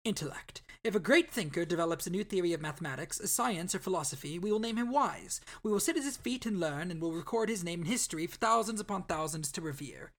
Intellect. 0.03 0.63
If 0.83 0.95
a 0.95 0.99
great 0.99 1.29
thinker 1.29 1.63
develops 1.63 2.07
a 2.07 2.09
new 2.09 2.23
theory 2.23 2.53
of 2.53 2.61
mathematics, 2.61 3.19
a 3.19 3.27
science, 3.27 3.75
or 3.75 3.79
philosophy, 3.79 4.39
we 4.39 4.51
will 4.51 4.59
name 4.59 4.77
him 4.77 4.91
wise. 4.91 5.41
We 5.61 5.71
will 5.71 5.79
sit 5.79 5.95
at 5.95 6.03
his 6.03 6.17
feet 6.17 6.47
and 6.47 6.59
learn, 6.59 6.89
and 6.89 6.99
will 6.99 7.11
record 7.11 7.49
his 7.49 7.63
name 7.63 7.81
in 7.81 7.85
history 7.85 8.25
for 8.25 8.37
thousands 8.37 8.79
upon 8.79 9.03
thousands 9.03 9.51
to 9.51 9.61
revere. 9.61 10.11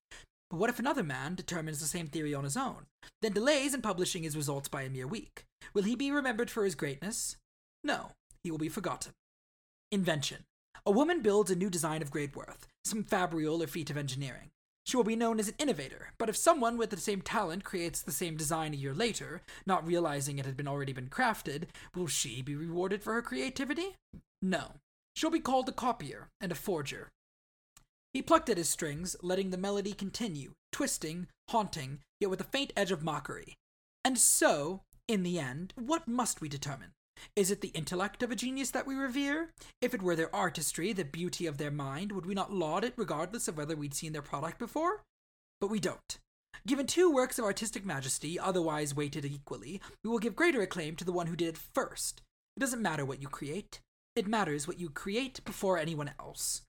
But 0.50 0.58
what 0.58 0.70
if 0.70 0.78
another 0.78 1.02
man 1.02 1.34
determines 1.34 1.80
the 1.80 1.86
same 1.86 2.06
theory 2.06 2.32
on 2.32 2.44
his 2.44 2.56
own, 2.56 2.86
then 3.22 3.32
delays 3.32 3.74
in 3.74 3.82
publishing 3.82 4.22
his 4.22 4.36
results 4.36 4.68
by 4.68 4.82
a 4.82 4.88
mere 4.88 5.08
week? 5.08 5.42
Will 5.74 5.82
he 5.82 5.96
be 5.96 6.12
remembered 6.12 6.50
for 6.50 6.64
his 6.64 6.76
greatness? 6.76 7.36
No, 7.82 8.12
he 8.44 8.52
will 8.52 8.58
be 8.58 8.68
forgotten. 8.68 9.12
Invention. 9.90 10.44
A 10.86 10.92
woman 10.92 11.22
builds 11.22 11.50
a 11.50 11.56
new 11.56 11.70
design 11.70 12.02
of 12.02 12.10
great 12.12 12.36
worth, 12.36 12.68
some 12.84 13.02
fabrial 13.02 13.60
or 13.60 13.66
feat 13.66 13.90
of 13.90 13.96
engineering. 13.96 14.50
She 14.84 14.96
will 14.96 15.04
be 15.04 15.16
known 15.16 15.38
as 15.38 15.48
an 15.48 15.54
innovator, 15.58 16.12
but 16.18 16.28
if 16.28 16.36
someone 16.36 16.76
with 16.76 16.90
the 16.90 16.96
same 16.96 17.22
talent 17.22 17.62
creates 17.62 18.02
the 18.02 18.10
same 18.12 18.36
design 18.36 18.74
a 18.74 18.76
year 18.76 18.92
later, 18.92 19.42
not 19.64 19.86
realizing 19.86 20.38
it 20.38 20.46
had 20.46 20.56
been 20.56 20.68
already 20.68 20.92
been 20.92 21.08
crafted, 21.08 21.64
will 21.94 22.08
she 22.08 22.42
be 22.42 22.56
rewarded 22.56 23.02
for 23.02 23.12
her 23.14 23.22
creativity? 23.22 23.96
No. 24.40 24.72
She'll 25.14 25.30
be 25.30 25.40
called 25.40 25.68
a 25.68 25.72
copier 25.72 26.28
and 26.40 26.50
a 26.50 26.56
forger. 26.56 27.10
He 28.12 28.22
plucked 28.22 28.50
at 28.50 28.58
his 28.58 28.68
strings, 28.68 29.16
letting 29.22 29.50
the 29.50 29.56
melody 29.56 29.92
continue, 29.92 30.52
twisting, 30.72 31.28
haunting, 31.48 32.00
yet 32.20 32.30
with 32.30 32.40
a 32.40 32.44
faint 32.44 32.72
edge 32.76 32.90
of 32.90 33.02
mockery. 33.02 33.54
And 34.04 34.18
so, 34.18 34.82
in 35.06 35.22
the 35.22 35.38
end, 35.38 35.72
what 35.76 36.08
must 36.08 36.40
we 36.40 36.48
determine? 36.48 36.92
Is 37.36 37.50
it 37.50 37.60
the 37.60 37.68
intellect 37.68 38.22
of 38.22 38.30
a 38.30 38.36
genius 38.36 38.70
that 38.70 38.86
we 38.86 38.94
revere? 38.94 39.50
If 39.80 39.94
it 39.94 40.02
were 40.02 40.16
their 40.16 40.34
artistry, 40.34 40.92
the 40.92 41.04
beauty 41.04 41.46
of 41.46 41.58
their 41.58 41.70
mind, 41.70 42.12
would 42.12 42.26
we 42.26 42.34
not 42.34 42.52
laud 42.52 42.84
it 42.84 42.94
regardless 42.96 43.48
of 43.48 43.56
whether 43.56 43.76
we'd 43.76 43.94
seen 43.94 44.12
their 44.12 44.22
product 44.22 44.58
before? 44.58 45.02
But 45.60 45.70
we 45.70 45.80
don't. 45.80 46.18
Given 46.66 46.86
two 46.86 47.10
works 47.10 47.38
of 47.38 47.44
artistic 47.44 47.84
majesty, 47.84 48.38
otherwise 48.38 48.94
weighted 48.94 49.24
equally, 49.24 49.80
we 50.04 50.10
will 50.10 50.18
give 50.18 50.36
greater 50.36 50.62
acclaim 50.62 50.96
to 50.96 51.04
the 51.04 51.12
one 51.12 51.26
who 51.26 51.36
did 51.36 51.48
it 51.48 51.58
first. 51.58 52.22
It 52.56 52.60
doesn't 52.60 52.82
matter 52.82 53.04
what 53.04 53.20
you 53.20 53.28
create, 53.28 53.80
it 54.14 54.26
matters 54.26 54.68
what 54.68 54.78
you 54.78 54.90
create 54.90 55.44
before 55.44 55.78
anyone 55.78 56.12
else. 56.20 56.62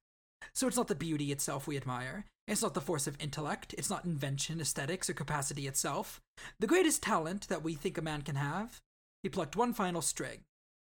So 0.53 0.67
it's 0.67 0.77
not 0.77 0.87
the 0.87 0.95
beauty 0.95 1.31
itself 1.31 1.67
we 1.67 1.77
admire, 1.77 2.25
it's 2.47 2.61
not 2.61 2.73
the 2.73 2.81
force 2.81 3.07
of 3.07 3.17
intellect, 3.19 3.75
it's 3.77 3.89
not 3.89 4.05
invention, 4.05 4.59
aesthetics, 4.59 5.09
or 5.09 5.13
capacity 5.13 5.67
itself. 5.67 6.21
The 6.59 6.67
greatest 6.67 7.03
talent 7.03 7.47
that 7.49 7.63
we 7.63 7.73
think 7.75 7.97
a 7.97 8.01
man 8.01 8.21
can 8.21 8.35
have, 8.35 8.81
he 9.23 9.29
plucked 9.29 9.55
one 9.55 9.73
final 9.73 10.01
string. 10.01 10.41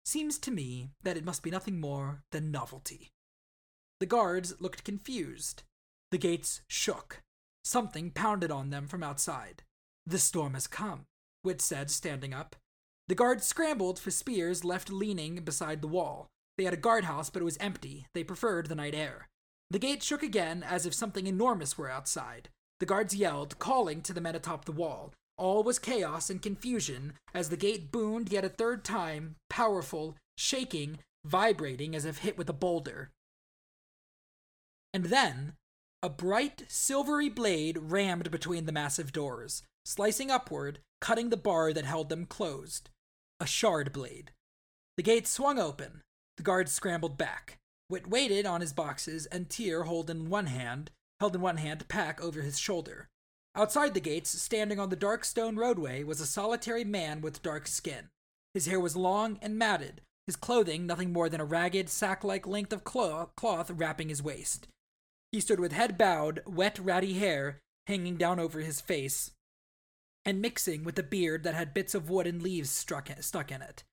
Seems 0.06 0.38
to 0.39 0.51
me 0.51 0.91
that 1.03 1.18
it 1.18 1.26
must 1.26 1.43
be 1.43 1.51
nothing 1.51 1.81
more 1.81 2.23
than 2.31 2.51
novelty. 2.51 3.10
The 3.99 4.06
guards 4.06 4.53
looked 4.61 4.85
confused. 4.85 5.64
The 6.11 6.18
gates 6.18 6.61
shook. 6.68 7.22
Something 7.64 8.11
pounded 8.11 8.51
on 8.51 8.69
them 8.69 8.88
from 8.88 9.03
outside. 9.03 9.64
The 10.06 10.18
storm 10.18 10.53
has 10.53 10.68
come, 10.68 11.06
Wit 11.43 11.61
said, 11.61 11.91
standing 11.91 12.34
up. 12.34 12.56
The 13.07 13.15
guards 13.15 13.45
scrambled 13.45 13.99
for 13.99 14.11
spears 14.11 14.64
left 14.64 14.91
leaning 14.91 15.35
beside 15.43 15.81
the 15.81 15.88
wall. 15.88 16.27
They 16.57 16.64
had 16.64 16.73
a 16.73 16.77
guardhouse, 16.77 17.30
but 17.30 17.41
it 17.41 17.45
was 17.45 17.57
empty. 17.57 18.06
They 18.14 18.23
preferred 18.23 18.68
the 18.68 18.76
night 18.76 18.95
air. 18.95 19.27
The 19.69 19.80
gate 19.80 20.01
shook 20.01 20.23
again 20.23 20.64
as 20.64 20.85
if 20.85 20.93
something 20.93 21.27
enormous 21.27 21.77
were 21.77 21.89
outside. 21.89 22.49
The 22.80 22.85
guards 22.85 23.15
yelled, 23.15 23.60
calling 23.60 24.01
to 24.03 24.14
the 24.14 24.22
men 24.22 24.35
atop 24.35 24.65
the 24.65 24.72
wall. 24.72 25.14
All 25.40 25.64
was 25.64 25.80
chaos 25.80 26.30
and 26.30 26.41
confusion 26.41 27.14
as 27.34 27.48
the 27.48 27.56
gate 27.56 27.94
boomed 27.94 28.30
yet 28.30 28.44
a 28.44 28.49
third 28.49 28.84
time, 28.84 29.38
powerful, 29.49 30.18
shaking, 30.38 30.99
vibrating 31.24 31.95
as 31.95 32.03
if 32.03 32.20
hit 32.20 32.38
with 32.38 32.49
a 32.49 32.53
boulder. 32.53 33.10
And 34.94 35.06
then, 35.06 35.53
a 36.03 36.10
bright, 36.10 36.66
silvery 36.68 37.30
blade 37.30 37.78
rammed 37.78 38.32
between 38.32 38.66
the 38.66 38.74
massive 38.74 39.14
doors, 39.14 39.64
slicing 39.86 40.30
upward, 40.30 40.80
cutting 40.99 41.30
the 41.30 41.38
bar 41.38 41.72
that 41.72 41.86
held 41.86 42.10
them 42.10 42.26
closed. 42.26 42.90
A 43.40 43.45
shard 43.45 43.94
blade. 43.94 44.32
The 44.98 45.03
gate 45.03 45.26
swung 45.26 45.57
open. 45.57 46.02
The 46.36 46.44
guards 46.44 46.74
scrambled 46.74 47.18
back. 47.18 47.60
Wit 47.90 48.10
waited 48.10 48.45
on 48.45 48.60
his 48.60 48.74
boxes, 48.74 49.26
entir 49.32 49.86
held 49.86 50.10
in 50.10 50.30
one 50.30 50.48
hand, 50.48 50.91
held 51.22 51.34
in 51.34 51.41
one 51.41 51.57
hand 51.57 51.88
pack 51.88 52.22
over 52.22 52.41
his 52.41 52.60
shoulder. 52.60 53.07
Outside 53.55 53.93
the 53.93 53.99
gates, 53.99 54.30
standing 54.30 54.80
on 54.80 54.89
the 54.89 54.95
dark 54.95 55.26
stone 55.26 55.55
roadway, 55.55 56.03
was 56.03 56.21
a 56.21 56.26
solitary 56.26 56.84
man 56.84 57.21
with 57.21 57.41
dark 57.41 57.67
skin. 57.67 58.09
His 58.53 58.67
hair 58.67 58.80
was 58.80 58.95
long 58.95 59.38
and 59.41 59.57
matted, 59.57 60.01
his 60.26 60.35
clothing 60.35 60.85
nothing 60.85 61.11
more 61.11 61.30
than 61.30 61.41
a 61.41 61.45
ragged, 61.45 61.89
sack 61.89 62.23
like 62.23 62.45
length 62.45 62.71
of 62.71 62.84
cloth 62.84 63.71
wrapping 63.71 64.09
his 64.09 64.23
waist. 64.23 64.67
He 65.31 65.39
stood 65.39 65.59
with 65.59 65.71
head 65.71 65.97
bowed, 65.97 66.41
wet, 66.45 66.80
ratty 66.80 67.13
hair 67.13 67.61
hanging 67.88 68.17
down 68.17 68.39
over 68.39 68.59
his 68.59 68.81
face, 68.81 69.31
and 70.23 70.41
mixing 70.41 70.84
with 70.84 70.99
a 70.99 71.03
beard 71.03 71.43
that 71.43 71.55
had 71.55 71.73
bits 71.73 71.95
of 71.95 72.09
wood 72.09 72.27
and 72.27 72.41
leaves 72.41 72.69
struck, 72.69 73.09
stuck 73.21 73.51
in 73.51 73.61
it. 73.63 73.84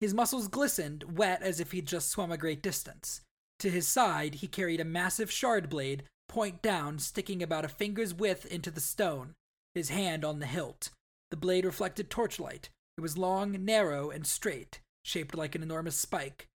His 0.00 0.14
muscles 0.14 0.48
glistened, 0.48 1.18
wet 1.18 1.42
as 1.42 1.60
if 1.60 1.72
he'd 1.72 1.86
just 1.86 2.10
swum 2.10 2.32
a 2.32 2.38
great 2.38 2.62
distance. 2.62 3.20
To 3.58 3.70
his 3.70 3.86
side, 3.86 4.36
he 4.36 4.46
carried 4.46 4.80
a 4.80 4.84
massive 4.84 5.30
shard 5.30 5.68
blade, 5.68 6.04
point 6.34 6.60
down, 6.62 6.98
sticking 6.98 7.44
about 7.44 7.64
a 7.64 7.68
finger's 7.68 8.12
width 8.12 8.44
into 8.44 8.68
the 8.68 8.80
stone, 8.80 9.34
his 9.72 9.90
hand 9.90 10.24
on 10.24 10.40
the 10.40 10.46
hilt. 10.46 10.90
The 11.30 11.36
blade 11.36 11.64
reflected 11.64 12.10
torchlight. 12.10 12.70
It 12.98 13.02
was 13.02 13.16
long, 13.16 13.64
narrow, 13.64 14.10
and 14.10 14.26
straight, 14.26 14.80
shaped 15.04 15.36
like 15.36 15.54
an 15.54 15.62
enormous 15.62 15.94
spike. 15.94 16.48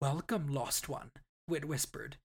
Welcome, 0.00 0.46
lost 0.46 0.88
one, 0.88 1.10
Wit 1.48 1.64
whispered. 1.64 2.18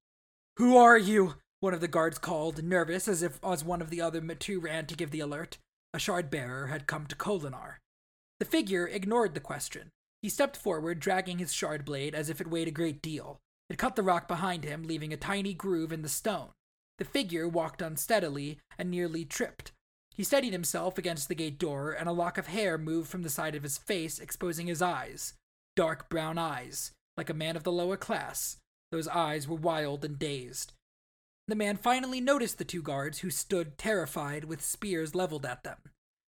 Who 0.57 0.77
are 0.77 0.95
you? 0.95 1.37
One 1.59 1.73
of 1.73 1.81
the 1.81 1.87
guards 1.87 2.19
called, 2.19 2.63
nervous 2.63 3.07
as 3.07 3.23
if 3.23 3.39
as 3.43 3.65
one 3.65 3.81
of 3.81 3.89
the 3.89 4.01
other 4.01 4.21
two 4.35 4.59
ran 4.59 4.85
to 4.85 4.95
give 4.95 5.09
the 5.09 5.21
alert. 5.21 5.57
A 5.91 5.97
shard 5.97 6.29
bearer 6.29 6.67
had 6.67 6.85
come 6.85 7.07
to 7.07 7.15
Kholinar. 7.15 7.77
The 8.39 8.45
figure 8.45 8.85
ignored 8.85 9.33
the 9.33 9.39
question. 9.39 9.89
He 10.21 10.29
stepped 10.29 10.55
forward, 10.55 10.99
dragging 10.99 11.39
his 11.39 11.51
shard 11.51 11.83
blade 11.83 12.13
as 12.13 12.29
if 12.29 12.39
it 12.39 12.47
weighed 12.47 12.67
a 12.67 12.71
great 12.71 13.01
deal. 13.01 13.39
It 13.71 13.79
cut 13.79 13.95
the 13.95 14.03
rock 14.03 14.27
behind 14.27 14.63
him, 14.63 14.83
leaving 14.83 15.11
a 15.11 15.17
tiny 15.17 15.55
groove 15.55 15.91
in 15.91 16.03
the 16.03 16.09
stone. 16.09 16.49
The 16.97 17.05
figure 17.05 17.47
walked 17.47 17.81
unsteadily 17.81 18.59
and 18.77 18.89
nearly 18.89 19.25
tripped. 19.25 19.71
He 20.15 20.23
steadied 20.23 20.53
himself 20.53 20.97
against 20.97 21.27
the 21.27 21.35
gate 21.35 21.59
door, 21.59 21.91
and 21.91 22.07
a 22.07 22.13
lock 22.13 22.37
of 22.37 22.47
hair 22.47 22.77
moved 22.77 23.09
from 23.09 23.23
the 23.23 23.29
side 23.29 23.55
of 23.55 23.63
his 23.63 23.77
face, 23.77 24.19
exposing 24.19 24.67
his 24.67 24.81
eyes. 24.81 25.33
Dark 25.75 26.09
brown 26.09 26.37
eyes, 26.37 26.91
like 27.17 27.29
a 27.29 27.33
man 27.33 27.57
of 27.57 27.63
the 27.63 27.71
lower 27.71 27.97
class. 27.97 28.57
Those 28.91 29.09
eyes 29.09 29.47
were 29.47 29.57
wild 29.57 30.05
and 30.05 30.17
dazed. 30.17 30.71
The 31.47 31.55
man 31.55 31.75
finally 31.75 32.21
noticed 32.21 32.57
the 32.57 32.63
two 32.63 32.81
guards, 32.81 33.19
who 33.19 33.29
stood 33.29 33.77
terrified 33.77 34.45
with 34.45 34.63
spears 34.63 35.13
leveled 35.13 35.45
at 35.45 35.63
them. 35.63 35.77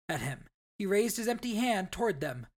At 0.07 0.21
him. 0.21 0.45
He 0.79 0.85
raised 0.85 1.17
his 1.17 1.27
empty 1.27 1.55
hand 1.55 1.91
toward 1.91 2.21
them. 2.21 2.47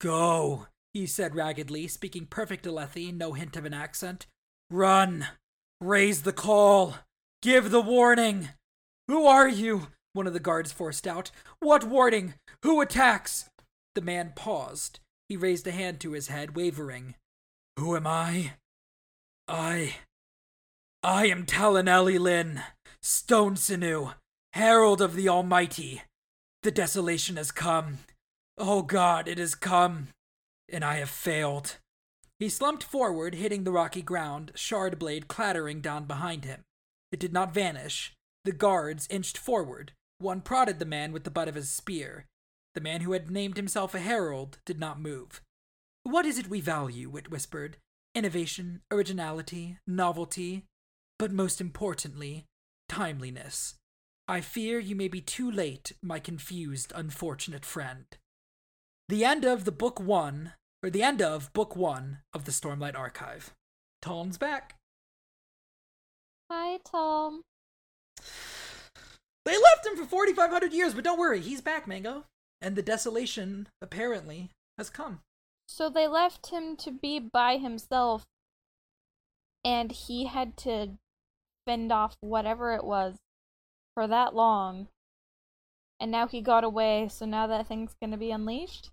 Go, 0.00 0.66
he 0.94 1.06
said 1.06 1.34
raggedly, 1.34 1.86
speaking 1.88 2.26
perfect 2.26 2.64
Alethi, 2.64 3.12
no 3.12 3.34
hint 3.34 3.56
of 3.56 3.64
an 3.66 3.74
accent. 3.74 4.26
Run! 4.70 5.28
Raise 5.80 6.22
the 6.22 6.32
call! 6.32 6.96
Give 7.42 7.70
the 7.70 7.80
warning! 7.80 8.50
Who 9.08 9.26
are 9.26 9.48
you? 9.48 9.88
One 10.12 10.26
of 10.26 10.32
the 10.32 10.40
guards 10.40 10.72
forced 10.72 11.06
out. 11.06 11.30
What 11.58 11.84
warning? 11.84 12.34
Who 12.62 12.80
attacks? 12.80 13.48
The 13.94 14.00
man 14.00 14.32
paused. 14.36 15.00
He 15.28 15.36
raised 15.36 15.66
a 15.66 15.72
hand 15.72 16.00
to 16.00 16.12
his 16.12 16.28
head, 16.28 16.54
wavering. 16.56 17.14
Who 17.78 17.96
am 17.96 18.06
I? 18.06 18.54
I. 19.48 19.96
I 21.02 21.26
am 21.26 21.46
Talenelat'Elin, 21.46 22.62
Stone 23.00 23.56
Sinew, 23.56 24.12
Herald 24.52 25.00
of 25.00 25.14
the 25.14 25.28
Almighty. 25.28 26.02
The 26.62 26.70
desolation 26.70 27.36
has 27.36 27.50
come. 27.50 27.98
Oh 28.58 28.82
God, 28.82 29.28
it 29.28 29.38
has 29.38 29.54
come 29.54 30.08
and 30.68 30.84
I 30.84 30.96
have 30.96 31.10
failed. 31.10 31.78
He 32.38 32.48
slumped 32.48 32.84
forward, 32.84 33.34
hitting 33.34 33.64
the 33.64 33.72
rocky 33.72 34.02
ground, 34.02 34.52
shard 34.54 34.98
blade 34.98 35.28
clattering 35.28 35.80
down 35.80 36.04
behind 36.04 36.44
him. 36.44 36.62
It 37.12 37.20
did 37.20 37.32
not 37.32 37.54
vanish. 37.54 38.12
The 38.44 38.52
guards 38.52 39.06
inched 39.10 39.36
forward. 39.36 39.92
One 40.18 40.40
prodded 40.40 40.78
the 40.78 40.84
man 40.84 41.12
with 41.12 41.24
the 41.24 41.30
butt 41.30 41.48
of 41.48 41.54
his 41.54 41.70
spear. 41.70 42.26
The 42.74 42.80
man 42.80 43.00
who 43.00 43.12
had 43.12 43.30
named 43.30 43.56
himself 43.56 43.94
a 43.94 43.98
herald 43.98 44.58
did 44.64 44.78
not 44.78 45.00
move. 45.00 45.40
What 46.02 46.24
is 46.24 46.38
it 46.38 46.48
we 46.48 46.60
value? 46.60 47.10
Wit 47.10 47.30
whispered. 47.30 47.76
Innovation, 48.14 48.82
originality, 48.90 49.78
novelty, 49.86 50.64
but 51.18 51.32
most 51.32 51.60
importantly, 51.60 52.46
timeliness. 52.88 53.74
I 54.26 54.40
fear 54.40 54.78
you 54.78 54.96
may 54.96 55.08
be 55.08 55.20
too 55.20 55.50
late, 55.50 55.92
my 56.02 56.18
confused, 56.18 56.92
unfortunate 56.94 57.64
friend. 57.64 58.06
The 59.08 59.24
end 59.24 59.44
of 59.44 59.64
the 59.64 59.72
book 59.72 60.00
one 60.00 60.52
or 60.82 60.90
the 60.90 61.02
end 61.02 61.20
of 61.20 61.52
book 61.52 61.76
one 61.76 62.18
of 62.32 62.44
the 62.44 62.52
Stormlight 62.52 62.96
Archive. 62.96 63.52
Taln's 64.00 64.38
back. 64.38 64.76
Hi, 66.50 66.78
Taln. 66.78 67.42
They 69.44 69.56
left 69.56 69.86
him 69.86 69.96
for 69.96 70.04
4,500 70.04 70.72
years, 70.72 70.94
but 70.94 71.04
don't 71.04 71.18
worry, 71.18 71.40
he's 71.40 71.60
back, 71.60 71.86
Mango. 71.86 72.24
And 72.60 72.74
the 72.74 72.82
desolation, 72.82 73.68
apparently, 73.80 74.50
has 74.76 74.90
come. 74.90 75.20
So 75.68 75.88
they 75.88 76.08
left 76.08 76.48
him 76.48 76.76
to 76.78 76.90
be 76.90 77.20
by 77.20 77.56
himself, 77.56 78.26
and 79.64 79.92
he 79.92 80.26
had 80.26 80.56
to 80.58 80.98
fend 81.66 81.92
off 81.92 82.16
whatever 82.20 82.74
it 82.74 82.82
was 82.84 83.18
for 83.94 84.08
that 84.08 84.34
long. 84.34 84.88
And 86.00 86.10
now 86.10 86.26
he 86.26 86.40
got 86.40 86.64
away, 86.64 87.08
so 87.08 87.26
now 87.26 87.46
that 87.46 87.68
thing's 87.68 87.94
gonna 88.02 88.18
be 88.18 88.32
unleashed? 88.32 88.90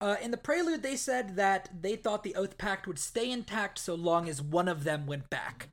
Uh, 0.00 0.16
in 0.22 0.30
the 0.30 0.38
prelude, 0.38 0.82
they 0.82 0.96
said 0.96 1.36
that 1.36 1.68
they 1.78 1.94
thought 1.94 2.22
the 2.22 2.34
Oath 2.34 2.56
Pact 2.56 2.86
would 2.86 2.98
stay 2.98 3.30
intact 3.30 3.78
so 3.78 3.94
long 3.94 4.30
as 4.30 4.40
one 4.40 4.66
of 4.66 4.84
them 4.84 5.06
went 5.06 5.28
back. 5.28 5.68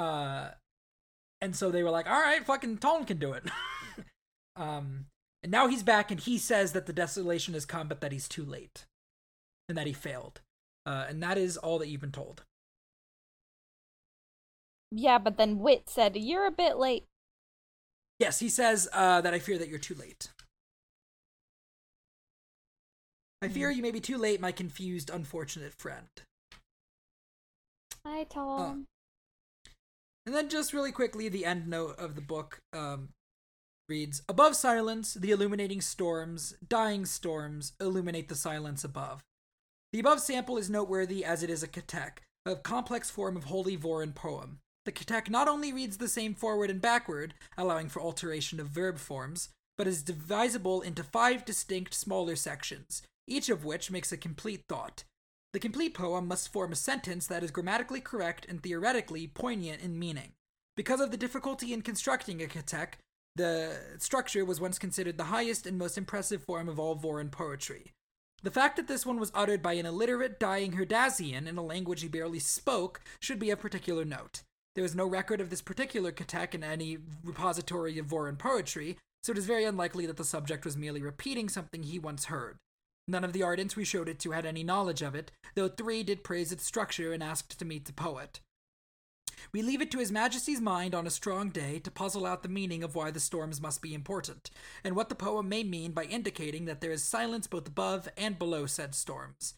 Uh, 0.00 0.52
and 1.42 1.54
so 1.54 1.70
they 1.70 1.82
were 1.82 1.90
like, 1.90 2.08
all 2.08 2.20
right, 2.20 2.44
fucking 2.44 2.78
Taln 2.78 3.04
can 3.04 3.18
do 3.18 3.34
it. 3.34 3.44
um, 4.56 5.06
and 5.42 5.52
now 5.52 5.68
he's 5.68 5.82
back 5.82 6.10
and 6.10 6.18
he 6.18 6.38
says 6.38 6.72
that 6.72 6.86
the 6.86 6.92
desolation 6.92 7.52
has 7.52 7.66
come, 7.66 7.86
but 7.86 8.00
that 8.00 8.10
he's 8.10 8.28
too 8.28 8.44
late 8.44 8.86
and 9.68 9.76
that 9.76 9.86
he 9.86 9.92
failed. 9.92 10.40
Uh, 10.86 11.04
and 11.06 11.22
that 11.22 11.36
is 11.36 11.58
all 11.58 11.78
that 11.78 11.88
you've 11.88 12.00
been 12.00 12.12
told. 12.12 12.44
Yeah, 14.90 15.18
but 15.18 15.36
then 15.36 15.58
Wit 15.58 15.90
said, 15.90 16.16
You're 16.16 16.46
a 16.46 16.50
bit 16.50 16.78
late. 16.78 17.04
Yes, 18.18 18.38
he 18.38 18.48
says 18.48 18.88
uh, 18.94 19.20
that 19.20 19.34
I 19.34 19.38
fear 19.38 19.58
that 19.58 19.68
you're 19.68 19.78
too 19.78 19.94
late. 19.94 20.28
I 23.42 23.48
fear 23.48 23.70
you 23.70 23.82
may 23.82 23.90
be 23.90 24.00
too 24.00 24.18
late, 24.18 24.40
my 24.40 24.52
confused, 24.52 25.10
unfortunate 25.10 25.74
friend. 25.74 26.08
Hi, 28.04 28.24
Taln. 28.24 28.86
And 30.26 30.34
then, 30.34 30.48
just 30.48 30.72
really 30.72 30.92
quickly, 30.92 31.28
the 31.28 31.44
end 31.44 31.66
note 31.66 31.98
of 31.98 32.14
the 32.14 32.20
book 32.20 32.60
um, 32.72 33.10
reads 33.88 34.22
Above 34.28 34.54
silence, 34.54 35.14
the 35.14 35.30
illuminating 35.30 35.80
storms, 35.80 36.54
dying 36.66 37.04
storms, 37.06 37.72
illuminate 37.80 38.28
the 38.28 38.34
silence 38.34 38.84
above. 38.84 39.22
The 39.92 40.00
above 40.00 40.20
sample 40.20 40.56
is 40.56 40.70
noteworthy 40.70 41.24
as 41.24 41.42
it 41.42 41.50
is 41.50 41.62
a 41.62 41.68
ketek, 41.68 42.22
a 42.46 42.54
complex 42.54 43.10
form 43.10 43.36
of 43.36 43.44
holy 43.44 43.76
Vorin 43.76 44.14
poem. 44.14 44.60
The 44.84 44.92
ketek 44.92 45.28
not 45.28 45.48
only 45.48 45.72
reads 45.72 45.98
the 45.98 46.08
same 46.08 46.34
forward 46.34 46.70
and 46.70 46.80
backward, 46.80 47.34
allowing 47.58 47.88
for 47.88 48.00
alteration 48.00 48.60
of 48.60 48.68
verb 48.68 48.98
forms, 48.98 49.50
but 49.76 49.86
is 49.86 50.02
divisible 50.02 50.80
into 50.80 51.02
five 51.02 51.44
distinct 51.44 51.92
smaller 51.94 52.36
sections, 52.36 53.02
each 53.26 53.48
of 53.48 53.64
which 53.64 53.90
makes 53.90 54.12
a 54.12 54.16
complete 54.16 54.64
thought. 54.68 55.04
The 55.52 55.60
complete 55.60 55.94
poem 55.94 56.28
must 56.28 56.52
form 56.52 56.72
a 56.72 56.76
sentence 56.76 57.26
that 57.26 57.42
is 57.42 57.50
grammatically 57.50 58.00
correct 58.00 58.46
and 58.48 58.62
theoretically 58.62 59.26
poignant 59.26 59.82
in 59.82 59.98
meaning. 59.98 60.32
Because 60.76 61.00
of 61.00 61.10
the 61.10 61.16
difficulty 61.16 61.72
in 61.72 61.82
constructing 61.82 62.40
a 62.40 62.46
ketek, 62.46 62.98
the 63.34 63.78
structure 63.98 64.44
was 64.44 64.60
once 64.60 64.78
considered 64.78 65.18
the 65.18 65.24
highest 65.24 65.66
and 65.66 65.76
most 65.76 65.98
impressive 65.98 66.44
form 66.44 66.68
of 66.68 66.78
all 66.78 66.96
Vorin 66.96 67.30
poetry. 67.30 67.92
The 68.42 68.50
fact 68.50 68.76
that 68.76 68.86
this 68.86 69.04
one 69.04 69.20
was 69.20 69.32
uttered 69.34 69.60
by 69.60 69.74
an 69.74 69.86
illiterate, 69.86 70.40
dying 70.40 70.72
Herdazian 70.72 71.46
in 71.46 71.58
a 71.58 71.62
language 71.62 72.02
he 72.02 72.08
barely 72.08 72.38
spoke 72.38 73.00
should 73.20 73.38
be 73.38 73.50
of 73.50 73.60
particular 73.60 74.04
note. 74.04 74.42
There 74.74 74.84
is 74.84 74.94
no 74.94 75.06
record 75.06 75.40
of 75.40 75.50
this 75.50 75.60
particular 75.60 76.12
ketek 76.12 76.54
in 76.54 76.64
any 76.64 76.98
repository 77.24 77.98
of 77.98 78.06
Vorin 78.06 78.38
poetry, 78.38 78.96
so 79.22 79.32
it 79.32 79.38
is 79.38 79.46
very 79.46 79.64
unlikely 79.64 80.06
that 80.06 80.16
the 80.16 80.24
subject 80.24 80.64
was 80.64 80.76
merely 80.76 81.02
repeating 81.02 81.48
something 81.48 81.82
he 81.82 81.98
once 81.98 82.26
heard. 82.26 82.56
None 83.10 83.24
of 83.24 83.32
the 83.32 83.42
ardents 83.42 83.74
we 83.74 83.84
showed 83.84 84.08
it 84.08 84.20
to 84.20 84.30
had 84.30 84.46
any 84.46 84.62
knowledge 84.62 85.02
of 85.02 85.16
it, 85.16 85.32
though 85.56 85.66
three 85.68 86.04
did 86.04 86.22
praise 86.22 86.52
its 86.52 86.64
structure 86.64 87.12
and 87.12 87.24
asked 87.24 87.58
to 87.58 87.64
meet 87.64 87.86
the 87.86 87.92
poet. 87.92 88.38
We 89.52 89.62
leave 89.62 89.80
it 89.80 89.90
to 89.90 89.98
His 89.98 90.12
Majesty's 90.12 90.60
mind 90.60 90.94
on 90.94 91.08
a 91.08 91.10
strong 91.10 91.48
day 91.48 91.80
to 91.80 91.90
puzzle 91.90 92.24
out 92.24 92.44
the 92.44 92.48
meaning 92.48 92.84
of 92.84 92.94
why 92.94 93.10
the 93.10 93.18
storms 93.18 93.60
must 93.60 93.82
be 93.82 93.94
important, 93.94 94.48
and 94.84 94.94
what 94.94 95.08
the 95.08 95.16
poem 95.16 95.48
may 95.48 95.64
mean 95.64 95.90
by 95.90 96.04
indicating 96.04 96.66
that 96.66 96.80
there 96.80 96.92
is 96.92 97.02
silence 97.02 97.48
both 97.48 97.66
above 97.66 98.08
and 98.16 98.38
below 98.38 98.66
said 98.66 98.94
storms. 98.94 99.54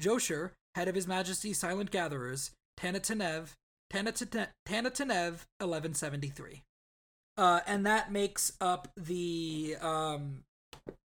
Joshor, 0.00 0.52
head 0.76 0.86
of 0.86 0.94
His 0.94 1.08
Majesty's 1.08 1.58
Silent 1.58 1.90
Gatherers, 1.90 2.52
Tanatanev, 2.78 3.54
Tanatanev, 3.92 4.48
Tanatanev 4.68 5.46
1173. 5.58 6.62
Uh, 7.36 7.60
and 7.66 7.84
that 7.84 8.12
makes 8.12 8.52
up 8.60 8.86
the 8.96 9.74
um, 9.80 10.44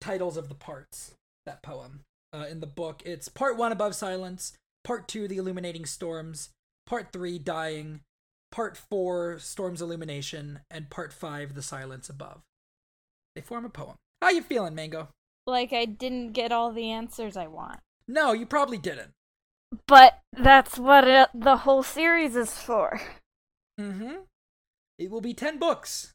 titles 0.02 0.36
of 0.36 0.48
the 0.50 0.54
parts, 0.54 1.14
that 1.48 1.62
poem. 1.62 2.00
Uh, 2.32 2.44
in 2.50 2.60
the 2.60 2.66
book, 2.66 3.02
it's 3.06 3.28
part 3.28 3.56
one, 3.56 3.72
Above 3.72 3.94
Silence, 3.94 4.52
part 4.84 5.08
two, 5.08 5.26
The 5.26 5.38
Illuminating 5.38 5.86
Storms, 5.86 6.50
part 6.86 7.10
three, 7.10 7.38
Dying, 7.38 8.00
part 8.52 8.76
four, 8.76 9.38
Storm's 9.38 9.80
Illumination, 9.80 10.60
and 10.70 10.90
part 10.90 11.12
five, 11.12 11.54
The 11.54 11.62
Silence 11.62 12.08
Above. 12.10 12.42
They 13.34 13.40
form 13.40 13.64
a 13.64 13.70
poem. 13.70 13.96
How 14.20 14.28
you 14.30 14.42
feeling, 14.42 14.74
Mango? 14.74 15.08
Like 15.46 15.72
I 15.72 15.86
didn't 15.86 16.32
get 16.32 16.52
all 16.52 16.70
the 16.70 16.90
answers 16.90 17.36
I 17.36 17.46
want. 17.46 17.80
No, 18.06 18.32
you 18.32 18.44
probably 18.44 18.78
didn't. 18.78 19.12
But 19.86 20.18
that's 20.32 20.78
what 20.78 21.06
it, 21.08 21.28
the 21.34 21.58
whole 21.58 21.82
series 21.82 22.36
is 22.36 22.52
for. 22.52 23.00
Mm-hmm. 23.80 24.22
It 24.98 25.10
will 25.10 25.20
be 25.20 25.34
ten 25.34 25.58
books. 25.58 26.12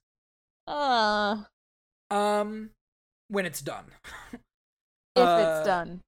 Uh, 0.68 1.44
Um, 2.12 2.72
when 3.30 3.46
it's 3.46 3.62
done. 3.62 3.86
if 5.16 5.28
Uh, 5.28 5.38
it's 5.58 5.66
done. 5.66 6.02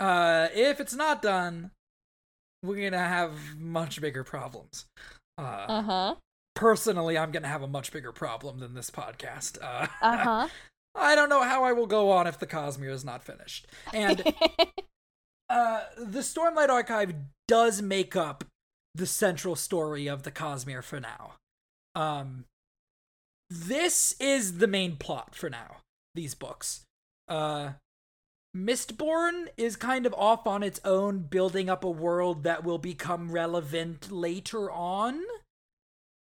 Uh, 0.00 0.48
if 0.54 0.80
it's 0.80 0.94
not 0.94 1.22
done, 1.22 1.70
we're 2.62 2.82
gonna 2.90 2.98
have 3.08 3.56
much 3.58 4.00
bigger 4.00 4.24
problems. 4.24 4.86
Uh, 5.36 5.42
Uh 5.68 5.82
huh. 5.82 6.14
personally, 6.54 7.16
I'm 7.16 7.30
gonna 7.30 7.48
have 7.48 7.62
a 7.62 7.68
much 7.68 7.92
bigger 7.92 8.12
problem 8.12 8.58
than 8.58 8.74
this 8.74 8.90
podcast. 8.90 9.58
Uh, 9.62 9.86
Uh 10.02 10.16
huh. 10.16 10.48
I 10.94 11.14
don't 11.14 11.28
know 11.28 11.42
how 11.42 11.62
I 11.62 11.72
will 11.72 11.86
go 11.86 12.10
on 12.10 12.26
if 12.26 12.38
the 12.40 12.46
Cosmere 12.46 12.90
is 12.90 13.04
not 13.04 13.22
finished. 13.22 13.68
And 13.92 14.20
uh, 15.48 15.84
the 15.96 16.20
Stormlight 16.20 16.68
Archive 16.70 17.14
does 17.46 17.80
make 17.80 18.16
up 18.16 18.44
the 18.94 19.06
central 19.06 19.54
story 19.54 20.08
of 20.08 20.24
the 20.24 20.32
Cosmere 20.32 20.82
for 20.82 20.98
now. 20.98 21.34
Um, 21.94 22.46
this 23.48 24.14
is 24.20 24.58
the 24.58 24.66
main 24.66 24.96
plot 24.96 25.34
for 25.36 25.48
now. 25.48 25.76
These 26.14 26.34
books. 26.34 26.82
Uh, 27.28 27.72
Mistborn 28.56 29.48
is 29.56 29.76
kind 29.76 30.06
of 30.06 30.14
off 30.14 30.46
on 30.46 30.62
its 30.62 30.80
own, 30.84 31.20
building 31.20 31.68
up 31.68 31.84
a 31.84 31.90
world 31.90 32.42
that 32.44 32.64
will 32.64 32.78
become 32.78 33.30
relevant 33.30 34.10
later 34.10 34.70
on, 34.70 35.22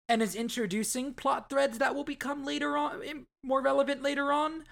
and 0.09 0.21
is 0.21 0.35
introducing 0.35 1.13
plot 1.13 1.49
threads 1.49 1.77
that 1.79 1.95
will 1.95 2.03
become 2.03 2.45
later 2.45 2.77
on 2.77 3.25
more 3.43 3.61
relevant 3.61 4.01
later 4.01 4.31
on. 4.31 4.65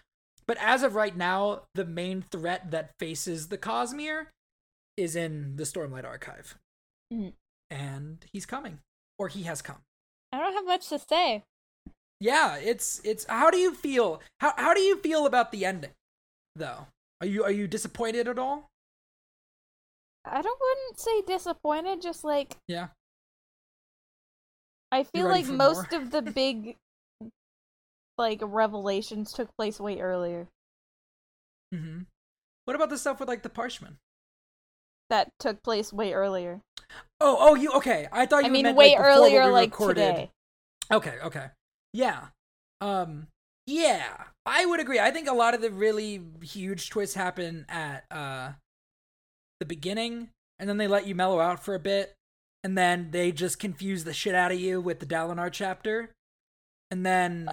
But 0.48 0.58
as 0.60 0.84
of 0.84 0.96
right 0.96 1.16
now, 1.16 1.64
the 1.74 1.86
main 1.86 2.22
threat 2.22 2.72
that 2.72 2.92
faces 3.00 3.48
the 3.48 3.58
Cosmere 3.58 4.28
is 4.96 5.16
in 5.16 5.56
the 5.56 5.64
Stormlight 5.64 6.06
Archive, 6.06 6.58
Mhm. 7.12 7.34
and 7.70 8.26
he's 8.32 8.46
coming, 8.46 8.82
or 9.18 9.28
he 9.28 9.44
has 9.44 9.62
come. 9.62 9.82
I 10.32 10.40
don't 10.40 10.54
have 10.54 10.66
much 10.66 10.88
to 10.90 11.00
say. 11.00 11.44
Yeah, 12.20 12.58
it's 12.58 13.00
it's. 13.04 13.26
How 13.26 13.50
do 13.50 13.58
you 13.58 13.74
feel? 13.74 14.22
How 14.40 14.54
how 14.58 14.74
do 14.74 14.82
you 14.82 14.98
feel 14.98 15.26
about 15.26 15.52
the 15.52 15.66
ending, 15.66 15.94
though? 16.56 16.88
Are 17.22 17.28
you 17.28 17.44
are 17.44 17.52
you 17.52 17.68
disappointed 17.68 18.28
at 18.28 18.40
all? 18.40 18.70
I 20.26 20.42
don't 20.42 20.60
wouldn't 20.60 21.00
say 21.00 21.22
disappointed, 21.22 22.02
just 22.02 22.24
like 22.24 22.58
Yeah. 22.68 22.88
I 24.92 25.04
feel 25.04 25.28
like 25.28 25.46
most 25.48 25.92
more? 25.92 26.02
of 26.02 26.12
the 26.12 26.22
big 26.22 26.78
like 28.18 28.40
revelations 28.42 29.34
took 29.34 29.50
place 29.58 29.80
way 29.80 30.00
earlier. 30.00 30.48
Mm-hmm. 31.74 32.02
What 32.66 32.76
about 32.76 32.90
the 32.90 32.98
stuff 32.98 33.20
with 33.20 33.30
like 33.30 33.44
the 33.44 33.50
Parshmen? 33.50 33.98
That 35.10 35.30
took 35.40 35.62
place 35.64 35.94
way 35.94 36.14
earlier. 36.14 36.62
Oh, 37.22 37.38
oh, 37.40 37.56
you 37.56 37.72
okay? 37.74 38.08
I 38.12 38.26
thought 38.26 38.44
you 38.44 38.50
I 38.50 38.50
mean, 38.50 38.64
meant, 38.64 38.78
way 38.78 38.96
like, 38.96 39.00
earlier, 39.00 39.46
we 39.46 39.52
like 39.52 39.72
recorded. 39.72 39.96
today. 39.96 40.32
Okay, 40.92 41.16
okay. 41.24 41.48
Yeah. 41.94 42.28
Um 42.82 43.28
yeah, 43.68 44.26
I 44.46 44.66
would 44.66 44.80
agree. 44.80 45.00
I 45.00 45.12
think 45.12 45.28
a 45.28 45.34
lot 45.34 45.54
of 45.54 45.62
the 45.62 45.72
really 45.72 46.22
huge 46.42 46.90
twists 46.90 47.16
happen 47.16 47.66
at 47.70 48.06
uh 48.12 48.52
the 49.60 49.66
beginning 49.66 50.30
and 50.60 50.68
then 50.70 50.78
they 50.78 50.88
let 50.88 51.08
you 51.08 51.16
mellow 51.16 51.40
out 51.40 51.64
for 51.64 51.76
a 51.76 51.80
bit 51.80 52.14
and 52.64 52.78
then 52.78 53.10
they 53.12 53.32
just 53.32 53.60
confuse 53.60 54.04
the 54.04 54.14
shit 54.14 54.36
out 54.36 54.52
of 54.52 54.60
you 54.60 54.82
with 54.82 55.00
the 55.00 55.06
Dalinar 55.06 55.52
chapter. 55.52 56.12
And 56.92 57.06
then 57.06 57.46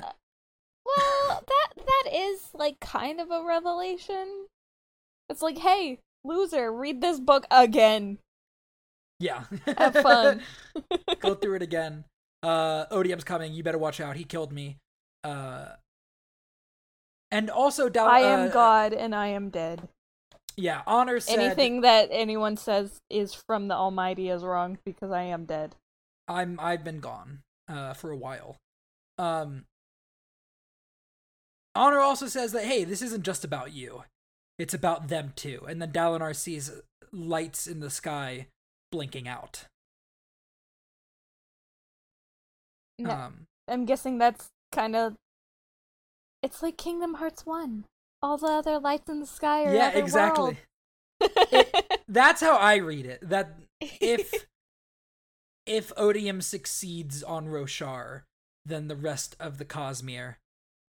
Well, 0.84 1.43
that 1.47 1.68
that 1.76 2.10
is 2.12 2.48
like 2.55 2.80
kind 2.80 3.20
of 3.20 3.30
a 3.30 3.43
revelation. 3.44 4.47
It's 5.28 5.43
like, 5.43 5.59
hey, 5.59 6.01
loser, 6.24 6.72
read 6.72 7.01
this 7.01 7.20
book 7.20 7.47
again. 7.51 8.18
yeah. 9.18 9.44
Have 9.78 9.94
fun. 9.94 10.43
Go 11.20 11.34
through 11.34 11.55
it 11.56 11.62
again. 11.62 12.05
Uh 12.43 12.86
Odium's 12.90 13.24
coming. 13.24 13.52
You 13.52 13.62
better 13.62 13.78
watch 13.78 14.01
out. 14.01 14.16
He 14.16 14.24
killed 14.24 14.52
me. 14.52 14.78
Uh 15.24 15.68
and 17.32 17.50
also 17.50 17.88
Dal- 17.88 18.06
I 18.06 18.20
am 18.20 18.48
uh, 18.48 18.52
God 18.52 18.92
and 18.92 19.14
I 19.14 19.28
am 19.28 19.48
dead. 19.48 19.88
Yeah, 20.54 20.82
Honor 20.86 21.18
said 21.18 21.38
Anything 21.38 21.80
that 21.80 22.10
anyone 22.12 22.59
says 22.59 23.00
is 23.09 23.34
from 23.34 23.68
the 23.68 23.74
Almighty 23.74 24.28
is 24.28 24.44
wrong 24.44 24.78
because 24.84 25.10
I 25.10 25.22
am 25.22 25.46
dead. 25.46 25.74
I'm 26.28 26.60
I've 26.60 26.84
been 26.84 27.00
gone 27.00 27.40
uh 27.68 27.94
for 27.94 28.10
a 28.10 28.16
while. 28.16 28.59
Um 29.18 29.64
Honor 31.74 32.00
also 32.00 32.26
says 32.26 32.52
that 32.52 32.66
hey, 32.66 32.84
this 32.84 33.00
isn't 33.00 33.24
just 33.24 33.44
about 33.44 33.72
you. 33.72 34.04
It's 34.59 34.74
about 34.74 35.09
them 35.09 35.32
too. 35.34 35.64
And 35.66 35.80
then 35.80 35.90
Dalinar 35.90 36.36
sees 36.36 36.70
lights 37.12 37.66
in 37.66 37.80
the 37.80 37.90
sky 37.90 38.48
blinking 38.92 39.26
out. 39.26 39.64
No, 42.98 43.10
Um 43.10 43.46
I'm 43.68 43.86
guessing 43.86 44.18
that's 44.18 44.50
kind 44.70 44.94
of. 44.94 45.14
It's 46.43 46.62
like 46.62 46.77
Kingdom 46.77 47.14
Hearts 47.14 47.47
1. 47.47 47.85
All 48.23 48.36
the 48.36 48.47
other 48.47 48.78
lights 48.78 49.09
in 49.09 49.20
the 49.20 49.27
sky 49.27 49.64
are 49.64 49.74
yeah, 49.74 49.90
exactly. 49.90 50.56
world. 51.20 51.66
That's 52.09 52.40
how 52.40 52.56
I 52.56 52.77
read 52.77 53.06
it. 53.06 53.28
That 53.28 53.56
if 53.81 54.47
if 55.66 55.93
Odium 55.97 56.40
succeeds 56.40 57.23
on 57.23 57.47
Roshar, 57.47 58.23
then 58.64 58.89
the 58.89 58.97
rest 58.97 59.36
of 59.40 59.59
the 59.59 59.64
Cosmere 59.64 60.36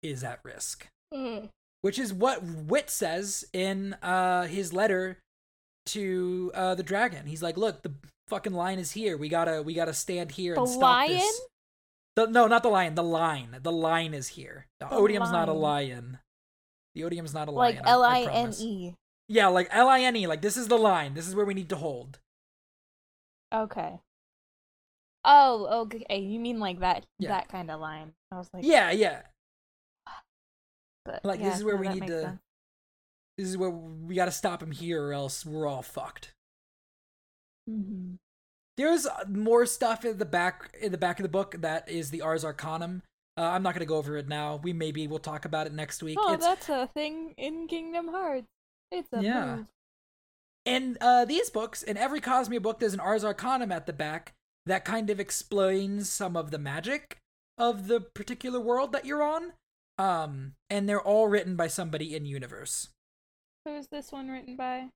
is 0.02 0.24
at 0.24 0.40
risk. 0.44 0.88
Mm. 1.14 1.48
which 1.82 1.98
is 1.98 2.14
what 2.14 2.44
Wit 2.44 2.90
says 2.90 3.45
in 3.53 3.94
uh 4.02 4.45
his 4.48 4.74
letter 4.74 5.19
to 5.88 6.52
uh 6.53 6.76
the 6.76 6.84
dragon. 6.84 7.26
He's 7.26 7.41
like, 7.41 7.56
"Look, 7.56 7.82
the 7.84 7.94
fucking 8.28 8.53
line 8.53 8.78
is 8.80 8.91
here. 8.91 9.15
We 9.15 9.30
gotta 9.30 9.61
we 9.61 9.74
gotta 9.74 9.94
stand 9.94 10.32
here 10.32 10.56
The 10.56 10.61
and 10.61 10.69
stop 10.69 10.82
lion? 10.82 11.11
this." 11.18 11.41
The, 12.18 12.26
no, 12.26 12.48
not 12.48 12.64
the 12.64 12.69
lion. 12.69 12.95
The 12.95 13.03
line. 13.03 13.60
The 13.61 13.72
line 13.72 14.15
is 14.15 14.30
here. 14.30 14.65
The, 14.80 14.88
The 14.88 14.95
Odium's 14.95 15.31
not 15.31 15.48
a 15.49 15.53
lion. 15.53 16.18
The 16.95 17.02
Odium's 17.03 17.31
not 17.31 17.48
a 17.48 17.52
like 17.52 17.76
lion. 17.76 17.85
I- 17.85 17.91
L 17.91 18.03
I 18.03 18.22
N. 18.22 18.53
E. 18.60 18.95
Yeah, 19.30 19.48
like 19.49 19.68
L 19.69 19.88
I 19.88 19.99
N 20.02 20.15
E. 20.15 20.26
Like 20.26 20.41
this 20.41 20.57
is 20.57 20.68
the 20.68 20.80
line. 20.80 21.14
This 21.14 21.27
is 21.27 21.35
where 21.35 21.45
we 21.45 21.53
need 21.53 21.69
to 21.69 21.76
hold. 21.76 22.18
Okay. 23.53 23.99
Oh, 25.23 25.81
okay. 25.84 26.19
You 26.19 26.39
mean 26.39 26.60
like 26.60 26.80
that 26.80 27.06
Yeah. 27.19 27.30
that 27.30 27.49
kind 27.49 27.69
of 27.69 27.80
line? 27.80 28.14
I 28.31 28.38
was 28.38 28.49
like, 28.52 28.64
Yeah, 28.65 28.89
yeah. 28.89 29.22
but 31.06 31.23
like, 31.23 31.39
this 31.39 31.57
is 31.57 31.64
where 31.64 31.76
no, 31.76 31.81
we 31.81 31.89
need 31.89 32.07
to- 32.07 32.22
sense. 32.23 32.39
This 33.38 33.48
is 33.49 33.57
where 33.57 33.69
we 33.69 34.15
gotta 34.15 34.31
stop 34.31 34.64
him 34.64 34.72
here, 34.72 35.06
or 35.10 35.14
else 35.14 35.45
we're 35.45 35.68
all 35.68 35.84
fucked. 35.84 36.34
Mm-hmm. 37.69 38.15
There's 38.77 39.07
more 39.27 39.65
stuff 39.65 40.05
in 40.05 40.17
the 40.17 40.25
back 40.25 40.75
in 40.79 40.91
the 40.91 40.97
back 40.97 41.19
of 41.19 41.23
the 41.23 41.29
book 41.29 41.55
that 41.59 41.89
is 41.89 42.11
the 42.11 42.21
Ars 42.21 42.45
Arcanum. 42.45 43.01
Uh, 43.37 43.41
I'm 43.41 43.63
not 43.63 43.73
going 43.73 43.81
to 43.81 43.85
go 43.85 43.97
over 43.97 44.17
it 44.17 44.27
now. 44.27 44.59
We 44.63 44.73
maybe 44.73 45.07
we'll 45.07 45.19
talk 45.19 45.45
about 45.45 45.67
it 45.67 45.73
next 45.73 46.01
week. 46.03 46.17
Oh, 46.21 46.33
it's, 46.33 46.45
that's 46.45 46.69
a 46.69 46.87
thing 46.93 47.33
in 47.37 47.67
Kingdom 47.67 48.07
Hearts. 48.09 48.47
It's 48.91 49.09
a 49.11 49.21
Yeah. 49.21 49.63
in 50.65 50.97
uh, 51.01 51.25
these 51.25 51.49
books, 51.49 51.83
in 51.83 51.97
every 51.97 52.21
Cosmere 52.21 52.61
book, 52.61 52.79
there's 52.79 52.93
an 52.93 52.99
Ars 52.99 53.23
Arcanum 53.23 53.71
at 53.71 53.85
the 53.85 53.93
back 53.93 54.33
that 54.65 54.85
kind 54.85 55.09
of 55.09 55.19
explains 55.19 56.09
some 56.09 56.35
of 56.35 56.51
the 56.51 56.57
magic 56.59 57.17
of 57.57 57.87
the 57.87 57.99
particular 58.01 58.59
world 58.59 58.91
that 58.91 59.05
you're 59.05 59.23
on. 59.23 59.53
Um, 59.99 60.53
and 60.69 60.87
they're 60.87 61.01
all 61.01 61.27
written 61.27 61.55
by 61.55 61.67
somebody 61.67 62.15
in 62.15 62.25
universe. 62.25 62.89
Who's 63.65 63.87
this 63.87 64.11
one 64.11 64.29
written 64.29 64.55
by? 64.55 64.89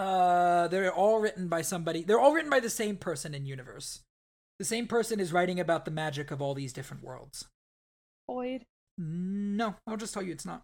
Uh, 0.00 0.66
they're 0.68 0.90
all 0.90 1.20
written 1.20 1.46
by 1.48 1.60
somebody. 1.60 2.02
They're 2.02 2.18
all 2.18 2.32
written 2.32 2.48
by 2.48 2.60
the 2.60 2.70
same 2.70 2.96
person 2.96 3.34
in 3.34 3.44
universe. 3.44 4.00
The 4.58 4.64
same 4.64 4.86
person 4.86 5.20
is 5.20 5.30
writing 5.30 5.60
about 5.60 5.84
the 5.84 5.90
magic 5.90 6.30
of 6.30 6.40
all 6.40 6.54
these 6.54 6.72
different 6.72 7.04
worlds. 7.04 7.48
Boyd. 8.26 8.64
No, 8.96 9.74
I'll 9.86 9.98
just 9.98 10.14
tell 10.14 10.22
you 10.22 10.32
it's 10.32 10.46
not. 10.46 10.62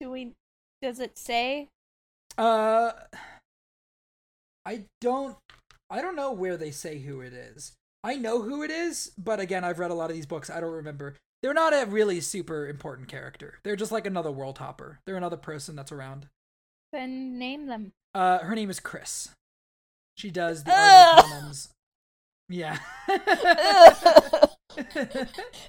Do 0.00 0.10
we? 0.10 0.32
Does 0.80 0.98
it 0.98 1.18
say? 1.18 1.68
Uh, 2.38 2.92
I 4.64 4.84
don't. 5.02 5.36
I 5.90 6.00
don't 6.00 6.16
know 6.16 6.32
where 6.32 6.56
they 6.56 6.70
say 6.70 7.00
who 7.00 7.20
it 7.20 7.34
is. 7.34 7.72
I 8.02 8.14
know 8.14 8.40
who 8.40 8.62
it 8.62 8.70
is, 8.70 9.12
but 9.18 9.40
again, 9.40 9.62
I've 9.62 9.78
read 9.78 9.90
a 9.90 9.94
lot 9.94 10.08
of 10.08 10.16
these 10.16 10.26
books. 10.26 10.48
I 10.48 10.58
don't 10.58 10.72
remember. 10.72 11.16
They're 11.42 11.52
not 11.52 11.74
a 11.74 11.84
really 11.84 12.22
super 12.22 12.66
important 12.66 13.08
character. 13.08 13.58
They're 13.62 13.76
just 13.76 13.92
like 13.92 14.06
another 14.06 14.30
world 14.30 14.56
hopper. 14.56 15.00
They're 15.04 15.16
another 15.16 15.36
person 15.36 15.76
that's 15.76 15.92
around. 15.92 16.28
Then 16.94 17.38
name 17.38 17.66
them. 17.66 17.92
Uh, 18.14 18.38
her 18.38 18.54
name 18.54 18.70
is 18.70 18.80
Khriss. 18.80 19.30
She 20.16 20.30
does 20.30 20.64
the 20.64 20.72
Ugh. 20.74 21.24
Arcanums. 21.24 21.68
Yeah. 22.48 22.78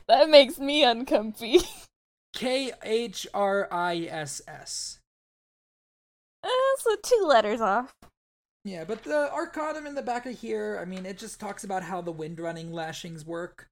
that 0.07 0.30
makes 0.30 0.60
me 0.60 0.84
uncomfy. 0.84 1.60
K 2.34 2.72
H 2.84 3.28
R 3.34 3.68
I 3.72 4.07
S 4.10 4.41
S. 4.48 4.99
Uh, 6.44 6.49
so 6.80 6.95
two 7.02 7.26
letters 7.26 7.61
off. 7.61 7.94
Yeah, 8.65 8.84
but 8.86 9.03
the 9.03 9.32
Arcanum 9.32 9.86
in 9.86 9.95
the 9.95 10.02
back 10.02 10.26
of 10.26 10.40
here, 10.40 10.80
I 10.82 10.86
mean, 10.86 11.06
it 11.06 11.18
just 11.18 11.40
talks 11.40 11.64
about 11.64 11.84
how 11.84 12.02
the 12.02 12.11
wind 12.11 12.40
running 12.40 12.72
lashings 12.72 13.26
work. 13.26 13.68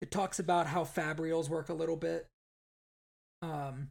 It 0.00 0.10
talks 0.10 0.38
about 0.38 0.66
how 0.66 0.84
fabrials 0.84 1.48
work 1.48 1.68
a 1.68 1.74
little 1.74 1.96
bit. 1.96 2.26
Um, 3.42 3.88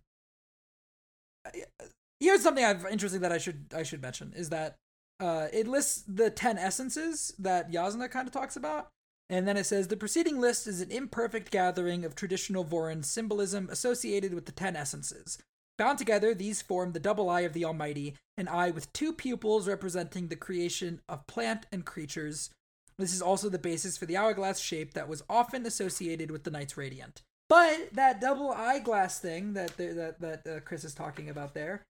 here's 2.23 2.41
something 2.41 2.63
I've 2.63 2.85
interesting 2.87 3.21
that 3.21 3.31
I 3.31 3.37
should 3.37 3.65
I 3.75 3.83
should 3.83 4.01
mention 4.01 4.33
is 4.35 4.49
that 4.49 4.75
uh, 5.19 5.47
it 5.53 5.67
lists 5.67 6.03
the 6.07 6.29
ten 6.29 6.57
essences 6.57 7.33
that 7.37 7.71
Jasnah 7.71 8.09
kind 8.09 8.27
of 8.27 8.33
talks 8.33 8.55
about, 8.55 8.87
and 9.29 9.47
then 9.47 9.57
it 9.57 9.65
says 9.65 9.87
the 9.87 9.97
preceding 9.97 10.39
list 10.39 10.65
is 10.65 10.81
an 10.81 10.91
imperfect 10.91 11.51
gathering 11.51 12.05
of 12.05 12.15
traditional 12.15 12.65
Vorin 12.65 13.03
symbolism 13.05 13.67
associated 13.69 14.33
with 14.33 14.45
the 14.45 14.51
ten 14.51 14.75
essences. 14.75 15.37
Bound 15.77 15.97
together, 15.97 16.33
these 16.33 16.61
form 16.61 16.91
the 16.91 16.99
double 16.99 17.29
eye 17.29 17.41
of 17.41 17.53
the 17.53 17.65
Almighty, 17.65 18.15
an 18.37 18.47
eye 18.47 18.69
with 18.69 18.93
two 18.93 19.11
pupils 19.11 19.67
representing 19.67 20.27
the 20.27 20.35
creation 20.35 21.01
of 21.09 21.25
plant 21.27 21.65
and 21.71 21.83
creatures. 21.83 22.51
This 22.99 23.13
is 23.13 23.23
also 23.23 23.49
the 23.49 23.57
basis 23.57 23.97
for 23.97 24.05
the 24.05 24.15
hourglass 24.15 24.59
shape 24.59 24.93
that 24.93 25.07
was 25.07 25.23
often 25.27 25.65
associated 25.65 26.29
with 26.29 26.43
the 26.43 26.51
Knights 26.51 26.77
Radiant. 26.77 27.23
But 27.49 27.93
that 27.93 28.21
double 28.21 28.51
eyeglass 28.51 29.19
thing 29.19 29.53
that 29.53 29.75
that 29.77 30.19
that 30.19 30.47
uh, 30.47 30.59
Khriss 30.59 30.85
is 30.85 30.93
talking 30.93 31.27
about 31.27 31.55
there, 31.55 31.81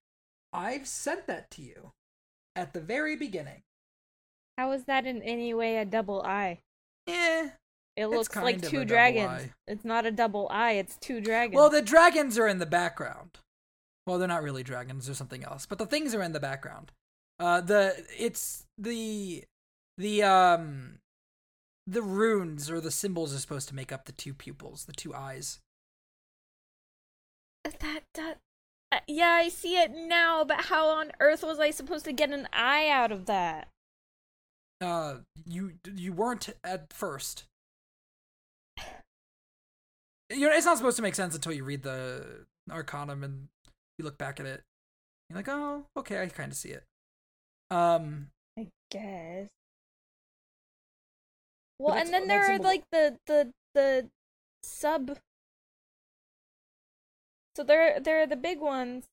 I've 0.54 0.88
sent 0.88 1.28
that 1.28 1.50
to 1.52 1.62
you 1.62 1.92
at 2.56 2.74
the 2.74 2.80
very 2.82 3.16
beginning. 3.16 3.64
How 4.58 4.72
is 4.72 4.84
that 4.86 5.06
in 5.06 5.22
any 5.24 5.54
way 5.54 5.78
a 5.78 5.86
double 5.86 6.22
eye? 6.22 6.60
Eh. 7.08 7.50
It 7.96 8.06
It's 8.06 8.12
looks 8.12 8.36
like 8.36 8.58
of 8.58 8.62
two 8.64 8.78
double 8.78 8.86
dragons. 8.86 9.30
eye. 9.30 9.52
It's 9.68 9.86
not 9.86 10.06
a 10.06 10.12
double 10.12 10.48
eye. 10.50 10.74
It's 10.74 10.98
two 10.98 11.22
dragons. 11.22 11.56
Well, 11.56 11.70
the 11.70 11.82
dragons 11.82 12.38
are 12.38 12.48
in 12.48 12.60
the 12.60 12.66
background. 12.66 13.40
Well, 14.06 14.18
they're 14.18 14.28
not 14.28 14.44
really 14.44 14.64
dragons; 14.64 15.06
they're 15.06 15.16
something 15.16 15.44
else. 15.44 15.66
But 15.66 15.78
the 15.78 15.86
things 15.86 16.14
are 16.16 16.22
in 16.22 16.34
the 16.34 16.40
background. 16.40 16.92
Uh, 17.40 17.62
the 17.62 18.06
it's 18.18 18.66
the 18.78 19.44
the 19.98 20.24
um 20.24 21.00
the 21.86 22.02
runes 22.02 22.70
or 22.70 22.80
the 22.82 22.92
symbols 22.92 23.34
are 23.34 23.40
supposed 23.40 23.68
to 23.70 23.76
make 23.76 23.92
up 23.92 24.06
the 24.06 24.12
two 24.12 24.34
pupils, 24.34 24.86
the 24.86 24.94
two 24.94 25.14
eyes. 25.14 25.60
that 27.64 28.04
that. 28.14 28.38
Yeah, 29.08 29.30
I 29.30 29.50
see 29.50 29.78
it 29.78 29.92
now. 29.92 30.44
But 30.44 30.66
how 30.66 30.88
on 30.88 31.12
earth 31.20 31.44
was 31.44 31.60
I 31.60 31.72
supposed 31.72 32.06
to 32.06 32.14
get 32.14 32.32
an 32.32 32.48
eye 32.54 32.90
out 32.90 33.12
of 33.12 33.26
that? 33.26 33.68
Uh, 34.82 35.18
you 35.46 35.74
you 35.96 36.14
weren't 36.14 36.50
at 36.64 36.92
first. 36.92 37.46
You 40.30 40.50
know, 40.50 40.56
it's 40.56 40.66
not 40.66 40.78
supposed 40.78 40.98
to 40.98 41.04
make 41.04 41.16
sense 41.16 41.36
until 41.36 41.52
you 41.52 41.64
read 41.64 41.84
the 41.84 42.46
Arcanum 42.70 43.24
and 43.24 43.48
you 43.98 44.06
look 44.06 44.18
back 44.18 44.40
at 44.40 44.46
it. 44.46 44.62
You're 45.30 45.38
like, 45.38 45.50
oh, 45.50 45.86
okay, 45.98 46.22
I 46.22 46.28
kind 46.28 46.52
of 46.52 46.58
see 46.58 46.70
it. 46.70 46.84
Um, 47.70 48.28
I 48.58 48.68
guess. 48.92 49.48
Well, 51.80 51.96
and 51.96 52.14
then 52.14 52.28
there 52.28 52.52
are 52.52 52.60
like 52.60 52.84
the 52.92 53.18
the 53.28 53.52
the 53.74 54.08
sub. 54.64 55.18
So 57.56 57.64
there 57.64 58.00
there 58.00 58.22
are 58.22 58.28
the 58.28 58.36
big 58.36 58.60
ones, 58.60 59.06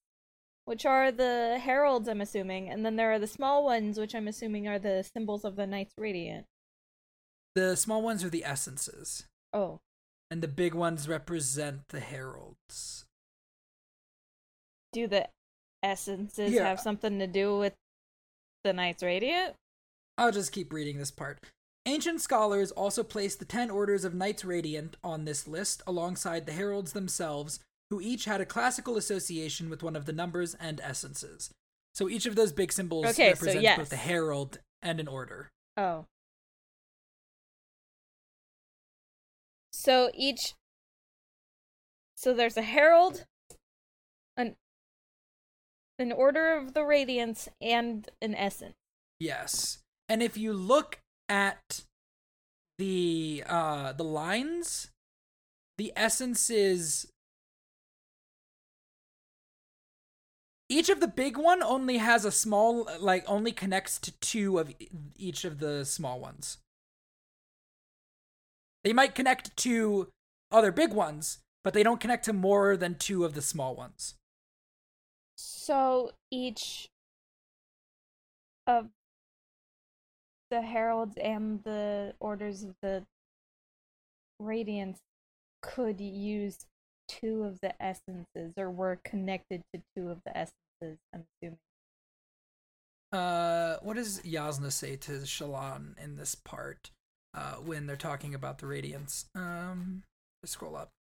which 0.65 0.87
are 0.87 1.13
the 1.13 1.59
heralds. 1.63 2.09
I'm 2.09 2.21
assuming, 2.21 2.69
and 2.71 2.85
then 2.85 2.97
there 2.97 3.13
are 3.13 3.19
the 3.19 3.27
small 3.27 3.65
ones, 3.65 3.99
which 3.99 4.15
I'm 4.15 4.29
assuming 4.29 4.67
are 4.69 4.79
the 4.79 5.03
symbols 5.15 5.45
of 5.45 5.57
the 5.57 5.67
Knights 5.67 5.95
Radiant. 5.99 6.47
the 7.57 7.77
small 7.77 8.01
ones 8.01 8.23
are 8.25 8.31
the 8.31 8.45
essences. 8.45 9.27
Oh, 9.53 9.81
and 10.31 10.41
the 10.43 10.49
big 10.49 10.73
ones 10.75 11.09
represent 11.09 11.89
the 11.89 12.01
heralds. 12.01 13.05
do 14.93 15.07
the 15.07 15.29
essences 15.83 16.53
Yeah. 16.53 16.65
have 16.65 16.81
something 16.81 17.19
to 17.21 17.27
do 17.27 17.57
with 17.59 17.75
the 18.65 18.73
Knights 18.73 19.03
Radiant? 19.03 19.55
I'll 20.19 20.33
just 20.33 20.51
keep 20.53 20.73
reading 20.73 20.99
this 20.99 21.11
part. 21.13 21.39
Ancient 21.87 22.21
scholars 22.21 22.71
also 22.73 23.03
place 23.05 23.37
the 23.37 23.45
ten 23.45 23.71
orders 23.71 24.05
of 24.05 24.15
Knights 24.15 24.45
Radiant 24.45 24.97
on 25.05 25.25
this 25.25 25.47
list 25.49 25.83
alongside 25.87 26.47
the 26.47 26.53
heralds 26.53 26.93
themselves, 26.93 27.61
who 27.91 28.01
each 28.01 28.25
had 28.25 28.41
a 28.41 28.47
classical 28.47 28.97
association 28.97 29.69
with 29.69 29.83
one 29.83 29.97
of 29.97 30.07
the 30.07 30.13
numbers 30.13 30.55
and 30.55 30.81
essences. 30.81 31.51
So 31.93 32.09
each 32.09 32.25
of 32.25 32.37
those 32.37 32.53
big 32.53 32.73
symbols 32.73 33.07
Okay, 33.07 33.31
so 33.31 33.31
represents 33.31 33.63
yes. 33.63 33.79
both 33.79 33.93
a 33.93 33.97
herald 33.97 34.61
and 34.81 35.01
an 35.01 35.09
order. 35.09 35.51
Oh. 35.77 36.07
So 39.73 40.11
each 40.15 40.55
So 42.15 42.35
there's 42.35 42.57
a 42.57 42.63
herald, 42.63 43.25
an 44.37 44.55
an 45.99 46.13
order 46.13 46.57
of 46.57 46.75
the 46.75 46.85
radiance 46.85 47.49
and 47.61 48.09
an 48.23 48.35
essence. 48.35 48.75
Yes. 49.19 49.79
And 50.09 50.23
if 50.23 50.37
you 50.37 50.53
look 50.53 51.01
at 51.29 51.85
the 52.79 53.43
uh 53.47 53.93
the 53.93 54.05
lines, 54.05 54.91
the 55.77 55.93
essence 55.97 56.51
each 60.71 60.89
of 60.89 61.01
the 61.01 61.09
big 61.09 61.37
one 61.37 61.63
only 61.63 61.99
has 61.99 62.25
a 62.25 62.31
small 62.31 62.89
like 63.01 63.25
only 63.27 63.51
connects 63.51 63.99
to 63.99 64.13
two 64.21 64.59
of 64.59 64.73
each 65.17 65.45
of 65.45 65.59
the 65.59 65.85
small 65.85 66.21
ones. 66.21 66.59
They 68.85 68.93
might 68.93 69.15
connect 69.15 69.55
to 69.59 70.09
other 70.51 70.73
big 70.73 70.93
ones, 70.93 71.41
but 71.65 71.75
they 71.75 71.83
don't 71.83 72.01
connect 72.01 72.25
to 72.27 72.33
more 72.33 72.77
than 72.77 72.95
two 72.95 73.25
of 73.25 73.35
the 73.35 73.43
small 73.43 73.75
ones. 73.75 74.15
So 75.37 76.13
each 76.31 76.89
of 78.67 78.89
the 80.51 80.63
heralds 80.63 81.17
and 81.21 81.63
the 81.65 82.15
orders 82.21 82.63
of 82.63 82.75
the 82.81 83.05
radiance 84.39 85.01
could 85.63 86.01
use 86.01 86.65
two 87.11 87.45
of 87.45 87.61
the 87.61 87.81
essences 87.83 88.55
or 88.57 88.71
were 88.71 89.01
connected 89.05 89.63
to 89.75 89.83
two 89.97 90.09
of 90.09 90.19
the 90.25 90.37
essences, 90.37 90.99
I'm 91.15 91.25
assuming. 91.43 91.59
Uh, 93.13 93.77
what 93.83 93.97
does 93.97 94.21
Jasnah 94.21 94.73
say 94.73 94.97
to 94.97 95.13
Shallan 95.13 95.99
in 96.03 96.17
this 96.17 96.35
part 96.35 96.91
uh, 97.35 97.55
when 97.55 97.87
they're 97.87 97.97
talking 97.97 98.35
about 98.35 98.59
the 98.59 98.67
radiance? 98.67 99.27
Um, 99.35 100.05
let's 100.43 100.53
scroll 100.53 100.77
up. 100.77 100.91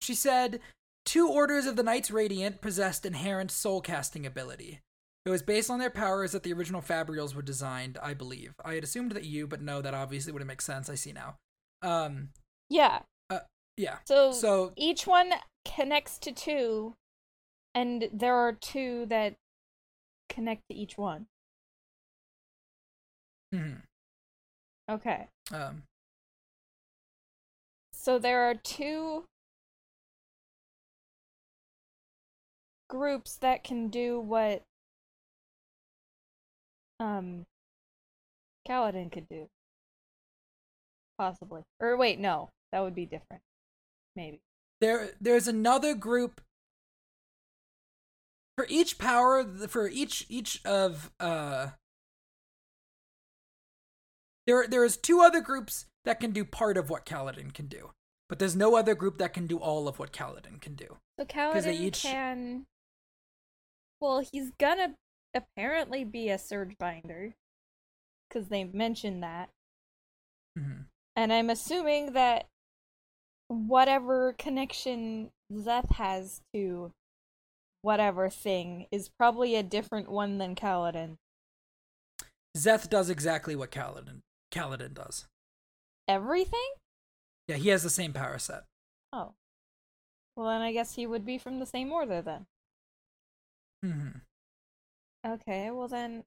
She 0.00 0.14
said, 0.14 0.60
Two 1.04 1.28
orders 1.28 1.66
of 1.66 1.74
the 1.76 1.82
Knights 1.82 2.10
Radiant 2.10 2.60
possessed 2.60 3.04
inherent 3.04 3.50
soul 3.50 3.80
casting 3.80 4.24
ability. 4.24 4.80
It 5.24 5.30
was 5.30 5.42
based 5.42 5.70
on 5.70 5.78
their 5.78 5.90
powers 5.90 6.32
that 6.32 6.42
the 6.42 6.52
original 6.52 6.80
Fabrials 6.80 7.34
were 7.34 7.42
designed, 7.42 7.98
I 8.02 8.14
believe. 8.14 8.54
I 8.64 8.74
had 8.74 8.84
assumed 8.84 9.12
that 9.12 9.24
you, 9.24 9.46
but 9.46 9.60
no, 9.60 9.80
that 9.80 9.94
obviously 9.94 10.32
wouldn't 10.32 10.48
make 10.48 10.60
sense. 10.60 10.88
I 10.88 10.94
see 10.94 11.12
now. 11.12 11.36
Um, 11.82 12.30
Yeah. 12.68 13.00
Yeah. 13.76 13.98
So, 14.06 14.32
So, 14.32 14.72
each 14.76 15.06
one 15.06 15.32
connects 15.64 16.18
to 16.18 16.32
two, 16.32 16.94
and 17.74 18.08
there 18.12 18.34
are 18.36 18.52
two 18.52 19.06
that 19.06 19.34
connect 20.28 20.62
to 20.70 20.74
each 20.76 20.96
one. 20.96 21.26
hmm 23.52 23.74
Okay. 24.88 25.28
Um, 25.52 25.84
So 27.92 28.18
there 28.18 28.42
are 28.42 28.54
two 28.54 29.24
groups 32.88 33.36
that 33.36 33.62
can 33.64 33.88
do 33.88 34.18
what 34.20 34.62
um 37.00 37.44
Kaladin 38.68 39.10
could 39.10 39.28
do. 39.28 39.48
Possibly. 41.18 41.62
Or 41.80 41.96
wait, 41.96 42.18
no. 42.18 42.50
That 42.72 42.80
would 42.80 42.94
be 42.94 43.06
different. 43.06 43.42
Maybe. 44.16 44.40
there, 44.80 45.10
there's 45.20 45.48
another 45.48 45.94
group 45.94 46.40
for 48.56 48.66
each 48.68 48.98
power. 48.98 49.44
For 49.68 49.88
each 49.88 50.26
each 50.28 50.60
of 50.64 51.10
uh, 51.18 51.68
there 54.46 54.66
there 54.66 54.84
is 54.84 54.96
two 54.96 55.20
other 55.20 55.40
groups 55.40 55.86
that 56.04 56.20
can 56.20 56.32
do 56.32 56.44
part 56.44 56.76
of 56.76 56.90
what 56.90 57.06
Kaladin 57.06 57.54
can 57.54 57.66
do, 57.66 57.90
but 58.28 58.38
there's 58.38 58.56
no 58.56 58.76
other 58.76 58.94
group 58.94 59.18
that 59.18 59.32
can 59.32 59.46
do 59.46 59.58
all 59.58 59.88
of 59.88 59.98
what 59.98 60.12
Kaladin 60.12 60.60
can 60.60 60.74
do. 60.74 60.98
So 61.18 61.24
they 61.24 61.26
Kaladin 61.32 61.80
each- 61.80 62.02
can 62.02 62.66
Well, 64.00 64.20
he's 64.32 64.50
gonna 64.58 64.96
apparently 65.34 66.04
be 66.04 66.28
a 66.28 66.38
surge 66.38 66.76
binder. 66.78 67.34
Cause 68.30 68.48
they 68.48 68.64
mentioned 68.64 69.22
that. 69.22 69.50
hmm 70.56 70.82
And 71.14 71.32
I'm 71.32 71.50
assuming 71.50 72.14
that 72.14 72.46
whatever 73.52 74.34
connection 74.38 75.30
Szeth 75.52 75.92
has 75.92 76.40
to 76.54 76.92
whatever 77.82 78.30
thing 78.30 78.86
is 78.90 79.10
probably 79.18 79.56
a 79.56 79.62
different 79.62 80.10
one 80.10 80.38
than 80.38 80.54
Kaladin. 80.54 81.16
Szeth 82.56 82.88
does 82.88 83.10
exactly 83.10 83.54
what 83.56 83.70
Kaladin 83.70 84.20
Kaladin 84.50 84.94
does. 84.94 85.26
Everything? 86.08 86.72
Yeah, 87.48 87.56
he 87.56 87.68
has 87.70 87.82
the 87.82 87.90
same 87.90 88.12
power 88.12 88.38
set. 88.38 88.64
Oh. 89.12 89.32
Well, 90.36 90.48
then 90.48 90.62
I 90.62 90.72
guess 90.72 90.94
he 90.94 91.06
would 91.06 91.26
be 91.26 91.38
from 91.38 91.58
the 91.58 91.66
same 91.66 91.92
order 91.92 92.22
then. 92.22 92.46
hmm 93.82 94.08
Okay, 95.26 95.70
well 95.70 95.88
then. 95.88 96.24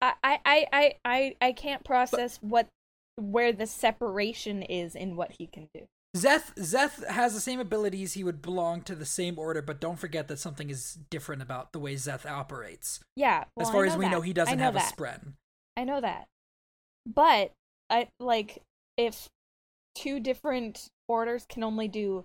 I 0.00 0.14
I 0.22 0.38
I 0.44 0.66
I 0.72 0.94
I, 1.04 1.36
I 1.40 1.52
can't 1.52 1.84
process 1.84 2.38
what 2.40 2.68
where 3.18 3.52
the 3.52 3.66
separation 3.66 4.62
is 4.62 4.94
in 4.94 5.16
what 5.16 5.32
he 5.38 5.46
can 5.46 5.68
do. 5.74 5.86
Szeth 6.16 6.54
Szeth 6.56 7.06
has 7.08 7.34
the 7.34 7.40
same 7.40 7.60
abilities. 7.60 8.14
He 8.14 8.24
would 8.24 8.40
belong 8.40 8.80
to 8.82 8.94
the 8.94 9.04
same 9.04 9.38
order, 9.38 9.60
but 9.60 9.80
don't 9.80 9.98
forget 9.98 10.28
that 10.28 10.38
something 10.38 10.70
is 10.70 10.98
different 11.10 11.42
about 11.42 11.72
the 11.72 11.78
way 11.78 11.94
Szeth 11.96 12.24
operates. 12.24 13.00
Yeah. 13.14 13.44
as 13.60 13.70
far 13.70 13.84
as 13.84 13.96
we 13.96 14.08
know, 14.08 14.20
he 14.22 14.32
doesn't 14.32 14.58
know 14.58 14.64
have 14.64 14.74
a 14.74 14.78
that. 14.78 14.94
spren. 14.96 15.32
I 15.76 15.84
know 15.84 16.00
that. 16.00 16.26
But 17.06 17.52
I 17.90 18.08
like 18.18 18.62
if 18.96 19.28
two 19.94 20.18
different 20.20 20.88
orders 21.08 21.44
can 21.48 21.62
only 21.62 21.88
do 21.88 22.24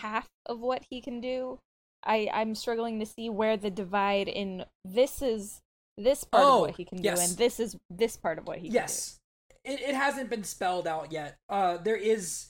half 0.00 0.26
of 0.46 0.60
what 0.60 0.82
he 0.90 1.00
can 1.00 1.20
do, 1.20 1.58
I 2.04 2.28
I'm 2.32 2.54
struggling 2.54 2.98
to 3.00 3.06
see 3.06 3.30
where 3.30 3.56
the 3.56 3.70
divide 3.70 4.28
in 4.28 4.64
this 4.84 5.22
is 5.22 5.60
this 5.96 6.24
part 6.24 6.44
Oh, 6.44 6.54
of 6.56 6.60
what 6.62 6.76
he 6.76 6.84
can 6.84 7.02
yes. 7.02 7.18
do 7.18 7.24
and 7.24 7.38
this 7.38 7.58
is 7.60 7.76
this 7.88 8.16
part 8.16 8.38
of 8.38 8.46
what 8.46 8.58
he 8.58 8.68
Yes, 8.68 9.18
it 9.66 9.80
it 9.80 9.94
hasn't 9.94 10.30
been 10.30 10.44
spelled 10.44 10.86
out 10.86 11.12
yet. 11.12 11.36
Uh, 11.48 11.76
there 11.78 11.96
is. 11.96 12.46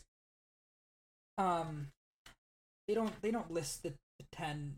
Um, 1.39 1.89
they 2.89 2.95
don't 2.95 3.21
they 3.23 3.31
don't 3.31 3.51
list 3.51 3.83
the, 3.83 3.91
the 4.19 4.27
ten 4.33 4.77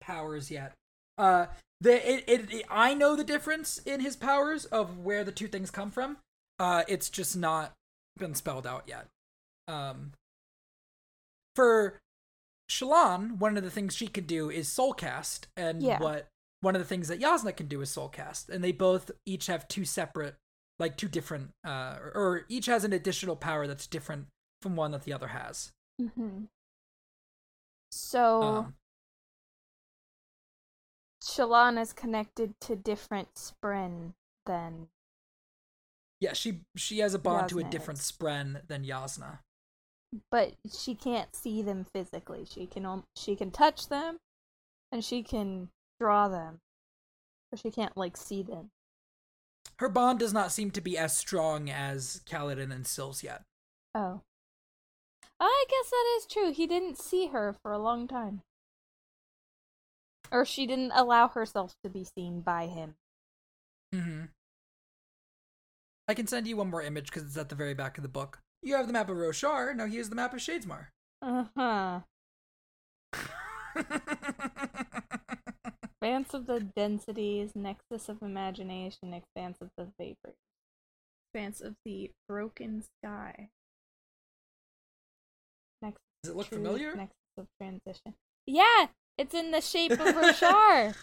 powers 0.00 0.50
yet. 0.50 0.72
Uh, 1.16 1.46
the 1.80 1.94
it, 2.12 2.24
it 2.26 2.52
it 2.52 2.66
I 2.70 2.94
know 2.94 3.16
the 3.16 3.24
difference 3.24 3.78
in 3.78 4.00
his 4.00 4.16
powers 4.16 4.64
of 4.66 4.98
where 4.98 5.24
the 5.24 5.32
two 5.32 5.48
things 5.48 5.70
come 5.70 5.90
from. 5.90 6.18
Uh, 6.58 6.82
it's 6.88 7.08
just 7.10 7.36
not 7.36 7.72
been 8.16 8.34
spelled 8.34 8.66
out 8.66 8.84
yet. 8.86 9.06
Um, 9.68 10.12
for 11.54 11.98
Shallan, 12.70 13.38
one 13.38 13.56
of 13.56 13.64
the 13.64 13.70
things 13.70 13.94
she 13.96 14.08
can 14.08 14.24
do 14.24 14.50
is 14.50 14.68
soul 14.68 14.92
cast, 14.92 15.46
and 15.56 15.82
Yeah. 15.82 15.98
what 16.00 16.28
one 16.60 16.74
of 16.74 16.80
the 16.80 16.86
things 16.88 17.08
that 17.08 17.20
Jasnah 17.20 17.56
can 17.56 17.66
do 17.68 17.80
is 17.80 17.90
soul 17.90 18.08
cast, 18.08 18.48
and 18.50 18.62
they 18.62 18.72
both 18.72 19.10
each 19.24 19.46
have 19.46 19.68
two 19.68 19.84
separate, 19.84 20.34
like 20.78 20.96
two 20.96 21.08
different, 21.08 21.50
uh, 21.64 21.96
or, 22.00 22.12
or 22.14 22.44
each 22.48 22.66
has 22.66 22.84
an 22.84 22.92
additional 22.92 23.36
power 23.36 23.66
that's 23.66 23.86
different 23.86 24.26
from 24.62 24.76
one 24.76 24.92
that 24.92 25.04
the 25.04 25.12
other 25.12 25.28
has. 25.28 25.72
do. 25.98 26.08
hmm 26.08 26.44
So 27.90 28.68
Um, 28.68 28.74
Shallan 31.22 31.80
is 31.80 31.92
connected 31.92 32.58
to 32.62 32.74
different 32.74 33.34
spren 33.36 34.14
than 34.46 34.88
yeah, 36.20 36.32
she 36.32 36.60
she 36.76 36.98
has 36.98 37.14
a 37.14 37.18
bond 37.18 37.48
to 37.50 37.58
a 37.58 37.64
different 37.64 38.00
is. 38.00 38.12
spren 38.12 38.66
than 38.66 38.84
Jasnah. 38.84 39.38
but 40.30 40.54
she 40.70 40.94
can't 40.94 41.34
see 41.34 41.60
them 41.62 41.84
physically. 41.84 42.44
She 42.44 42.66
can 42.66 43.04
she 43.16 43.36
can 43.36 43.50
touch 43.50 43.88
them, 43.88 44.18
and 44.92 45.04
she 45.04 45.22
can 45.22 45.70
draw 46.00 46.28
them, 46.28 46.60
but 47.50 47.60
she 47.60 47.70
can't 47.70 47.96
like 47.96 48.16
see 48.16 48.42
them. 48.42 48.70
Her 49.78 49.88
bond 49.88 50.18
does 50.18 50.32
not 50.32 50.50
seem 50.50 50.70
to 50.72 50.80
be 50.80 50.98
as 50.98 51.16
strong 51.16 51.70
as 51.70 52.22
Kaladin 52.28 52.74
and 52.74 52.86
Syl's 52.86 53.22
yet. 53.22 53.42
Oh, 53.94 54.22
I 55.40 55.64
guess 55.68 55.90
that 55.90 56.04
is 56.16 56.26
true. 56.26 56.52
He 56.52 56.66
didn't 56.66 56.98
see 56.98 57.28
her 57.28 57.54
for 57.62 57.72
a 57.72 57.78
long 57.78 58.08
time, 58.08 58.42
or 60.32 60.44
she 60.44 60.66
didn't 60.66 60.92
allow 60.92 61.28
herself 61.28 61.74
to 61.84 61.90
be 61.90 62.04
seen 62.04 62.40
by 62.40 62.66
him. 62.66 62.96
Mm-hmm. 63.94 64.24
I 66.08 66.14
can 66.14 66.26
send 66.26 66.48
you 66.48 66.56
one 66.56 66.70
more 66.70 66.82
image 66.82 67.06
because 67.06 67.24
it's 67.24 67.36
at 67.36 67.48
the 67.48 67.54
very 67.54 67.74
back 67.74 67.98
of 67.98 68.02
the 68.02 68.08
book. 68.08 68.40
You 68.62 68.74
have 68.74 68.86
the 68.88 68.92
map 68.92 69.08
of 69.08 69.16
Roshar. 69.16 69.76
Now 69.76 69.86
here's 69.86 70.08
the 70.08 70.16
map 70.16 70.34
of 70.34 70.40
Shadesmar. 70.40 70.86
Uh 71.22 71.44
huh. 71.56 72.00
Expanse 76.00 76.32
of 76.32 76.46
the 76.46 76.60
densities, 76.60 77.52
nexus 77.56 78.08
of 78.08 78.22
imagination, 78.22 79.12
expanse 79.12 79.58
of 79.60 79.70
the 79.76 79.88
vapor, 79.98 80.34
expanse 81.26 81.60
of 81.60 81.74
the 81.84 82.12
broken 82.28 82.84
sky. 83.02 83.48
Nexus 85.82 85.98
Does 86.22 86.30
it 86.30 86.32
of 86.32 86.36
look 86.36 86.48
truth, 86.48 86.60
familiar? 86.60 86.94
Nexus 86.94 87.16
of 87.36 87.46
transition. 87.60 88.14
Yeah, 88.46 88.86
it's 89.16 89.34
in 89.34 89.50
the 89.50 89.60
shape 89.60 89.92
of 89.92 90.00
a 90.00 90.12
Roshar. 90.12 90.94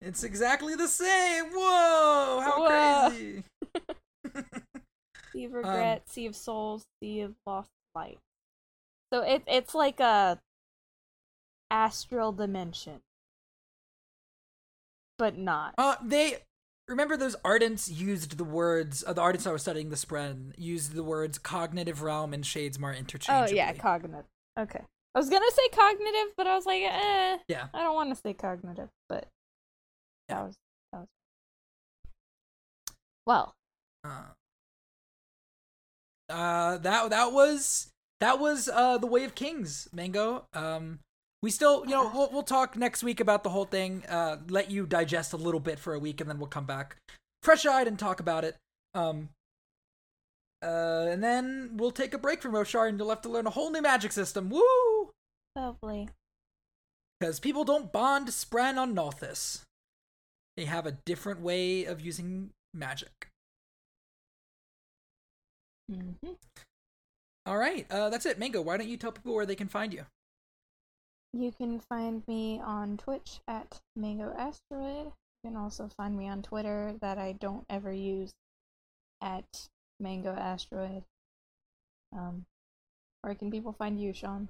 It's 0.00 0.24
exactly 0.24 0.74
the 0.74 0.88
same. 0.88 1.44
Whoa! 1.52 2.40
How 2.42 2.58
Whoa. 2.58 3.08
crazy! 3.10 3.44
sea 5.32 5.44
of 5.44 5.52
Um, 5.52 5.56
regret, 5.58 6.08
sea 6.08 6.26
of 6.26 6.34
souls, 6.36 6.86
sea 7.00 7.20
of 7.20 7.34
lost 7.46 7.70
light. 7.94 8.18
So 9.12 9.20
it 9.20 9.42
it's 9.46 9.74
like 9.74 10.00
a 10.00 10.40
astral 11.70 12.32
dimension, 12.32 13.00
but 15.18 15.36
not. 15.36 15.74
Uh, 15.78 15.96
they 16.02 16.38
remember 16.88 17.16
those 17.16 17.36
ardents 17.44 17.90
used 17.90 18.36
the 18.38 18.44
words. 18.44 19.04
Uh, 19.06 19.12
the 19.12 19.22
ardents 19.22 19.44
that 19.44 19.50
were 19.50 19.58
studying 19.58 19.90
the 19.90 19.96
spren 19.96 20.52
used 20.56 20.94
the 20.94 21.02
words 21.04 21.38
cognitive 21.38 22.02
realm 22.02 22.34
and 22.34 22.44
Shadesmar 22.44 22.96
interchangeably. 22.98 23.52
Oh 23.52 23.54
yeah, 23.54 23.72
cognitive. 23.72 24.24
Okay. 24.58 24.82
I 25.14 25.18
was 25.18 25.28
gonna 25.28 25.50
say 25.50 25.68
cognitive, 25.74 26.34
but 26.36 26.46
I 26.46 26.56
was 26.56 26.66
like, 26.66 26.82
eh, 26.82 27.38
yeah. 27.48 27.66
I 27.74 27.82
don't 27.82 27.94
want 27.94 28.10
to 28.14 28.20
say 28.20 28.32
cognitive. 28.32 28.88
But 29.08 29.28
that 30.28 30.42
was 30.42 30.56
that 30.92 31.00
was. 31.00 31.08
Well, 33.26 33.54
Uh, 34.04 34.22
uh, 36.28 36.78
that 36.78 37.10
that 37.10 37.32
was 37.32 37.88
that 38.20 38.38
was 38.38 38.68
uh 38.68 38.98
the 38.98 39.06
way 39.06 39.24
of 39.24 39.34
kings, 39.34 39.88
Mango. 39.92 40.46
Um, 40.54 41.00
we 41.42 41.50
still, 41.50 41.84
you 41.84 41.90
know, 41.90 42.10
we'll 42.14 42.30
we'll 42.32 42.42
talk 42.42 42.76
next 42.76 43.02
week 43.02 43.20
about 43.20 43.42
the 43.42 43.50
whole 43.50 43.64
thing. 43.64 44.04
Uh, 44.08 44.38
let 44.48 44.70
you 44.70 44.86
digest 44.86 45.32
a 45.32 45.36
little 45.36 45.60
bit 45.60 45.78
for 45.78 45.94
a 45.94 45.98
week, 45.98 46.20
and 46.20 46.30
then 46.30 46.38
we'll 46.38 46.48
come 46.48 46.66
back 46.66 46.96
fresh 47.42 47.66
eyed 47.66 47.88
and 47.88 47.98
talk 47.98 48.20
about 48.20 48.44
it. 48.44 48.56
Um. 48.94 49.28
Uh, 50.62 51.08
and 51.10 51.24
then 51.24 51.70
we'll 51.74 51.90
take 51.90 52.14
a 52.14 52.18
break 52.18 52.40
from 52.40 52.52
Roshar, 52.52 52.88
and 52.88 52.96
you'll 52.96 53.08
have 53.08 53.22
to 53.22 53.28
learn 53.28 53.48
a 53.48 53.50
whole 53.50 53.70
new 53.70 53.82
magic 53.82 54.12
system. 54.12 54.48
Woo! 54.48 55.10
lovely. 55.56 56.08
Because 57.18 57.40
people 57.40 57.64
don't 57.64 57.92
bond 57.92 58.28
spren 58.28 58.76
on 58.78 58.94
Nalthis. 58.94 59.62
They 60.56 60.64
have 60.66 60.86
a 60.86 60.98
different 61.04 61.40
way 61.40 61.84
of 61.84 62.00
using 62.00 62.50
magic. 62.72 63.28
hmm 65.90 66.12
All 67.44 67.58
right, 67.58 67.86
uh, 67.90 68.08
that's 68.10 68.26
it. 68.26 68.38
Mango, 68.38 68.62
why 68.62 68.76
don't 68.76 68.88
you 68.88 68.96
tell 68.96 69.12
people 69.12 69.34
where 69.34 69.46
they 69.46 69.56
can 69.56 69.68
find 69.68 69.92
you? 69.92 70.06
You 71.32 71.50
can 71.50 71.80
find 71.80 72.22
me 72.28 72.60
on 72.62 72.98
Twitch 72.98 73.40
at 73.48 73.80
Mango 73.96 74.34
Asteroid. 74.36 75.06
You 75.06 75.50
can 75.50 75.56
also 75.56 75.88
find 75.96 76.16
me 76.16 76.28
on 76.28 76.42
Twitter 76.42 76.94
that 77.00 77.18
I 77.18 77.32
don't 77.32 77.64
ever 77.70 77.92
use 77.92 78.32
at 79.22 79.44
Mango 79.98 80.34
Asteroid. 80.34 81.04
Um, 82.14 82.44
where 83.22 83.34
can 83.34 83.50
people 83.50 83.72
find 83.72 84.00
you, 84.00 84.12
Sean? 84.12 84.48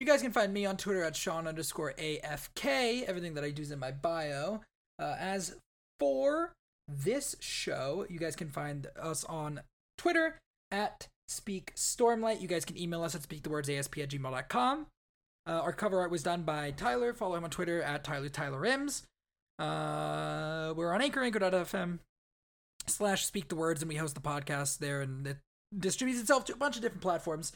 You 0.00 0.06
guys 0.06 0.22
can 0.22 0.32
find 0.32 0.52
me 0.52 0.66
on 0.66 0.76
Twitter 0.76 1.04
at 1.04 1.14
Sean 1.14 1.46
underscore 1.46 1.92
AFK. 1.98 3.04
Everything 3.04 3.34
that 3.34 3.44
I 3.44 3.50
do 3.50 3.62
is 3.62 3.70
in 3.70 3.78
my 3.78 3.92
bio. 3.92 4.62
Uh, 4.98 5.16
as 5.18 5.56
for 6.00 6.52
this 6.88 7.36
show, 7.38 8.06
you 8.08 8.18
guys 8.18 8.34
can 8.34 8.50
find 8.50 8.88
us 9.00 9.24
on 9.24 9.60
Twitter 9.98 10.38
at 10.70 11.06
Speak 11.28 11.74
Stormlight. 11.76 12.40
You 12.40 12.48
guys 12.48 12.64
can 12.64 12.78
email 12.78 13.04
us 13.04 13.14
at 13.14 13.22
speakthewordsasp 13.22 14.02
at 14.02 14.08
gmail.com. 14.08 14.86
Uh, 15.46 15.60
our 15.62 15.72
cover 15.72 16.00
art 16.00 16.10
was 16.10 16.22
done 16.22 16.42
by 16.42 16.70
Tyler. 16.70 17.12
Follow 17.12 17.36
him 17.36 17.44
on 17.44 17.50
Twitter 17.50 17.82
at 17.82 18.04
Tyler 18.04 18.28
Tyler 18.28 18.60
Ims. 18.60 19.02
Uh, 19.58 20.72
we're 20.74 20.92
on 20.94 21.02
Anchor, 21.02 21.22
Anchor.fm 21.22 21.98
slash 22.86 23.26
Speak 23.26 23.48
the 23.48 23.56
Words, 23.56 23.82
and 23.82 23.88
we 23.88 23.96
host 23.96 24.14
the 24.14 24.20
podcast 24.20 24.78
there, 24.78 25.00
and 25.00 25.26
it 25.26 25.38
distributes 25.76 26.20
itself 26.20 26.44
to 26.46 26.54
a 26.54 26.56
bunch 26.56 26.76
of 26.76 26.82
different 26.82 27.02
platforms. 27.02 27.52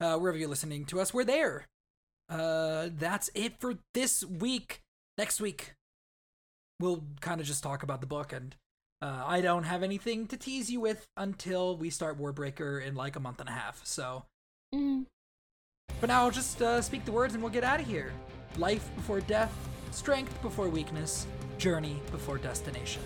Uh, 0.00 0.16
wherever 0.16 0.38
you're 0.38 0.48
listening 0.48 0.84
to 0.86 1.00
us, 1.00 1.12
we're 1.12 1.24
there. 1.24 1.66
Uh, 2.28 2.88
that's 2.96 3.30
it 3.34 3.58
for 3.58 3.74
this 3.94 4.22
week. 4.24 4.80
Next 5.16 5.40
week, 5.40 5.74
we'll 6.78 7.02
kind 7.20 7.40
of 7.40 7.46
just 7.46 7.62
talk 7.62 7.82
about 7.82 8.00
the 8.00 8.06
book, 8.06 8.32
and 8.32 8.54
uh, 9.02 9.24
I 9.26 9.40
don't 9.40 9.64
have 9.64 9.82
anything 9.82 10.26
to 10.28 10.36
tease 10.36 10.70
you 10.70 10.80
with 10.80 11.06
until 11.16 11.76
we 11.76 11.90
start 11.90 12.20
Warbreaker 12.20 12.84
in 12.84 12.94
like 12.94 13.16
a 13.16 13.20
month 13.20 13.40
and 13.40 13.48
a 13.48 13.52
half. 13.52 13.84
So, 13.84 14.24
Mhm. 14.74 15.06
For 16.00 16.06
now, 16.06 16.22
I'll 16.22 16.30
just 16.30 16.62
uh, 16.62 16.80
speak 16.80 17.04
the 17.04 17.12
words 17.12 17.34
and 17.34 17.42
we'll 17.42 17.52
get 17.52 17.64
out 17.64 17.80
of 17.80 17.86
here. 17.86 18.12
Life 18.56 18.88
before 18.94 19.20
death, 19.20 19.52
strength 19.90 20.40
before 20.42 20.68
weakness, 20.68 21.26
journey 21.58 22.00
before 22.12 22.38
destination. 22.38 23.02